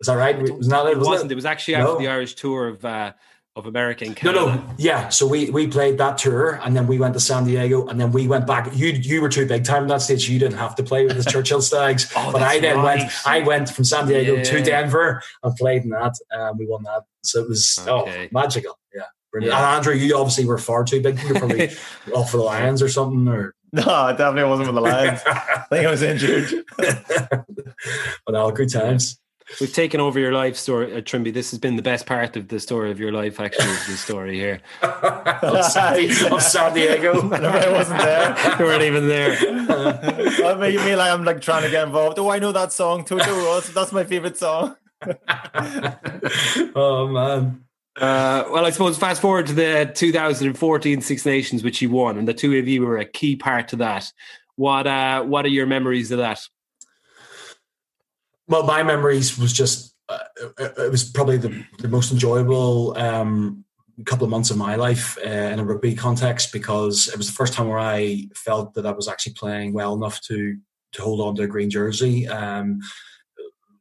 is 0.00 0.06
that 0.06 0.14
right 0.14 0.40
was 0.56 0.66
not 0.66 0.86
it 0.86 0.96
wasn't. 0.98 1.30
It 1.30 1.34
was 1.34 1.44
actually 1.44 1.74
after 1.74 1.92
No. 1.92 1.98
the 1.98 2.08
Irish 2.08 2.34
tour 2.34 2.68
of 2.68 2.82
uh, 2.82 3.12
of 3.56 3.66
America 3.66 4.04
and 4.04 4.14
No, 4.24 4.32
Canada. 4.32 4.56
no, 4.66 4.74
yeah. 4.78 5.08
So 5.10 5.26
we 5.26 5.50
we 5.50 5.66
played 5.68 5.96
that 5.98 6.18
tour, 6.18 6.60
and 6.64 6.76
then 6.76 6.86
we 6.86 6.98
went 6.98 7.14
to 7.14 7.20
San 7.20 7.44
Diego, 7.44 7.86
and 7.86 8.00
then 8.00 8.10
we 8.10 8.26
went 8.26 8.46
back. 8.46 8.68
You 8.74 8.88
you 8.88 9.20
were 9.22 9.28
too 9.28 9.46
big 9.46 9.64
time 9.64 9.84
at 9.84 9.88
that 9.90 10.02
stage. 10.02 10.28
You 10.28 10.38
didn't 10.40 10.58
have 10.58 10.74
to 10.76 10.82
play 10.82 11.06
with 11.06 11.22
the 11.22 11.30
Churchill 11.30 11.62
Stags, 11.62 12.10
Oh, 12.16 12.32
but 12.32 12.42
I 12.42 12.58
then 12.58 12.78
right. 12.78 12.98
went. 12.98 13.12
I 13.26 13.40
went 13.40 13.68
from 13.70 13.84
San 13.84 14.08
Diego 14.08 14.42
to 14.42 14.62
Denver 14.62 15.22
and 15.42 15.54
played 15.56 15.84
in 15.84 15.90
that. 15.90 16.14
Um, 16.36 16.58
we 16.58 16.66
won 16.66 16.82
that, 16.84 17.02
so 17.22 17.42
it 17.42 17.48
was 17.48 17.78
Okay. 17.86 18.24
oh 18.24 18.28
magical. 18.32 18.76
Yeah, 18.94 19.02
brilliant. 19.32 19.52
Yeah. 19.56 19.66
And 19.68 19.76
Andrew, 19.76 19.94
you 19.94 20.16
obviously 20.16 20.46
were 20.46 20.58
far 20.58 20.82
too 20.84 21.00
big. 21.00 21.20
You 21.22 21.34
were 21.34 21.38
probably 21.40 21.68
off 22.14 22.30
for 22.32 22.38
the 22.38 22.42
Lions 22.42 22.82
or 22.82 22.88
something, 22.88 23.28
or 23.28 23.54
No, 23.72 23.84
I 23.86 24.12
definitely 24.12 24.50
wasn't 24.50 24.66
with 24.68 24.74
the 24.74 24.80
Lions. 24.80 25.20
I 25.26 25.64
think 25.70 25.86
I 25.86 25.90
was 25.92 26.02
injured. 26.02 26.64
but 28.26 28.34
all 28.34 28.50
good 28.50 28.72
times. 28.72 29.18
We've 29.60 29.72
taken 29.72 30.00
over 30.00 30.18
your 30.18 30.32
life 30.32 30.56
story, 30.56 30.94
uh, 30.94 31.00
Trimby. 31.00 31.32
This 31.32 31.50
has 31.50 31.60
been 31.60 31.76
the 31.76 31.82
best 31.82 32.06
part 32.06 32.36
of 32.36 32.48
the 32.48 32.58
story 32.58 32.90
of 32.90 32.98
your 32.98 33.12
life, 33.12 33.38
actually, 33.38 33.70
is 33.70 33.86
the 33.86 33.96
story 33.96 34.36
here. 34.36 34.60
of, 34.82 35.64
San, 35.66 36.32
of 36.32 36.42
San 36.42 36.74
Diego. 36.74 37.20
Whenever 37.28 37.58
I 37.58 37.70
wasn't 37.70 38.00
there. 38.00 38.36
you 38.58 38.64
weren't 38.64 38.82
even 38.82 39.06
there. 39.06 39.36
I 39.38 40.54
make 40.54 40.76
me 40.76 40.96
like 40.96 41.10
I'm 41.10 41.24
like 41.24 41.40
trying 41.42 41.62
to 41.62 41.70
get 41.70 41.86
involved. 41.86 42.18
Oh, 42.18 42.30
I 42.30 42.38
know 42.38 42.52
that 42.52 42.72
song, 42.72 43.04
Toto. 43.04 43.54
That's, 43.54 43.68
that's 43.70 43.92
my 43.92 44.04
favorite 44.04 44.38
song. 44.38 44.76
oh 46.74 47.08
man. 47.08 47.64
Uh, 47.96 48.44
well, 48.50 48.66
I 48.66 48.70
suppose 48.70 48.98
fast 48.98 49.20
forward 49.20 49.46
to 49.46 49.52
the 49.52 49.92
2014 49.94 51.00
Six 51.00 51.24
Nations, 51.26 51.62
which 51.62 51.80
you 51.80 51.90
won, 51.90 52.18
and 52.18 52.26
the 52.26 52.34
two 52.34 52.56
of 52.58 52.66
you 52.66 52.82
were 52.82 52.98
a 52.98 53.04
key 53.04 53.36
part 53.36 53.68
to 53.68 53.76
that. 53.76 54.10
What 54.56 54.86
uh, 54.86 55.22
what 55.22 55.44
are 55.44 55.48
your 55.48 55.66
memories 55.66 56.10
of 56.10 56.18
that? 56.18 56.40
Well, 58.46 58.64
my 58.64 58.82
memories 58.82 59.38
was 59.38 59.52
just 59.52 59.94
uh, 60.08 60.18
it 60.58 60.90
was 60.90 61.04
probably 61.04 61.38
the, 61.38 61.64
the 61.78 61.88
most 61.88 62.12
enjoyable 62.12 62.96
um, 62.98 63.64
couple 64.04 64.24
of 64.24 64.30
months 64.30 64.50
of 64.50 64.56
my 64.56 64.74
life 64.74 65.16
uh, 65.24 65.28
in 65.28 65.60
a 65.60 65.64
rugby 65.64 65.94
context 65.94 66.52
because 66.52 67.08
it 67.08 67.16
was 67.16 67.28
the 67.28 67.32
first 67.32 67.52
time 67.52 67.68
where 67.68 67.78
I 67.78 68.26
felt 68.34 68.74
that 68.74 68.86
I 68.86 68.90
was 68.90 69.08
actually 69.08 69.34
playing 69.34 69.72
well 69.72 69.94
enough 69.94 70.20
to 70.22 70.56
to 70.92 71.02
hold 71.02 71.20
on 71.20 71.34
to 71.36 71.42
a 71.42 71.46
green 71.46 71.70
jersey. 71.70 72.26
Um, 72.28 72.80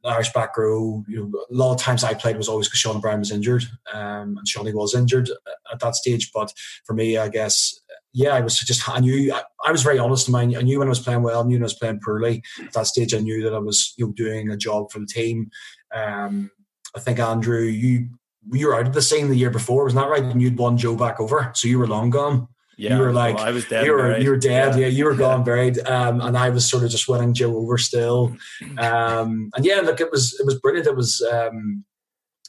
Irish 0.05 0.33
back 0.33 0.57
row, 0.57 1.03
you 1.07 1.17
know, 1.31 1.45
a 1.49 1.53
lot 1.53 1.73
of 1.73 1.79
times 1.79 2.03
I 2.03 2.13
played 2.13 2.35
was 2.35 2.49
always 2.49 2.67
because 2.67 2.79
Sean 2.79 2.97
O'Brien 2.97 3.19
was 3.19 3.31
injured, 3.31 3.63
um, 3.93 4.37
and 4.37 4.47
Shawnee 4.47 4.73
was 4.73 4.95
injured 4.95 5.29
at 5.71 5.79
that 5.79 5.95
stage. 5.95 6.31
But 6.33 6.51
for 6.85 6.93
me, 6.93 7.17
I 7.17 7.29
guess, 7.29 7.79
yeah, 8.13 8.35
I 8.35 8.41
was 8.41 8.57
just 8.59 8.87
I 8.87 8.99
knew 8.99 9.33
I, 9.65 9.71
was 9.71 9.83
very 9.83 9.97
honest 9.99 10.27
in 10.27 10.31
mind. 10.31 10.55
I 10.55 10.61
knew 10.61 10.79
when 10.79 10.87
I 10.87 10.89
was 10.89 10.99
playing 10.99 11.23
well, 11.23 11.41
I 11.41 11.45
knew 11.45 11.55
when 11.55 11.63
I 11.63 11.65
was 11.65 11.73
playing 11.73 11.99
poorly. 12.05 12.43
At 12.63 12.73
that 12.73 12.87
stage, 12.87 13.13
I 13.13 13.19
knew 13.19 13.41
that 13.43 13.53
I 13.53 13.59
was 13.59 13.93
you 13.97 14.05
know 14.07 14.11
doing 14.13 14.49
a 14.49 14.57
job 14.57 14.91
for 14.91 14.99
the 14.99 15.05
team. 15.07 15.49
Um, 15.93 16.51
I 16.95 16.99
think 16.99 17.19
Andrew, 17.19 17.61
you 17.61 18.09
you 18.51 18.67
were 18.67 18.75
out 18.75 18.87
of 18.87 18.93
the 18.93 19.01
scene 19.01 19.29
the 19.29 19.35
year 19.35 19.49
before, 19.49 19.83
wasn't 19.85 20.03
that 20.03 20.09
right? 20.09 20.23
And 20.23 20.41
you'd 20.41 20.57
won 20.57 20.77
Joe 20.77 20.95
back 20.95 21.19
over, 21.19 21.51
so 21.55 21.67
you 21.67 21.79
were 21.79 21.87
long 21.87 22.09
gone. 22.09 22.47
Yeah, 22.75 22.97
You 22.97 23.03
were 23.03 23.13
like- 23.13 23.37
I 23.37 23.51
was 23.51 23.65
dead. 23.65 23.85
you 23.85 23.91
were 23.93 23.99
buried. 23.99 24.23
you 24.23 24.29
were 24.31 24.37
dead, 24.37 24.73
yeah. 24.73 24.81
Yeah. 24.81 24.87
You 24.87 25.05
were 25.05 25.13
gone 25.15 25.43
buried, 25.49 25.77
um, 25.87 26.19
and 26.21 26.35
I 26.37 26.49
was 26.49 26.67
sort 26.69 26.83
of 26.83 26.89
just 26.89 27.07
winning 27.07 27.33
Joe 27.33 27.55
over 27.55 27.77
still. 27.77 28.35
Um, 28.79 29.49
and 29.55 29.63
yeah, 29.65 29.79
look, 29.81 30.01
it 30.01 30.11
was 30.11 30.33
it 30.39 30.45
was 30.45 30.59
brilliant. 30.59 30.87
It 30.87 30.95
was 30.95 31.21
um, 31.31 31.85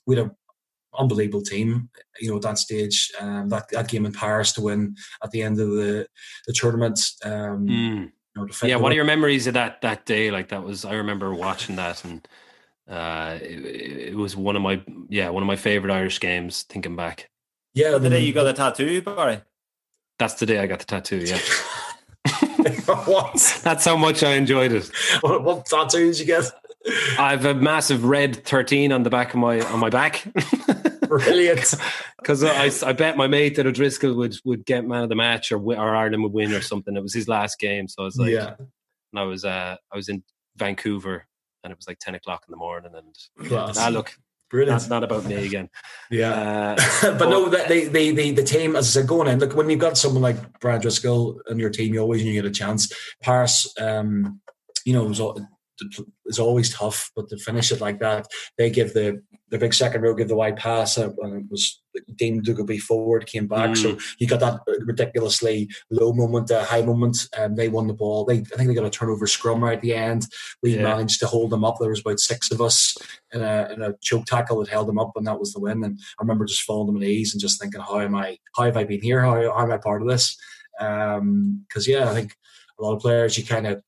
we 0.06 0.16
had 0.16 0.24
an 0.26 0.30
unbelievable 0.98 1.42
team, 1.42 1.88
you 2.20 2.30
know, 2.30 2.36
at 2.36 2.42
that 2.42 2.58
stage. 2.58 3.12
Um, 3.20 3.48
that 3.48 3.68
that 3.70 3.88
game 3.88 4.06
in 4.06 4.12
Paris 4.12 4.52
to 4.52 4.60
win 4.62 4.96
at 5.22 5.30
the 5.30 5.42
end 5.42 5.60
of 5.60 5.68
the 5.70 6.06
the 6.46 6.52
tournament. 6.52 7.00
Um, 7.24 7.66
you 7.68 7.74
Mm. 7.74 8.12
know, 8.36 8.46
to 8.46 8.66
Yeah, 8.66 8.76
the 8.76 8.82
what 8.82 8.92
are 8.92 8.96
your 8.96 9.04
memories 9.04 9.46
of 9.46 9.54
that 9.54 9.80
that 9.82 10.06
day? 10.06 10.30
Like 10.30 10.48
that 10.48 10.62
was, 10.64 10.84
I 10.84 10.94
remember 10.94 11.34
watching 11.34 11.76
that, 11.76 12.04
and 12.04 12.26
uh, 12.88 13.38
it, 13.40 13.64
it 14.10 14.16
was 14.16 14.36
one 14.36 14.56
of 14.56 14.62
my 14.62 14.82
yeah 15.08 15.28
one 15.30 15.42
of 15.42 15.46
my 15.46 15.56
favorite 15.56 15.92
Irish 15.92 16.20
games. 16.20 16.62
Thinking 16.64 16.96
back, 16.96 17.30
yeah, 17.74 17.98
The 17.98 18.10
day 18.10 18.20
you 18.24 18.32
got 18.32 18.46
a 18.46 18.52
tattoo, 18.52 19.00
Barry. 19.02 19.40
that's 20.18 20.34
the 20.34 20.46
day 20.46 20.58
I 20.58 20.66
got 20.66 20.78
the 20.80 20.84
tattoo. 20.84 21.18
Yeah, 21.18 21.38
what, 23.06 23.60
that's 23.64 23.84
how 23.84 23.96
much 23.96 24.22
I 24.22 24.34
enjoyed 24.34 24.72
it. 24.72 24.90
what 25.20 25.42
what 25.42 25.66
tattoos 25.66 26.20
you 26.20 26.26
get? 26.26 26.44
I 27.18 27.30
have 27.30 27.44
a 27.44 27.54
massive 27.54 28.04
red 28.04 28.44
thirteen 28.44 28.92
on 28.92 29.02
the 29.02 29.10
back 29.10 29.34
of 29.34 29.40
my 29.40 29.60
on 29.60 29.80
my 29.80 29.90
back. 29.90 30.24
Brilliant. 31.08 31.74
Because 32.18 32.42
I, 32.42 32.88
I 32.88 32.92
bet 32.92 33.16
my 33.16 33.26
mate 33.26 33.56
that 33.56 33.66
O'Driscoll 33.66 34.14
would 34.14 34.36
would 34.44 34.64
get 34.66 34.86
man 34.86 35.02
of 35.02 35.08
the 35.08 35.14
match 35.14 35.52
or 35.52 35.58
or 35.58 35.96
Ireland 35.96 36.22
would 36.22 36.32
win 36.32 36.52
or 36.52 36.60
something. 36.60 36.96
It 36.96 37.02
was 37.02 37.14
his 37.14 37.28
last 37.28 37.58
game, 37.58 37.88
so 37.88 38.02
I 38.02 38.04
was 38.04 38.16
like, 38.16 38.30
yeah, 38.32 38.54
and 38.58 39.20
I 39.20 39.22
was 39.22 39.44
uh 39.44 39.76
I 39.92 39.96
was 39.96 40.08
in 40.08 40.22
Vancouver 40.56 41.26
and 41.62 41.72
it 41.72 41.76
was 41.76 41.88
like 41.88 41.98
ten 41.98 42.14
o'clock 42.14 42.44
in 42.46 42.52
the 42.52 42.56
morning 42.58 42.92
and 42.94 43.48
Class. 43.48 43.78
ah 43.78 43.88
look 43.88 44.16
brilliant. 44.50 44.78
that's 44.78 44.90
not 44.90 45.02
about 45.04 45.24
me 45.24 45.34
again. 45.46 45.68
Yeah. 46.10 46.76
Uh, 47.02 47.16
but 47.18 47.28
no, 47.28 47.48
that 47.48 47.68
the, 47.68 47.88
the 47.88 48.30
the 48.32 48.44
team, 48.44 48.76
as 48.76 48.86
I 48.88 49.00
said, 49.00 49.08
going 49.08 49.28
in. 49.28 49.38
Look, 49.38 49.56
when 49.56 49.70
you've 49.70 49.80
got 49.80 49.96
someone 49.98 50.22
like 50.22 50.60
Brian 50.60 50.78
O'Driscoll 50.78 51.40
in 51.48 51.58
your 51.58 51.70
team, 51.70 51.94
you 51.94 52.00
always 52.00 52.22
you 52.22 52.32
get 52.34 52.44
a 52.44 52.50
chance. 52.50 52.92
Paris, 53.22 53.72
um, 53.80 54.40
you 54.84 54.92
know, 54.92 55.04
was 55.04 55.20
al- 55.20 55.48
is 56.26 56.38
always 56.38 56.72
tough, 56.72 57.10
but 57.14 57.28
to 57.28 57.36
finish 57.38 57.70
it 57.72 57.80
like 57.80 57.98
that, 58.00 58.26
they 58.58 58.70
give 58.70 58.92
the 58.94 59.22
the 59.50 59.58
big 59.58 59.74
second 59.74 60.00
row 60.02 60.14
give 60.14 60.26
the 60.26 60.34
wide 60.34 60.56
pass, 60.56 60.98
uh, 60.98 61.10
and 61.18 61.42
it 61.44 61.50
was 61.50 61.80
deemed 62.16 62.44
to 62.44 62.64
be 62.64 62.78
forward, 62.78 63.26
came 63.26 63.46
back. 63.46 63.76
So 63.76 63.96
you 64.18 64.26
got 64.26 64.40
that 64.40 64.60
ridiculously 64.84 65.68
low 65.90 66.12
moment, 66.12 66.50
uh, 66.50 66.64
high 66.64 66.82
moment. 66.82 67.28
Um, 67.38 67.54
they 67.54 67.68
won 67.68 67.86
the 67.86 67.94
ball. 67.94 68.24
They 68.24 68.38
I 68.38 68.56
think 68.56 68.68
they 68.68 68.74
got 68.74 68.86
a 68.86 68.90
turnover 68.90 69.26
scrum 69.28 69.62
right 69.62 69.76
at 69.76 69.82
the 69.82 69.94
end. 69.94 70.26
We 70.62 70.74
Yeah. 70.74 70.82
managed 70.82 71.20
to 71.20 71.26
hold 71.26 71.50
them 71.50 71.64
up. 71.64 71.76
There 71.78 71.90
was 71.90 72.00
about 72.00 72.18
six 72.18 72.50
of 72.50 72.60
us 72.60 72.96
in 73.32 73.42
a, 73.42 73.68
in 73.72 73.82
a 73.82 73.94
choke 74.02 74.24
tackle 74.24 74.58
that 74.58 74.68
held 74.70 74.88
them 74.88 74.98
up, 74.98 75.12
and 75.14 75.26
that 75.26 75.38
was 75.38 75.52
the 75.52 75.60
win. 75.60 75.84
And 75.84 76.00
I 76.18 76.22
remember 76.22 76.46
just 76.46 76.62
falling 76.62 76.88
to 76.88 76.92
my 76.98 77.00
knees 77.06 77.32
and 77.32 77.40
just 77.40 77.60
thinking, 77.60 77.80
how 77.80 78.00
am 78.00 78.16
I? 78.16 78.38
How 78.56 78.64
have 78.64 78.76
I 78.76 78.84
been 78.84 79.02
here? 79.02 79.20
How, 79.20 79.34
how 79.34 79.62
am 79.62 79.70
I 79.72 79.76
part 79.78 80.02
of 80.02 80.08
this? 80.08 80.36
Because 80.78 81.86
yeah, 81.86 82.10
I 82.10 82.14
think 82.14 82.34
a 82.80 82.82
lot 82.82 82.94
of 82.94 83.00
players, 83.02 83.38
you 83.38 83.44
kind 83.44 83.66
of. 83.68 83.82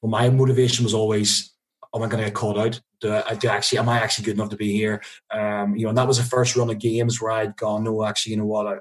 Well, 0.00 0.10
my 0.10 0.28
motivation 0.30 0.84
was 0.84 0.94
always, 0.94 1.53
am 1.94 2.02
I 2.02 2.08
going 2.08 2.22
to 2.22 2.28
get 2.28 2.34
caught 2.34 2.58
out? 2.58 2.80
Do 3.00 3.12
I, 3.12 3.34
do 3.34 3.48
I 3.48 3.54
actually? 3.54 3.78
Am 3.78 3.88
I 3.88 4.00
actually 4.00 4.24
good 4.24 4.34
enough 4.34 4.50
to 4.50 4.56
be 4.56 4.72
here? 4.72 5.02
Um, 5.30 5.76
you 5.76 5.84
know, 5.84 5.90
and 5.90 5.98
that 5.98 6.08
was 6.08 6.18
the 6.18 6.24
first 6.24 6.56
run 6.56 6.70
of 6.70 6.78
games 6.78 7.20
where 7.20 7.32
I'd 7.32 7.56
gone, 7.56 7.84
no, 7.84 8.04
actually, 8.04 8.32
you 8.32 8.38
know 8.38 8.46
what? 8.46 8.66
I, 8.66 8.78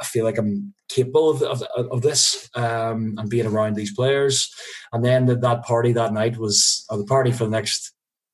I 0.00 0.04
feel 0.04 0.24
like 0.24 0.38
I'm 0.38 0.72
capable 0.88 1.30
of, 1.30 1.42
of, 1.42 1.62
of 1.76 2.02
this 2.02 2.48
um, 2.54 3.14
and 3.18 3.28
being 3.28 3.46
around 3.46 3.74
these 3.74 3.94
players. 3.94 4.52
And 4.92 5.04
then 5.04 5.26
the, 5.26 5.36
that 5.36 5.62
party 5.64 5.92
that 5.92 6.12
night 6.12 6.38
was, 6.38 6.86
or 6.88 6.98
the 6.98 7.04
party 7.04 7.32
for 7.32 7.44
the 7.44 7.50
next 7.50 7.92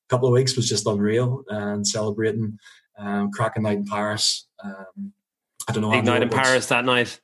couple 0.09 0.27
of 0.27 0.33
weeks 0.33 0.55
was 0.55 0.69
just 0.69 0.87
unreal 0.87 1.43
and 1.49 1.85
celebrating 1.85 2.57
um, 2.97 3.31
cracking 3.31 3.63
night 3.63 3.79
in 3.79 3.85
Paris. 3.85 4.47
Um, 4.63 5.13
I 5.67 5.73
don't 5.73 5.81
know. 5.81 5.91
Big 5.91 6.05
night 6.05 6.23
in 6.23 6.29
Paris 6.29 6.67
that 6.67 6.85
night. 6.85 7.19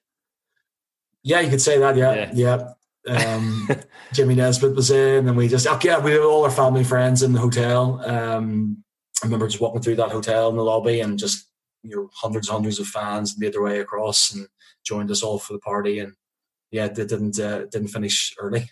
Yeah, 1.24 1.40
you 1.40 1.50
could 1.50 1.62
say 1.62 1.80
that. 1.80 1.96
Yeah, 1.96 2.30
yeah. 2.34 2.72
Um, 3.08 3.70
Jimmy 4.14 4.36
Nesbitt 4.36 4.76
was 4.76 4.92
in, 4.92 5.28
and 5.28 5.38
we 5.38 5.48
just 5.48 5.68
okay, 5.68 5.90
yeah, 5.90 6.00
we 6.00 6.12
had 6.12 6.22
all 6.22 6.44
our 6.44 6.52
family 6.52 6.84
friends 6.84 7.24
in 7.24 7.34
the 7.34 7.40
hotel. 7.40 8.02
Um, 8.06 8.84
I 9.22 9.28
remember 9.28 9.48
just 9.48 9.62
walking 9.62 9.82
through 9.82 9.96
that 9.98 10.12
hotel 10.12 10.50
in 10.50 10.56
the 10.56 10.64
lobby 10.64 11.00
and 11.00 11.20
just 11.20 11.48
you 11.84 11.96
know 11.96 12.10
hundreds 12.14 12.48
and 12.48 12.56
hundreds 12.56 12.80
of 12.80 12.88
fans 12.88 13.38
made 13.38 13.54
their 13.54 13.62
way 13.62 13.80
across 13.80 14.34
and 14.34 14.48
joined 14.84 15.12
us 15.12 15.24
all 15.24 15.40
for 15.40 15.54
the 15.54 15.60
party. 15.60 16.00
And 16.00 16.14
yeah, 16.72 16.88
they 16.88 17.06
didn't 17.06 17.40
uh, 17.40 17.66
didn't 17.66 17.90
finish 17.90 18.34
early. 18.40 18.70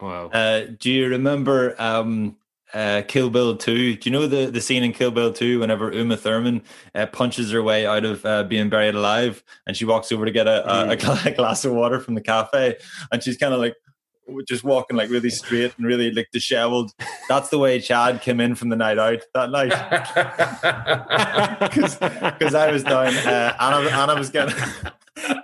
Wow. 0.00 0.28
Uh, 0.28 0.66
do 0.78 0.90
you 0.90 1.08
remember 1.08 1.74
um, 1.80 2.36
uh, 2.74 3.02
Kill 3.06 3.30
Bill 3.30 3.56
2? 3.56 3.96
Do 3.96 4.08
you 4.08 4.12
know 4.12 4.26
the, 4.26 4.50
the 4.50 4.60
scene 4.60 4.82
in 4.82 4.92
Kill 4.92 5.10
Bill 5.10 5.32
2 5.32 5.60
whenever 5.60 5.92
Uma 5.92 6.16
Thurman 6.16 6.62
uh, 6.94 7.06
punches 7.06 7.50
her 7.52 7.62
way 7.62 7.86
out 7.86 8.04
of 8.04 8.24
uh, 8.24 8.44
being 8.44 8.68
buried 8.68 8.94
alive 8.94 9.42
and 9.66 9.76
she 9.76 9.84
walks 9.84 10.10
over 10.12 10.24
to 10.24 10.30
get 10.30 10.46
a, 10.46 10.70
a, 10.70 10.88
a, 10.90 10.92
a 10.92 11.32
glass 11.36 11.64
of 11.64 11.72
water 11.72 12.00
from 12.00 12.14
the 12.14 12.20
cafe 12.20 12.76
and 13.12 13.22
she's 13.22 13.36
kind 13.36 13.54
of 13.54 13.60
like 13.60 13.74
just 14.46 14.64
walking 14.64 14.96
like 14.96 15.10
really 15.10 15.30
straight 15.30 15.72
and 15.76 15.86
really 15.86 16.10
like 16.10 16.28
disheveled. 16.32 16.92
That's 17.28 17.48
the 17.48 17.58
way 17.58 17.80
Chad 17.80 18.22
came 18.22 18.40
in 18.40 18.54
from 18.54 18.68
the 18.68 18.76
night 18.76 18.98
out 18.98 19.20
that 19.34 19.50
night. 19.50 19.72
Because 22.40 22.54
I 22.54 22.70
was 22.70 22.82
down, 22.82 23.14
uh, 23.14 23.54
Anna, 23.60 23.88
Anna 23.88 24.14
was 24.16 24.30
getting. 24.30 24.54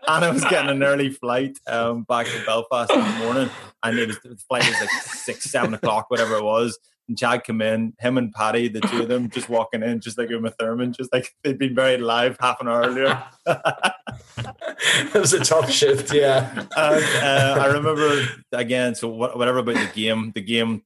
Anna 0.08 0.32
was 0.32 0.44
getting 0.44 0.70
an 0.70 0.82
early 0.82 1.10
flight 1.10 1.58
um, 1.66 2.04
back 2.04 2.26
to 2.26 2.42
Belfast 2.46 2.90
in 2.90 3.00
the 3.00 3.24
morning, 3.24 3.50
and 3.82 3.98
it 3.98 4.08
was 4.08 4.18
the 4.20 4.36
flight 4.48 4.66
was 4.66 4.80
like 4.80 4.90
six, 4.90 5.50
seven 5.50 5.74
o'clock, 5.74 6.08
whatever 6.08 6.36
it 6.36 6.44
was. 6.44 6.78
And 7.08 7.18
Chad 7.18 7.44
come 7.44 7.62
in, 7.62 7.94
him 7.98 8.18
and 8.18 8.32
Paddy, 8.32 8.68
the 8.68 8.80
two 8.80 9.02
of 9.02 9.08
them, 9.08 9.30
just 9.34 9.48
walking 9.48 9.82
in, 9.82 10.00
just 10.00 10.18
like 10.18 10.30
Uma 10.30 10.50
Thurman, 10.50 10.92
just 10.92 11.12
like 11.12 11.32
they'd 11.42 11.58
been 11.58 11.74
buried 11.74 12.00
alive 12.00 12.36
half 12.40 12.60
an 12.60 12.68
hour 12.68 12.82
earlier. 12.82 13.22
it 13.46 15.14
was 15.14 15.32
a 15.32 15.44
tough 15.44 15.70
shift, 15.70 16.12
yeah. 16.12 16.66
And, 16.76 17.04
uh, 17.22 17.60
I 17.62 17.66
remember 17.66 18.24
again. 18.52 18.94
So 18.94 19.08
whatever 19.08 19.58
about 19.58 19.76
the 19.76 19.90
game, 19.94 20.32
the 20.34 20.42
game 20.42 20.82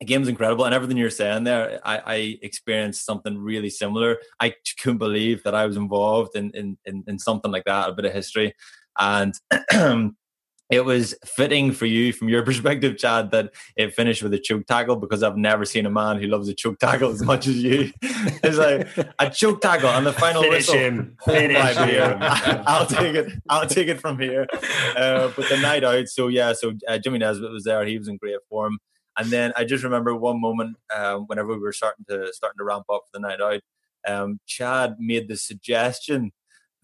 the 0.00 0.06
game's 0.06 0.28
incredible 0.28 0.64
and 0.64 0.74
everything 0.74 0.96
you're 0.96 1.10
saying 1.10 1.44
there 1.44 1.80
I, 1.84 1.98
I, 2.06 2.38
experienced 2.42 3.04
something 3.04 3.36
really 3.36 3.70
similar 3.70 4.18
i 4.38 4.54
couldn't 4.80 4.98
believe 4.98 5.42
that 5.42 5.56
i 5.56 5.66
was 5.66 5.76
involved 5.76 6.36
in 6.36 6.50
in, 6.52 6.78
in, 6.84 7.04
in 7.06 7.18
something 7.18 7.50
like 7.50 7.64
that 7.64 7.88
a 7.88 7.92
bit 7.92 8.04
of 8.04 8.12
history 8.12 8.54
and 8.98 9.34
it 10.70 10.84
was 10.84 11.14
fitting 11.24 11.72
for 11.72 11.86
you 11.86 12.12
from 12.12 12.28
your 12.28 12.42
perspective 12.48 12.98
chad 12.98 13.30
that 13.30 13.52
it 13.76 13.94
finished 13.94 14.22
with 14.22 14.32
a 14.34 14.38
choke 14.38 14.66
tackle 14.66 14.96
because 14.96 15.22
i've 15.22 15.36
never 15.36 15.64
seen 15.64 15.86
a 15.86 15.90
man 15.90 16.20
who 16.20 16.26
loves 16.26 16.48
a 16.48 16.54
choke 16.54 16.78
tackle 16.78 17.10
as 17.10 17.22
much 17.22 17.46
as 17.46 17.62
you. 17.62 17.92
It's 18.42 18.56
like 18.56 18.88
a 19.18 19.30
choke 19.30 19.60
tackle 19.60 19.88
on 19.88 20.04
the 20.04 20.12
final 20.12 20.42
Finish 20.42 20.68
whistle. 20.68 20.74
him. 20.76 21.16
Finish 21.24 21.76
him. 21.76 22.18
i'll 22.66 22.86
take 22.86 23.14
it. 23.14 23.32
I'll 23.48 23.66
take 23.66 23.88
it 23.88 24.00
from 24.00 24.18
here. 24.18 24.46
Uh, 24.96 25.30
but 25.36 25.48
the 25.48 25.58
night 25.60 25.84
out 25.84 26.08
so 26.08 26.28
yeah 26.28 26.52
so 26.52 26.72
uh, 26.86 26.98
jimmy 26.98 27.18
nesbitt 27.18 27.50
was 27.50 27.64
there. 27.64 27.84
He 27.84 27.98
was 27.98 28.08
in 28.08 28.16
great 28.16 28.38
form. 28.48 28.78
And 29.18 29.30
then 29.30 29.52
I 29.56 29.64
just 29.64 29.82
remember 29.82 30.14
one 30.14 30.40
moment 30.40 30.76
um, 30.96 31.24
whenever 31.26 31.48
we 31.48 31.58
were 31.58 31.72
starting 31.72 32.04
to 32.08 32.32
starting 32.32 32.58
to 32.58 32.64
ramp 32.64 32.84
up 32.92 33.02
for 33.06 33.18
the 33.18 33.20
night 33.28 33.40
out, 33.40 33.60
um, 34.06 34.38
Chad 34.46 34.96
made 35.00 35.28
the 35.28 35.36
suggestion 35.36 36.30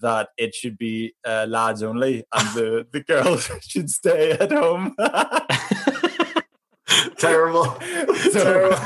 that 0.01 0.28
it 0.36 0.55
should 0.55 0.76
be 0.78 1.14
uh, 1.24 1.47
lads 1.49 1.82
only 1.82 2.24
and 2.32 2.49
the, 2.55 2.86
the 2.92 3.01
girls 3.01 3.51
should 3.62 3.90
stay 3.90 4.32
at 4.32 4.53
home. 4.53 4.95
Terrible. 7.18 7.78
So, 8.14 8.42
Terrible. 8.42 8.76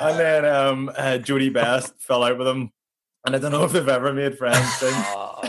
And 0.00 0.18
then 0.18 0.44
um, 0.44 0.88
uh, 0.90 1.18
Jodie 1.18 1.52
Best 1.52 1.94
fell 2.00 2.22
out 2.24 2.38
with 2.38 2.46
him. 2.46 2.72
And 3.26 3.34
I 3.34 3.40
don't 3.40 3.52
know 3.52 3.64
if 3.64 3.72
they've 3.72 3.88
ever 3.88 4.12
made 4.12 4.38
friends 4.38 4.72
since. 4.78 4.94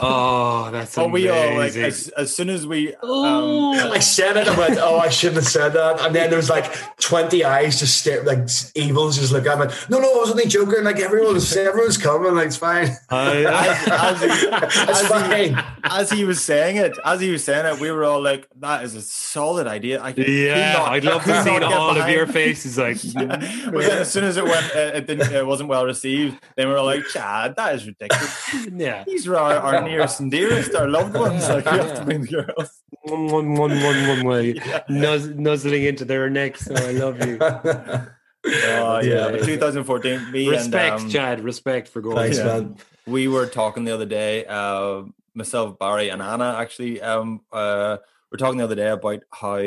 Oh, 0.01 0.69
that's 0.71 0.95
But 0.95 1.11
we 1.11 1.29
all 1.29 1.55
like 1.55 1.75
as, 1.75 2.09
as 2.09 2.35
soon 2.35 2.49
as 2.49 2.65
we 2.67 2.93
um, 2.95 3.71
I 3.73 3.99
said 3.99 4.37
it. 4.37 4.47
I 4.47 4.57
went, 4.57 4.77
"Oh, 4.79 4.97
I 4.99 5.09
shouldn't 5.09 5.37
have 5.37 5.47
said 5.47 5.69
that." 5.69 6.01
And 6.01 6.13
then 6.15 6.29
there 6.29 6.37
was 6.37 6.49
like 6.49 6.71
twenty 6.99 7.43
eyes 7.43 7.79
just 7.79 7.99
stare, 7.99 8.23
like 8.23 8.47
evils, 8.75 9.17
just 9.17 9.31
look 9.31 9.45
at 9.47 9.57
me. 9.59 9.65
No, 9.89 9.99
no, 9.99 10.11
I 10.11 10.17
was 10.17 10.31
only 10.31 10.45
joking. 10.47 10.83
Like 10.83 10.99
everyone 10.99 11.33
was, 11.33 11.55
everyone's 11.55 11.97
coming. 11.97 12.35
Like 12.35 12.47
it's 12.47 12.57
fine. 12.57 12.89
as, 13.11 13.87
as 13.87 14.21
he, 14.21 14.47
It's 14.51 14.77
as 14.77 15.07
fine. 15.07 15.49
He, 15.55 15.61
as 15.83 16.11
he 16.11 16.25
was 16.25 16.43
saying 16.43 16.77
it, 16.77 16.97
as 17.05 17.19
he 17.21 17.31
was 17.31 17.43
saying 17.43 17.65
it, 17.65 17.79
we 17.79 17.91
were 17.91 18.03
all 18.03 18.21
like, 18.21 18.47
"That 18.57 18.83
is 18.83 18.95
a 18.95 19.01
solid 19.01 19.67
idea." 19.67 20.01
I 20.01 20.11
could 20.13 20.27
yeah, 20.27 20.73
not- 20.73 20.89
I'd 20.89 21.03
love 21.03 21.23
to 21.23 21.43
see 21.43 21.51
not 21.51 21.69
get 21.69 21.73
all 21.73 21.97
of 21.99 22.09
your 22.09 22.27
faces 22.27 22.77
like. 22.77 22.97
but 23.13 23.39
then 23.81 24.01
as 24.01 24.11
soon 24.11 24.23
as 24.23 24.37
it 24.37 24.43
went, 24.43 24.75
uh, 24.75 24.91
it 24.95 25.07
didn't, 25.07 25.31
it 25.31 25.45
wasn't 25.45 25.69
well 25.69 25.85
received. 25.85 26.37
Then 26.55 26.67
we 26.67 26.73
were 26.73 26.79
all 26.79 26.85
like, 26.85 27.05
"Chad, 27.07 27.55
that 27.55 27.68
is 27.75 27.85
ridiculous." 27.87 28.55
yeah. 28.75 29.03
These 29.05 29.27
are 29.27 29.35
our, 29.35 29.55
our 29.57 29.81
nearest 29.81 30.19
and 30.19 30.31
dearest, 30.31 30.75
our 30.75 30.87
loved 30.87 31.15
ones. 31.15 31.47
Like 31.49 31.65
we 31.65 31.77
have 31.77 31.97
to 31.97 32.05
bring 32.05 32.21
the 32.21 32.27
girls. 32.27 32.81
One, 33.03 33.27
one, 33.27 33.53
one, 33.55 33.81
one, 33.83 34.07
one 34.07 34.23
way. 34.25 34.53
Nuzz, 34.89 35.35
nuzzling 35.35 35.83
into 35.83 36.05
their 36.05 36.29
necks. 36.29 36.67
Oh, 36.69 36.75
I 36.75 36.91
love 36.91 37.25
you. 37.25 37.39
Oh 38.45 38.99
yeah, 39.01 39.31
but 39.31 39.43
2014, 39.43 40.31
me 40.31 40.47
Respect, 40.47 40.93
and 40.93 41.01
um, 41.03 41.09
Chad. 41.09 41.43
Respect 41.43 41.89
for 41.89 42.01
going. 42.01 42.15
Thanks, 42.15 42.37
Yeah. 42.37 42.45
man. 42.45 42.77
we 43.05 43.27
were 43.27 43.45
talking 43.45 43.83
the 43.83 43.93
other 43.93 44.05
day 44.05 44.45
uh 44.45 45.03
myself 45.33 45.77
barry 45.77 46.07
and 46.09 46.21
anna 46.21 46.55
actually 46.57 47.01
um 47.01 47.41
uh 47.51 47.97
we're 48.31 48.37
talking 48.37 48.57
the 48.57 48.63
other 48.63 48.75
day 48.75 48.89
about 48.89 49.23
how 49.33 49.57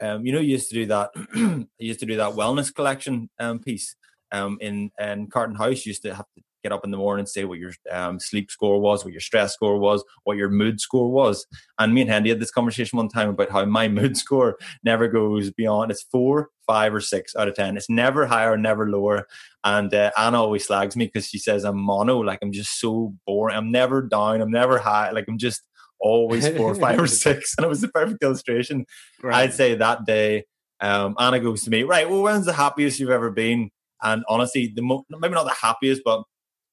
um 0.00 0.24
you 0.24 0.32
know 0.32 0.38
you 0.38 0.52
used 0.52 0.68
to 0.68 0.74
do 0.76 0.86
that 0.86 1.10
you 1.34 1.66
used 1.78 2.00
to 2.00 2.06
do 2.06 2.16
that 2.16 2.34
wellness 2.34 2.72
collection 2.72 3.28
um 3.40 3.58
piece 3.58 3.96
um 4.30 4.58
in 4.60 4.90
in 5.00 5.26
carton 5.26 5.56
house 5.56 5.84
you 5.84 5.90
used 5.90 6.02
to 6.02 6.14
have 6.14 6.26
to 6.36 6.42
get 6.64 6.72
up 6.72 6.84
in 6.84 6.90
the 6.90 6.96
morning 6.96 7.20
and 7.20 7.28
say 7.28 7.44
what 7.44 7.58
your 7.58 7.72
um, 7.92 8.18
sleep 8.18 8.50
score 8.50 8.80
was 8.80 9.04
what 9.04 9.12
your 9.12 9.20
stress 9.20 9.54
score 9.54 9.78
was 9.78 10.02
what 10.24 10.36
your 10.36 10.50
mood 10.50 10.80
score 10.80 11.10
was 11.10 11.46
and 11.78 11.94
me 11.94 12.00
and 12.00 12.10
hendy 12.10 12.30
had 12.30 12.40
this 12.40 12.50
conversation 12.50 12.96
one 12.96 13.08
time 13.08 13.28
about 13.28 13.50
how 13.50 13.64
my 13.64 13.86
mood 14.00 14.16
score 14.16 14.56
never 14.82 15.06
goes 15.06 15.50
beyond 15.52 15.90
it's 15.90 16.02
four 16.02 16.50
five 16.66 16.92
or 16.92 17.00
six 17.00 17.36
out 17.36 17.46
of 17.46 17.54
ten 17.54 17.76
it's 17.76 17.90
never 17.90 18.26
higher 18.26 18.56
never 18.56 18.88
lower 18.90 19.26
and 19.64 19.94
uh, 19.94 20.10
Anna 20.18 20.42
always 20.42 20.66
slags 20.66 20.94
me 20.94 21.06
because 21.06 21.26
she 21.26 21.38
says 21.38 21.64
I'm 21.64 21.78
mono, 21.78 22.18
like 22.18 22.38
I'm 22.42 22.52
just 22.52 22.78
so 22.78 23.14
boring. 23.26 23.56
I'm 23.56 23.72
never 23.72 24.02
down, 24.02 24.42
I'm 24.42 24.50
never 24.50 24.78
high, 24.78 25.10
like 25.10 25.24
I'm 25.26 25.38
just 25.38 25.62
always 25.98 26.46
four, 26.50 26.74
five, 26.74 27.00
or 27.00 27.06
six. 27.06 27.54
And 27.56 27.64
it 27.64 27.68
was 27.68 27.80
the 27.80 27.88
perfect 27.88 28.22
illustration. 28.22 28.84
I'd 29.24 29.54
say 29.54 29.74
that 29.74 30.04
day, 30.04 30.44
um, 30.80 31.16
Anna 31.18 31.40
goes 31.40 31.62
to 31.64 31.70
me, 31.70 31.82
right, 31.82 32.08
well, 32.08 32.22
when's 32.22 32.44
the 32.44 32.52
happiest 32.52 33.00
you've 33.00 33.10
ever 33.10 33.30
been? 33.30 33.70
And 34.02 34.22
honestly, 34.28 34.70
the 34.74 34.82
mo- 34.82 35.06
maybe 35.08 35.32
not 35.32 35.44
the 35.44 35.54
happiest, 35.58 36.02
but 36.04 36.24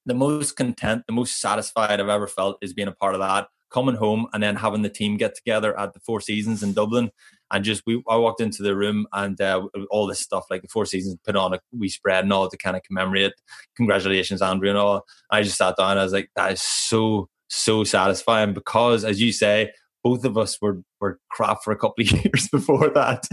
the 0.06 0.14
most 0.14 0.56
content, 0.56 1.04
the 1.06 1.12
most 1.12 1.40
satisfied 1.40 2.00
I've 2.00 2.08
ever 2.08 2.26
felt 2.26 2.58
is 2.62 2.72
being 2.74 2.88
a 2.88 2.92
part 2.92 3.14
of 3.14 3.20
that. 3.20 3.48
Coming 3.70 3.94
home 3.94 4.26
and 4.34 4.42
then 4.42 4.56
having 4.56 4.82
the 4.82 4.90
team 4.90 5.16
get 5.16 5.34
together 5.34 5.78
at 5.78 5.94
the 5.94 6.00
Four 6.00 6.20
Seasons 6.20 6.62
in 6.62 6.74
Dublin, 6.74 7.10
and 7.50 7.64
just 7.64 7.82
we, 7.86 8.02
I 8.06 8.16
walked 8.16 8.42
into 8.42 8.62
the 8.62 8.76
room 8.76 9.06
and 9.14 9.40
uh, 9.40 9.66
all 9.90 10.06
this 10.06 10.20
stuff 10.20 10.44
like 10.50 10.60
the 10.60 10.68
Four 10.68 10.84
Seasons 10.84 11.16
put 11.24 11.36
on 11.36 11.54
a 11.54 11.60
wee 11.72 11.88
spread 11.88 12.24
and 12.24 12.32
all 12.34 12.50
to 12.50 12.56
kind 12.58 12.76
of 12.76 12.82
commemorate. 12.82 13.32
Congratulations, 13.76 14.42
Andrew, 14.42 14.68
and 14.68 14.76
all. 14.76 15.04
I 15.30 15.42
just 15.42 15.56
sat 15.56 15.76
down. 15.78 15.96
I 15.96 16.04
was 16.04 16.12
like, 16.12 16.30
that 16.36 16.52
is 16.52 16.60
so 16.60 17.30
so 17.48 17.84
satisfying 17.84 18.54
because, 18.54 19.04
as 19.04 19.20
you 19.20 19.32
say, 19.32 19.70
both 20.02 20.24
of 20.24 20.36
us 20.36 20.58
were 20.60 20.82
were 21.00 21.18
crap 21.30 21.62
for 21.62 21.72
a 21.72 21.76
couple 21.76 22.02
of 22.04 22.10
years 22.24 22.48
before 22.48 22.90
that, 22.90 23.26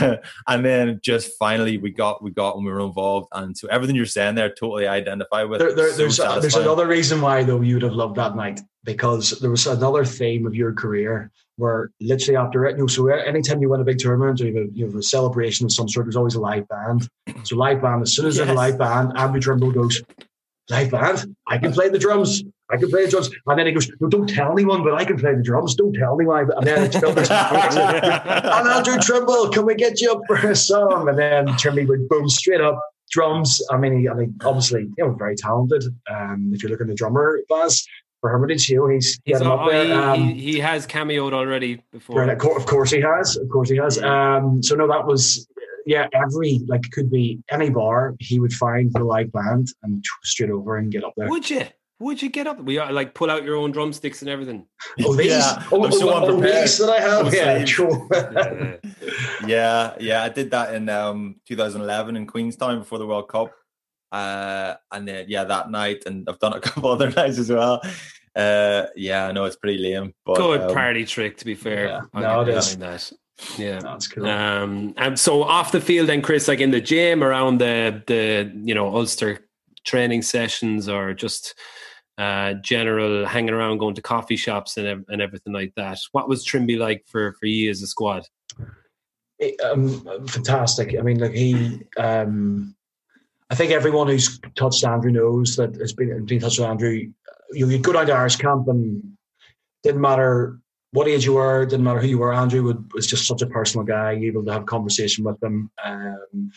and 0.48 0.64
then 0.64 1.00
just 1.02 1.32
finally 1.38 1.76
we 1.76 1.90
got 1.90 2.22
we 2.22 2.30
got 2.30 2.56
when 2.56 2.64
we 2.64 2.72
were 2.72 2.80
involved, 2.80 3.28
and 3.32 3.56
so 3.56 3.68
everything 3.68 3.96
you're 3.96 4.06
saying 4.06 4.34
there, 4.34 4.48
totally 4.48 4.86
identify 4.86 5.44
with. 5.44 5.60
There, 5.60 5.74
there, 5.74 5.90
So 5.90 5.96
there's 5.98 6.16
there's 6.16 6.56
another 6.56 6.86
reason 6.86 7.20
why 7.20 7.42
though 7.42 7.60
you 7.60 7.74
would 7.74 7.82
have 7.82 7.94
loved 7.94 8.16
that 8.16 8.36
night 8.36 8.60
because 8.84 9.30
there 9.40 9.50
was 9.50 9.66
another 9.66 10.04
theme 10.04 10.46
of 10.46 10.54
your 10.54 10.72
career 10.72 11.30
where 11.56 11.90
literally 12.00 12.36
after 12.36 12.66
it, 12.66 12.76
you 12.76 12.82
know, 12.82 12.86
so 12.86 13.08
anytime 13.08 13.60
you 13.60 13.68
win 13.68 13.80
a 13.80 13.84
big 13.84 13.98
tournament 13.98 14.40
or 14.40 14.46
you 14.46 14.54
have 14.54 14.68
a, 14.68 14.72
you 14.72 14.86
have 14.86 14.94
a 14.94 15.02
celebration 15.02 15.64
of 15.64 15.72
some 15.72 15.88
sort, 15.88 16.06
there's 16.06 16.16
always 16.16 16.34
a 16.34 16.40
live 16.40 16.68
band. 16.68 17.08
So 17.44 17.56
live 17.56 17.82
band, 17.82 18.02
as 18.02 18.14
soon 18.14 18.26
as 18.26 18.36
there's 18.36 18.48
a 18.48 18.54
live 18.54 18.78
band, 18.78 19.12
Andrew 19.16 19.40
Trimble 19.40 19.72
goes, 19.72 20.02
live 20.70 20.90
band, 20.90 21.34
I 21.46 21.58
can 21.58 21.72
play 21.72 21.88
the 21.88 21.98
drums. 21.98 22.42
I 22.70 22.76
can 22.76 22.90
play 22.90 23.04
the 23.04 23.10
drums. 23.10 23.30
And 23.46 23.58
then 23.58 23.66
he 23.66 23.72
goes, 23.72 23.90
no, 24.00 24.08
don't 24.08 24.28
tell 24.28 24.52
anyone, 24.52 24.82
but 24.82 24.94
I 24.94 25.04
can 25.04 25.16
play 25.18 25.34
the 25.34 25.42
drums. 25.42 25.74
Don't 25.76 25.92
tell 25.94 26.14
anyone. 26.18 26.50
And 26.56 26.66
then 26.66 26.84
it's 26.84 26.96
and 27.86 28.68
Andrew 28.68 28.98
Trimble, 28.98 29.50
can 29.50 29.64
we 29.66 29.74
get 29.74 30.00
you 30.00 30.12
up 30.12 30.22
for 30.26 30.36
a 30.36 30.56
song? 30.56 31.08
And 31.08 31.18
then 31.18 31.46
Trimble 31.56 31.86
would 31.86 32.08
boom 32.08 32.28
straight 32.28 32.60
up 32.60 32.80
drums. 33.10 33.60
I 33.70 33.76
mean, 33.76 34.00
he, 34.00 34.08
I 34.08 34.14
mean, 34.14 34.34
obviously, 34.44 34.82
you 34.96 35.04
know, 35.04 35.12
very 35.12 35.36
talented. 35.36 35.84
Um, 36.10 36.50
if 36.52 36.62
you 36.62 36.68
look 36.68 36.80
at 36.80 36.86
the 36.88 36.94
drummer 36.94 37.40
class 37.48 37.86
for 38.20 38.30
Hermitage, 38.30 38.68
you 38.68 38.78
know, 38.78 38.88
he's 38.88 39.14
he 39.24 39.32
He's 39.32 39.38
had 39.38 39.46
him 39.46 39.52
up 39.52 39.60
al- 39.60 39.68
there. 39.70 39.84
he, 39.84 39.92
Um, 39.92 40.20
he, 40.20 40.52
he 40.52 40.58
has 40.58 40.86
cameoed 40.86 41.32
already 41.32 41.82
before. 41.92 42.20
Right, 42.20 42.30
of 42.30 42.38
course, 42.38 42.62
of 42.62 42.68
course 42.68 42.90
he 42.90 43.00
has. 43.00 43.36
Of 43.36 43.48
course 43.48 43.68
he 43.68 43.76
has. 43.76 44.02
Um, 44.02 44.62
so 44.62 44.74
no, 44.74 44.88
that 44.88 45.06
was 45.06 45.46
yeah. 45.86 46.08
Every 46.12 46.60
like 46.66 46.82
could 46.90 47.10
be 47.10 47.38
any 47.50 47.70
bar 47.70 48.14
he 48.18 48.40
would 48.40 48.52
find 48.52 48.92
the 48.92 49.04
live 49.04 49.30
band 49.32 49.68
and 49.84 50.04
straight 50.24 50.50
over 50.50 50.76
and 50.78 50.90
get 50.90 51.04
up 51.04 51.12
there. 51.16 51.28
Would 51.28 51.48
you? 51.48 51.62
Would 51.98 52.20
you 52.20 52.28
get 52.28 52.46
up? 52.46 52.60
We 52.60 52.76
are 52.78 52.92
like 52.92 53.14
pull 53.14 53.30
out 53.30 53.42
your 53.44 53.56
own 53.56 53.72
drumsticks 53.72 54.20
and 54.22 54.28
everything. 54.30 54.66
Oh, 55.04 55.14
these, 55.14 55.28
Yeah, 55.28 55.62
oh, 55.72 55.84
I'm 55.84 55.92
so 55.92 56.10
oh, 56.10 56.12
oh, 56.12 56.26
unprepared. 56.28 56.64
these 56.64 56.78
that 56.78 56.90
I 56.90 57.00
have. 57.00 57.32
Yeah, 57.34 57.64
sure. 57.64 58.06
Yeah. 59.42 59.46
yeah, 59.46 59.94
yeah, 60.00 60.22
I 60.22 60.28
did 60.28 60.50
that 60.50 60.74
in 60.74 60.88
um 60.88 61.36
2011 61.46 62.16
in 62.16 62.26
Queenstown 62.26 62.78
before 62.80 62.98
the 62.98 63.06
World 63.06 63.28
Cup. 63.28 63.52
Uh, 64.12 64.74
and 64.92 65.06
then 65.08 65.26
yeah, 65.28 65.44
that 65.44 65.70
night, 65.70 66.04
and 66.06 66.28
I've 66.28 66.38
done 66.38 66.52
a 66.54 66.60
couple 66.66 66.90
other 66.90 67.10
nights 67.10 67.38
as 67.38 67.50
well. 67.50 67.80
Uh, 68.34 68.86
yeah, 68.94 69.26
I 69.26 69.32
know 69.32 69.44
it's 69.44 69.56
pretty 69.56 69.78
lame, 69.78 70.12
but 70.24 70.36
Good 70.36 70.60
um, 70.60 70.74
party 70.74 71.04
trick, 71.06 71.38
to 71.38 71.44
be 71.44 71.54
fair. 71.54 71.86
yeah. 71.88 72.00
I'll 72.14 72.22
No, 72.22 72.44
get 72.44 72.54
it 72.54 72.58
is. 72.58 72.76
that. 72.76 73.12
Yeah. 73.58 73.80
That's 73.80 74.08
cool. 74.08 74.26
Um, 74.26 74.94
and 74.96 75.18
so 75.18 75.42
off 75.42 75.72
the 75.72 75.80
field, 75.80 76.08
then 76.08 76.22
Chris, 76.22 76.46
like 76.48 76.60
in 76.60 76.70
the 76.70 76.80
gym, 76.80 77.22
around 77.24 77.58
the 77.58 78.02
the 78.06 78.50
you 78.64 78.74
know 78.74 78.94
Ulster 78.94 79.40
training 79.84 80.22
sessions, 80.22 80.88
or 80.88 81.12
just 81.14 81.54
uh, 82.18 82.54
general 82.54 83.26
hanging 83.26 83.54
around, 83.54 83.78
going 83.78 83.94
to 83.94 84.02
coffee 84.02 84.36
shops 84.36 84.76
and 84.76 85.04
and 85.08 85.20
everything 85.20 85.52
like 85.52 85.72
that. 85.76 85.98
What 86.12 86.28
was 86.28 86.44
Trimby 86.44 86.78
like 86.78 87.04
for 87.06 87.34
for 87.34 87.46
you 87.46 87.70
as 87.70 87.82
a 87.82 87.86
squad? 87.86 88.24
It, 89.38 89.60
um, 89.60 90.00
fantastic. 90.26 90.96
I 90.98 91.02
mean, 91.02 91.18
like 91.18 91.32
he, 91.32 91.82
um, 91.98 92.74
I 93.50 93.54
think 93.54 93.70
everyone 93.70 94.08
who's 94.08 94.40
touched 94.54 94.84
Andrew 94.84 95.10
knows 95.10 95.56
that 95.56 95.76
has 95.76 95.92
been 95.92 96.24
been 96.24 96.40
touched 96.40 96.58
with 96.58 96.68
Andrew. 96.68 97.12
You, 97.52 97.68
you 97.68 97.78
go 97.78 97.92
down 97.92 98.06
to 98.06 98.14
Irish 98.14 98.36
camp 98.36 98.66
and 98.68 99.16
didn't 99.82 100.00
matter 100.00 100.58
what 100.92 101.06
age 101.06 101.26
you 101.26 101.34
were, 101.34 101.66
didn't 101.66 101.84
matter 101.84 102.00
who 102.00 102.08
you 102.08 102.18
were. 102.18 102.32
Andrew 102.32 102.62
would, 102.62 102.90
was 102.94 103.06
just 103.06 103.26
such 103.26 103.42
a 103.42 103.46
personal 103.46 103.84
guy. 103.84 104.12
Able 104.12 104.44
to 104.46 104.52
have 104.52 104.64
conversation 104.64 105.24
with 105.24 105.40
him. 105.42 105.70
Um, 105.84 106.50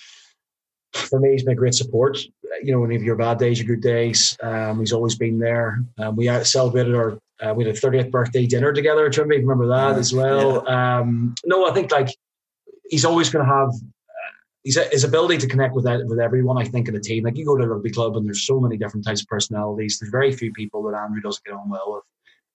for 0.94 1.20
me, 1.20 1.32
he's 1.32 1.44
been 1.44 1.54
a 1.54 1.56
great 1.56 1.74
support. 1.74 2.18
You 2.64 2.72
know, 2.72 2.80
when 2.80 2.92
you 2.92 2.98
have 2.98 3.06
your 3.06 3.16
bad 3.16 3.38
days, 3.38 3.60
your 3.60 3.76
good 3.76 3.84
days, 3.84 4.38
um, 4.42 4.80
he's 4.80 4.94
always 4.94 5.16
been 5.16 5.40
there. 5.40 5.84
Um, 5.98 6.16
we 6.16 6.28
celebrated 6.44 6.96
our 6.96 7.20
uh, 7.42 7.54
we 7.54 7.64
had 7.64 7.74
a 7.74 7.80
30th 7.80 8.12
birthday 8.12 8.46
dinner 8.46 8.74
together. 8.74 9.10
Trimby, 9.10 9.40
remember 9.40 9.68
that 9.68 9.94
yeah, 9.94 9.98
as 9.98 10.14
well? 10.14 10.64
Yeah. 10.68 11.00
Um, 11.00 11.36
no, 11.46 11.70
I 11.70 11.74
think 11.74 11.92
like 11.92 12.10
he's 12.90 13.06
always 13.06 13.30
going 13.30 13.46
to 13.46 13.52
have 13.52 13.70
uh, 13.70 14.34
his, 14.64 14.78
his 14.92 15.04
ability 15.06 15.38
to 15.38 15.48
connect 15.48 15.74
with 15.74 15.86
with 15.86 16.20
everyone. 16.20 16.58
I 16.58 16.66
think 16.66 16.90
in 16.90 16.96
a 16.96 17.00
team, 17.00 17.24
like 17.24 17.38
you 17.38 17.46
go 17.46 17.56
to 17.56 17.64
a 17.64 17.68
rugby 17.68 17.92
club 17.92 18.18
and 18.18 18.26
there's 18.26 18.46
so 18.46 18.60
many 18.60 18.78
different 18.78 19.06
types 19.06 19.22
of 19.22 19.28
personalities. 19.28 20.00
There's 20.00 20.12
very 20.12 20.34
few 20.34 20.52
people 20.52 20.84
that 20.84 20.98
Andrew 20.98 21.22
doesn't 21.22 21.46
get 21.46 21.54
on 21.54 21.70
well 21.70 21.94
with. 21.94 22.04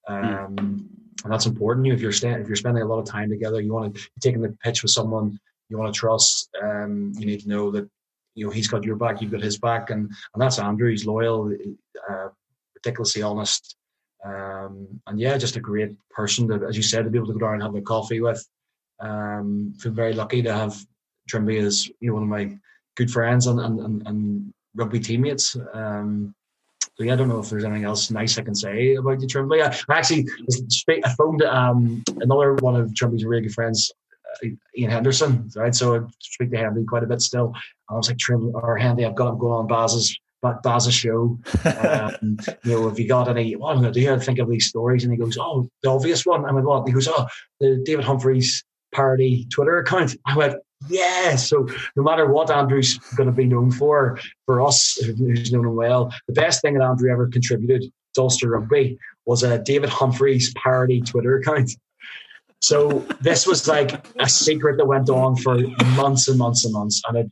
Hmm. 0.06 0.14
Um, 0.14 0.56
mm. 0.56 0.86
And 1.24 1.32
that's 1.32 1.46
important. 1.46 1.86
You 1.86 1.94
if 1.94 2.00
you're 2.02 2.12
sta- 2.12 2.38
if 2.40 2.46
you're 2.46 2.56
spending 2.56 2.82
a 2.82 2.86
lot 2.86 2.98
of 2.98 3.06
time 3.06 3.30
together, 3.30 3.60
you 3.62 3.72
want 3.72 3.94
to 3.94 4.10
taking 4.20 4.42
the 4.42 4.54
pitch 4.62 4.82
with 4.82 4.92
someone 4.92 5.38
you 5.70 5.78
want 5.78 5.94
to 5.94 5.98
trust. 5.98 6.50
Um, 6.62 7.12
you 7.16 7.24
need 7.24 7.40
to 7.40 7.48
know 7.48 7.70
that 7.70 7.88
you 8.34 8.46
know 8.46 8.52
he's 8.52 8.68
got 8.68 8.84
your 8.84 8.96
back, 8.96 9.20
you've 9.20 9.30
got 9.32 9.42
his 9.42 9.58
back, 9.58 9.90
and 9.90 10.10
and 10.34 10.42
that's 10.42 10.58
Andrew. 10.58 10.90
He's 10.90 11.06
loyal, 11.06 11.54
uh, 12.10 12.28
ridiculously 12.74 13.22
honest, 13.22 13.76
um, 14.24 15.00
and 15.06 15.20
yeah, 15.20 15.36
just 15.36 15.56
a 15.56 15.60
great 15.60 15.96
person 16.10 16.48
to, 16.48 16.66
as 16.66 16.76
you 16.76 16.82
said, 16.82 17.04
to 17.04 17.10
be 17.10 17.18
able 17.18 17.28
to 17.28 17.34
go 17.34 17.40
down 17.40 17.54
and 17.54 17.62
have 17.62 17.74
a 17.74 17.80
coffee 17.80 18.20
with. 18.20 18.44
Um, 19.00 19.74
feel 19.78 19.92
very 19.92 20.12
lucky 20.12 20.42
to 20.42 20.52
have 20.52 20.76
Trimby 21.30 21.58
as 21.58 21.86
you 22.00 22.08
know 22.08 22.14
one 22.14 22.22
of 22.24 22.28
my 22.28 22.56
good 22.96 23.10
friends 23.10 23.46
and 23.46 23.60
and, 23.60 23.80
and, 23.80 24.06
and 24.06 24.54
rugby 24.74 25.00
teammates. 25.00 25.56
Um, 25.72 26.34
so 26.96 27.02
yeah, 27.02 27.14
I 27.14 27.16
don't 27.16 27.28
know 27.28 27.40
if 27.40 27.50
there's 27.50 27.64
anything 27.64 27.84
else 27.84 28.10
nice 28.10 28.38
I 28.38 28.42
can 28.42 28.54
say 28.54 28.94
about 28.94 29.20
you, 29.20 29.26
Trimby. 29.26 29.62
I, 29.62 29.92
I 29.92 29.98
actually 29.98 30.26
I 31.04 31.10
phoned 31.14 31.42
um, 31.42 32.02
another 32.20 32.54
one 32.54 32.76
of 32.76 32.94
Trimby's 32.94 33.24
really 33.24 33.42
good 33.42 33.54
friends, 33.54 33.90
uh, 34.44 34.48
Iain 34.78 34.90
Henderson, 34.90 35.50
right? 35.56 35.74
So 35.74 35.96
I 35.96 36.00
speak 36.20 36.50
to 36.52 36.56
Henry 36.56 36.84
quite 36.84 37.02
a 37.02 37.06
bit 37.06 37.20
still. 37.20 37.52
I 37.88 37.94
was 37.94 38.08
like, 38.08 38.18
Trim 38.18 38.52
or 38.54 38.76
Henry, 38.76 39.04
I've 39.04 39.14
got 39.14 39.28
him 39.28 39.38
going 39.38 39.52
on 39.52 39.66
Baz's 39.66 40.18
Baz's 40.62 40.94
show. 40.94 41.38
Um, 41.64 42.38
you 42.64 42.72
know, 42.72 42.88
have 42.88 42.98
you 42.98 43.08
got 43.08 43.28
any? 43.28 43.56
What 43.56 43.74
I'm 43.74 43.82
going 43.82 43.92
to 43.92 43.98
do 43.98 44.04
here? 44.04 44.18
Think 44.18 44.38
of 44.38 44.48
these 44.48 44.66
stories, 44.66 45.04
and 45.04 45.12
he 45.12 45.18
goes, 45.18 45.38
"Oh, 45.38 45.68
the 45.82 45.90
obvious 45.90 46.26
one." 46.26 46.44
I 46.44 46.52
went, 46.52 46.66
"What?" 46.66 46.86
He 46.86 46.92
goes, 46.92 47.08
"Oh, 47.08 47.26
the 47.60 47.82
David 47.84 48.04
Humphreys 48.04 48.64
parody 48.92 49.46
Twitter 49.50 49.78
account." 49.78 50.16
I 50.26 50.36
went, 50.36 50.56
yeah. 50.88 51.36
So 51.36 51.66
no 51.96 52.02
matter 52.02 52.30
what 52.30 52.50
Andrew's 52.50 52.98
going 53.16 53.28
to 53.28 53.34
be 53.34 53.46
known 53.46 53.70
for, 53.70 54.18
for 54.46 54.62
us 54.62 54.96
who's 54.96 55.52
known 55.52 55.66
him 55.66 55.76
well, 55.76 56.12
the 56.26 56.34
best 56.34 56.60
thing 56.62 56.74
that 56.74 56.84
Andrew 56.84 57.10
ever 57.10 57.28
contributed 57.28 57.90
to 58.14 58.20
Ulster 58.20 58.50
Rugby 58.50 58.98
was 59.26 59.42
a 59.42 59.58
David 59.58 59.88
Humphreys 59.88 60.52
parody 60.54 61.00
Twitter 61.00 61.38
account. 61.38 61.70
So 62.60 63.06
this 63.20 63.46
was 63.46 63.68
like 63.68 64.06
a 64.18 64.28
secret 64.28 64.78
that 64.78 64.86
went 64.86 65.10
on 65.10 65.36
for 65.36 65.58
months 65.96 66.28
and 66.28 66.38
months 66.38 66.64
and 66.64 66.72
months, 66.72 67.02
and 67.06 67.18
it 67.18 67.30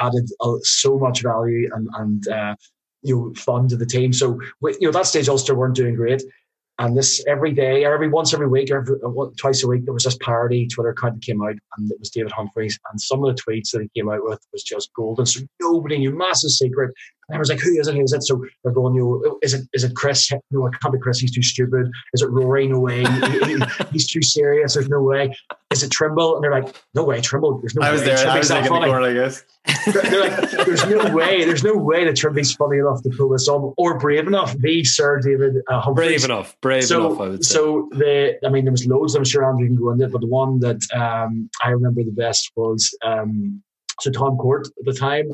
added 0.00 0.28
uh, 0.40 0.54
so 0.62 0.98
much 0.98 1.22
value 1.22 1.68
and, 1.74 1.88
and 1.98 2.28
uh, 2.28 2.54
you 3.02 3.16
know 3.16 3.34
fun 3.34 3.68
to 3.68 3.76
the 3.76 3.86
team. 3.86 4.12
So 4.12 4.40
you 4.62 4.78
know 4.80 4.92
that 4.92 5.06
stage 5.06 5.28
Ulster 5.28 5.54
weren't 5.54 5.76
doing 5.76 5.96
great, 5.96 6.22
and 6.80 6.96
this 6.96 7.22
every 7.26 7.52
day, 7.52 7.84
every 7.84 8.08
once 8.08 8.32
every 8.32 8.48
week, 8.48 8.70
every 8.70 8.96
uh, 9.04 9.26
twice 9.36 9.62
a 9.62 9.68
week, 9.68 9.84
there 9.84 9.92
was 9.92 10.04
this 10.04 10.16
parody 10.22 10.66
Twitter 10.66 10.88
account 10.88 11.16
that 11.16 11.22
came 11.22 11.42
out, 11.42 11.56
and 11.76 11.90
it 11.90 11.98
was 11.98 12.08
David 12.08 12.32
Humphreys. 12.32 12.78
And 12.90 12.98
some 12.98 13.22
of 13.22 13.36
the 13.36 13.42
tweets 13.42 13.72
that 13.72 13.82
he 13.82 14.00
came 14.00 14.10
out 14.10 14.20
with 14.22 14.40
was 14.50 14.62
just 14.62 14.90
golden. 14.94 15.26
So 15.26 15.40
nobody 15.60 15.98
knew, 15.98 16.16
massive 16.16 16.50
secret. 16.50 16.94
And 17.30 17.36
I 17.36 17.38
was 17.38 17.48
like, 17.48 17.60
who 17.60 17.78
is 17.78 17.86
it? 17.86 17.94
Who 17.94 18.02
is 18.02 18.12
it? 18.12 18.24
So 18.24 18.44
they're 18.64 18.72
going, 18.72 18.94
you 18.94 19.22
know, 19.24 19.38
is 19.42 19.54
it 19.54 19.68
is 19.72 19.84
it 19.84 19.94
Chris? 19.94 20.30
No, 20.50 20.66
it 20.66 20.74
can't 20.80 20.92
be 20.92 20.98
Chris. 20.98 21.20
He's 21.20 21.30
too 21.30 21.42
stupid. 21.42 21.90
Is 22.12 22.22
it 22.22 22.30
Rory? 22.30 22.66
No 22.66 22.80
way. 22.80 23.04
he, 23.04 23.56
he's 23.92 24.06
too 24.08 24.22
serious. 24.22 24.74
There's 24.74 24.88
no 24.88 25.00
way. 25.00 25.32
Is 25.70 25.84
it 25.84 25.92
Trimble? 25.92 26.34
And 26.34 26.42
they're 26.42 26.50
like, 26.50 26.74
no 26.94 27.04
way, 27.04 27.20
Trimble. 27.20 27.58
There's 27.60 27.76
no 27.76 27.86
I 27.86 27.92
was 27.92 28.00
way. 28.00 28.08
there. 28.08 28.16
Trimble's 28.16 28.50
I 28.50 28.60
was 28.60 28.68
in 28.68 28.74
the 28.74 28.86
corner, 28.86 29.02
I 29.02 29.12
guess. 29.12 29.44
they're 29.86 30.20
like, 30.20 30.50
there's 30.50 30.86
no 30.86 31.14
way. 31.14 31.44
There's 31.44 31.62
no 31.62 31.76
way 31.76 32.04
that 32.04 32.16
Trimby's 32.16 32.52
funny 32.54 32.78
enough 32.78 33.02
to 33.04 33.10
pull 33.10 33.28
this 33.28 33.46
off 33.46 33.74
or 33.76 33.98
brave 33.98 34.26
enough. 34.26 34.56
The 34.58 34.82
Sir 34.82 35.20
David 35.20 35.62
uh, 35.68 35.80
Humphreys. 35.80 36.08
Brave 36.08 36.24
enough. 36.24 36.56
Brave 36.60 36.84
so, 36.84 37.06
enough. 37.06 37.20
I 37.20 37.28
would 37.28 37.44
say. 37.44 37.54
So 37.54 37.88
the, 37.92 38.38
I 38.44 38.48
mean, 38.48 38.64
there 38.64 38.72
was 38.72 38.86
loads. 38.86 39.14
I'm 39.14 39.24
sure 39.24 39.48
Andrew 39.48 39.66
can 39.66 39.76
go 39.76 39.90
into 39.90 40.06
it, 40.06 40.12
but 40.12 40.20
the 40.20 40.26
one 40.26 40.58
that 40.60 40.80
um, 40.92 41.48
I 41.64 41.70
remember 41.70 42.02
the 42.02 42.10
best 42.10 42.50
was. 42.56 42.92
Um, 43.02 43.62
so 44.00 44.10
Tom 44.10 44.36
Court 44.38 44.66
at 44.66 44.84
the 44.84 44.92
time 44.92 45.30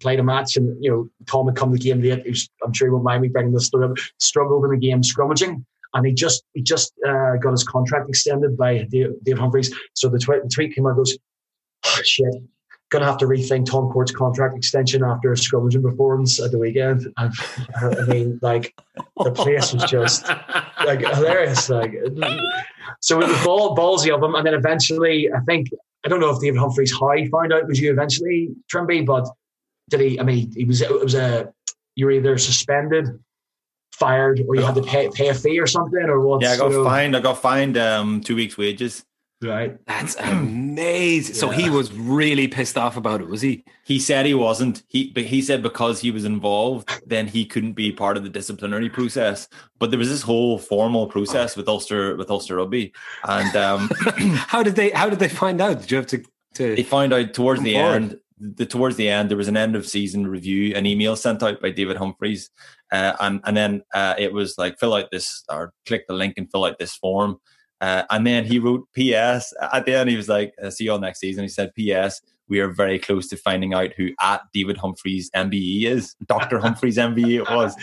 played 0.00 0.20
a 0.20 0.22
match, 0.22 0.56
and 0.56 0.82
you 0.82 0.90
know 0.90 1.08
Tom 1.26 1.46
had 1.46 1.56
come 1.56 1.70
to 1.70 1.78
the 1.78 1.84
game 1.84 2.02
late. 2.02 2.26
Was, 2.26 2.48
I'm 2.64 2.72
sure 2.72 2.88
he 2.88 2.92
won't 2.92 3.04
mind 3.04 3.22
me 3.22 3.28
bringing 3.28 3.52
this 3.52 3.66
story 3.66 3.86
up. 3.86 3.96
Struggled 4.18 4.64
in 4.64 4.70
the 4.70 4.78
game 4.78 5.02
scrummaging, 5.02 5.64
and 5.94 6.06
he 6.06 6.12
just 6.12 6.44
he 6.54 6.62
just 6.62 6.92
uh, 7.06 7.36
got 7.36 7.50
his 7.50 7.64
contract 7.64 8.08
extended 8.08 8.56
by 8.56 8.86
Dave, 8.90 9.12
Dave 9.22 9.38
Humphreys. 9.38 9.74
So 9.94 10.08
the 10.08 10.18
tweet, 10.18 10.42
the 10.42 10.48
tweet 10.48 10.74
came 10.74 10.86
out 10.86 10.96
goes, 10.96 11.16
oh, 11.84 12.00
shit, 12.04 12.34
gonna 12.88 13.04
have 13.04 13.18
to 13.18 13.26
rethink 13.26 13.66
Tom 13.66 13.90
Court's 13.90 14.12
contract 14.12 14.56
extension 14.56 15.04
after 15.04 15.32
a 15.32 15.36
scrummaging 15.36 15.82
performance 15.82 16.40
at 16.40 16.52
the 16.52 16.58
weekend. 16.58 17.12
And, 17.16 17.34
I 17.76 18.02
mean, 18.06 18.38
like 18.42 18.74
the 19.22 19.30
place 19.30 19.72
was 19.74 19.84
just 19.84 20.26
like 20.84 21.00
hilarious. 21.00 21.68
Like 21.68 21.94
so, 23.00 23.20
it 23.20 23.28
was 23.28 23.44
ball, 23.44 23.76
ballsy 23.76 24.14
of 24.14 24.22
him, 24.22 24.34
and 24.34 24.46
then 24.46 24.54
eventually, 24.54 25.28
I 25.30 25.40
think 25.40 25.68
I 26.06 26.08
don't 26.08 26.20
know 26.20 26.30
if 26.30 26.40
David 26.40 26.60
Humphreys 26.60 26.92
he 26.92 27.28
found 27.28 27.52
out 27.52 27.66
was 27.66 27.80
you 27.80 27.90
eventually 27.90 28.50
Trimby, 28.72 29.04
but 29.04 29.28
did 29.90 30.00
he? 30.00 30.20
I 30.20 30.22
mean, 30.22 30.52
he 30.54 30.64
was 30.64 30.80
it 30.80 31.02
was 31.02 31.16
a 31.16 31.52
you 31.96 32.06
were 32.06 32.12
either 32.12 32.38
suspended, 32.38 33.08
fired, 33.92 34.40
or 34.46 34.54
you 34.54 34.62
had 34.62 34.76
to 34.76 34.82
pay 34.82 35.10
pay 35.10 35.30
a 35.30 35.34
fee 35.34 35.58
or 35.58 35.66
something, 35.66 36.04
or 36.04 36.20
what? 36.20 36.42
Yeah, 36.42 36.52
I 36.52 36.58
got 36.58 36.84
fined. 36.84 37.16
I 37.16 37.20
got 37.20 37.38
fined 37.38 37.76
um, 37.76 38.20
two 38.20 38.36
weeks' 38.36 38.56
wages. 38.56 39.04
Right. 39.42 39.76
That's 39.86 40.16
amazing. 40.16 41.34
Yeah. 41.34 41.40
So 41.40 41.48
he 41.50 41.68
was 41.68 41.92
really 41.92 42.48
pissed 42.48 42.78
off 42.78 42.96
about 42.96 43.20
it, 43.20 43.28
was 43.28 43.42
he? 43.42 43.64
He 43.84 43.98
said 43.98 44.24
he 44.24 44.32
wasn't. 44.32 44.82
He 44.88 45.10
but 45.10 45.24
he 45.24 45.42
said 45.42 45.62
because 45.62 46.00
he 46.00 46.10
was 46.10 46.24
involved, 46.24 46.90
then 47.06 47.26
he 47.26 47.44
couldn't 47.44 47.74
be 47.74 47.92
part 47.92 48.16
of 48.16 48.22
the 48.22 48.30
disciplinary 48.30 48.88
process. 48.88 49.46
But 49.78 49.90
there 49.90 49.98
was 49.98 50.08
this 50.08 50.22
whole 50.22 50.58
formal 50.58 51.06
process 51.06 51.54
with 51.54 51.68
Ulster 51.68 52.16
with 52.16 52.30
Ulster 52.30 52.56
Rugby. 52.56 52.94
And 53.24 53.54
um, 53.56 53.90
how 54.36 54.62
did 54.62 54.74
they 54.74 54.90
how 54.90 55.10
did 55.10 55.18
they 55.18 55.28
find 55.28 55.60
out? 55.60 55.80
Did 55.82 55.90
you 55.90 55.96
have 55.98 56.06
to, 56.08 56.24
to 56.54 56.74
They 56.74 56.82
found 56.82 57.12
out 57.12 57.34
towards 57.34 57.62
the 57.62 57.74
forward? 57.74 57.94
end. 57.94 58.20
The 58.38 58.66
towards 58.66 58.96
the 58.96 59.08
end, 59.08 59.30
there 59.30 59.38
was 59.38 59.48
an 59.48 59.56
end 59.56 59.76
of 59.76 59.86
season 59.86 60.26
review, 60.26 60.74
an 60.74 60.84
email 60.84 61.16
sent 61.16 61.42
out 61.42 61.60
by 61.60 61.70
David 61.70 61.96
Humphreys, 61.96 62.50
uh, 62.92 63.14
and 63.20 63.40
and 63.44 63.56
then 63.56 63.82
uh, 63.94 64.14
it 64.18 64.32
was 64.32 64.56
like 64.58 64.78
fill 64.78 64.94
out 64.94 65.10
this 65.10 65.42
or 65.50 65.72
click 65.86 66.06
the 66.06 66.14
link 66.14 66.34
and 66.36 66.50
fill 66.50 66.64
out 66.64 66.78
this 66.78 66.94
form 66.96 67.38
uh, 67.80 68.04
and 68.10 68.26
then 68.26 68.44
he 68.44 68.58
wrote 68.58 68.86
PS 68.94 69.52
at 69.72 69.84
the 69.84 69.94
end. 69.94 70.10
He 70.10 70.16
was 70.16 70.28
like, 70.28 70.54
"See 70.70 70.84
you 70.84 70.92
all 70.92 70.98
next 70.98 71.20
season." 71.20 71.44
He 71.44 71.48
said, 71.48 71.72
"PS, 71.74 72.22
we 72.48 72.60
are 72.60 72.68
very 72.68 72.98
close 72.98 73.28
to 73.28 73.36
finding 73.36 73.74
out 73.74 73.92
who 73.96 74.10
at 74.20 74.42
David 74.52 74.78
Humphreys 74.78 75.30
MBE 75.34 75.84
is. 75.84 76.14
Doctor 76.26 76.58
Humphreys 76.58 76.96
MBE 76.96 77.40
it 77.40 77.50
was." 77.50 77.74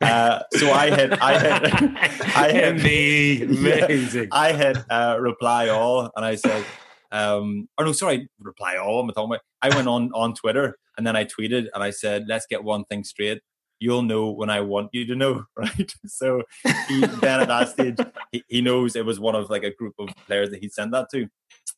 Uh, 0.00 0.42
so 0.52 0.72
I 0.72 0.90
had, 0.90 1.12
I 1.20 1.38
had, 1.38 1.64
I 2.36 2.52
had 2.52 2.76
MBE, 2.76 3.42
amazing. 3.86 4.22
Yeah, 4.24 4.28
I 4.32 4.52
had 4.52 4.84
uh, 4.90 5.18
reply 5.20 5.68
all, 5.68 6.10
and 6.16 6.24
I 6.24 6.34
said, 6.34 6.64
um, 7.12 7.68
"Oh 7.78 7.84
no, 7.84 7.92
sorry, 7.92 8.28
reply 8.40 8.76
all." 8.76 9.00
I'm 9.00 9.08
talking 9.08 9.30
about. 9.30 9.40
I 9.62 9.74
went 9.74 9.88
on 9.88 10.10
on 10.12 10.34
Twitter 10.34 10.76
and 10.96 11.06
then 11.06 11.16
I 11.16 11.24
tweeted 11.24 11.66
and 11.74 11.82
I 11.82 11.90
said, 11.90 12.24
"Let's 12.28 12.46
get 12.46 12.64
one 12.64 12.84
thing 12.84 13.04
straight 13.04 13.42
you'll 13.78 14.02
know 14.02 14.30
when 14.30 14.50
I 14.50 14.60
want 14.60 14.90
you 14.92 15.06
to 15.06 15.14
know, 15.14 15.44
right? 15.56 15.92
So 16.06 16.42
he, 16.88 17.00
then 17.00 17.40
at 17.40 17.48
that 17.48 17.68
stage, 17.68 17.96
he, 18.32 18.44
he, 18.48 18.60
knows 18.60 18.96
it 18.96 19.04
was 19.04 19.20
one 19.20 19.34
of 19.34 19.50
like 19.50 19.64
a 19.64 19.74
group 19.74 19.94
of 19.98 20.08
players 20.26 20.50
that 20.50 20.60
he 20.60 20.68
sent 20.68 20.92
that 20.92 21.08
to. 21.12 21.28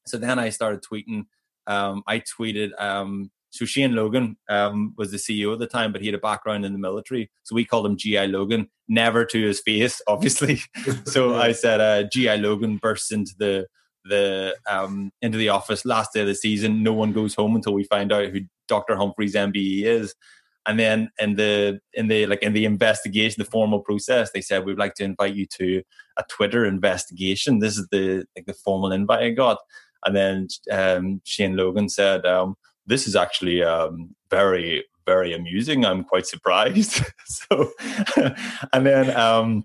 So 0.07 0.19
then 0.19 0.39
I 0.39 0.51
started 0.51 0.83
tweeting. 0.83 1.27
Um, 1.67 2.03
I 2.07 2.21
tweeted. 2.21 2.71
Um, 2.81 3.31
so 3.51 3.65
Shane 3.65 3.95
Logan 3.95 4.37
um, 4.49 4.95
was 4.97 5.11
the 5.11 5.17
CEO 5.17 5.53
at 5.53 5.59
the 5.59 5.67
time, 5.67 5.93
but 5.93 6.01
he 6.01 6.09
had 6.09 6.15
a 6.15 6.19
background 6.19 6.65
in 6.65 6.73
the 6.73 6.79
military, 6.79 7.31
so 7.45 7.55
we 7.55 7.65
called 7.65 7.87
him 7.87 7.97
GI 7.97 8.27
Logan. 8.27 8.69
Never 8.89 9.25
to 9.25 9.43
his 9.43 9.61
face, 9.61 10.01
obviously. 10.09 10.61
so 11.05 11.37
I 11.37 11.53
said, 11.53 11.81
uh, 11.81 12.09
GI 12.13 12.39
Logan 12.39 12.77
bursts 12.77 13.11
into 13.11 13.33
the 13.39 13.67
the 14.05 14.57
um, 14.69 15.13
into 15.23 15.39
the 15.39 15.51
office 15.51 15.85
last 15.85 16.13
day 16.13 16.21
of 16.21 16.27
the 16.27 16.35
season. 16.35 16.83
No 16.83 16.93
one 16.93 17.13
goes 17.13 17.35
home 17.35 17.57
until 17.57 17.75
we 17.75 17.85
find 17.85 18.13
out 18.13 18.29
who 18.29 18.41
Dr. 18.67 18.97
Humphreys 18.97 19.35
MBE 19.35 19.83
is. 19.83 20.15
And 20.69 20.79
then 20.79 21.11
in 21.19 21.35
the 21.37 21.81
in 21.95 22.09
the 22.09 22.27
like 22.27 22.43
in 22.43 22.53
the 22.53 22.67
investigation, 22.67 23.43
the 23.43 23.51
formal 23.51 23.81
process, 23.81 24.31
they 24.31 24.43
said 24.43 24.65
we'd 24.65 24.79
like 24.79 24.95
to 24.95 25.05
invite 25.05 25.35
you 25.35 25.47
to 25.59 25.83
a 26.19 26.25
Twitter 26.29 26.67
investigation. 26.67 27.59
This 27.59 27.79
is 27.79 27.89
the 27.91 28.27
like 28.37 28.45
the 28.45 28.53
formal 28.53 28.93
invite 28.93 29.23
I 29.23 29.31
got. 29.31 29.59
And 30.05 30.15
then 30.15 30.49
um, 30.71 31.23
Shane 31.25 31.57
Logan 31.57 31.89
said, 31.89 32.27
um, 32.27 32.55
"This 32.87 33.09
is 33.09 33.17
actually 33.17 33.63
um, 33.63 34.15
very 34.31 34.85
very 35.09 35.33
amusing. 35.33 35.87
I'm 35.87 36.05
quite 36.05 36.27
surprised. 36.27 37.03
so, 37.25 37.73
and 38.75 38.85
then 38.85 39.17
um, 39.17 39.65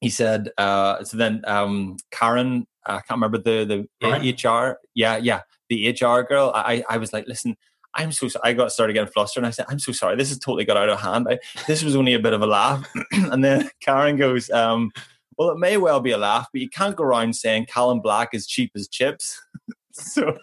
he 0.00 0.10
said, 0.10 0.50
uh, 0.58 1.02
so 1.02 1.16
then 1.16 1.40
um, 1.46 1.96
Karen, 2.10 2.66
I 2.84 3.00
can't 3.00 3.12
remember 3.22 3.38
the 3.38 3.64
the 3.64 4.06
right. 4.06 4.44
HR, 4.44 4.78
yeah, 4.94 5.16
yeah, 5.16 5.40
the 5.70 5.88
HR 5.90 6.20
girl. 6.28 6.52
I 6.54 6.84
I 6.88 6.98
was 6.98 7.12
like, 7.14 7.26
listen. 7.26 7.56
I'm 7.94 8.12
so 8.12 8.28
sorry. 8.28 8.50
I 8.50 8.52
got 8.54 8.72
started 8.72 8.92
getting 8.94 9.12
flustered 9.12 9.42
and 9.42 9.48
I 9.48 9.50
said, 9.50 9.66
I'm 9.68 9.78
so 9.78 9.92
sorry. 9.92 10.16
This 10.16 10.30
has 10.30 10.38
totally 10.38 10.64
got 10.64 10.76
out 10.76 10.88
of 10.88 11.00
hand. 11.00 11.26
I, 11.28 11.38
this 11.66 11.82
was 11.82 11.96
only 11.96 12.14
a 12.14 12.18
bit 12.18 12.32
of 12.32 12.42
a 12.42 12.46
laugh. 12.46 12.88
and 13.12 13.44
then 13.44 13.70
Karen 13.80 14.16
goes, 14.16 14.50
um, 14.50 14.90
well, 15.36 15.50
it 15.50 15.58
may 15.58 15.76
well 15.76 16.00
be 16.00 16.12
a 16.12 16.18
laugh, 16.18 16.48
but 16.52 16.60
you 16.60 16.68
can't 16.68 16.96
go 16.96 17.04
around 17.04 17.34
saying 17.34 17.66
Callum 17.66 18.00
Black 18.00 18.30
is 18.32 18.46
cheap 18.46 18.72
as 18.74 18.88
chips. 18.88 19.40
so, 19.92 20.36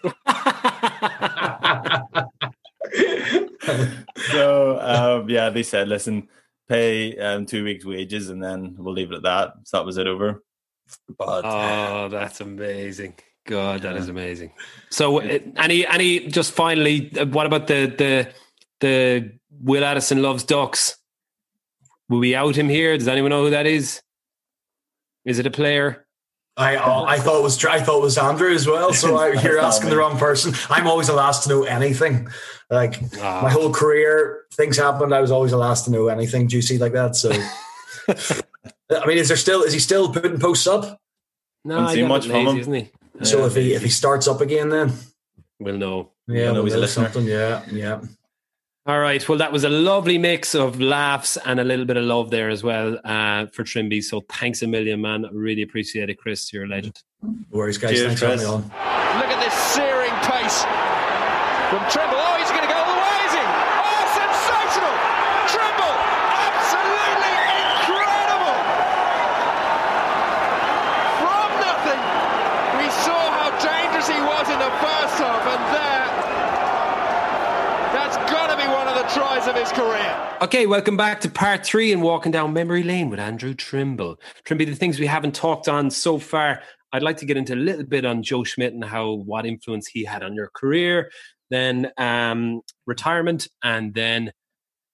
so 4.30 4.78
um, 4.80 5.28
yeah, 5.28 5.50
they 5.50 5.62
said, 5.62 5.88
listen, 5.88 6.28
pay 6.68 7.16
um, 7.18 7.46
two 7.46 7.64
weeks' 7.64 7.84
wages, 7.84 8.30
and 8.30 8.42
then 8.42 8.76
we'll 8.78 8.94
leave 8.94 9.10
it 9.12 9.16
at 9.16 9.22
that. 9.22 9.54
So 9.64 9.78
that 9.78 9.86
was 9.86 9.98
it 9.98 10.06
over. 10.06 10.42
But 11.18 11.44
oh, 11.44 12.08
that's 12.08 12.40
amazing. 12.40 13.14
God, 13.50 13.82
that 13.82 13.96
is 13.96 14.08
amazing. 14.08 14.52
So, 14.90 15.18
any, 15.18 15.84
any, 15.84 16.28
just 16.28 16.52
finally, 16.52 17.10
uh, 17.18 17.26
what 17.26 17.46
about 17.46 17.66
the 17.66 17.86
the 17.86 18.28
the 18.78 19.32
Will 19.60 19.84
Addison 19.84 20.22
loves 20.22 20.44
ducks? 20.44 20.96
Will 22.08 22.20
we 22.20 22.36
out 22.36 22.54
him 22.54 22.68
here? 22.68 22.96
Does 22.96 23.08
anyone 23.08 23.30
know 23.30 23.42
who 23.42 23.50
that 23.50 23.66
is? 23.66 24.02
Is 25.24 25.40
it 25.40 25.46
a 25.46 25.50
player? 25.50 26.06
I 26.56 26.76
uh, 26.76 27.02
I 27.02 27.18
thought 27.18 27.40
it 27.40 27.42
was 27.42 27.64
I 27.64 27.80
thought 27.80 27.98
it 27.98 28.02
was 28.02 28.18
Andrew 28.18 28.52
as 28.52 28.68
well. 28.68 28.92
So 28.92 29.16
I, 29.16 29.32
you're 29.42 29.58
asking 29.58 29.90
the 29.90 29.96
wrong 29.96 30.16
person. 30.16 30.54
I'm 30.68 30.86
always 30.86 31.08
the 31.08 31.14
last 31.14 31.42
to 31.42 31.48
know 31.48 31.64
anything. 31.64 32.28
Like 32.70 33.02
oh. 33.18 33.42
my 33.42 33.50
whole 33.50 33.72
career, 33.72 34.44
things 34.52 34.76
happened. 34.76 35.12
I 35.12 35.20
was 35.20 35.32
always 35.32 35.50
the 35.50 35.56
last 35.56 35.86
to 35.86 35.90
know 35.90 36.06
anything 36.06 36.46
juicy 36.46 36.78
like 36.78 36.92
that. 36.92 37.16
So, 37.16 37.32
I 38.90 39.06
mean, 39.06 39.18
is 39.18 39.26
there 39.26 39.36
still 39.36 39.62
is 39.62 39.72
he 39.72 39.80
still 39.80 40.12
putting 40.12 40.38
posts 40.38 40.68
up? 40.68 41.00
No, 41.64 41.80
I 41.80 41.94
see 41.94 42.06
much 42.06 42.28
from 42.28 42.46
him, 42.46 42.56
isn't 42.58 42.72
he? 42.72 42.90
So 43.22 43.44
if 43.46 43.54
he 43.54 43.74
if 43.74 43.82
he 43.82 43.88
starts 43.90 44.26
up 44.28 44.40
again, 44.40 44.70
then 44.70 44.92
we'll 45.58 45.76
know. 45.78 46.10
Yeah, 46.26 46.52
we'll 46.52 46.64
know 46.64 46.86
something. 46.86 47.24
Yeah, 47.26 47.64
yeah. 47.70 48.00
All 48.86 48.98
right. 48.98 49.26
Well, 49.28 49.36
that 49.38 49.52
was 49.52 49.62
a 49.64 49.68
lovely 49.68 50.16
mix 50.16 50.54
of 50.54 50.80
laughs 50.80 51.36
and 51.44 51.60
a 51.60 51.64
little 51.64 51.84
bit 51.84 51.98
of 51.98 52.04
love 52.04 52.30
there 52.30 52.48
as 52.48 52.62
well 52.62 52.98
uh, 53.04 53.46
for 53.46 53.62
Trimby. 53.62 54.02
So 54.02 54.22
thanks 54.22 54.62
a 54.62 54.66
million, 54.66 55.02
man. 55.02 55.26
Really 55.32 55.62
appreciate 55.62 56.08
it, 56.08 56.18
Chris. 56.18 56.50
You're 56.52 56.64
a 56.64 56.68
legend. 56.68 57.02
No 57.22 57.34
worries, 57.52 57.76
guys. 57.76 57.92
Cheers, 57.92 58.06
thanks 58.06 58.20
Chris. 58.20 58.42
for 58.42 58.48
having 58.48 58.66
me 58.66 58.74
on. 58.74 59.20
Look 59.20 59.30
at 59.30 59.40
this 59.44 59.54
searing 59.54 60.16
pace 60.24 60.64
from 61.68 61.84
Trimble. 61.92 62.18
Oh, 62.18 62.34
he's 62.40 62.48
going 62.50 62.64
to 62.64 62.72
go 62.72 62.78
all 62.80 62.88
the 62.88 62.98
way, 63.04 63.16
is 63.28 63.34
he? 63.36 63.44
Oh, 63.84 64.04
sensational! 64.16 64.96
Trimble, 65.52 65.94
absolutely 66.50 67.36
incredible! 67.60 68.58
From 71.20 71.48
nothing, 71.62 72.02
we 72.80 72.88
saw 73.04 73.22
how 73.38 73.52
dangerous 73.60 74.08
he 74.08 74.18
was 74.24 74.48
in 74.48 74.58
the 74.58 74.72
first 74.80 75.14
half, 75.20 75.44
and 75.46 75.62
there 75.76 76.00
of 79.46 79.56
his 79.56 79.72
career. 79.72 80.36
Okay, 80.42 80.66
welcome 80.66 80.96
back 80.96 81.20
to 81.22 81.30
part 81.30 81.64
three 81.64 81.92
and 81.92 82.02
walking 82.02 82.30
down 82.30 82.52
memory 82.52 82.82
lane 82.82 83.08
with 83.08 83.18
Andrew 83.18 83.54
Trimble. 83.54 84.20
Trimble, 84.44 84.66
the 84.66 84.74
things 84.74 85.00
we 85.00 85.06
haven't 85.06 85.34
talked 85.34 85.68
on 85.68 85.90
so 85.90 86.18
far. 86.18 86.62
I'd 86.92 87.02
like 87.02 87.16
to 87.18 87.26
get 87.26 87.36
into 87.36 87.54
a 87.54 87.56
little 87.56 87.84
bit 87.84 88.04
on 88.04 88.22
Joe 88.22 88.44
Schmidt 88.44 88.74
and 88.74 88.84
how 88.84 89.12
what 89.12 89.46
influence 89.46 89.86
he 89.86 90.04
had 90.04 90.22
on 90.22 90.34
your 90.34 90.50
career, 90.54 91.10
then 91.48 91.90
um, 91.96 92.60
retirement, 92.86 93.48
and 93.62 93.94
then 93.94 94.32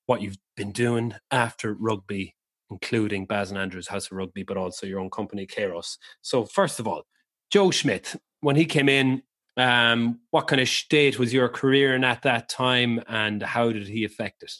what 0.07 0.23
you've 0.23 0.39
been 0.57 0.73
doing 0.73 1.15
after 1.31 1.75
rugby, 1.75 2.35
including 2.71 3.27
Baz 3.27 3.51
and 3.51 3.59
Andrews 3.59 3.89
House 3.89 4.07
of 4.07 4.17
Rugby, 4.17 4.45
but 4.45 4.57
also 4.57 4.87
your 4.87 5.01
own 5.01 5.11
company, 5.11 5.47
Kairos. 5.47 5.97
So, 6.23 6.45
first 6.45 6.79
of 6.79 6.87
all, 6.87 7.03
Joe 7.51 7.71
Schmidt, 7.71 8.15
when 8.41 8.57
he 8.57 8.65
came 8.65 8.89
in, 8.89 9.23
um, 9.57 10.21
what 10.31 10.49
kind 10.49 10.61
of 10.61 10.69
state 10.69 11.19
was 11.19 11.33
your 11.33 11.49
career 11.49 11.95
in 11.95 12.05
at 12.05 12.23
that 12.23 12.49
time, 12.49 13.03
and 13.09 13.43
how 13.43 13.73
did 13.73 13.89
he 13.89 14.05
affect 14.05 14.43
it? 14.43 14.53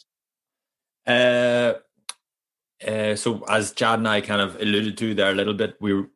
Uh, 1.07 1.73
uh, 2.85 3.15
so 3.15 3.43
as 3.47 3.71
Chad 3.71 3.99
and 3.99 4.07
I 4.07 4.21
kind 4.21 4.41
of 4.41 4.55
alluded 4.61 4.97
to 4.97 5.13
there 5.13 5.31
a 5.31 5.35
little 5.35 5.53
bit, 5.53 5.75
we 5.79 5.93
were 5.93 6.09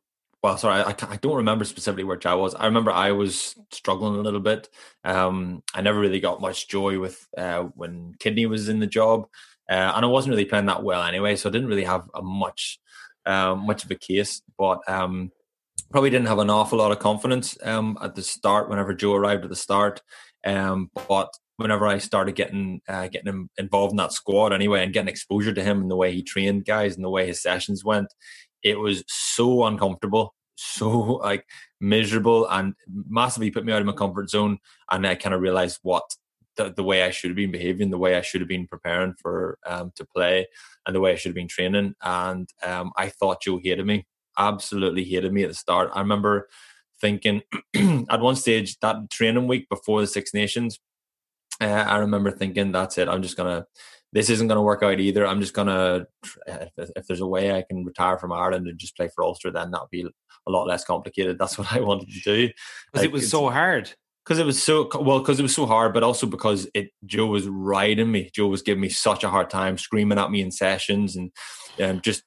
well, 0.44 0.58
sorry, 0.58 0.82
I, 0.82 0.96
I 1.08 1.18
don't 1.18 1.36
remember 1.38 1.66
specifically 1.66 2.04
where 2.04 2.18
Chad 2.18 2.38
was. 2.38 2.56
I 2.56 2.66
remember 2.66 2.92
I 2.92 3.12
was 3.12 3.56
struggling 3.72 4.16
a 4.16 4.24
little 4.24 4.40
bit. 4.40 4.70
Um, 5.04 5.62
I 5.76 5.82
never 5.82 6.00
really 6.00 6.20
got 6.20 6.42
much 6.42 6.68
joy 6.68 7.00
with 7.00 7.28
uh, 7.38 7.64
when 7.76 8.16
Kidney 8.20 8.48
was 8.48 8.68
in 8.68 8.80
the 8.80 8.88
job, 8.88 9.28
uh, 9.70 9.94
and 9.96 10.04
I 10.04 10.08
wasn't 10.08 10.32
really 10.32 10.46
playing 10.46 10.66
that 10.66 10.84
well 10.84 11.04
anyway, 11.04 11.36
so 11.36 11.48
I 11.48 11.52
didn't 11.52 11.68
really 11.68 11.84
have 11.84 12.10
a 12.16 12.24
much 12.24 12.80
um, 13.28 13.68
much 13.68 13.84
of 13.84 13.92
a 13.92 13.96
case. 13.96 14.42
But 14.58 14.80
um, 14.90 15.32
probably 15.92 16.10
didn't 16.10 16.28
have 16.28 16.40
an 16.40 16.50
awful 16.50 16.80
lot 16.80 16.92
of 16.92 17.00
confidence 17.00 17.58
um, 17.64 17.98
at 18.02 18.16
the 18.16 18.22
start 18.22 18.70
whenever 18.70 18.94
Joe 18.94 19.14
arrived 19.14 19.44
at 19.44 19.50
the 19.50 19.56
start. 19.56 20.02
Um, 20.46 20.90
but 21.08 21.30
whenever 21.58 21.86
I 21.86 22.00
started 22.00 22.36
getting 22.36 22.82
uh, 22.88 23.08
getting 23.08 23.28
him 23.28 23.50
involved 23.58 23.92
in 23.92 23.98
that 23.98 24.14
squad 24.14 24.54
anyway 24.54 24.84
and 24.84 24.94
getting 24.94 25.10
exposure 25.10 25.54
to 25.54 25.64
him 25.64 25.82
and 25.82 25.92
the 25.92 25.96
way 25.96 26.12
he 26.12 26.24
trained 26.24 26.66
guys 26.66 26.96
and 26.96 27.04
the 27.04 27.10
way 27.10 27.28
his 27.28 27.42
sessions 27.42 27.84
went, 27.84 28.08
it 28.64 28.80
was 28.80 29.04
so 29.08 29.66
uncomfortable, 29.66 30.34
so 30.56 30.90
like 30.90 31.46
miserable 31.80 32.48
and 32.50 32.74
massively 33.08 33.52
put 33.52 33.66
me 33.66 33.74
out 33.74 33.82
of 33.82 33.88
my 33.88 33.94
comfort 33.94 34.30
zone. 34.30 34.58
And 34.90 35.06
I 35.06 35.16
kind 35.16 35.36
of 35.36 35.42
realized 35.42 35.80
what 35.84 36.04
the, 36.58 36.72
the 36.72 36.84
way 36.84 37.04
I 37.04 37.12
should 37.12 37.30
have 37.30 37.38
been 37.38 37.52
behaving, 37.52 37.92
the 37.92 37.98
way 37.98 38.16
I 38.16 38.22
should 38.22 38.42
have 38.42 38.48
been 38.48 38.68
preparing 38.68 39.14
for 39.22 39.58
um, 39.66 39.92
to 39.96 40.06
play, 40.06 40.48
and 40.86 40.96
the 40.96 41.00
way 41.00 41.12
I 41.12 41.16
should 41.16 41.30
have 41.30 41.36
been 41.36 41.48
training. 41.48 41.94
And 42.02 42.50
um, 42.64 42.92
I 42.98 43.10
thought 43.10 43.42
Joe 43.42 43.60
hated 43.62 43.86
me 43.86 44.06
absolutely 44.48 45.04
hated 45.04 45.34
me 45.34 45.44
at 45.44 45.50
the 45.50 45.56
start. 45.56 45.92
I 45.94 46.00
remember 46.00 46.50
thinking 47.00 47.42
at 48.10 48.22
one 48.22 48.36
stage 48.36 48.78
that 48.80 49.10
training 49.10 49.48
week 49.48 49.70
before 49.70 50.02
the 50.02 50.08
Six 50.08 50.34
Nations, 50.34 50.80
uh, 51.60 51.66
I 51.66 51.98
remember 51.98 52.32
thinking, 52.32 52.72
that's 52.72 52.98
it. 52.98 53.08
I'm 53.08 53.22
just 53.22 53.38
gonna. 53.38 53.66
This 54.14 54.30
isn't 54.30 54.50
going 54.50 54.58
to 54.58 54.62
work 54.62 54.84
out 54.84 55.00
either. 55.00 55.26
I'm 55.26 55.40
just 55.40 55.54
going 55.54 55.70
to, 55.70 56.06
if, 56.76 56.90
if 56.98 57.08
there's 57.08 57.22
a 57.22 57.26
way 57.26 57.56
I 57.56 57.62
can 57.62 57.86
retire 57.86 58.20
from 58.20 58.34
Ireland 58.34 58.68
and 58.68 58.78
just 58.78 58.98
play 58.98 59.08
for 59.16 59.24
Ulster, 59.24 59.52
then 59.52 59.72
that'll 59.72 59.88
be 59.90 60.02
a 60.02 60.52
lot 60.52 60.68
less 60.68 60.84
complicated. 60.84 61.40
That's 61.40 61.58
what 61.58 61.72
I 61.72 61.80
wanted 61.80 62.10
to 62.10 62.20
do. 62.20 62.48
Because 62.48 62.58
like, 62.94 63.06
it 63.06 63.14
was 63.14 63.30
so 63.30 63.50
hard 63.50 63.94
because 64.26 64.40
it 64.40 64.46
was 64.46 64.62
so 64.62 64.90
well 65.00 65.20
because 65.20 65.40
it 65.40 65.44
was 65.44 65.56
so 65.56 65.66
hard 65.66 65.94
but 65.94 66.04
also 66.04 66.28
because 66.28 66.68
it 66.74 66.90
joe 67.06 67.26
was 67.26 67.48
riding 67.48 68.12
me 68.12 68.30
joe 68.34 68.48
was 68.48 68.62
giving 68.62 68.82
me 68.82 68.90
such 68.90 69.24
a 69.24 69.30
hard 69.30 69.50
time 69.50 69.78
screaming 69.78 70.20
at 70.20 70.32
me 70.32 70.42
in 70.42 70.52
sessions 70.52 71.16
and 71.16 71.32
um, 71.82 72.02
just 72.02 72.24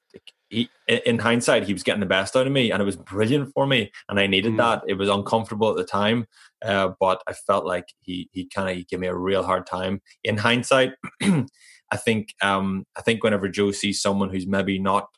he, 0.49 0.69
in 0.89 1.19
hindsight, 1.19 1.65
he 1.65 1.73
was 1.73 1.83
getting 1.83 2.01
the 2.01 2.07
best 2.07 2.37
out 2.37 2.47
of 2.47 2.53
me, 2.53 2.71
and 2.71 2.81
it 2.81 2.85
was 2.85 2.97
brilliant 2.97 3.53
for 3.55 3.67
me. 3.67 3.91
And 4.09 4.21
I 4.21 4.27
needed 4.27 4.53
mm. 4.53 4.59
that. 4.59 4.83
It 4.87 4.95
was 4.95 5.09
uncomfortable 5.09 5.71
at 5.71 5.77
the 5.77 5.85
time, 5.85 6.27
uh, 6.65 6.91
but 7.01 7.23
I 7.27 7.33
felt 7.33 7.65
like 7.65 7.87
he 8.01 8.29
he 8.33 8.47
kind 8.47 8.79
of 8.79 8.87
gave 8.87 9.01
me 9.01 9.07
a 9.07 9.17
real 9.17 9.43
hard 9.43 9.67
time. 9.67 10.01
In 10.23 10.37
hindsight, 10.37 10.93
I 11.23 11.97
think 11.97 12.35
um, 12.43 12.85
I 12.97 13.03
think 13.03 13.23
whenever 13.23 13.49
Joe 13.49 13.71
sees 13.73 14.01
someone 14.01 14.31
who's 14.31 14.47
maybe 14.47 14.79
not 14.79 15.09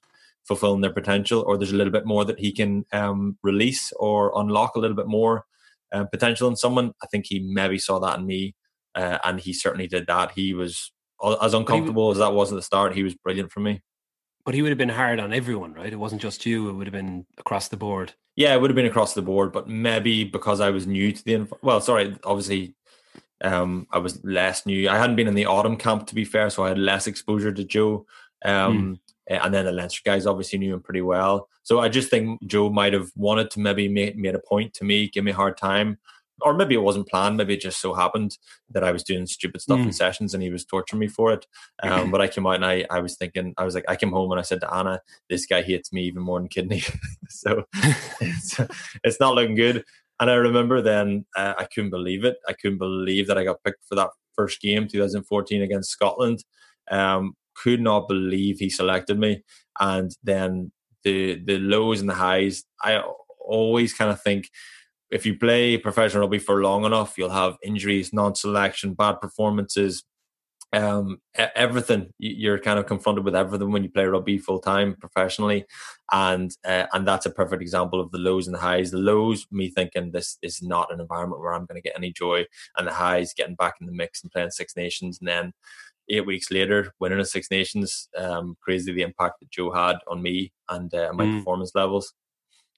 fulfilling 0.46 0.80
their 0.80 0.92
potential, 0.92 1.42
or 1.46 1.58
there's 1.58 1.72
a 1.72 1.76
little 1.76 1.92
bit 1.92 2.06
more 2.06 2.24
that 2.24 2.38
he 2.38 2.52
can 2.52 2.84
um, 2.92 3.36
release 3.42 3.92
or 3.98 4.32
unlock 4.38 4.76
a 4.76 4.78
little 4.78 4.96
bit 4.96 5.08
more 5.08 5.44
uh, 5.92 6.04
potential 6.04 6.48
in 6.48 6.56
someone, 6.56 6.92
I 7.02 7.06
think 7.06 7.26
he 7.26 7.40
maybe 7.40 7.78
saw 7.78 7.98
that 8.00 8.18
in 8.18 8.26
me, 8.26 8.54
uh, 8.94 9.18
and 9.24 9.40
he 9.40 9.52
certainly 9.52 9.86
did 9.86 10.06
that. 10.06 10.32
He 10.32 10.54
was 10.54 10.92
as 11.42 11.54
uncomfortable 11.54 12.10
as 12.10 12.18
that 12.18 12.34
was 12.34 12.52
at 12.52 12.56
the 12.56 12.62
start. 12.62 12.94
He 12.94 13.02
was 13.02 13.14
brilliant 13.14 13.50
for 13.50 13.60
me. 13.60 13.80
But 14.46 14.54
he 14.54 14.62
would 14.62 14.70
have 14.70 14.78
been 14.78 14.88
hard 14.88 15.18
on 15.18 15.32
everyone, 15.34 15.74
right? 15.74 15.92
It 15.92 15.98
wasn't 15.98 16.22
just 16.22 16.46
you. 16.46 16.70
It 16.70 16.74
would 16.74 16.86
have 16.86 16.94
been 16.94 17.26
across 17.36 17.66
the 17.66 17.76
board. 17.76 18.14
Yeah, 18.36 18.54
it 18.54 18.60
would 18.60 18.70
have 18.70 18.76
been 18.76 18.86
across 18.86 19.12
the 19.12 19.20
board. 19.20 19.52
But 19.52 19.68
maybe 19.68 20.22
because 20.22 20.60
I 20.60 20.70
was 20.70 20.86
new 20.86 21.10
to 21.10 21.24
the 21.24 21.48
well, 21.62 21.80
sorry, 21.80 22.16
obviously, 22.22 22.76
um, 23.42 23.88
I 23.90 23.98
was 23.98 24.24
less 24.24 24.64
new. 24.64 24.88
I 24.88 24.98
hadn't 24.98 25.16
been 25.16 25.26
in 25.26 25.34
the 25.34 25.46
autumn 25.46 25.76
camp 25.76 26.06
to 26.06 26.14
be 26.14 26.24
fair, 26.24 26.48
so 26.48 26.62
I 26.62 26.68
had 26.68 26.78
less 26.78 27.08
exposure 27.08 27.50
to 27.52 27.64
Joe. 27.64 28.06
Um, 28.44 29.00
mm. 29.28 29.42
and 29.44 29.52
then 29.52 29.64
the 29.64 29.72
Leinster 29.72 30.02
guys 30.04 30.26
obviously 30.26 30.60
knew 30.60 30.74
him 30.74 30.80
pretty 30.80 31.02
well. 31.02 31.48
So 31.64 31.80
I 31.80 31.88
just 31.88 32.08
think 32.08 32.40
Joe 32.46 32.70
might 32.70 32.92
have 32.92 33.10
wanted 33.16 33.50
to 33.50 33.60
maybe 33.60 33.88
make 33.88 34.16
made 34.16 34.36
a 34.36 34.38
point 34.38 34.74
to 34.74 34.84
me, 34.84 35.08
give 35.08 35.24
me 35.24 35.32
a 35.32 35.34
hard 35.34 35.56
time, 35.56 35.98
or 36.42 36.54
maybe 36.54 36.74
it 36.74 36.82
wasn't 36.82 37.08
planned. 37.08 37.36
Maybe 37.36 37.54
it 37.54 37.60
just 37.60 37.80
so 37.80 37.94
happened 37.94 38.36
that 38.70 38.84
I 38.84 38.92
was 38.92 39.02
doing 39.02 39.26
stupid 39.26 39.60
stuff 39.60 39.78
mm. 39.78 39.84
in 39.84 39.92
sessions 39.92 40.34
and 40.34 40.42
he 40.42 40.50
was 40.50 40.64
torturing 40.64 41.00
me 41.00 41.08
for 41.08 41.32
it. 41.32 41.46
Um, 41.82 42.10
but 42.12 42.20
I 42.20 42.28
came 42.28 42.46
out 42.46 42.56
and 42.56 42.64
I, 42.64 42.84
I 42.90 43.00
was 43.00 43.16
thinking, 43.16 43.54
I 43.56 43.64
was 43.64 43.74
like, 43.74 43.84
I 43.88 43.96
came 43.96 44.12
home 44.12 44.30
and 44.30 44.38
I 44.38 44.42
said 44.42 44.60
to 44.60 44.74
Anna, 44.74 45.00
this 45.30 45.46
guy 45.46 45.62
hates 45.62 45.92
me 45.92 46.02
even 46.02 46.22
more 46.22 46.38
than 46.38 46.48
Kidney. 46.48 46.82
so 47.28 47.64
it's, 48.20 48.60
it's 49.02 49.20
not 49.20 49.34
looking 49.34 49.54
good. 49.54 49.84
And 50.20 50.30
I 50.30 50.34
remember 50.34 50.80
then 50.80 51.26
uh, 51.36 51.54
I 51.58 51.64
couldn't 51.64 51.90
believe 51.90 52.24
it. 52.24 52.36
I 52.48 52.52
couldn't 52.54 52.78
believe 52.78 53.26
that 53.26 53.38
I 53.38 53.44
got 53.44 53.62
picked 53.64 53.84
for 53.86 53.94
that 53.96 54.10
first 54.34 54.60
game, 54.60 54.88
2014 54.88 55.62
against 55.62 55.90
Scotland. 55.90 56.44
Um, 56.90 57.34
could 57.54 57.80
not 57.80 58.08
believe 58.08 58.58
he 58.58 58.70
selected 58.70 59.18
me. 59.18 59.42
And 59.80 60.14
then 60.22 60.72
the 61.04 61.42
the 61.44 61.58
lows 61.58 62.00
and 62.00 62.08
the 62.08 62.14
highs, 62.14 62.64
I 62.82 63.02
always 63.40 63.94
kind 63.94 64.10
of 64.10 64.20
think 64.22 64.50
if 65.10 65.24
you 65.24 65.38
play 65.38 65.78
professional 65.78 66.22
rugby 66.22 66.38
for 66.38 66.62
long 66.62 66.84
enough, 66.84 67.16
you'll 67.16 67.30
have 67.30 67.56
injuries, 67.62 68.12
non-selection, 68.12 68.94
bad 68.94 69.20
performances, 69.20 70.04
um, 70.72 71.18
everything 71.54 72.10
you're 72.18 72.58
kind 72.58 72.78
of 72.78 72.86
confronted 72.86 73.24
with 73.24 73.36
everything 73.36 73.70
when 73.70 73.82
you 73.84 73.90
play 73.90 74.04
rugby 74.04 74.36
full 74.36 74.58
time 74.58 74.96
professionally, 74.98 75.64
and 76.12 76.50
uh, 76.64 76.86
and 76.92 77.06
that's 77.06 77.26
a 77.26 77.30
perfect 77.30 77.62
example 77.62 78.00
of 78.00 78.10
the 78.10 78.18
lows 78.18 78.46
and 78.46 78.54
the 78.54 78.60
highs. 78.60 78.90
The 78.90 78.98
lows, 78.98 79.46
me 79.50 79.68
thinking 79.68 80.10
this 80.10 80.38
is 80.42 80.62
not 80.62 80.92
an 80.92 81.00
environment 81.00 81.40
where 81.40 81.54
I'm 81.54 81.66
going 81.66 81.80
to 81.80 81.88
get 81.88 81.96
any 81.96 82.12
joy, 82.12 82.46
and 82.76 82.86
the 82.86 82.92
highs, 82.92 83.32
getting 83.32 83.54
back 83.54 83.76
in 83.80 83.86
the 83.86 83.92
mix 83.92 84.22
and 84.22 84.32
playing 84.32 84.50
Six 84.50 84.76
Nations, 84.76 85.18
and 85.20 85.28
then 85.28 85.52
eight 86.08 86.26
weeks 86.26 86.50
later 86.50 86.92
winning 87.00 87.20
a 87.20 87.24
Six 87.24 87.50
Nations. 87.50 88.08
Um, 88.16 88.56
crazy 88.60 88.92
the 88.92 89.02
impact 89.02 89.40
that 89.40 89.50
Joe 89.50 89.72
had 89.72 89.98
on 90.08 90.20
me 90.22 90.52
and 90.68 90.92
uh, 90.92 91.12
my 91.14 91.24
mm. 91.24 91.38
performance 91.38 91.72
levels. 91.74 92.12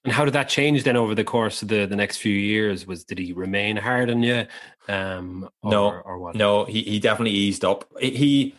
And 0.05 0.13
how 0.13 0.23
did 0.23 0.33
that 0.33 0.47
change 0.47 0.83
then 0.83 0.95
over 0.95 1.13
the 1.13 1.23
course 1.23 1.61
of 1.61 1.67
the, 1.67 1.85
the 1.85 1.95
next 1.95 2.17
few 2.17 2.33
years? 2.33 2.87
Was 2.87 3.03
did 3.03 3.19
he 3.19 3.33
remain 3.33 3.75
hard 3.75 4.09
on 4.09 4.23
you? 4.23 4.45
Um, 4.87 5.49
or, 5.61 5.71
no, 5.71 5.89
or 5.89 6.19
what? 6.19 6.35
No, 6.35 6.65
he 6.65 6.83
he 6.83 6.99
definitely 6.99 7.37
eased 7.37 7.65
up. 7.65 7.85
He 7.99 8.55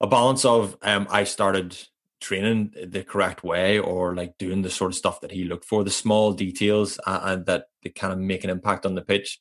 a 0.00 0.06
balance 0.06 0.44
of 0.44 0.76
um, 0.82 1.08
I 1.10 1.24
started 1.24 1.76
training 2.20 2.72
the 2.86 3.02
correct 3.02 3.44
way 3.44 3.78
or 3.78 4.14
like 4.14 4.38
doing 4.38 4.62
the 4.62 4.70
sort 4.70 4.90
of 4.90 4.96
stuff 4.96 5.20
that 5.20 5.30
he 5.30 5.44
looked 5.44 5.64
for, 5.64 5.84
the 5.84 5.90
small 5.90 6.32
details 6.32 6.98
uh, 7.06 7.20
and 7.24 7.46
that 7.46 7.66
they 7.82 7.90
kind 7.90 8.12
of 8.12 8.18
make 8.18 8.42
an 8.42 8.50
impact 8.50 8.86
on 8.86 8.94
the 8.94 9.02
pitch. 9.02 9.38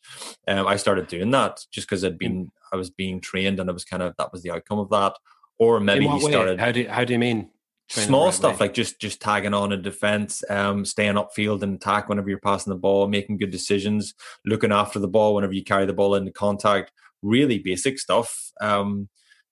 Um, 0.48 0.68
I 0.68 0.76
started 0.76 1.07
doing 1.07 1.32
that 1.32 1.60
just 1.72 1.88
because 1.88 2.03
I'd 2.03 2.18
been 2.18 2.52
I 2.73 2.76
was 2.76 2.90
being 2.90 3.22
trained 3.22 3.60
and 3.60 3.69
it 3.69 3.73
was 3.73 3.86
kind 3.86 4.03
of 4.03 4.15
that 4.18 4.32
was 4.32 4.41
the 4.41 4.52
outcome 4.52 4.80
of 4.80 4.90
that. 4.90 5.14
Or 5.57 5.80
maybe 5.80 6.07
he 6.07 6.19
started. 6.19 6.60
How 6.60 6.72
do 6.72 6.88
how 6.88 7.06
do 7.06 7.14
you 7.14 7.19
mean? 7.19 7.49
Small 7.90 8.26
right 8.26 8.34
stuff 8.34 8.60
way. 8.60 8.68
like 8.68 8.74
just 8.74 8.99
just 8.99 9.22
tagging 9.22 9.53
on 9.53 9.72
in 9.72 9.82
defense, 9.82 10.44
um, 10.49 10.86
staying 10.86 11.16
upfield 11.16 11.62
and 11.62 11.76
attack 11.76 12.10
whenever 12.10 12.30
you're 12.30 12.40
passing 12.40 12.72
the 12.72 12.80
ball, 12.80 13.07
making 13.07 13.38
good 13.38 13.52
decisions, 13.52 14.14
looking 14.45 14.72
after 14.72 14.99
the 14.99 15.07
ball 15.07 15.36
whenever 15.36 15.53
you 15.53 15.64
carry 15.64 15.86
the 15.86 15.94
ball 15.94 16.16
into 16.16 16.32
contact. 16.32 16.91
Really 17.22 17.60
basic 17.60 17.99
stuff, 17.99 18.52
um, 18.62 19.10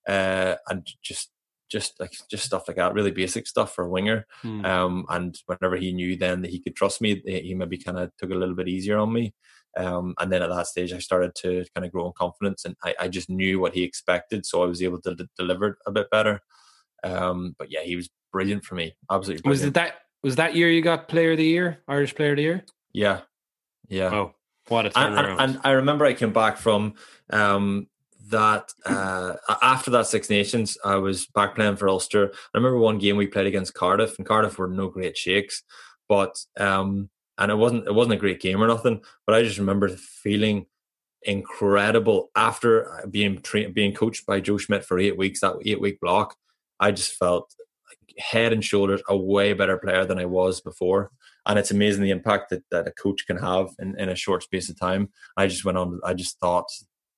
uh, 0.07 0.55
and 0.68 0.88
just 1.03 1.31
just 1.69 1.99
like 1.99 2.14
just 2.30 2.45
stuff 2.45 2.68
like 2.68 2.77
that. 2.77 2.93
Really 2.93 3.11
basic 3.11 3.47
stuff 3.47 3.73
for 3.73 3.85
a 3.85 3.89
winger. 3.89 4.26
Hmm. 4.41 4.65
Um, 4.65 5.05
and 5.10 5.38
whenever 5.47 5.76
he 5.76 5.91
knew 5.91 6.15
then 6.15 6.41
that 6.41 6.51
he 6.51 6.61
could 6.61 6.76
trust 6.76 7.01
me, 7.01 7.22
he 7.26 7.53
maybe 7.55 7.77
kind 7.77 7.97
of 7.97 8.11
took 8.18 8.31
a 8.31 8.35
little 8.35 8.55
bit 8.55 8.68
easier 8.68 8.97
on 8.97 9.11
me. 9.11 9.34
Um, 9.76 10.14
and 10.19 10.31
then 10.31 10.43
at 10.43 10.49
that 10.49 10.68
stage, 10.68 10.93
I 10.93 10.99
started 10.99 11.34
to 11.38 11.65
kind 11.73 11.84
of 11.84 11.91
grow 11.91 12.05
in 12.05 12.14
confidence, 12.15 12.64
and 12.64 12.76
I, 12.84 12.93
I 12.99 13.07
just 13.07 13.30
knew 13.30 13.60
what 13.60 13.73
he 13.73 13.84
expected, 13.84 14.45
so 14.45 14.61
I 14.61 14.68
was 14.68 14.84
able 14.84 15.01
to 15.01 15.15
d- 15.15 15.27
deliver 15.38 15.80
a 15.88 15.91
bit 15.91 16.11
better. 16.11 16.41
Um, 17.03 17.55
but 17.57 17.72
yeah, 17.72 17.81
he 17.81 17.95
was 17.95 18.07
brilliant 18.34 18.65
for 18.65 18.76
me. 18.76 18.93
Absolutely. 19.10 19.43
Brilliant. 19.43 19.61
Was 19.61 19.68
it 19.69 19.73
that 19.76 19.93
was 20.22 20.35
that 20.35 20.55
year 20.55 20.69
you 20.69 20.81
got 20.81 21.07
Player 21.07 21.31
of 21.31 21.38
the 21.38 21.45
Year, 21.45 21.81
Irish 21.88 22.14
Player 22.14 22.31
of 22.31 22.38
the 22.38 22.43
Year? 22.43 22.65
Yeah, 22.91 23.22
yeah. 23.88 24.10
Oh, 24.14 24.35
what 24.68 24.85
a 24.85 24.89
turnaround! 24.89 25.18
And, 25.18 25.18
and, 25.18 25.39
and 25.39 25.60
I 25.64 25.72
remember 25.72 26.05
I 26.05 26.14
came 26.14 26.34
back 26.34 26.57
from 26.57 26.95
um, 27.30 27.88
that 28.30 28.73
uh, 28.85 29.35
after 29.61 29.91
that 29.91 30.07
Six 30.07 30.30
Nations, 30.30 30.77
I 30.84 30.95
was 30.95 31.27
back 31.27 31.55
playing 31.55 31.77
for 31.77 31.88
Ulster. 31.88 32.31
I 32.34 32.57
remember 32.57 32.80
one 32.80 32.97
game 32.97 33.15
we 33.15 33.27
played 33.27 33.47
against 33.47 33.73
Cardiff, 33.73 34.18
and 34.18 34.27
Cardiff 34.27 34.57
were 34.57 34.68
no 34.68 34.89
great 34.89 35.18
shakes, 35.18 35.64
but 36.10 36.35
um, 36.60 37.10
and 37.38 37.51
it 37.51 37.55
wasn't 37.55 37.88
it 37.88 37.93
wasn't 37.93 38.15
a 38.15 38.18
great 38.18 38.41
game 38.41 38.61
or 38.61 38.68
nothing. 38.68 39.01
But 39.26 39.35
I 39.35 39.43
just 39.43 39.60
remember 39.60 39.89
feeling 39.89 40.65
incredible 41.23 42.30
after 42.35 43.07
being 43.10 43.41
tra- 43.41 43.69
being 43.69 43.93
coached 43.93 44.26
by 44.26 44.39
Joe 44.39 44.57
Schmidt 44.57 44.85
for 44.85 44.99
eight 44.99 45.18
weeks. 45.18 45.41
That 45.41 45.55
eight 45.65 45.81
week 45.81 45.99
block, 45.99 46.35
I 46.80 46.91
just 46.91 47.14
felt 47.14 47.53
head 48.18 48.53
and 48.53 48.64
shoulders 48.64 49.02
a 49.07 49.18
way 49.18 49.53
better 49.53 49.77
player 49.77 50.06
than 50.06 50.19
I 50.19 50.26
was 50.26 50.61
before. 50.61 51.11
And 51.45 51.60
it's 51.60 51.72
amazing 51.72 52.03
the 52.03 52.11
impact 52.11 52.49
that, 52.49 52.64
that 52.72 52.88
a 52.88 52.91
coach 52.91 53.26
can 53.27 53.38
have 53.38 53.69
in, 53.80 53.99
in 53.99 54.10
a 54.10 54.15
short 54.15 54.44
space 54.44 54.69
of 54.69 54.80
time. 54.80 55.10
I 55.35 55.48
just 55.48 55.65
went 55.65 55.77
on, 55.77 55.99
I 56.03 56.14
just 56.14 56.40
thought 56.40 56.69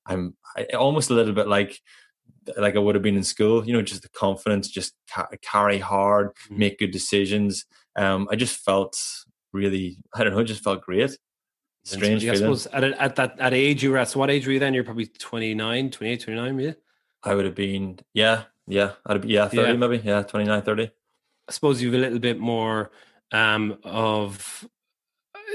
I'm 0.05 0.35
I, 0.55 0.63
almost 0.75 1.09
a 1.09 1.13
little 1.13 1.33
bit 1.33 1.47
like 1.47 1.79
like 2.57 2.75
I 2.75 2.79
would 2.79 2.95
have 2.95 3.03
been 3.03 3.17
in 3.17 3.23
school, 3.23 3.65
you 3.65 3.73
know, 3.73 3.81
just 3.81 4.03
the 4.03 4.09
confidence, 4.09 4.67
just 4.67 4.93
ca- 5.11 5.27
carry 5.41 5.79
hard, 5.79 6.27
mm-hmm. 6.27 6.59
make 6.59 6.79
good 6.79 6.91
decisions. 6.91 7.65
Um, 7.95 8.27
I 8.31 8.35
just 8.35 8.57
felt 8.57 8.99
really, 9.51 9.97
I 10.13 10.23
don't 10.23 10.33
know, 10.33 10.43
just 10.43 10.63
felt 10.63 10.81
great. 10.81 11.17
Strange 11.83 12.27
I 12.27 12.33
suppose 12.33 12.65
at, 12.67 12.83
at 12.83 13.15
that 13.17 13.39
at 13.39 13.53
age 13.53 13.83
you 13.83 13.91
were 13.91 13.97
at, 13.97 14.09
so 14.09 14.19
what 14.19 14.31
age 14.31 14.47
were 14.47 14.53
you 14.53 14.59
then? 14.59 14.73
You're 14.73 14.83
probably 14.83 15.05
29, 15.05 15.91
28, 15.91 16.19
29, 16.19 16.59
yeah? 16.59 16.71
I 17.23 17.35
would 17.35 17.45
have 17.45 17.55
been, 17.55 17.99
yeah, 18.13 18.43
yeah, 18.67 18.93
I'd 19.05 19.21
be, 19.21 19.29
yeah, 19.29 19.47
30 19.47 19.61
yeah. 19.61 19.73
maybe. 19.73 20.01
Yeah, 20.03 20.23
29, 20.23 20.61
30. 20.61 20.83
I 21.47 21.51
suppose 21.51 21.81
you've 21.81 21.93
a 21.93 21.97
little 21.97 22.19
bit 22.19 22.39
more 22.39 22.91
um, 23.31 23.77
of 23.83 24.67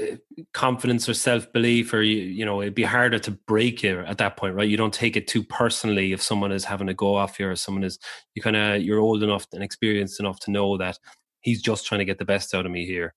uh, 0.01 0.15
confidence 0.53 1.09
or 1.09 1.13
self 1.13 1.51
belief, 1.51 1.93
or 1.93 2.01
you, 2.01 2.23
you 2.23 2.45
know, 2.45 2.61
it'd 2.61 2.75
be 2.75 2.83
harder 2.83 3.19
to 3.19 3.31
break 3.31 3.83
you 3.83 3.99
at 3.99 4.17
that 4.19 4.37
point, 4.37 4.55
right? 4.55 4.69
You 4.69 4.77
don't 4.77 4.93
take 4.93 5.17
it 5.17 5.27
too 5.27 5.43
personally 5.43 6.13
if 6.13 6.21
someone 6.21 6.51
is 6.51 6.65
having 6.65 6.89
a 6.89 6.93
go 6.93 7.15
off 7.15 7.39
you, 7.39 7.49
or 7.49 7.55
someone 7.55 7.83
is 7.83 7.99
you 8.35 8.41
kind 8.41 8.55
of 8.55 8.81
you're 8.81 8.99
old 8.99 9.23
enough 9.23 9.45
and 9.53 9.63
experienced 9.63 10.19
enough 10.19 10.39
to 10.41 10.51
know 10.51 10.77
that 10.77 10.97
he's 11.41 11.61
just 11.61 11.85
trying 11.85 11.99
to 11.99 12.05
get 12.05 12.19
the 12.19 12.25
best 12.25 12.53
out 12.53 12.65
of 12.65 12.71
me 12.71 12.85
here, 12.85 13.13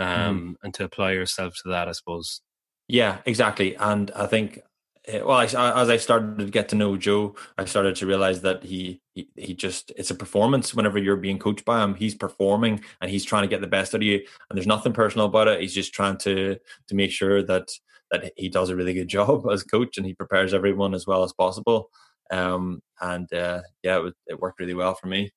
mm-hmm. 0.00 0.20
um, 0.20 0.38
mm-hmm. 0.38 0.52
and 0.64 0.74
to 0.74 0.84
apply 0.84 1.12
yourself 1.12 1.54
to 1.62 1.70
that, 1.70 1.88
I 1.88 1.92
suppose. 1.92 2.40
Yeah, 2.88 3.18
exactly. 3.26 3.76
And 3.76 4.10
I 4.12 4.26
think 4.26 4.60
well, 5.08 5.38
I, 5.38 5.44
as 5.44 5.88
I 5.88 5.96
started 5.96 6.38
to 6.38 6.44
get 6.46 6.68
to 6.70 6.76
know 6.76 6.96
Joe, 6.96 7.34
I 7.56 7.64
started 7.64 7.96
to 7.96 8.06
realize 8.06 8.42
that 8.42 8.62
he, 8.62 9.00
he, 9.14 9.28
he 9.36 9.54
just 9.54 9.92
it's 9.96 10.10
a 10.10 10.14
performance. 10.14 10.74
Whenever 10.74 10.98
you're 10.98 11.16
being 11.16 11.38
coached 11.38 11.64
by 11.64 11.82
him, 11.82 11.94
he's 11.94 12.14
performing 12.14 12.82
and 13.00 13.10
he's 13.10 13.24
trying 13.24 13.42
to 13.42 13.48
get 13.48 13.60
the 13.60 13.66
best 13.66 13.94
out 13.94 14.02
of 14.02 14.06
you. 14.06 14.16
And 14.16 14.56
there's 14.56 14.66
nothing 14.66 14.92
personal 14.92 15.26
about 15.26 15.48
it. 15.48 15.60
He's 15.60 15.74
just 15.74 15.94
trying 15.94 16.18
to 16.18 16.56
to 16.88 16.94
make 16.94 17.10
sure 17.10 17.42
that 17.42 17.68
that 18.10 18.32
he 18.36 18.48
does 18.48 18.70
a 18.70 18.76
really 18.76 18.94
good 18.94 19.08
job 19.18 19.46
as 19.50 19.62
coach 19.62 19.96
and 19.96 20.06
he 20.06 20.14
prepares 20.14 20.52
everyone 20.52 20.94
as 20.94 21.06
well 21.06 21.22
as 21.22 21.32
possible. 21.32 21.90
Um, 22.30 22.82
and 23.00 23.32
uh, 23.32 23.62
yeah, 23.82 24.06
it, 24.06 24.14
it 24.26 24.40
worked 24.40 24.60
really 24.60 24.74
well 24.74 24.94
for 24.94 25.06
me. 25.06 25.32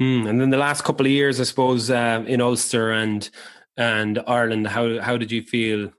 Mm, 0.00 0.28
and 0.28 0.40
then 0.40 0.50
the 0.50 0.56
last 0.56 0.82
couple 0.82 1.06
of 1.06 1.12
years, 1.12 1.40
I 1.40 1.44
suppose, 1.44 1.90
uh, 1.90 2.24
in 2.26 2.40
Ulster 2.40 2.90
and 2.90 3.28
and 3.76 4.18
Ireland, 4.26 4.66
how 4.66 5.00
how 5.00 5.16
did 5.16 5.30
you 5.30 5.42
feel 5.42 5.92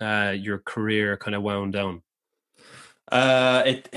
uh, 0.00 0.34
your 0.36 0.58
career 0.58 1.16
kind 1.16 1.34
of 1.34 1.42
wound 1.42 1.72
down? 1.72 2.02
Uh, 3.10 3.62
it 3.66 3.94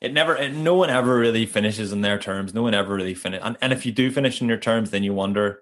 it 0.00 0.12
never 0.12 0.36
it, 0.36 0.52
no 0.52 0.74
one 0.74 0.90
ever 0.90 1.18
really 1.18 1.46
finishes 1.46 1.92
in 1.92 2.02
their 2.02 2.18
terms. 2.18 2.54
No 2.54 2.62
one 2.62 2.74
ever 2.74 2.94
really 2.94 3.14
finish, 3.14 3.40
and, 3.42 3.56
and 3.60 3.72
if 3.72 3.86
you 3.86 3.92
do 3.92 4.10
finish 4.10 4.40
in 4.40 4.48
your 4.48 4.58
terms, 4.58 4.90
then 4.90 5.02
you 5.02 5.14
wonder 5.14 5.58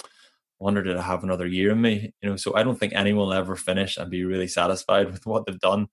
wonder 0.59 0.83
did 0.83 0.97
I 0.97 1.03
have 1.03 1.23
another 1.23 1.47
year 1.47 1.73
in 1.73 1.81
me? 1.81 2.13
You 2.23 2.31
know, 2.31 2.37
so 2.37 2.55
I 2.57 2.63
don't 2.63 2.79
think 2.79 2.93
anyone 2.95 3.29
will 3.29 3.35
ever 3.35 3.57
finish 3.57 3.97
and 3.97 4.11
be 4.11 4.25
really 4.25 4.49
satisfied 4.49 5.11
with 5.13 5.27
what 5.27 5.47
they've 5.47 5.61
done. 5.61 5.89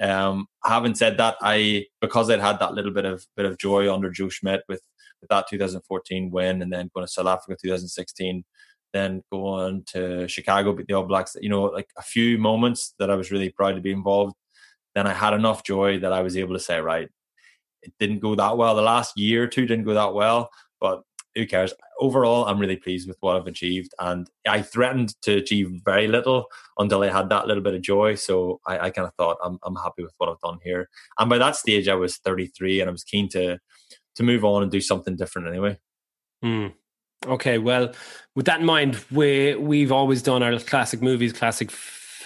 Um, 0.00 0.46
having 0.64 0.94
said 0.94 1.18
that, 1.18 1.36
I 1.40 1.86
because 2.00 2.30
I'd 2.30 2.40
had 2.40 2.58
that 2.60 2.74
little 2.74 2.92
bit 2.92 3.04
of 3.04 3.26
bit 3.36 3.46
of 3.46 3.58
joy 3.58 3.92
under 3.92 4.10
Joe 4.10 4.28
Schmidt 4.28 4.62
with 4.68 4.82
with 5.20 5.30
that 5.30 5.46
2014 5.48 6.30
win, 6.30 6.62
and 6.62 6.72
then 6.72 6.90
going 6.94 7.06
to 7.06 7.12
South 7.12 7.26
Africa 7.26 7.56
2016, 7.62 8.44
then 8.92 9.22
going 9.30 9.84
to 9.92 10.26
Chicago 10.28 10.72
beat 10.72 10.88
the 10.88 10.94
All 10.94 11.04
Blacks. 11.04 11.36
You 11.40 11.48
know, 11.48 11.64
like 11.64 11.90
a 11.96 12.02
few 12.02 12.38
moments 12.38 12.94
that 12.98 13.10
I 13.10 13.14
was 13.14 13.30
really 13.30 13.50
proud 13.50 13.76
to 13.76 13.80
be 13.80 13.92
involved 13.92 14.34
then 14.94 15.06
I 15.06 15.12
had 15.12 15.34
enough 15.34 15.64
joy 15.64 15.98
that 16.00 16.12
I 16.12 16.22
was 16.22 16.36
able 16.36 16.54
to 16.54 16.60
say, 16.60 16.80
right, 16.80 17.08
it 17.82 17.92
didn't 17.98 18.20
go 18.20 18.34
that 18.34 18.56
well. 18.56 18.74
The 18.74 18.82
last 18.82 19.18
year 19.18 19.44
or 19.44 19.46
two 19.46 19.66
didn't 19.66 19.84
go 19.84 19.94
that 19.94 20.14
well, 20.14 20.50
but 20.80 21.02
who 21.34 21.46
cares? 21.46 21.74
Overall, 22.00 22.46
I'm 22.46 22.58
really 22.58 22.76
pleased 22.76 23.08
with 23.08 23.16
what 23.20 23.36
I've 23.36 23.46
achieved. 23.46 23.92
And 23.98 24.28
I 24.46 24.62
threatened 24.62 25.20
to 25.22 25.36
achieve 25.36 25.80
very 25.84 26.06
little 26.06 26.46
until 26.78 27.02
I 27.02 27.10
had 27.10 27.28
that 27.30 27.46
little 27.46 27.62
bit 27.62 27.74
of 27.74 27.82
joy. 27.82 28.14
So 28.14 28.60
I, 28.66 28.78
I 28.78 28.90
kind 28.90 29.08
of 29.08 29.14
thought 29.14 29.38
I'm, 29.42 29.58
I'm 29.64 29.76
happy 29.76 30.02
with 30.02 30.14
what 30.18 30.28
I've 30.28 30.40
done 30.40 30.58
here. 30.62 30.88
And 31.18 31.28
by 31.28 31.38
that 31.38 31.56
stage, 31.56 31.88
I 31.88 31.94
was 31.94 32.18
33 32.18 32.80
and 32.80 32.88
I 32.88 32.92
was 32.92 33.04
keen 33.04 33.28
to, 33.30 33.58
to 34.16 34.22
move 34.22 34.44
on 34.44 34.62
and 34.62 34.70
do 34.70 34.80
something 34.80 35.16
different 35.16 35.48
anyway. 35.48 35.78
Hmm. 36.42 36.68
Okay, 37.26 37.58
well, 37.58 37.92
with 38.34 38.46
that 38.46 38.60
in 38.60 38.66
mind, 38.66 39.02
we 39.10 39.54
we've 39.54 39.92
always 39.92 40.22
done 40.22 40.42
our 40.42 40.58
classic 40.58 41.00
movies, 41.00 41.32
classic 41.32 41.70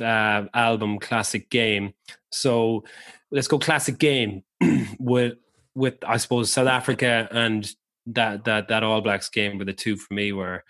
uh, 0.00 0.44
album, 0.54 0.98
classic 0.98 1.50
game. 1.50 1.94
So 2.30 2.84
let's 3.30 3.48
go 3.48 3.58
classic 3.58 3.98
game 3.98 4.42
with 4.98 5.34
with 5.74 5.94
I 6.06 6.16
suppose 6.16 6.52
South 6.52 6.66
Africa 6.66 7.28
and 7.30 7.70
that 8.06 8.44
that 8.44 8.68
that 8.68 8.82
All 8.82 9.00
Blacks 9.00 9.28
game 9.28 9.58
were 9.58 9.64
the 9.64 9.72
two 9.72 9.96
for 9.96 10.12
me 10.12 10.32
where 10.32 10.64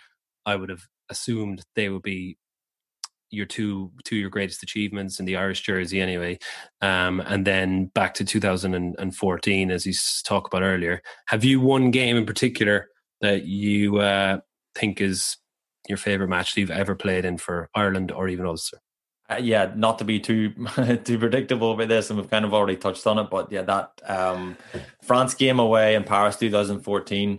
I 0.44 0.56
would 0.56 0.68
have 0.68 0.82
assumed 1.08 1.64
they 1.74 1.88
would 1.88 2.02
be 2.02 2.36
your 3.30 3.46
two 3.46 3.92
two 4.04 4.16
your 4.16 4.30
greatest 4.30 4.62
achievements 4.62 5.20
in 5.20 5.26
the 5.26 5.36
Irish 5.36 5.62
jersey 5.62 6.00
anyway. 6.00 6.38
Um, 6.80 7.20
and 7.20 7.46
then 7.46 7.86
back 7.86 8.14
to 8.14 8.24
2014 8.24 9.70
as 9.70 9.86
you 9.86 9.92
talked 10.24 10.52
about 10.52 10.62
earlier. 10.62 11.02
Have 11.26 11.44
you 11.44 11.60
one 11.60 11.90
game 11.90 12.16
in 12.16 12.26
particular 12.26 12.88
that 13.20 13.44
you 13.44 13.98
uh, 13.98 14.38
think 14.74 15.00
is 15.00 15.36
your 15.88 15.98
favorite 15.98 16.28
match 16.28 16.54
that 16.54 16.60
you've 16.60 16.70
ever 16.70 16.94
played 16.94 17.24
in 17.24 17.38
for 17.38 17.68
Ireland 17.74 18.12
or 18.12 18.28
even 18.28 18.46
Ulster? 18.46 18.78
Uh, 19.30 19.36
yeah, 19.42 19.72
not 19.76 19.98
to 19.98 20.04
be 20.04 20.18
too 20.18 20.50
too 21.04 21.18
predictable 21.18 21.76
with 21.76 21.88
this, 21.88 22.08
and 22.10 22.18
we've 22.18 22.30
kind 22.30 22.44
of 22.44 22.54
already 22.54 22.76
touched 22.76 23.06
on 23.06 23.18
it, 23.18 23.28
but 23.30 23.52
yeah, 23.52 23.62
that 23.62 23.92
um, 24.06 24.56
France 25.02 25.34
game 25.34 25.58
away 25.58 25.94
in 25.94 26.04
Paris 26.04 26.36
2014, 26.36 27.38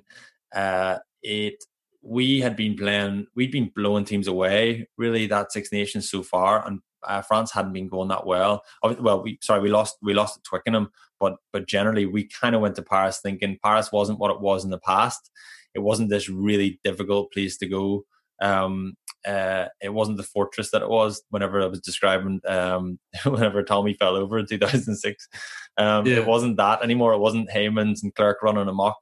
uh, 0.56 0.98
it 1.24 1.64
we 2.02 2.40
had 2.40 2.56
been 2.56 2.76
playing, 2.76 3.28
we'd 3.36 3.52
been 3.52 3.72
blowing 3.76 4.06
teams 4.06 4.28
away 4.28 4.88
really 4.98 5.26
that 5.28 5.52
Six 5.52 5.72
Nations 5.72 6.10
so 6.10 6.22
far, 6.22 6.66
and 6.66 6.80
uh, 7.08 7.22
France 7.22 7.52
hadn't 7.52 7.74
been 7.74 7.88
going 7.88 8.10
that 8.10 8.26
well. 8.26 8.64
Well, 8.84 9.24
we 9.24 9.40
sorry, 9.42 9.62
we 9.62 9.70
lost 9.70 9.98
we 10.02 10.14
lost 10.14 10.38
at 10.38 10.44
Twickenham, 10.44 10.92
but 11.20 11.38
but 11.52 11.68
generally 11.68 12.06
we 12.06 12.30
kind 12.40 12.56
of 12.56 12.62
went 12.62 12.76
to 12.76 12.84
Paris 12.84 13.20
thinking 13.22 13.58
Paris 13.64 13.92
wasn't 13.92 14.20
what 14.20 14.32
it 14.32 14.42
was 14.42 14.64
in 14.64 14.70
the 14.70 14.80
past. 14.80 15.32
It 15.74 15.80
wasn't 15.80 16.10
this 16.10 16.30
really 16.30 16.80
difficult 16.84 17.32
place 17.32 17.58
to 17.58 17.68
go. 17.68 18.06
Um, 18.42 18.96
uh, 19.28 19.66
it 19.82 19.94
wasn't 19.94 20.18
the 20.18 20.24
fortress 20.24 20.72
that 20.72 20.82
it 20.82 20.90
was 20.90 21.22
whenever 21.30 21.62
I 21.62 21.68
was 21.68 21.82
describing 21.82 22.40
um, 22.48 23.00
whenever 23.26 23.64
Tommy 23.64 23.94
fell 23.94 24.16
over 24.16 24.40
in 24.40 24.48
2006. 24.48 25.28
Um, 25.78 26.06
yeah. 26.06 26.18
It 26.18 26.26
wasn't 26.26 26.58
that 26.58 26.84
anymore. 26.84 27.14
It 27.14 27.20
wasn't 27.20 27.50
Heymans 27.50 28.04
and 28.04 28.14
Clerc 28.16 28.42
running 28.42 28.68
amok. 28.68 28.96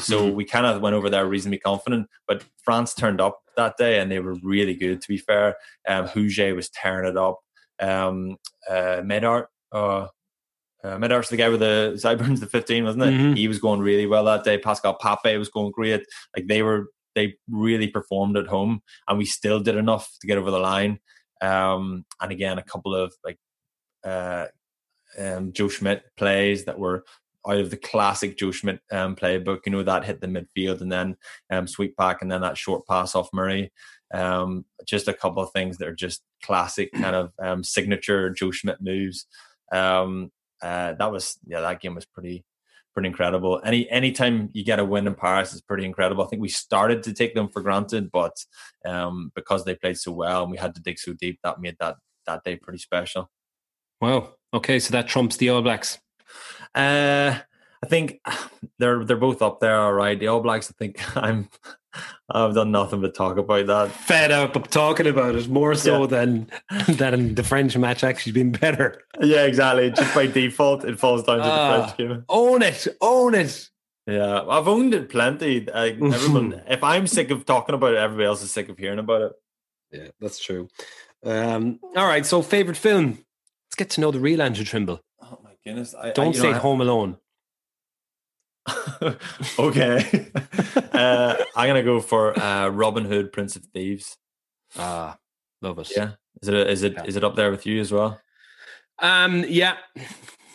So 0.00 0.26
mm-hmm. 0.26 0.36
we 0.36 0.44
kind 0.44 0.66
of 0.66 0.80
went 0.80 0.96
over 0.96 1.08
there 1.08 1.26
reasonably 1.26 1.58
confident. 1.58 2.08
But 2.26 2.44
France 2.64 2.94
turned 2.94 3.20
up 3.20 3.40
that 3.56 3.76
day 3.76 4.00
and 4.00 4.10
they 4.10 4.18
were 4.18 4.34
really 4.42 4.74
good, 4.74 5.00
to 5.00 5.08
be 5.08 5.18
fair. 5.18 5.56
Um, 5.86 6.08
Houllier 6.08 6.54
was 6.54 6.68
tearing 6.70 7.08
it 7.08 7.16
up. 7.16 7.38
Um, 7.80 8.36
uh, 8.68 9.02
Medard, 9.02 9.46
uh, 9.72 10.08
uh, 10.82 10.98
Medard's 10.98 11.28
the 11.28 11.36
guy 11.36 11.48
with 11.48 11.60
the 11.60 11.96
sideburns, 11.98 12.40
the 12.40 12.46
15, 12.46 12.84
wasn't 12.84 13.04
it? 13.04 13.14
Mm-hmm. 13.14 13.34
He 13.34 13.48
was 13.48 13.58
going 13.58 13.80
really 13.80 14.06
well 14.06 14.24
that 14.24 14.44
day. 14.44 14.58
Pascal 14.58 14.94
Pape 14.94 15.38
was 15.38 15.48
going 15.48 15.72
great. 15.72 16.04
Like 16.36 16.46
they 16.46 16.62
were, 16.62 16.88
they 17.14 17.34
really 17.48 17.88
performed 17.88 18.36
at 18.36 18.46
home 18.46 18.80
and 19.08 19.18
we 19.18 19.24
still 19.24 19.60
did 19.60 19.76
enough 19.76 20.10
to 20.20 20.26
get 20.26 20.38
over 20.38 20.50
the 20.50 20.58
line. 20.58 20.98
Um, 21.40 22.04
and 22.20 22.32
again, 22.32 22.58
a 22.58 22.62
couple 22.62 22.94
of 22.94 23.14
like, 23.24 23.38
uh, 24.04 24.46
um, 25.18 25.52
Joe 25.52 25.68
Schmidt 25.68 26.04
plays 26.16 26.64
that 26.64 26.78
were 26.78 27.04
out 27.46 27.58
of 27.58 27.70
the 27.70 27.76
classic 27.76 28.38
Joe 28.38 28.50
Schmidt 28.50 28.80
um, 28.90 29.14
playbook. 29.14 29.60
You 29.66 29.72
know 29.72 29.82
that 29.82 30.04
hit 30.04 30.20
the 30.20 30.26
midfield 30.26 30.80
and 30.80 30.90
then 30.90 31.16
um, 31.50 31.66
sweep 31.66 31.96
back 31.96 32.22
and 32.22 32.30
then 32.30 32.40
that 32.40 32.58
short 32.58 32.86
pass 32.86 33.14
off 33.14 33.28
Murray. 33.32 33.72
Um, 34.12 34.64
just 34.86 35.08
a 35.08 35.14
couple 35.14 35.42
of 35.42 35.50
things 35.52 35.78
that 35.78 35.88
are 35.88 35.94
just 35.94 36.22
classic 36.42 36.92
kind 36.94 37.16
of 37.16 37.32
um, 37.42 37.62
signature 37.62 38.30
Joe 38.30 38.50
Schmidt 38.50 38.80
moves. 38.80 39.26
Um, 39.72 40.30
uh, 40.62 40.94
that 40.94 41.12
was 41.12 41.38
yeah, 41.46 41.60
that 41.60 41.80
game 41.80 41.94
was 41.94 42.06
pretty 42.06 42.44
pretty 42.94 43.08
incredible. 43.08 43.60
Any 43.64 43.88
anytime 43.90 44.50
you 44.52 44.64
get 44.64 44.78
a 44.78 44.84
win 44.84 45.06
in 45.06 45.14
Paris 45.14 45.52
is 45.52 45.60
pretty 45.60 45.84
incredible. 45.84 46.24
I 46.24 46.28
think 46.28 46.40
we 46.40 46.48
started 46.48 47.02
to 47.02 47.12
take 47.12 47.34
them 47.34 47.48
for 47.48 47.60
granted, 47.60 48.10
but 48.10 48.36
um, 48.86 49.32
because 49.34 49.64
they 49.64 49.74
played 49.74 49.98
so 49.98 50.12
well 50.12 50.42
and 50.42 50.50
we 50.50 50.56
had 50.56 50.74
to 50.76 50.80
dig 50.80 50.98
so 50.98 51.12
deep, 51.12 51.40
that 51.42 51.60
made 51.60 51.76
that 51.80 51.96
that 52.26 52.44
day 52.44 52.56
pretty 52.56 52.78
special. 52.78 53.30
Wow. 54.00 54.34
Okay, 54.52 54.78
so 54.78 54.92
that 54.92 55.08
trumps 55.08 55.36
the 55.36 55.50
All 55.50 55.62
Blacks. 55.62 55.98
Uh, 56.74 57.38
I 57.84 57.86
think 57.86 58.20
they're 58.78 59.04
they're 59.04 59.16
both 59.16 59.42
up 59.42 59.60
there, 59.60 59.76
all 59.76 59.92
right. 59.92 60.18
The 60.18 60.28
All 60.28 60.40
Blacks. 60.40 60.70
I 60.70 60.74
think 60.78 61.16
I'm. 61.16 61.48
I've 62.28 62.54
done 62.54 62.72
nothing 62.72 63.02
but 63.02 63.14
talk 63.14 63.36
about 63.36 63.68
that. 63.68 63.92
Fed 63.92 64.32
up 64.32 64.56
of 64.56 64.68
talking 64.68 65.06
about 65.06 65.36
it 65.36 65.48
more 65.48 65.76
so 65.76 66.00
yeah. 66.00 66.06
than 66.06 66.50
than 66.88 67.36
the 67.36 67.44
French 67.44 67.76
match 67.76 68.02
actually 68.02 68.32
being 68.32 68.50
better. 68.50 69.00
Yeah, 69.20 69.44
exactly. 69.44 69.90
Just 69.90 70.12
by 70.12 70.26
default, 70.26 70.84
it 70.84 70.98
falls 70.98 71.22
down 71.22 71.38
to 71.38 71.44
uh, 71.44 71.46
the 71.46 71.52
ah, 71.52 71.84
French 71.84 71.96
game. 71.98 72.24
Own 72.28 72.62
it, 72.62 72.88
own 73.00 73.34
it. 73.34 73.68
Yeah, 74.08 74.42
I've 74.42 74.66
owned 74.66 74.92
it 74.92 75.08
plenty. 75.08 75.70
I, 75.72 75.88
everyone, 75.90 76.62
if 76.66 76.82
I'm 76.82 77.06
sick 77.06 77.30
of 77.30 77.44
talking 77.44 77.76
about 77.76 77.94
it, 77.94 77.98
everybody 77.98 78.26
else 78.26 78.42
is 78.42 78.50
sick 78.50 78.68
of 78.68 78.76
hearing 78.76 78.98
about 78.98 79.22
it. 79.22 79.32
Yeah, 79.92 80.08
that's 80.20 80.40
true. 80.40 80.68
Um, 81.22 81.78
all 81.94 82.06
right, 82.06 82.26
so 82.26 82.42
favorite 82.42 82.76
film. 82.76 83.18
Let's 83.66 83.76
get 83.76 83.90
to 83.90 84.00
know 84.00 84.10
the 84.10 84.20
real 84.20 84.42
Andrew 84.42 84.64
Trimble 84.64 85.00
Oh 85.22 85.38
my 85.44 85.52
goodness. 85.64 85.94
I, 85.94 86.10
Don't 86.10 86.36
I, 86.36 86.40
say 86.40 86.52
know, 86.52 86.58
Home 86.58 86.80
Alone. 86.80 87.18
okay. 89.58 90.30
uh, 90.92 91.36
I'm 91.56 91.68
gonna 91.68 91.82
go 91.82 92.00
for 92.00 92.38
uh, 92.38 92.68
Robin 92.68 93.04
Hood, 93.04 93.32
Prince 93.32 93.56
of 93.56 93.64
Thieves. 93.66 94.16
Ah, 94.76 95.18
love 95.62 95.78
it. 95.78 95.90
Yeah. 95.96 96.12
Is 96.42 96.48
it 96.48 96.54
is 96.54 96.82
it 96.82 96.92
yeah. 96.94 97.04
is 97.04 97.16
it 97.16 97.24
up 97.24 97.36
there 97.36 97.50
with 97.50 97.66
you 97.66 97.80
as 97.80 97.92
well? 97.92 98.20
Um. 98.98 99.44
Yeah. 99.48 99.76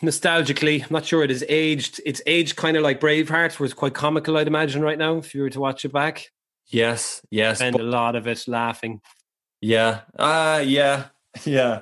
Nostalgically, 0.02 0.82
I'm 0.82 0.88
not 0.92 1.06
sure 1.06 1.24
it 1.24 1.32
is 1.32 1.44
aged. 1.50 2.00
It's 2.06 2.22
aged 2.26 2.56
kind 2.56 2.78
of 2.78 2.84
like 2.84 3.02
Braveheart, 3.02 3.60
where 3.60 3.66
it's 3.66 3.74
quite 3.74 3.94
comical. 3.94 4.38
I'd 4.38 4.48
imagine 4.48 4.82
right 4.82 4.98
now, 4.98 5.18
if 5.18 5.36
you 5.36 5.42
were 5.42 5.50
to 5.50 5.60
watch 5.60 5.84
it 5.84 5.92
back. 5.92 6.30
Yes. 6.68 7.22
Yes. 7.30 7.58
Spend 7.58 7.74
but, 7.74 7.82
a 7.82 7.86
lot 7.86 8.16
of 8.16 8.28
it 8.28 8.48
laughing. 8.48 9.02
Yeah. 9.62 10.02
Uh 10.18 10.64
yeah. 10.66 11.06
Yeah. 11.46 11.82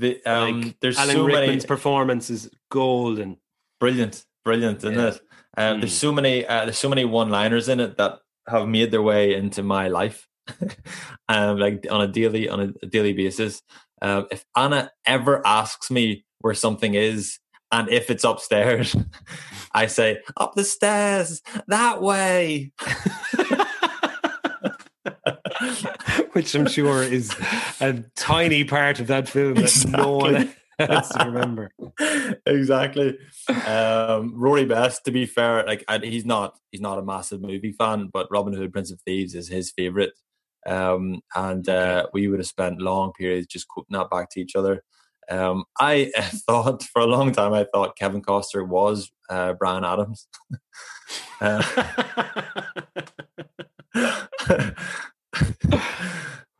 The, 0.00 0.24
um, 0.24 0.62
like 0.62 0.80
there's 0.80 0.98
Alan 0.98 1.14
so 1.14 1.24
Rickman's 1.26 1.46
many 1.48 1.66
performance 1.66 2.30
is 2.30 2.50
golden, 2.70 3.36
brilliant, 3.78 4.24
brilliant, 4.44 4.78
isn't 4.78 4.94
yeah. 4.94 5.08
it? 5.08 5.20
Um, 5.60 5.76
mm. 5.76 5.80
There's 5.82 5.92
so 5.92 6.10
many, 6.10 6.46
uh, 6.46 6.64
there's 6.64 6.78
so 6.78 6.88
many 6.88 7.04
one-liners 7.04 7.68
in 7.68 7.80
it 7.80 7.98
that 7.98 8.20
have 8.48 8.66
made 8.66 8.90
their 8.90 9.02
way 9.02 9.34
into 9.34 9.62
my 9.62 9.88
life, 9.88 10.26
um, 11.28 11.58
like 11.58 11.86
on 11.90 12.00
a 12.00 12.06
daily 12.08 12.48
on 12.48 12.74
a 12.82 12.86
daily 12.86 13.12
basis. 13.12 13.60
Um, 14.00 14.26
if 14.30 14.42
Anna 14.56 14.90
ever 15.04 15.46
asks 15.46 15.90
me 15.90 16.24
where 16.38 16.54
something 16.54 16.94
is, 16.94 17.38
and 17.70 17.90
if 17.90 18.08
it's 18.08 18.24
upstairs, 18.24 18.96
I 19.74 19.86
say 19.86 20.20
up 20.38 20.54
the 20.54 20.64
stairs 20.64 21.42
that 21.68 22.00
way. 22.00 22.72
which 26.32 26.54
I'm 26.54 26.68
sure 26.68 27.02
is 27.02 27.34
a 27.80 28.02
tiny 28.16 28.64
part 28.64 28.98
of 28.98 29.08
that 29.08 29.28
film 29.28 29.54
that 29.54 29.64
exactly. 29.64 29.92
no 29.92 30.12
one 30.12 30.54
has 30.88 31.08
to 31.10 31.24
remember. 31.26 31.72
exactly. 32.46 33.18
Um, 33.66 34.32
Rory 34.34 34.64
Best, 34.64 35.04
to 35.04 35.10
be 35.10 35.26
fair, 35.26 35.64
like 35.66 35.84
I, 35.88 35.98
he's 35.98 36.24
not 36.24 36.58
he's 36.70 36.80
not 36.80 36.98
a 36.98 37.02
massive 37.02 37.40
movie 37.40 37.72
fan, 37.72 38.08
but 38.12 38.28
Robin 38.30 38.52
Hood, 38.52 38.72
Prince 38.72 38.90
of 38.90 39.00
Thieves 39.02 39.34
is 39.34 39.48
his 39.48 39.70
favorite. 39.70 40.12
Um, 40.66 41.22
and 41.34 41.68
uh, 41.68 42.06
we 42.12 42.28
would 42.28 42.38
have 42.38 42.46
spent 42.46 42.82
long 42.82 43.12
periods 43.12 43.46
just 43.46 43.68
quoting 43.68 43.96
that 43.96 44.10
back 44.10 44.30
to 44.30 44.40
each 44.40 44.56
other. 44.56 44.82
Um, 45.30 45.64
I 45.78 46.12
thought 46.18 46.82
for 46.82 47.02
a 47.02 47.06
long 47.06 47.32
time, 47.32 47.52
I 47.52 47.64
thought 47.72 47.96
Kevin 47.96 48.22
Costner 48.22 48.66
was 48.66 49.10
uh, 49.28 49.54
Bryan 49.54 49.84
Adams. 49.84 50.26
uh, 51.40 51.62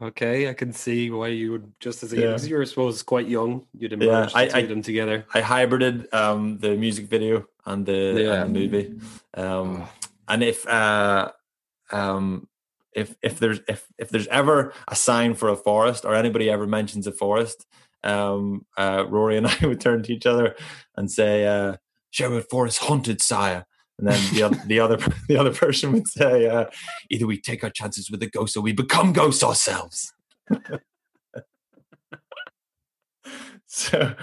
okay, 0.01 0.49
I 0.49 0.55
can 0.55 0.73
see 0.73 1.11
why 1.11 1.29
you 1.29 1.53
would 1.53 1.73
just 1.81 2.03
as 2.03 2.13
a 2.13 2.17
yeah. 2.21 2.39
you're 2.39 2.65
supposed 2.67 3.05
quite 3.07 3.29
young, 3.29 3.67
you'd 3.77 3.93
emerge 3.93 4.33
yeah, 4.33 4.39
I, 4.39 4.51
I, 4.53 4.67
them 4.67 4.83
together. 4.83 5.27
I 5.35 5.41
hybrided 5.41 6.13
um, 6.15 6.59
the 6.59 6.77
music 6.77 7.07
video 7.07 7.47
and 7.67 7.87
the, 7.87 8.23
yeah. 8.25 8.43
and 8.43 8.55
the 8.55 8.61
movie. 8.61 9.01
Um. 9.35 9.89
And 10.31 10.45
if 10.45 10.67
uh, 10.69 11.33
um, 11.91 12.47
if 12.93 13.17
if 13.21 13.41
there's 13.41 13.61
if 13.69 13.87
if 13.99 14.11
there's 14.11 14.29
ever 14.29 14.73
a 14.87 14.95
sign 14.95 15.35
for 15.35 15.49
a 15.49 15.57
forest 15.57 16.05
or 16.05 16.15
anybody 16.15 16.49
ever 16.49 16.69
mentions 16.69 17.09
a 17.09 17.13
forest, 17.13 17.67
um, 18.05 18.65
uh, 18.77 19.05
Rory 19.09 19.37
and 19.37 19.47
I 19.61 19.67
would 19.67 19.81
turn 19.81 20.05
to 20.05 20.13
each 20.13 20.27
other 20.27 20.55
and 20.97 21.11
say, 21.11 21.47
uh, 21.47 21.77
"Sherwood 22.11 22.47
Forest 22.49 22.79
haunted, 22.79 23.21
sire." 23.21 23.67
And 24.01 24.09
then 24.09 24.35
the 24.35 24.43
other, 24.43 24.57
the 24.67 24.81
other 24.81 24.97
the 25.29 25.37
other 25.37 25.53
person 25.53 25.93
would 25.93 26.09
say, 26.09 26.49
uh, 26.49 26.65
either 27.11 27.27
we 27.27 27.39
take 27.39 27.63
our 27.63 27.69
chances 27.71 28.11
with 28.11 28.21
the 28.21 28.31
ghost 28.31 28.57
or 28.57 28.63
we 28.63 28.73
become 28.73 29.13
ghosts 29.13 29.45
ourselves. 29.45 30.15
so 33.67 34.15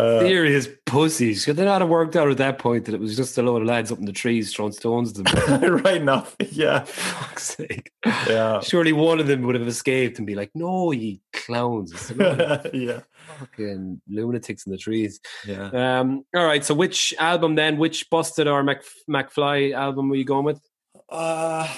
uh, 0.00 0.20
Serious 0.20 0.68
pussies. 0.86 1.44
Could 1.44 1.56
they 1.56 1.64
not 1.64 1.80
have 1.80 1.90
worked 1.90 2.16
out 2.16 2.30
at 2.30 2.38
that 2.38 2.58
point 2.58 2.86
that 2.86 2.94
it 2.94 3.00
was 3.00 3.16
just 3.16 3.36
a 3.38 3.42
load 3.42 3.62
of 3.62 3.68
lads 3.68 3.92
up 3.92 3.98
in 3.98 4.06
the 4.06 4.12
trees 4.12 4.52
throwing 4.52 4.72
stones 4.72 5.18
at 5.18 5.26
them? 5.26 5.74
right 5.84 6.00
enough. 6.00 6.36
Yeah. 6.50 6.84
Fuck's 6.84 7.56
sake. 7.56 7.92
Yeah. 8.04 8.60
Surely 8.60 8.92
one 8.92 9.20
of 9.20 9.26
them 9.26 9.42
would 9.42 9.54
have 9.54 9.68
escaped 9.68 10.18
and 10.18 10.26
be 10.26 10.34
like, 10.34 10.50
no, 10.54 10.92
ye 10.92 11.20
clowns. 11.32 12.12
yeah. 12.18 13.00
Fucking 13.38 14.00
lunatics 14.08 14.66
in 14.66 14.72
the 14.72 14.78
trees. 14.78 15.20
Yeah. 15.46 16.00
Um, 16.00 16.24
all 16.34 16.46
right. 16.46 16.64
So 16.64 16.74
which 16.74 17.14
album 17.18 17.54
then? 17.54 17.76
Which 17.76 18.08
Busted 18.10 18.48
or 18.48 18.62
Mac, 18.62 18.82
McFly 19.08 19.74
album 19.74 20.08
were 20.08 20.16
you 20.16 20.24
going 20.24 20.44
with? 20.44 20.60
Uh, 21.08 21.68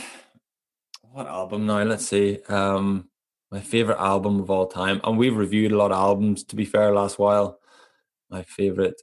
what 1.10 1.26
album 1.26 1.66
now? 1.66 1.82
Let's 1.82 2.06
see. 2.06 2.38
Um, 2.48 3.08
my 3.50 3.60
favorite 3.60 3.98
album 3.98 4.40
of 4.40 4.50
all 4.50 4.66
time. 4.66 5.00
And 5.04 5.18
we've 5.18 5.36
reviewed 5.36 5.72
a 5.72 5.76
lot 5.76 5.92
of 5.92 5.98
albums, 5.98 6.44
to 6.44 6.56
be 6.56 6.64
fair, 6.64 6.94
last 6.94 7.18
while 7.18 7.58
my 8.32 8.42
favorite. 8.42 9.00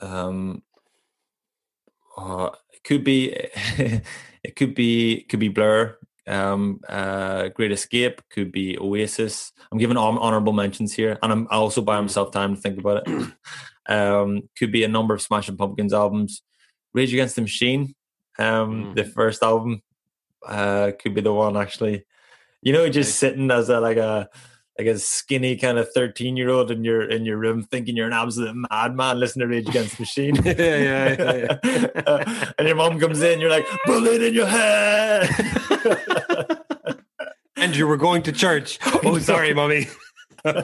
Um, 0.00 0.62
uh, 2.16 2.50
it 2.72 2.82
could 2.82 3.04
be 3.04 3.28
it 4.42 4.56
could 4.56 4.74
be 4.74 5.22
could 5.28 5.40
be 5.40 5.48
Blur. 5.48 5.96
Um, 6.26 6.80
uh, 6.88 7.48
Great 7.48 7.72
Escape 7.72 8.22
could 8.30 8.52
be 8.52 8.78
Oasis. 8.78 9.52
I'm 9.70 9.78
giving 9.78 9.96
honorable 9.96 10.52
mentions 10.52 10.92
here, 10.92 11.18
and 11.22 11.32
I'm 11.32 11.48
I 11.50 11.56
also 11.56 11.82
buying 11.82 12.04
myself 12.04 12.32
time 12.32 12.54
to 12.54 12.60
think 12.60 12.78
about 12.78 13.06
it. 13.06 13.32
um, 13.88 14.48
could 14.58 14.72
be 14.72 14.84
a 14.84 14.88
number 14.88 15.14
of 15.14 15.22
Smashing 15.22 15.56
Pumpkins 15.56 15.92
albums. 15.92 16.42
Rage 16.92 17.12
Against 17.12 17.36
the 17.36 17.42
Machine, 17.42 17.94
um, 18.38 18.86
mm. 18.86 18.94
the 18.96 19.04
first 19.04 19.44
album, 19.44 19.80
uh, 20.46 20.90
could 21.00 21.14
be 21.14 21.20
the 21.20 21.32
one 21.32 21.56
actually. 21.56 22.04
You 22.62 22.72
know, 22.72 22.88
just 22.88 23.18
sitting 23.18 23.50
as 23.50 23.68
a 23.68 23.80
like 23.80 23.96
a 23.96 24.28
like 24.78 24.86
a 24.86 24.98
skinny 24.98 25.56
kind 25.56 25.78
of 25.78 25.92
13 25.92 26.36
year 26.36 26.48
old 26.48 26.70
in 26.70 26.84
your 26.84 27.02
in 27.02 27.24
your 27.24 27.36
room 27.36 27.62
thinking 27.62 27.96
you're 27.96 28.06
an 28.06 28.12
absolute 28.12 28.54
madman 28.70 29.18
listening 29.20 29.48
to 29.48 29.54
Rage 29.54 29.68
Against 29.68 29.96
the 29.96 30.02
Machine. 30.02 30.34
yeah, 30.44 30.54
yeah, 31.18 31.58
yeah. 31.64 31.88
uh, 32.06 32.52
and 32.58 32.66
your 32.66 32.76
mom 32.76 32.98
comes 32.98 33.20
in, 33.20 33.40
you're 33.40 33.50
like, 33.50 33.66
bullet 33.84 34.22
in 34.22 34.32
your 34.32 34.46
head. 34.46 35.28
and 37.56 37.76
you 37.76 37.86
were 37.86 37.96
going 37.96 38.22
to 38.22 38.32
church. 38.32 38.78
Oh, 39.04 39.18
sorry, 39.18 39.52
mommy. 39.52 39.88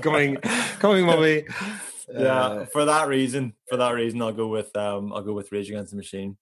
coming, 0.00 0.36
coming. 0.78 1.06
Yeah, 1.06 1.44
Uh, 2.18 2.64
for 2.66 2.84
that 2.84 3.08
reason, 3.08 3.52
for 3.68 3.76
that 3.76 3.90
reason, 3.90 4.22
I'll 4.22 4.32
go 4.32 4.46
with 4.46 4.74
um, 4.76 5.12
I'll 5.12 5.22
go 5.22 5.32
with 5.34 5.50
Rage 5.52 5.68
Against 5.68 5.90
the 5.90 5.96
Machine. 5.96 6.36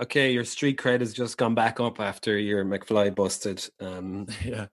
okay, 0.00 0.30
your 0.30 0.44
street 0.44 0.78
cred 0.78 1.00
has 1.00 1.12
just 1.12 1.36
gone 1.36 1.54
back 1.56 1.80
up 1.80 1.98
after 2.00 2.38
your 2.38 2.64
McFly 2.64 3.12
busted 3.14 3.68
um, 3.80 4.26
Yeah, 4.44 4.66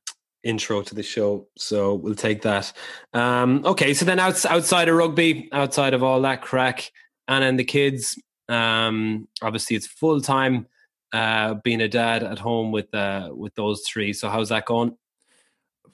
intro 0.45 0.81
to 0.81 0.95
the 0.95 1.03
show. 1.03 1.47
So 1.57 1.95
we'll 1.95 2.15
take 2.15 2.43
that. 2.43 2.71
Um, 3.13 3.63
okay, 3.65 3.93
so 3.93 4.05
then 4.05 4.19
outs- 4.19 4.45
outside 4.45 4.87
of 4.87 4.95
rugby, 4.95 5.49
outside 5.51 5.93
of 5.93 6.03
all 6.03 6.21
that 6.21 6.41
crack, 6.41 6.89
and 7.27 7.43
then 7.43 7.57
the 7.57 7.65
kids, 7.65 8.17
um, 8.47 9.27
obviously 9.41 9.75
it's 9.75 9.87
full 9.87 10.21
time 10.21 10.67
uh, 11.11 11.55
being 11.63 11.81
a 11.81 11.89
dad 11.89 12.23
at 12.23 12.39
home 12.39 12.71
with 12.71 12.93
uh, 12.93 13.31
with 13.33 13.53
those 13.55 13.81
three. 13.81 14.13
So 14.13 14.29
how's 14.29 14.49
that 14.49 14.65
going? 14.65 14.95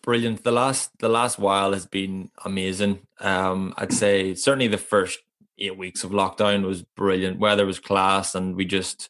brilliant. 0.02 0.44
The 0.44 0.52
last 0.52 0.92
the 1.00 1.10
last 1.10 1.40
while 1.40 1.74
has 1.74 1.86
been 1.86 2.30
amazing. 2.44 3.00
Um, 3.20 3.74
I'd 3.78 3.94
say 3.94 4.34
certainly 4.36 4.68
the 4.68 4.78
first 4.78 5.20
eight 5.58 5.78
weeks 5.78 6.04
of 6.04 6.12
lockdown 6.12 6.66
was 6.66 6.82
brilliant. 6.82 7.40
Weather 7.40 7.66
was 7.66 7.80
class, 7.80 8.36
and 8.36 8.56
we 8.56 8.66
just 8.66 9.10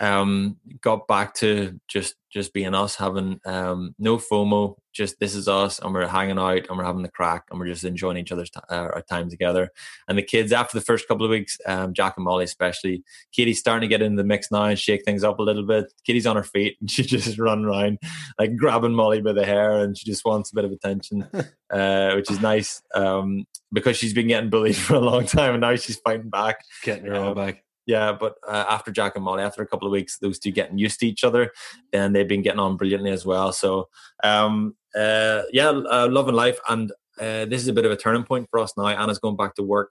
um 0.00 0.56
got 0.80 1.06
back 1.06 1.34
to 1.34 1.78
just 1.88 2.16
just 2.32 2.52
being 2.52 2.74
us 2.74 2.96
having 2.96 3.38
um 3.46 3.94
no 3.96 4.16
fomo 4.16 4.74
just 4.92 5.20
this 5.20 5.36
is 5.36 5.46
us 5.46 5.78
and 5.78 5.94
we're 5.94 6.06
hanging 6.06 6.38
out 6.38 6.66
and 6.68 6.76
we're 6.76 6.84
having 6.84 7.02
the 7.02 7.08
crack 7.10 7.44
and 7.50 7.60
we're 7.60 7.66
just 7.66 7.84
enjoying 7.84 8.16
each 8.16 8.32
other's 8.32 8.50
t- 8.50 8.60
uh, 8.70 8.74
our 8.74 9.02
time 9.08 9.28
together. 9.30 9.70
And 10.08 10.16
the 10.18 10.22
kids 10.22 10.52
after 10.52 10.76
the 10.78 10.84
first 10.84 11.06
couple 11.06 11.24
of 11.24 11.30
weeks 11.30 11.58
um 11.66 11.92
jack 11.94 12.14
and 12.16 12.24
molly 12.24 12.44
especially 12.44 13.04
katie's 13.32 13.60
starting 13.60 13.88
to 13.88 13.92
get 13.92 14.02
into 14.02 14.20
the 14.20 14.26
mix 14.26 14.50
now 14.50 14.64
and 14.64 14.78
shake 14.78 15.04
things 15.04 15.22
up 15.22 15.38
a 15.38 15.42
little 15.42 15.64
bit. 15.66 15.92
Katie's 16.04 16.26
on 16.26 16.34
her 16.36 16.42
feet 16.42 16.76
and 16.80 16.90
she 16.90 17.04
just 17.04 17.38
run 17.38 17.64
around 17.64 17.98
like 18.38 18.56
grabbing 18.56 18.94
molly 18.94 19.20
by 19.20 19.32
the 19.32 19.46
hair 19.46 19.78
and 19.78 19.96
she 19.96 20.04
just 20.04 20.24
wants 20.24 20.50
a 20.50 20.54
bit 20.56 20.64
of 20.64 20.72
attention 20.72 21.28
uh 21.72 22.12
which 22.14 22.30
is 22.32 22.40
nice 22.40 22.82
um 22.96 23.44
because 23.72 23.96
she's 23.96 24.14
been 24.14 24.26
getting 24.28 24.50
bullied 24.50 24.76
for 24.86 24.94
a 24.94 25.00
long 25.00 25.24
time 25.24 25.52
and 25.54 25.60
now 25.60 25.76
she's 25.76 25.98
fighting 25.98 26.30
back. 26.30 26.56
Getting 26.82 27.06
her 27.06 27.14
all 27.16 27.28
Um, 27.28 27.34
back. 27.34 27.64
Yeah, 27.86 28.12
but 28.12 28.36
uh, 28.46 28.64
after 28.68 28.90
Jack 28.90 29.14
and 29.16 29.24
Molly, 29.24 29.42
after 29.42 29.62
a 29.62 29.66
couple 29.66 29.86
of 29.86 29.92
weeks, 29.92 30.18
those 30.18 30.38
two 30.38 30.50
getting 30.50 30.78
used 30.78 31.00
to 31.00 31.06
each 31.06 31.24
other, 31.24 31.50
then 31.92 32.12
they've 32.12 32.28
been 32.28 32.42
getting 32.42 32.60
on 32.60 32.76
brilliantly 32.76 33.10
as 33.10 33.26
well. 33.26 33.52
So, 33.52 33.88
um, 34.22 34.74
uh, 34.94 35.42
yeah, 35.52 35.68
uh, 35.68 36.08
love 36.10 36.28
and 36.28 36.36
life, 36.36 36.58
and 36.68 36.90
uh, 37.20 37.44
this 37.44 37.60
is 37.60 37.68
a 37.68 37.72
bit 37.72 37.84
of 37.84 37.92
a 37.92 37.96
turning 37.96 38.24
point 38.24 38.48
for 38.50 38.60
us 38.60 38.72
now. 38.76 38.86
Anna's 38.86 39.18
going 39.18 39.36
back 39.36 39.54
to 39.56 39.62
work 39.62 39.90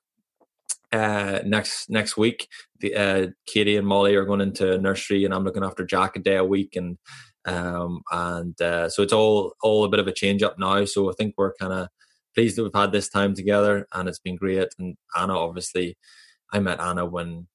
uh, 0.92 1.40
next 1.46 1.90
next 1.90 2.18
week. 2.18 2.48
The, 2.80 2.96
uh, 2.96 3.28
Katie 3.46 3.78
and 3.78 3.88
Molly 3.88 4.16
are 4.16 4.26
going 4.26 4.42
into 4.42 4.78
nursery, 4.78 5.26
and 5.26 5.34
I'm 5.34 5.44
looking 5.44 5.64
after 5.64 5.86
Jack 5.86 6.16
a 6.16 6.20
day 6.20 6.36
a 6.36 6.44
week, 6.44 6.76
and 6.76 6.98
um, 7.46 8.02
and 8.12 8.60
uh, 8.62 8.90
so 8.90 9.04
it's 9.04 9.14
all 9.14 9.54
all 9.62 9.84
a 9.84 9.90
bit 9.90 10.00
of 10.00 10.08
a 10.08 10.14
change 10.14 10.44
up 10.44 10.58
now. 10.58 10.86
So 10.86 11.10
I 11.10 11.14
think 11.14 11.36
we're 11.38 11.54
kind 11.56 11.74
of 11.74 11.90
pleased 12.34 12.58
that 12.58 12.64
we've 12.64 12.72
had 12.74 12.92
this 12.92 13.10
time 13.10 13.36
together, 13.36 13.88
and 13.94 14.10
it's 14.10 14.20
been 14.20 14.36
great. 14.36 14.70
And 14.80 14.96
Anna, 15.16 15.38
obviously, 15.38 15.98
I 16.52 16.60
met 16.60 16.80
Anna 16.80 17.06
when 17.06 17.48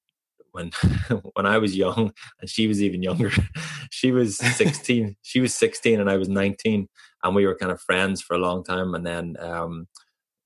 when 0.51 0.71
when 1.33 1.45
I 1.45 1.57
was 1.57 1.75
young 1.75 2.13
and 2.39 2.49
she 2.49 2.67
was 2.67 2.81
even 2.81 3.01
younger. 3.03 3.31
she 3.91 4.11
was 4.11 4.37
16. 4.37 5.15
she 5.21 5.39
was 5.39 5.53
16 5.55 5.99
and 5.99 6.09
I 6.09 6.17
was 6.17 6.29
19 6.29 6.87
and 7.23 7.35
we 7.35 7.45
were 7.45 7.55
kind 7.55 7.71
of 7.71 7.81
friends 7.81 8.21
for 8.21 8.35
a 8.35 8.39
long 8.39 8.63
time 8.63 8.95
and 8.95 9.05
then 9.05 9.35
um 9.39 9.87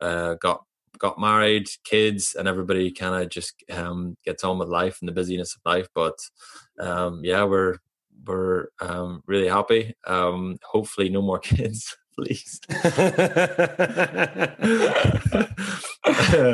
uh 0.01 0.35
got 0.35 0.63
got 0.99 1.19
married, 1.19 1.67
kids 1.83 2.35
and 2.35 2.47
everybody 2.47 2.91
kind 2.91 3.21
of 3.21 3.29
just 3.29 3.53
um 3.71 4.15
gets 4.23 4.43
on 4.43 4.59
with 4.59 4.69
life 4.69 4.97
and 5.01 5.07
the 5.09 5.13
busyness 5.13 5.55
of 5.55 5.61
life 5.65 5.87
but 5.93 6.17
um 6.79 7.21
yeah, 7.23 7.43
we're 7.43 7.77
we're 8.25 8.67
um 8.79 9.21
really 9.27 9.47
happy. 9.47 9.93
Um 10.07 10.57
hopefully 10.63 11.09
no 11.09 11.21
more 11.21 11.39
kids, 11.39 11.95
please. 12.15 12.59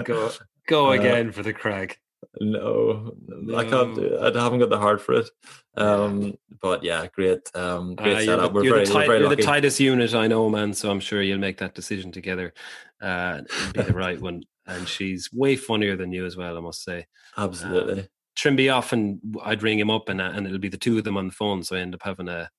go 0.03 0.31
go 0.67 0.87
Uh, 0.89 0.91
again 0.91 1.31
for 1.31 1.43
the 1.43 1.53
crack. 1.53 1.99
No, 2.39 3.13
I 3.55 3.63
can't 3.65 3.95
do 3.95 4.03
it. 4.03 4.35
I 4.35 4.43
haven't 4.43 4.59
got 4.59 4.69
the 4.69 4.77
heart 4.77 5.01
for 5.01 5.13
it. 5.13 5.29
Um, 5.75 6.35
but 6.61 6.83
yeah, 6.83 7.07
great, 7.07 7.39
um, 7.55 7.95
great 7.95 8.17
Uh, 8.17 8.25
setup. 8.25 8.53
we're 8.53 8.63
you're 8.63 8.75
very, 8.75 8.85
the 8.85 8.93
we're 8.93 9.05
very 9.07 9.19
you're 9.21 9.35
the 9.35 9.41
tightest 9.43 9.79
unit 9.79 10.13
I 10.13 10.27
know, 10.27 10.47
man. 10.49 10.73
So 10.73 10.91
I'm 10.91 10.99
sure 10.99 11.21
you'll 11.21 11.39
make 11.39 11.57
that 11.57 11.73
decision 11.73 12.11
together. 12.11 12.53
Uh, 13.01 13.41
be 13.73 13.81
the 13.81 13.93
right 14.05 14.19
one. 14.21 14.43
And 14.67 14.87
she's 14.87 15.29
way 15.33 15.55
funnier 15.55 15.95
than 15.95 16.11
you 16.11 16.25
as 16.25 16.37
well, 16.37 16.55
I 16.55 16.59
must 16.61 16.83
say. 16.83 17.07
Absolutely. 17.35 18.07
Trimby 18.37 18.71
often, 18.73 19.19
I'd 19.43 19.63
ring 19.63 19.79
him 19.79 19.89
up 19.89 20.07
and 20.09 20.21
uh, 20.21 20.31
and 20.33 20.45
it'll 20.45 20.59
be 20.59 20.69
the 20.69 20.77
two 20.77 20.97
of 20.99 21.03
them 21.03 21.17
on 21.17 21.27
the 21.27 21.33
phone. 21.33 21.63
So 21.63 21.75
I 21.75 21.79
end 21.79 21.95
up 21.95 22.03
having 22.03 22.27
a 22.29 22.49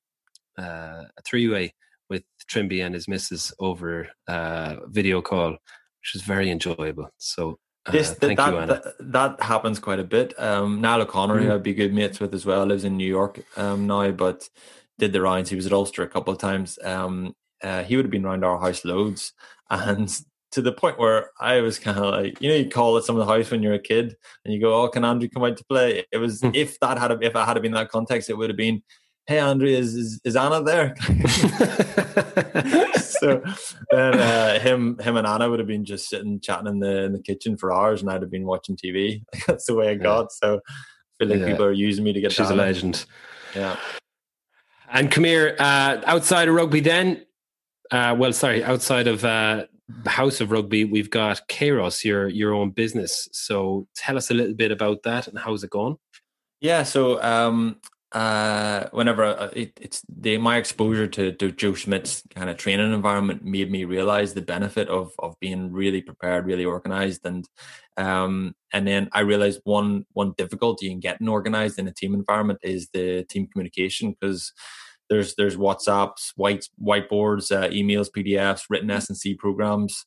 uh, 0.57 1.05
a 1.17 1.21
three 1.25 1.47
way 1.47 1.73
with 2.09 2.23
Trimby 2.49 2.81
and 2.85 2.93
his 2.93 3.07
missus 3.07 3.53
over 3.59 4.09
uh, 4.27 4.75
video 4.87 5.21
call, 5.21 5.51
which 5.51 6.15
is 6.15 6.21
very 6.23 6.51
enjoyable. 6.51 7.09
So 7.17 7.51
uh, 7.51 7.53
this 7.89 8.13
thank 8.13 8.37
that, 8.37 8.53
Anna. 8.53 8.67
that 8.67 8.83
that 8.99 9.41
happens 9.41 9.79
quite 9.79 9.99
a 9.99 10.03
bit. 10.03 10.33
Um, 10.39 10.81
Niall 10.81 11.01
O'Connor, 11.01 11.39
who 11.39 11.47
Mhm. 11.47 11.53
I'd 11.55 11.63
be 11.63 11.73
good 11.73 11.93
mates 11.93 12.19
with 12.19 12.33
as 12.33 12.45
well, 12.45 12.65
lives 12.65 12.83
in 12.83 12.97
New 12.97 13.07
York 13.07 13.43
um, 13.57 13.87
now, 13.87 14.11
but 14.11 14.47
did 14.99 15.13
the 15.13 15.21
rounds. 15.21 15.49
He 15.49 15.55
was 15.55 15.65
at 15.65 15.73
Ulster 15.73 16.03
a 16.03 16.07
couple 16.07 16.31
of 16.33 16.39
times. 16.39 16.77
Um, 16.83 17.35
uh, 17.63 17.83
he 17.83 17.95
would 17.95 18.05
have 18.05 18.11
been 18.11 18.25
around 18.25 18.43
our 18.45 18.59
house 18.59 18.85
loads, 18.85 19.33
and 19.71 20.09
to 20.51 20.61
the 20.61 20.71
point 20.73 20.99
where 20.99 21.31
I 21.39 21.61
was 21.61 21.79
kind 21.79 21.97
of 21.97 22.05
like, 22.13 22.41
you 22.41 22.49
know, 22.49 22.55
you 22.55 22.69
call 22.69 22.97
at 22.97 23.03
someone's 23.05 23.29
house 23.29 23.49
when 23.49 23.63
you're 23.63 23.73
a 23.73 23.79
kid, 23.79 24.15
and 24.45 24.53
you 24.53 24.59
go, 24.59 24.79
"Oh, 24.83 24.89
can 24.89 25.05
Andrew 25.05 25.29
come 25.29 25.43
out 25.45 25.57
to 25.57 25.65
play?" 25.65 26.05
It 26.11 26.17
was 26.17 26.41
Hmm. 26.41 26.51
if 26.53 26.79
that 26.81 26.97
had 26.99 27.17
if 27.23 27.35
I 27.35 27.45
had 27.45 27.61
been 27.61 27.71
that 27.71 27.89
context, 27.89 28.29
it 28.29 28.37
would 28.37 28.49
have 28.49 28.57
been, 28.57 28.83
"Hey, 29.27 29.39
Andrew, 29.39 29.67
is 29.69 29.95
is, 29.95 30.19
is 30.25 30.35
Anna 30.35 30.61
there?" 30.61 30.93
so 33.21 33.41
then 33.91 34.19
uh, 34.19 34.59
him 34.59 34.97
him 34.99 35.15
and 35.17 35.25
Anna 35.27 35.49
would 35.49 35.59
have 35.59 35.67
been 35.67 35.85
just 35.85 36.09
sitting 36.09 36.39
chatting 36.39 36.67
in 36.67 36.79
the 36.79 37.03
in 37.03 37.13
the 37.13 37.19
kitchen 37.21 37.55
for 37.57 37.71
hours, 37.71 38.01
and 38.01 38.09
I'd 38.11 38.21
have 38.21 38.31
been 38.31 38.45
watching 38.45 38.75
TV. 38.75 39.23
That's 39.47 39.65
the 39.65 39.75
way 39.75 39.89
I 39.89 39.95
got. 39.95 40.31
So 40.31 40.55
I 40.57 40.71
feel 41.19 41.27
like 41.29 41.39
Yeah. 41.39 41.45
people 41.45 41.65
are 41.65 41.71
using 41.71 42.03
me 42.03 42.13
to 42.13 42.21
get. 42.21 42.31
She's 42.31 42.47
a 42.47 42.49
down. 42.49 42.57
legend. 42.57 43.05
Yeah. 43.55 43.77
And 44.91 45.09
come 45.09 45.23
here, 45.23 45.55
uh, 45.57 46.01
outside 46.05 46.49
of 46.49 46.55
rugby, 46.55 46.81
then, 46.81 47.25
uh, 47.91 48.13
well, 48.17 48.33
sorry, 48.33 48.61
outside 48.61 49.07
of 49.07 49.23
uh, 49.23 49.65
House 50.05 50.41
of 50.41 50.51
Rugby, 50.51 50.83
we've 50.83 51.09
got 51.09 51.47
Kairos, 51.47 52.03
your 52.03 52.27
your 52.27 52.53
own 52.53 52.71
business. 52.71 53.29
So 53.31 53.87
tell 53.95 54.17
us 54.17 54.31
a 54.31 54.33
little 54.33 54.53
bit 54.53 54.71
about 54.71 55.03
that 55.03 55.27
and 55.27 55.37
how's 55.39 55.63
it 55.63 55.69
going? 55.69 55.95
Yeah, 56.59 56.83
so 56.83 57.21
um, 57.23 57.77
uh, 58.11 58.87
whenever 58.91 59.23
uh, 59.23 59.49
it, 59.55 59.71
it's 59.79 60.03
the 60.09 60.37
my 60.37 60.57
exposure 60.57 61.07
to, 61.07 61.31
to 61.33 61.51
Joe 61.51 61.73
Schmidt's 61.73 62.23
kind 62.35 62.49
of 62.49 62.57
training 62.57 62.93
environment 62.93 63.43
made 63.43 63.71
me 63.71 63.85
realize 63.85 64.33
the 64.33 64.41
benefit 64.41 64.89
of 64.89 65.11
of 65.19 65.39
being 65.39 65.71
really 65.71 66.01
prepared, 66.01 66.45
really 66.45 66.65
organized, 66.65 67.25
and 67.25 67.47
um, 67.95 68.53
and 68.73 68.85
then 68.85 69.09
I 69.13 69.21
realized 69.21 69.61
one 69.63 70.05
one 70.11 70.33
difficulty 70.37 70.91
in 70.91 70.99
getting 70.99 71.29
organized 71.29 71.79
in 71.79 71.87
a 71.87 71.93
team 71.93 72.13
environment 72.13 72.59
is 72.63 72.89
the 72.93 73.23
team 73.29 73.47
communication 73.47 74.11
because 74.19 74.51
there's 75.09 75.35
there's 75.35 75.55
WhatsApps, 75.55 76.33
white 76.35 76.67
whiteboards, 76.83 77.51
uh, 77.51 77.69
emails, 77.69 78.09
PDFs, 78.11 78.63
written 78.69 78.91
S 78.91 79.07
and 79.07 79.17
C 79.17 79.35
programs, 79.35 80.05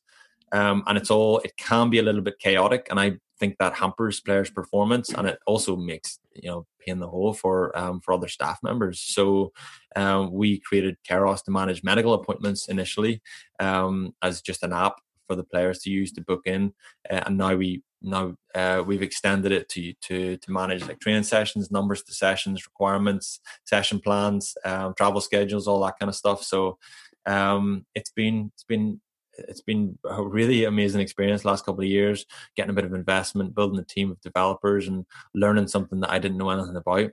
um, 0.51 0.83
and 0.85 0.97
it's 0.97 1.09
all 1.09 1.39
it 1.39 1.57
can 1.57 1.89
be 1.89 1.97
a 1.97 2.03
little 2.03 2.21
bit 2.21 2.37
chaotic, 2.37 2.85
and 2.91 2.99
I 2.99 3.13
think 3.39 3.57
that 3.59 3.73
hampers 3.73 4.19
players' 4.19 4.49
performance, 4.49 5.09
and 5.09 5.27
it 5.27 5.39
also 5.45 5.75
makes 5.75 6.19
you 6.33 6.49
know 6.49 6.65
pain 6.79 6.99
the 6.99 7.07
hole 7.07 7.33
for 7.33 7.77
um, 7.77 8.01
for 8.01 8.13
other 8.13 8.27
staff 8.27 8.59
members. 8.63 8.99
So 8.99 9.51
um, 9.95 10.31
we 10.31 10.59
created 10.59 10.97
Kairos 11.09 11.43
to 11.43 11.51
manage 11.51 11.83
medical 11.83 12.13
appointments 12.13 12.67
initially 12.67 13.21
um, 13.59 14.13
as 14.21 14.41
just 14.41 14.63
an 14.63 14.73
app 14.73 14.95
for 15.27 15.35
the 15.35 15.43
players 15.43 15.79
to 15.79 15.89
use 15.89 16.11
to 16.13 16.21
book 16.21 16.41
in, 16.45 16.73
uh, 17.09 17.21
and 17.25 17.37
now 17.37 17.55
we 17.55 17.83
now 18.01 18.35
uh, 18.53 18.83
we've 18.85 19.01
extended 19.01 19.51
it 19.51 19.67
to 19.69 19.93
to 20.01 20.37
to 20.37 20.51
manage 20.51 20.87
like 20.87 20.99
training 20.99 21.23
sessions, 21.23 21.71
numbers 21.71 22.03
to 22.03 22.13
sessions, 22.13 22.65
requirements, 22.65 23.39
session 23.65 23.99
plans, 23.99 24.55
um, 24.63 24.93
travel 24.95 25.21
schedules, 25.21 25.67
all 25.67 25.83
that 25.83 25.99
kind 25.99 26.09
of 26.09 26.15
stuff. 26.15 26.43
So 26.43 26.77
um, 27.25 27.85
it's 27.95 28.11
been 28.11 28.51
it's 28.53 28.63
been 28.63 29.01
it's 29.37 29.61
been 29.61 29.97
a 30.09 30.23
really 30.23 30.65
amazing 30.65 31.01
experience 31.01 31.45
last 31.45 31.65
couple 31.65 31.81
of 31.81 31.89
years 31.89 32.25
getting 32.55 32.71
a 32.71 32.73
bit 32.73 32.85
of 32.85 32.93
investment 32.93 33.55
building 33.55 33.79
a 33.79 33.83
team 33.83 34.11
of 34.11 34.21
developers 34.21 34.87
and 34.87 35.05
learning 35.33 35.67
something 35.67 35.99
that 35.99 36.11
i 36.11 36.19
didn't 36.19 36.37
know 36.37 36.49
anything 36.49 36.75
about 36.75 37.11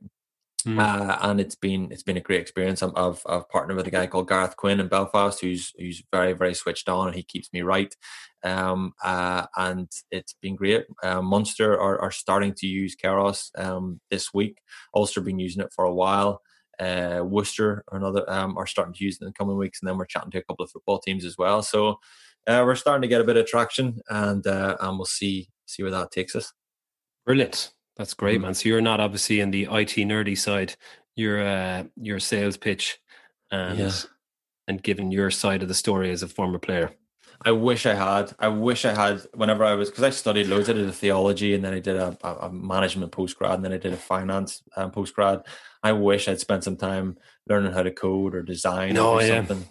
Mm. 0.67 0.79
uh, 0.79 1.19
and 1.23 1.41
it's 1.41 1.57
been 1.57 1.91
it's 1.91 2.05
been 2.05 2.17
a 2.17 2.21
great 2.21 2.41
experience. 2.41 2.83
I'm, 2.83 2.93
I've 2.95 3.21
I've 3.27 3.49
partnered 3.49 3.77
with 3.77 3.89
a 3.89 3.91
guy 3.91 4.07
called 4.07 4.29
Gareth 4.29 4.57
Quinn 4.57 4.79
in 4.79 4.87
Belfast, 4.87 5.41
who's 5.41 5.73
who's 5.77 6.05
very 6.13 6.35
very 6.35 6.55
switched 6.55 6.89
on, 6.89 7.09
and 7.09 7.17
he 7.17 7.25
keeps 7.25 7.53
me 7.53 7.63
right. 7.63 7.93
Um, 8.45 8.93
uh, 9.03 9.47
and 9.57 9.91
it's 10.13 10.35
been 10.35 10.55
great. 10.55 10.85
Uh, 11.03 11.21
Munster 11.21 11.73
are, 11.81 12.01
are 12.01 12.13
starting 12.13 12.55
to 12.59 12.67
use 12.69 12.95
Kairos 12.97 13.51
um, 13.59 14.01
this 14.11 14.33
week. 14.33 14.59
Ulster 14.95 15.21
been 15.21 15.41
using 15.41 15.63
it 15.63 15.73
for 15.75 15.85
a 15.85 15.95
while. 15.95 16.43
Uh, 16.83 17.23
Worcester 17.25 17.85
or 17.91 17.99
another 17.99 18.23
um, 18.31 18.57
are 18.59 18.67
starting 18.67 18.95
to 18.95 19.05
use 19.05 19.19
in 19.21 19.27
the 19.27 19.33
coming 19.33 19.57
weeks, 19.57 19.81
and 19.81 19.89
then 19.89 19.97
we're 19.99 20.07
chatting 20.07 20.31
to 20.33 20.39
a 20.39 20.43
couple 20.43 20.65
of 20.65 20.71
football 20.71 20.99
teams 20.99 21.25
as 21.25 21.37
well. 21.39 21.63
So 21.63 21.99
uh, 22.47 22.63
we're 22.67 22.75
starting 22.75 23.03
to 23.03 23.09
get 23.09 23.21
a 23.21 23.25
bit 23.25 23.37
of 23.37 23.47
traction, 23.47 24.01
and 24.09 24.47
uh, 24.47 24.77
and 24.81 24.99
we'll 24.99 25.05
see 25.07 25.49
see 25.67 25.83
where 25.83 25.93
that 25.93 26.11
takes 26.11 26.35
us. 26.35 26.53
Brilliant. 27.27 27.73
That's 27.97 28.15
great, 28.15 28.39
Mhm. 28.39 28.43
man. 28.43 28.55
So 28.55 28.69
you're 28.69 28.81
not 28.81 29.01
obviously 29.01 29.41
in 29.41 29.51
the 29.51 29.65
IT 29.71 30.05
nerdy 30.05 30.37
side. 30.37 30.75
You're 31.15 31.43
uh, 31.47 31.85
your 31.97 32.19
sales 32.21 32.57
pitch 32.57 32.99
and 33.51 33.79
Yeah. 33.79 33.93
and 34.69 34.83
giving 34.83 35.13
your 35.13 35.31
side 35.31 35.63
of 35.63 35.69
the 35.69 35.75
story 35.75 36.11
as 36.11 36.23
a 36.23 36.29
former 36.29 36.59
player. 36.59 36.91
I 37.45 37.51
wish 37.53 37.87
I 37.87 37.95
had. 37.95 38.33
I 38.39 38.49
wish 38.49 38.85
I 38.85 38.95
had. 38.95 39.23
Whenever 39.35 39.65
I 39.65 39.75
was, 39.75 39.91
because 39.91 40.05
I 40.05 40.11
studied 40.11 40.47
loads. 40.47 40.69
I 40.69 40.73
did 40.75 40.89
a 40.89 40.93
theology, 40.93 41.55
and 41.55 41.65
then 41.65 41.75
I 41.75 41.81
did 41.81 41.97
a, 41.97 42.17
a, 42.23 42.47
a 42.47 42.53
management 42.53 43.13
postgrad, 43.13 43.55
and 43.55 43.65
then 43.65 43.73
I 43.73 43.79
did 43.79 43.93
a 43.93 43.97
finance 43.97 44.63
um, 44.77 44.91
postgrad. 44.93 45.45
I 45.83 45.93
wish 45.93 46.29
I'd 46.29 46.41
spent 46.41 46.65
some 46.65 46.77
time 46.77 47.17
learning 47.49 47.73
how 47.73 47.83
to 47.83 47.91
code 47.91 48.35
or 48.35 48.43
design 48.43 48.95
No, 48.95 49.15
or 49.15 49.23
yeah. 49.23 49.45
something. 49.47 49.69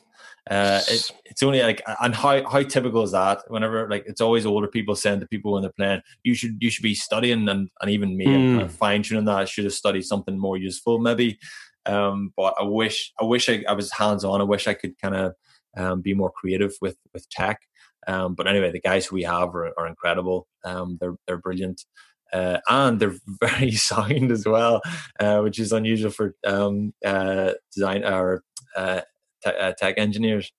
Uh, 0.50 0.82
it, 0.90 1.12
it's 1.26 1.44
only 1.44 1.62
like, 1.62 1.82
and 2.02 2.16
how 2.16 2.48
how 2.50 2.64
typical 2.64 3.04
is 3.04 3.12
that? 3.12 3.44
Whenever 3.48 3.88
like 3.90 4.04
it's 4.08 4.22
always 4.22 4.46
older 4.46 4.68
people 4.68 4.96
saying 4.96 5.20
to 5.20 5.28
people 5.28 5.54
when 5.54 5.62
they're 5.62 5.72
playing, 5.72 6.02
you 6.24 6.34
should 6.34 6.58
you 6.60 6.70
should 6.72 6.82
be 6.84 6.96
studying, 6.96 7.48
and 7.48 7.70
and 7.80 7.92
even 7.92 8.18
me, 8.18 8.26
Mm. 8.26 8.72
fine 8.72 9.04
tuning 9.04 9.26
that. 9.26 9.38
I 9.38 9.46
should 9.46 9.66
have 9.66 9.74
studied 9.74 10.02
something 10.04 10.38
more 10.38 10.58
useful, 10.58 10.98
maybe. 11.00 11.38
Um, 11.86 12.34
but 12.36 12.56
I 12.60 12.64
wish 12.64 13.14
I 13.22 13.26
wish 13.26 13.50
I, 13.50 13.64
I 13.70 13.74
was 13.74 13.92
hands 13.92 14.24
on. 14.26 14.42
I 14.42 14.44
wish 14.46 14.68
I 14.68 14.74
could 14.74 14.98
kind 15.00 15.16
of 15.16 15.34
um, 15.78 16.02
be 16.02 16.16
more 16.16 16.32
creative 16.32 16.74
with 16.82 16.98
with 17.14 17.30
tech. 17.30 17.62
Um, 18.08 18.34
but 18.34 18.48
anyway, 18.48 18.72
the 18.72 18.80
guys 18.82 19.06
who 19.06 19.16
we 19.16 19.24
have 19.24 19.50
are, 19.56 19.72
are 19.80 19.88
incredible. 19.88 20.48
Um, 20.66 20.98
they're 21.00 21.16
they're 21.28 21.38
brilliant, 21.38 21.86
uh, 22.34 22.60
and 22.70 23.00
they're 23.00 23.16
very 23.42 23.72
sound 23.72 24.32
as 24.32 24.46
well, 24.46 24.82
uh, 25.20 25.40
which 25.42 25.60
is 25.60 25.72
unusual 25.72 26.12
for 26.12 26.36
um, 26.46 26.94
uh, 27.06 27.52
design 27.74 28.04
or 28.04 28.44
uh, 28.76 29.02
te- 29.44 29.58
uh, 29.58 29.74
tech 29.78 29.96
engineers. 29.98 30.52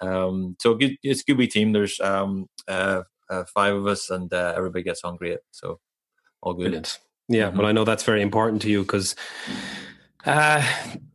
Um, 0.00 0.56
so 0.60 0.74
good, 0.74 0.96
it's 1.02 1.22
a 1.22 1.24
good 1.24 1.38
wee 1.38 1.48
team. 1.48 1.72
There's 1.72 1.98
um, 2.00 2.46
uh, 2.68 3.02
uh, 3.30 3.44
five 3.52 3.74
of 3.74 3.86
us, 3.86 4.10
and 4.10 4.32
uh, 4.32 4.54
everybody 4.56 4.82
gets 4.84 5.02
on 5.04 5.16
great. 5.16 5.38
So 5.50 5.80
all 6.40 6.54
good. 6.54 6.62
Brilliant. 6.64 6.98
Yeah, 7.28 7.50
Mhm. 7.50 7.56
well, 7.58 7.66
I 7.66 7.72
know 7.72 7.84
that's 7.84 8.04
very 8.04 8.22
important 8.22 8.62
to 8.62 8.70
you 8.70 8.82
because 8.82 9.14
uh, 10.24 10.62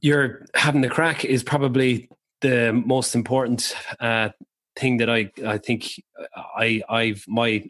you're 0.02 0.46
having 0.54 0.82
the 0.82 0.90
crack 0.90 1.26
is 1.26 1.44
probably 1.44 2.10
the 2.42 2.74
most 2.86 3.16
important 3.16 3.76
uh, 4.00 4.30
thing 4.76 4.98
that 4.98 5.10
I 5.10 5.32
I 5.46 5.58
think 5.58 5.86
I 6.36 6.82
I've 6.90 7.24
my 7.28 7.64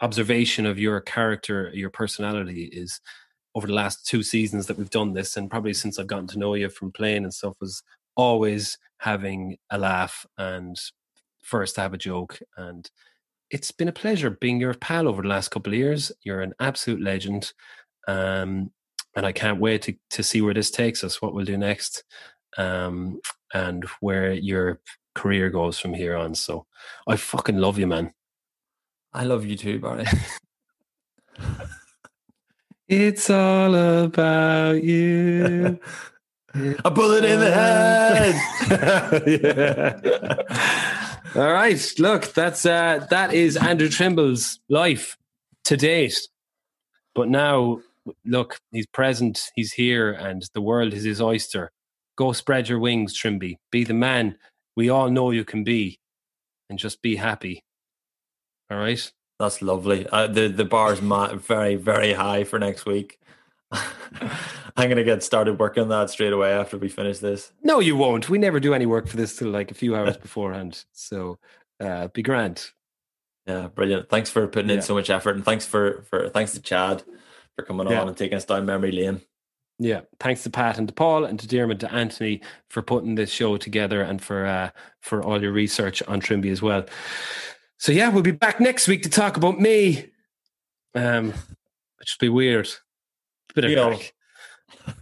observation 0.00 0.66
of 0.66 0.78
your 0.78 1.00
character, 1.00 1.70
your 1.72 1.90
personality 1.90 2.64
is 2.64 3.00
over 3.54 3.66
the 3.66 3.72
last 3.72 4.06
two 4.06 4.22
seasons 4.22 4.66
that 4.66 4.76
we've 4.76 4.90
done 4.90 5.12
this, 5.12 5.36
and 5.36 5.50
probably 5.50 5.74
since 5.74 5.98
I've 5.98 6.08
gotten 6.08 6.26
to 6.28 6.38
know 6.38 6.54
you 6.54 6.68
from 6.68 6.92
playing 6.92 7.24
and 7.24 7.32
stuff, 7.32 7.54
was 7.60 7.82
always 8.16 8.78
having 8.98 9.56
a 9.70 9.78
laugh 9.78 10.26
and 10.38 10.76
first 11.42 11.74
to 11.74 11.80
have 11.82 11.92
a 11.92 11.98
joke 11.98 12.40
and 12.56 12.90
it's 13.50 13.70
been 13.70 13.88
a 13.88 13.92
pleasure 13.92 14.30
being 14.30 14.60
your 14.60 14.74
pal 14.74 15.06
over 15.06 15.22
the 15.22 15.28
last 15.28 15.50
couple 15.50 15.72
of 15.72 15.78
years. 15.78 16.10
You're 16.22 16.40
an 16.40 16.54
absolute 16.58 17.00
legend. 17.00 17.52
Um, 18.08 18.72
and 19.16 19.24
I 19.24 19.30
can't 19.30 19.60
wait 19.60 19.82
to, 19.82 19.94
to 20.10 20.22
see 20.24 20.40
where 20.42 20.54
this 20.54 20.72
takes 20.72 21.04
us, 21.04 21.22
what 21.22 21.34
we'll 21.34 21.44
do 21.44 21.56
next, 21.56 22.02
um, 22.58 23.20
and 23.52 23.84
where 24.00 24.32
your 24.32 24.80
career 25.14 25.50
goes 25.50 25.78
from 25.78 25.94
here 25.94 26.16
on. 26.16 26.34
So 26.34 26.66
I 27.06 27.14
fucking 27.16 27.58
love 27.58 27.78
you, 27.78 27.86
man. 27.86 28.12
I 29.14 29.24
love 29.24 29.46
you 29.46 29.56
too, 29.56 29.78
Barry. 29.78 30.04
It's 32.86 33.30
all 33.30 33.74
about 33.74 34.84
you. 34.84 35.80
a 36.84 36.90
bullet 36.90 37.24
in 37.24 37.40
the 37.40 37.50
head. 37.50 38.34
yeah. 41.34 41.34
All 41.34 41.50
right. 41.50 41.94
Look, 41.98 42.34
that's 42.34 42.66
uh 42.66 43.06
that 43.08 43.32
is 43.32 43.56
Andrew 43.56 43.88
Trimble's 43.88 44.60
life 44.68 45.16
to 45.64 45.78
date. 45.78 46.28
But 47.14 47.30
now 47.30 47.80
look, 48.26 48.58
he's 48.70 48.86
present, 48.86 49.50
he's 49.54 49.72
here, 49.72 50.12
and 50.12 50.46
the 50.52 50.60
world 50.60 50.92
is 50.92 51.04
his 51.04 51.22
oyster. 51.22 51.70
Go 52.16 52.32
spread 52.32 52.68
your 52.68 52.80
wings, 52.80 53.18
Trimby. 53.18 53.56
Be 53.72 53.84
the 53.84 53.94
man 53.94 54.36
we 54.76 54.90
all 54.90 55.10
know 55.10 55.30
you 55.30 55.44
can 55.44 55.64
be. 55.64 55.98
And 56.68 56.78
just 56.78 57.00
be 57.00 57.16
happy. 57.16 57.64
All 58.70 58.78
right. 58.78 59.12
That's 59.38 59.60
lovely. 59.62 60.06
Uh, 60.06 60.26
the 60.28 60.48
the 60.48 60.64
bar's 60.64 61.02
ma- 61.02 61.34
very 61.34 61.74
very 61.74 62.12
high 62.12 62.44
for 62.44 62.58
next 62.58 62.86
week. 62.86 63.18
I'm 63.72 64.88
gonna 64.88 65.04
get 65.04 65.22
started 65.22 65.58
working 65.58 65.82
on 65.82 65.88
that 65.90 66.10
straight 66.10 66.32
away 66.32 66.52
after 66.52 66.78
we 66.78 66.88
finish 66.88 67.18
this. 67.18 67.52
No, 67.62 67.80
you 67.80 67.96
won't. 67.96 68.28
We 68.28 68.38
never 68.38 68.60
do 68.60 68.74
any 68.74 68.86
work 68.86 69.06
for 69.08 69.16
this 69.16 69.36
till 69.36 69.48
like 69.50 69.70
a 69.70 69.74
few 69.74 69.96
hours 69.96 70.16
beforehand. 70.16 70.84
So 70.92 71.38
uh 71.80 72.08
be 72.08 72.22
grand. 72.22 72.64
Yeah, 73.46 73.68
brilliant. 73.68 74.08
Thanks 74.08 74.30
for 74.30 74.46
putting 74.46 74.70
Yeah. 74.70 74.76
in 74.76 74.82
so 74.82 74.94
much 74.94 75.10
effort, 75.10 75.34
and 75.36 75.44
thanks 75.44 75.66
for 75.66 76.02
for 76.08 76.28
thanks 76.28 76.52
to 76.52 76.62
Chad 76.62 77.02
for 77.56 77.64
coming 77.64 77.88
Yeah. 77.88 78.00
on 78.00 78.08
and 78.08 78.16
taking 78.16 78.36
us 78.36 78.44
down 78.44 78.64
memory 78.66 78.92
lane. 78.92 79.20
Yeah, 79.80 80.02
thanks 80.20 80.44
to 80.44 80.50
Pat 80.50 80.78
and 80.78 80.86
to 80.86 80.94
Paul 80.94 81.24
and 81.24 81.38
to 81.40 81.48
Dermot 81.48 81.80
to 81.80 81.92
Anthony 81.92 82.40
for 82.70 82.80
putting 82.80 83.16
this 83.16 83.30
show 83.30 83.56
together 83.56 84.00
and 84.02 84.22
for 84.22 84.46
uh, 84.46 84.70
for 85.00 85.22
all 85.24 85.42
your 85.42 85.52
research 85.52 86.02
on 86.04 86.20
Trimby 86.20 86.50
as 86.52 86.62
well. 86.62 86.86
So 87.84 87.92
yeah, 87.92 88.08
we'll 88.08 88.22
be 88.22 88.30
back 88.30 88.60
next 88.60 88.88
week 88.88 89.02
to 89.02 89.10
talk 89.10 89.36
about 89.36 89.60
me. 89.60 90.06
Um, 90.94 91.34
which 91.98 92.16
will 92.16 92.26
be 92.26 92.28
weird. 92.30 92.66
Bit 93.54 93.66
of 93.66 93.70
Yeah. 93.72 93.98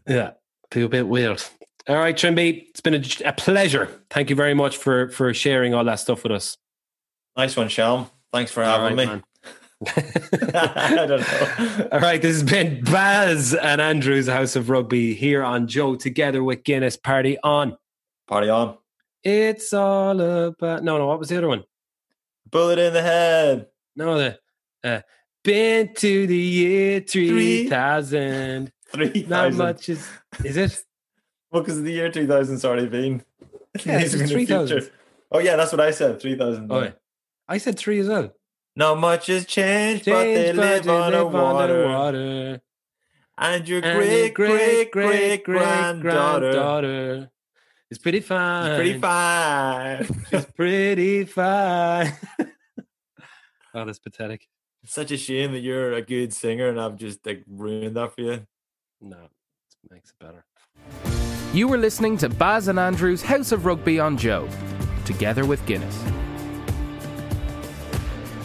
Yeah, 0.08 0.30
be 0.68 0.82
a 0.82 0.88
bit 0.88 1.06
weird. 1.06 1.40
All 1.88 1.94
right, 1.94 2.16
Trimby, 2.16 2.70
it's 2.70 2.80
been 2.80 2.94
a, 2.94 3.04
a 3.24 3.32
pleasure. 3.34 3.88
Thank 4.10 4.30
you 4.30 4.34
very 4.34 4.54
much 4.54 4.78
for 4.78 5.10
for 5.10 5.32
sharing 5.32 5.74
all 5.74 5.84
that 5.84 6.00
stuff 6.00 6.24
with 6.24 6.32
us. 6.32 6.56
Nice 7.36 7.56
one, 7.56 7.68
Shalm. 7.68 8.10
Thanks 8.32 8.50
for 8.50 8.64
having 8.64 8.96
right, 8.96 9.14
me. 9.14 9.22
I 10.52 11.06
don't 11.06 11.20
know. 11.20 11.88
All 11.92 12.00
right, 12.00 12.20
this 12.20 12.40
has 12.40 12.42
been 12.42 12.82
Baz 12.82 13.54
and 13.54 13.80
Andrew's 13.80 14.26
House 14.26 14.56
of 14.56 14.70
Rugby 14.70 15.14
here 15.14 15.44
on 15.44 15.68
Joe 15.68 15.94
together 15.94 16.42
with 16.42 16.64
Guinness 16.64 16.96
Party 16.96 17.38
on. 17.44 17.76
Party 18.26 18.48
on. 18.48 18.76
It's 19.22 19.72
all 19.72 20.20
about 20.20 20.82
no, 20.82 20.98
no. 20.98 21.06
What 21.06 21.20
was 21.20 21.28
the 21.28 21.38
other 21.38 21.46
one? 21.46 21.62
Bullet 22.52 22.78
in 22.78 22.92
the 22.92 23.02
head. 23.02 23.66
No, 23.96 24.18
the 24.18 24.38
uh, 24.84 25.00
been 25.42 25.92
to 25.94 26.26
the 26.26 26.36
year 26.36 27.00
three 27.00 27.68
thousand. 27.68 28.72
Three 28.92 29.24
Not 29.26 29.54
much 29.54 29.88
is 29.88 30.06
is 30.44 30.58
it? 30.58 30.84
Well, 31.50 31.62
because 31.62 31.82
the 31.82 31.90
year 31.90 32.10
2000's 32.10 32.62
already 32.62 32.88
been. 32.88 33.24
Yeah, 33.86 33.98
it's 34.00 34.14
are 34.14 34.22
in 34.22 34.28
the 34.28 34.34
3000. 34.34 34.90
Oh 35.30 35.38
yeah, 35.38 35.56
that's 35.56 35.72
what 35.72 35.80
I 35.80 35.92
said. 35.92 36.20
Three 36.20 36.36
thousand. 36.36 36.70
Oh, 36.70 36.82
yeah. 36.82 36.90
I 37.48 37.56
said 37.56 37.78
three 37.78 38.00
as 38.00 38.08
well. 38.08 38.34
Not 38.76 38.98
much 38.98 39.28
has 39.28 39.46
changed, 39.46 40.04
but 40.04 40.24
they 40.24 40.52
live 40.52 40.86
on 40.88 41.12
the 41.12 41.24
live 41.24 41.34
under 41.34 41.84
water. 41.84 41.88
water. 41.88 42.60
And 43.38 43.66
your 43.66 43.82
And 43.82 43.98
your 43.98 44.28
great, 44.28 44.34
great, 44.34 44.92
great 44.92 45.44
granddaughter 45.44 46.52
granddaughter 46.52 47.30
is 47.92 47.98
pretty 47.98 48.20
fine. 48.20 48.70
is 48.70 48.76
pretty 48.76 48.98
fine. 48.98 50.24
She's 50.30 50.46
pretty 50.46 51.24
fine. 51.24 52.12
oh, 53.74 53.84
that's 53.84 53.98
pathetic. 53.98 54.48
It's 54.82 54.94
such 54.94 55.10
a 55.10 55.18
shame 55.18 55.52
that 55.52 55.60
you're 55.60 55.92
a 55.92 56.00
good 56.00 56.32
singer 56.32 56.70
and 56.70 56.80
I've 56.80 56.96
just 56.96 57.24
like 57.26 57.44
ruined 57.46 57.96
that 57.96 58.14
for 58.14 58.22
you. 58.22 58.46
No, 59.02 59.18
it 59.18 59.90
makes 59.90 60.10
it 60.10 60.24
better. 60.24 60.44
You 61.52 61.68
were 61.68 61.76
listening 61.76 62.16
to 62.18 62.30
Baz 62.30 62.68
and 62.68 62.78
Andrew's 62.78 63.20
House 63.20 63.52
of 63.52 63.66
Rugby 63.66 64.00
on 64.00 64.16
Joe, 64.16 64.48
together 65.04 65.44
with 65.44 65.64
Guinness. 65.66 66.02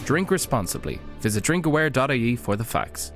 Drink 0.04 0.30
responsibly. 0.30 1.00
Visit 1.20 1.42
drinkaware.ie 1.42 2.36
for 2.36 2.56
the 2.56 2.64
facts. 2.64 3.12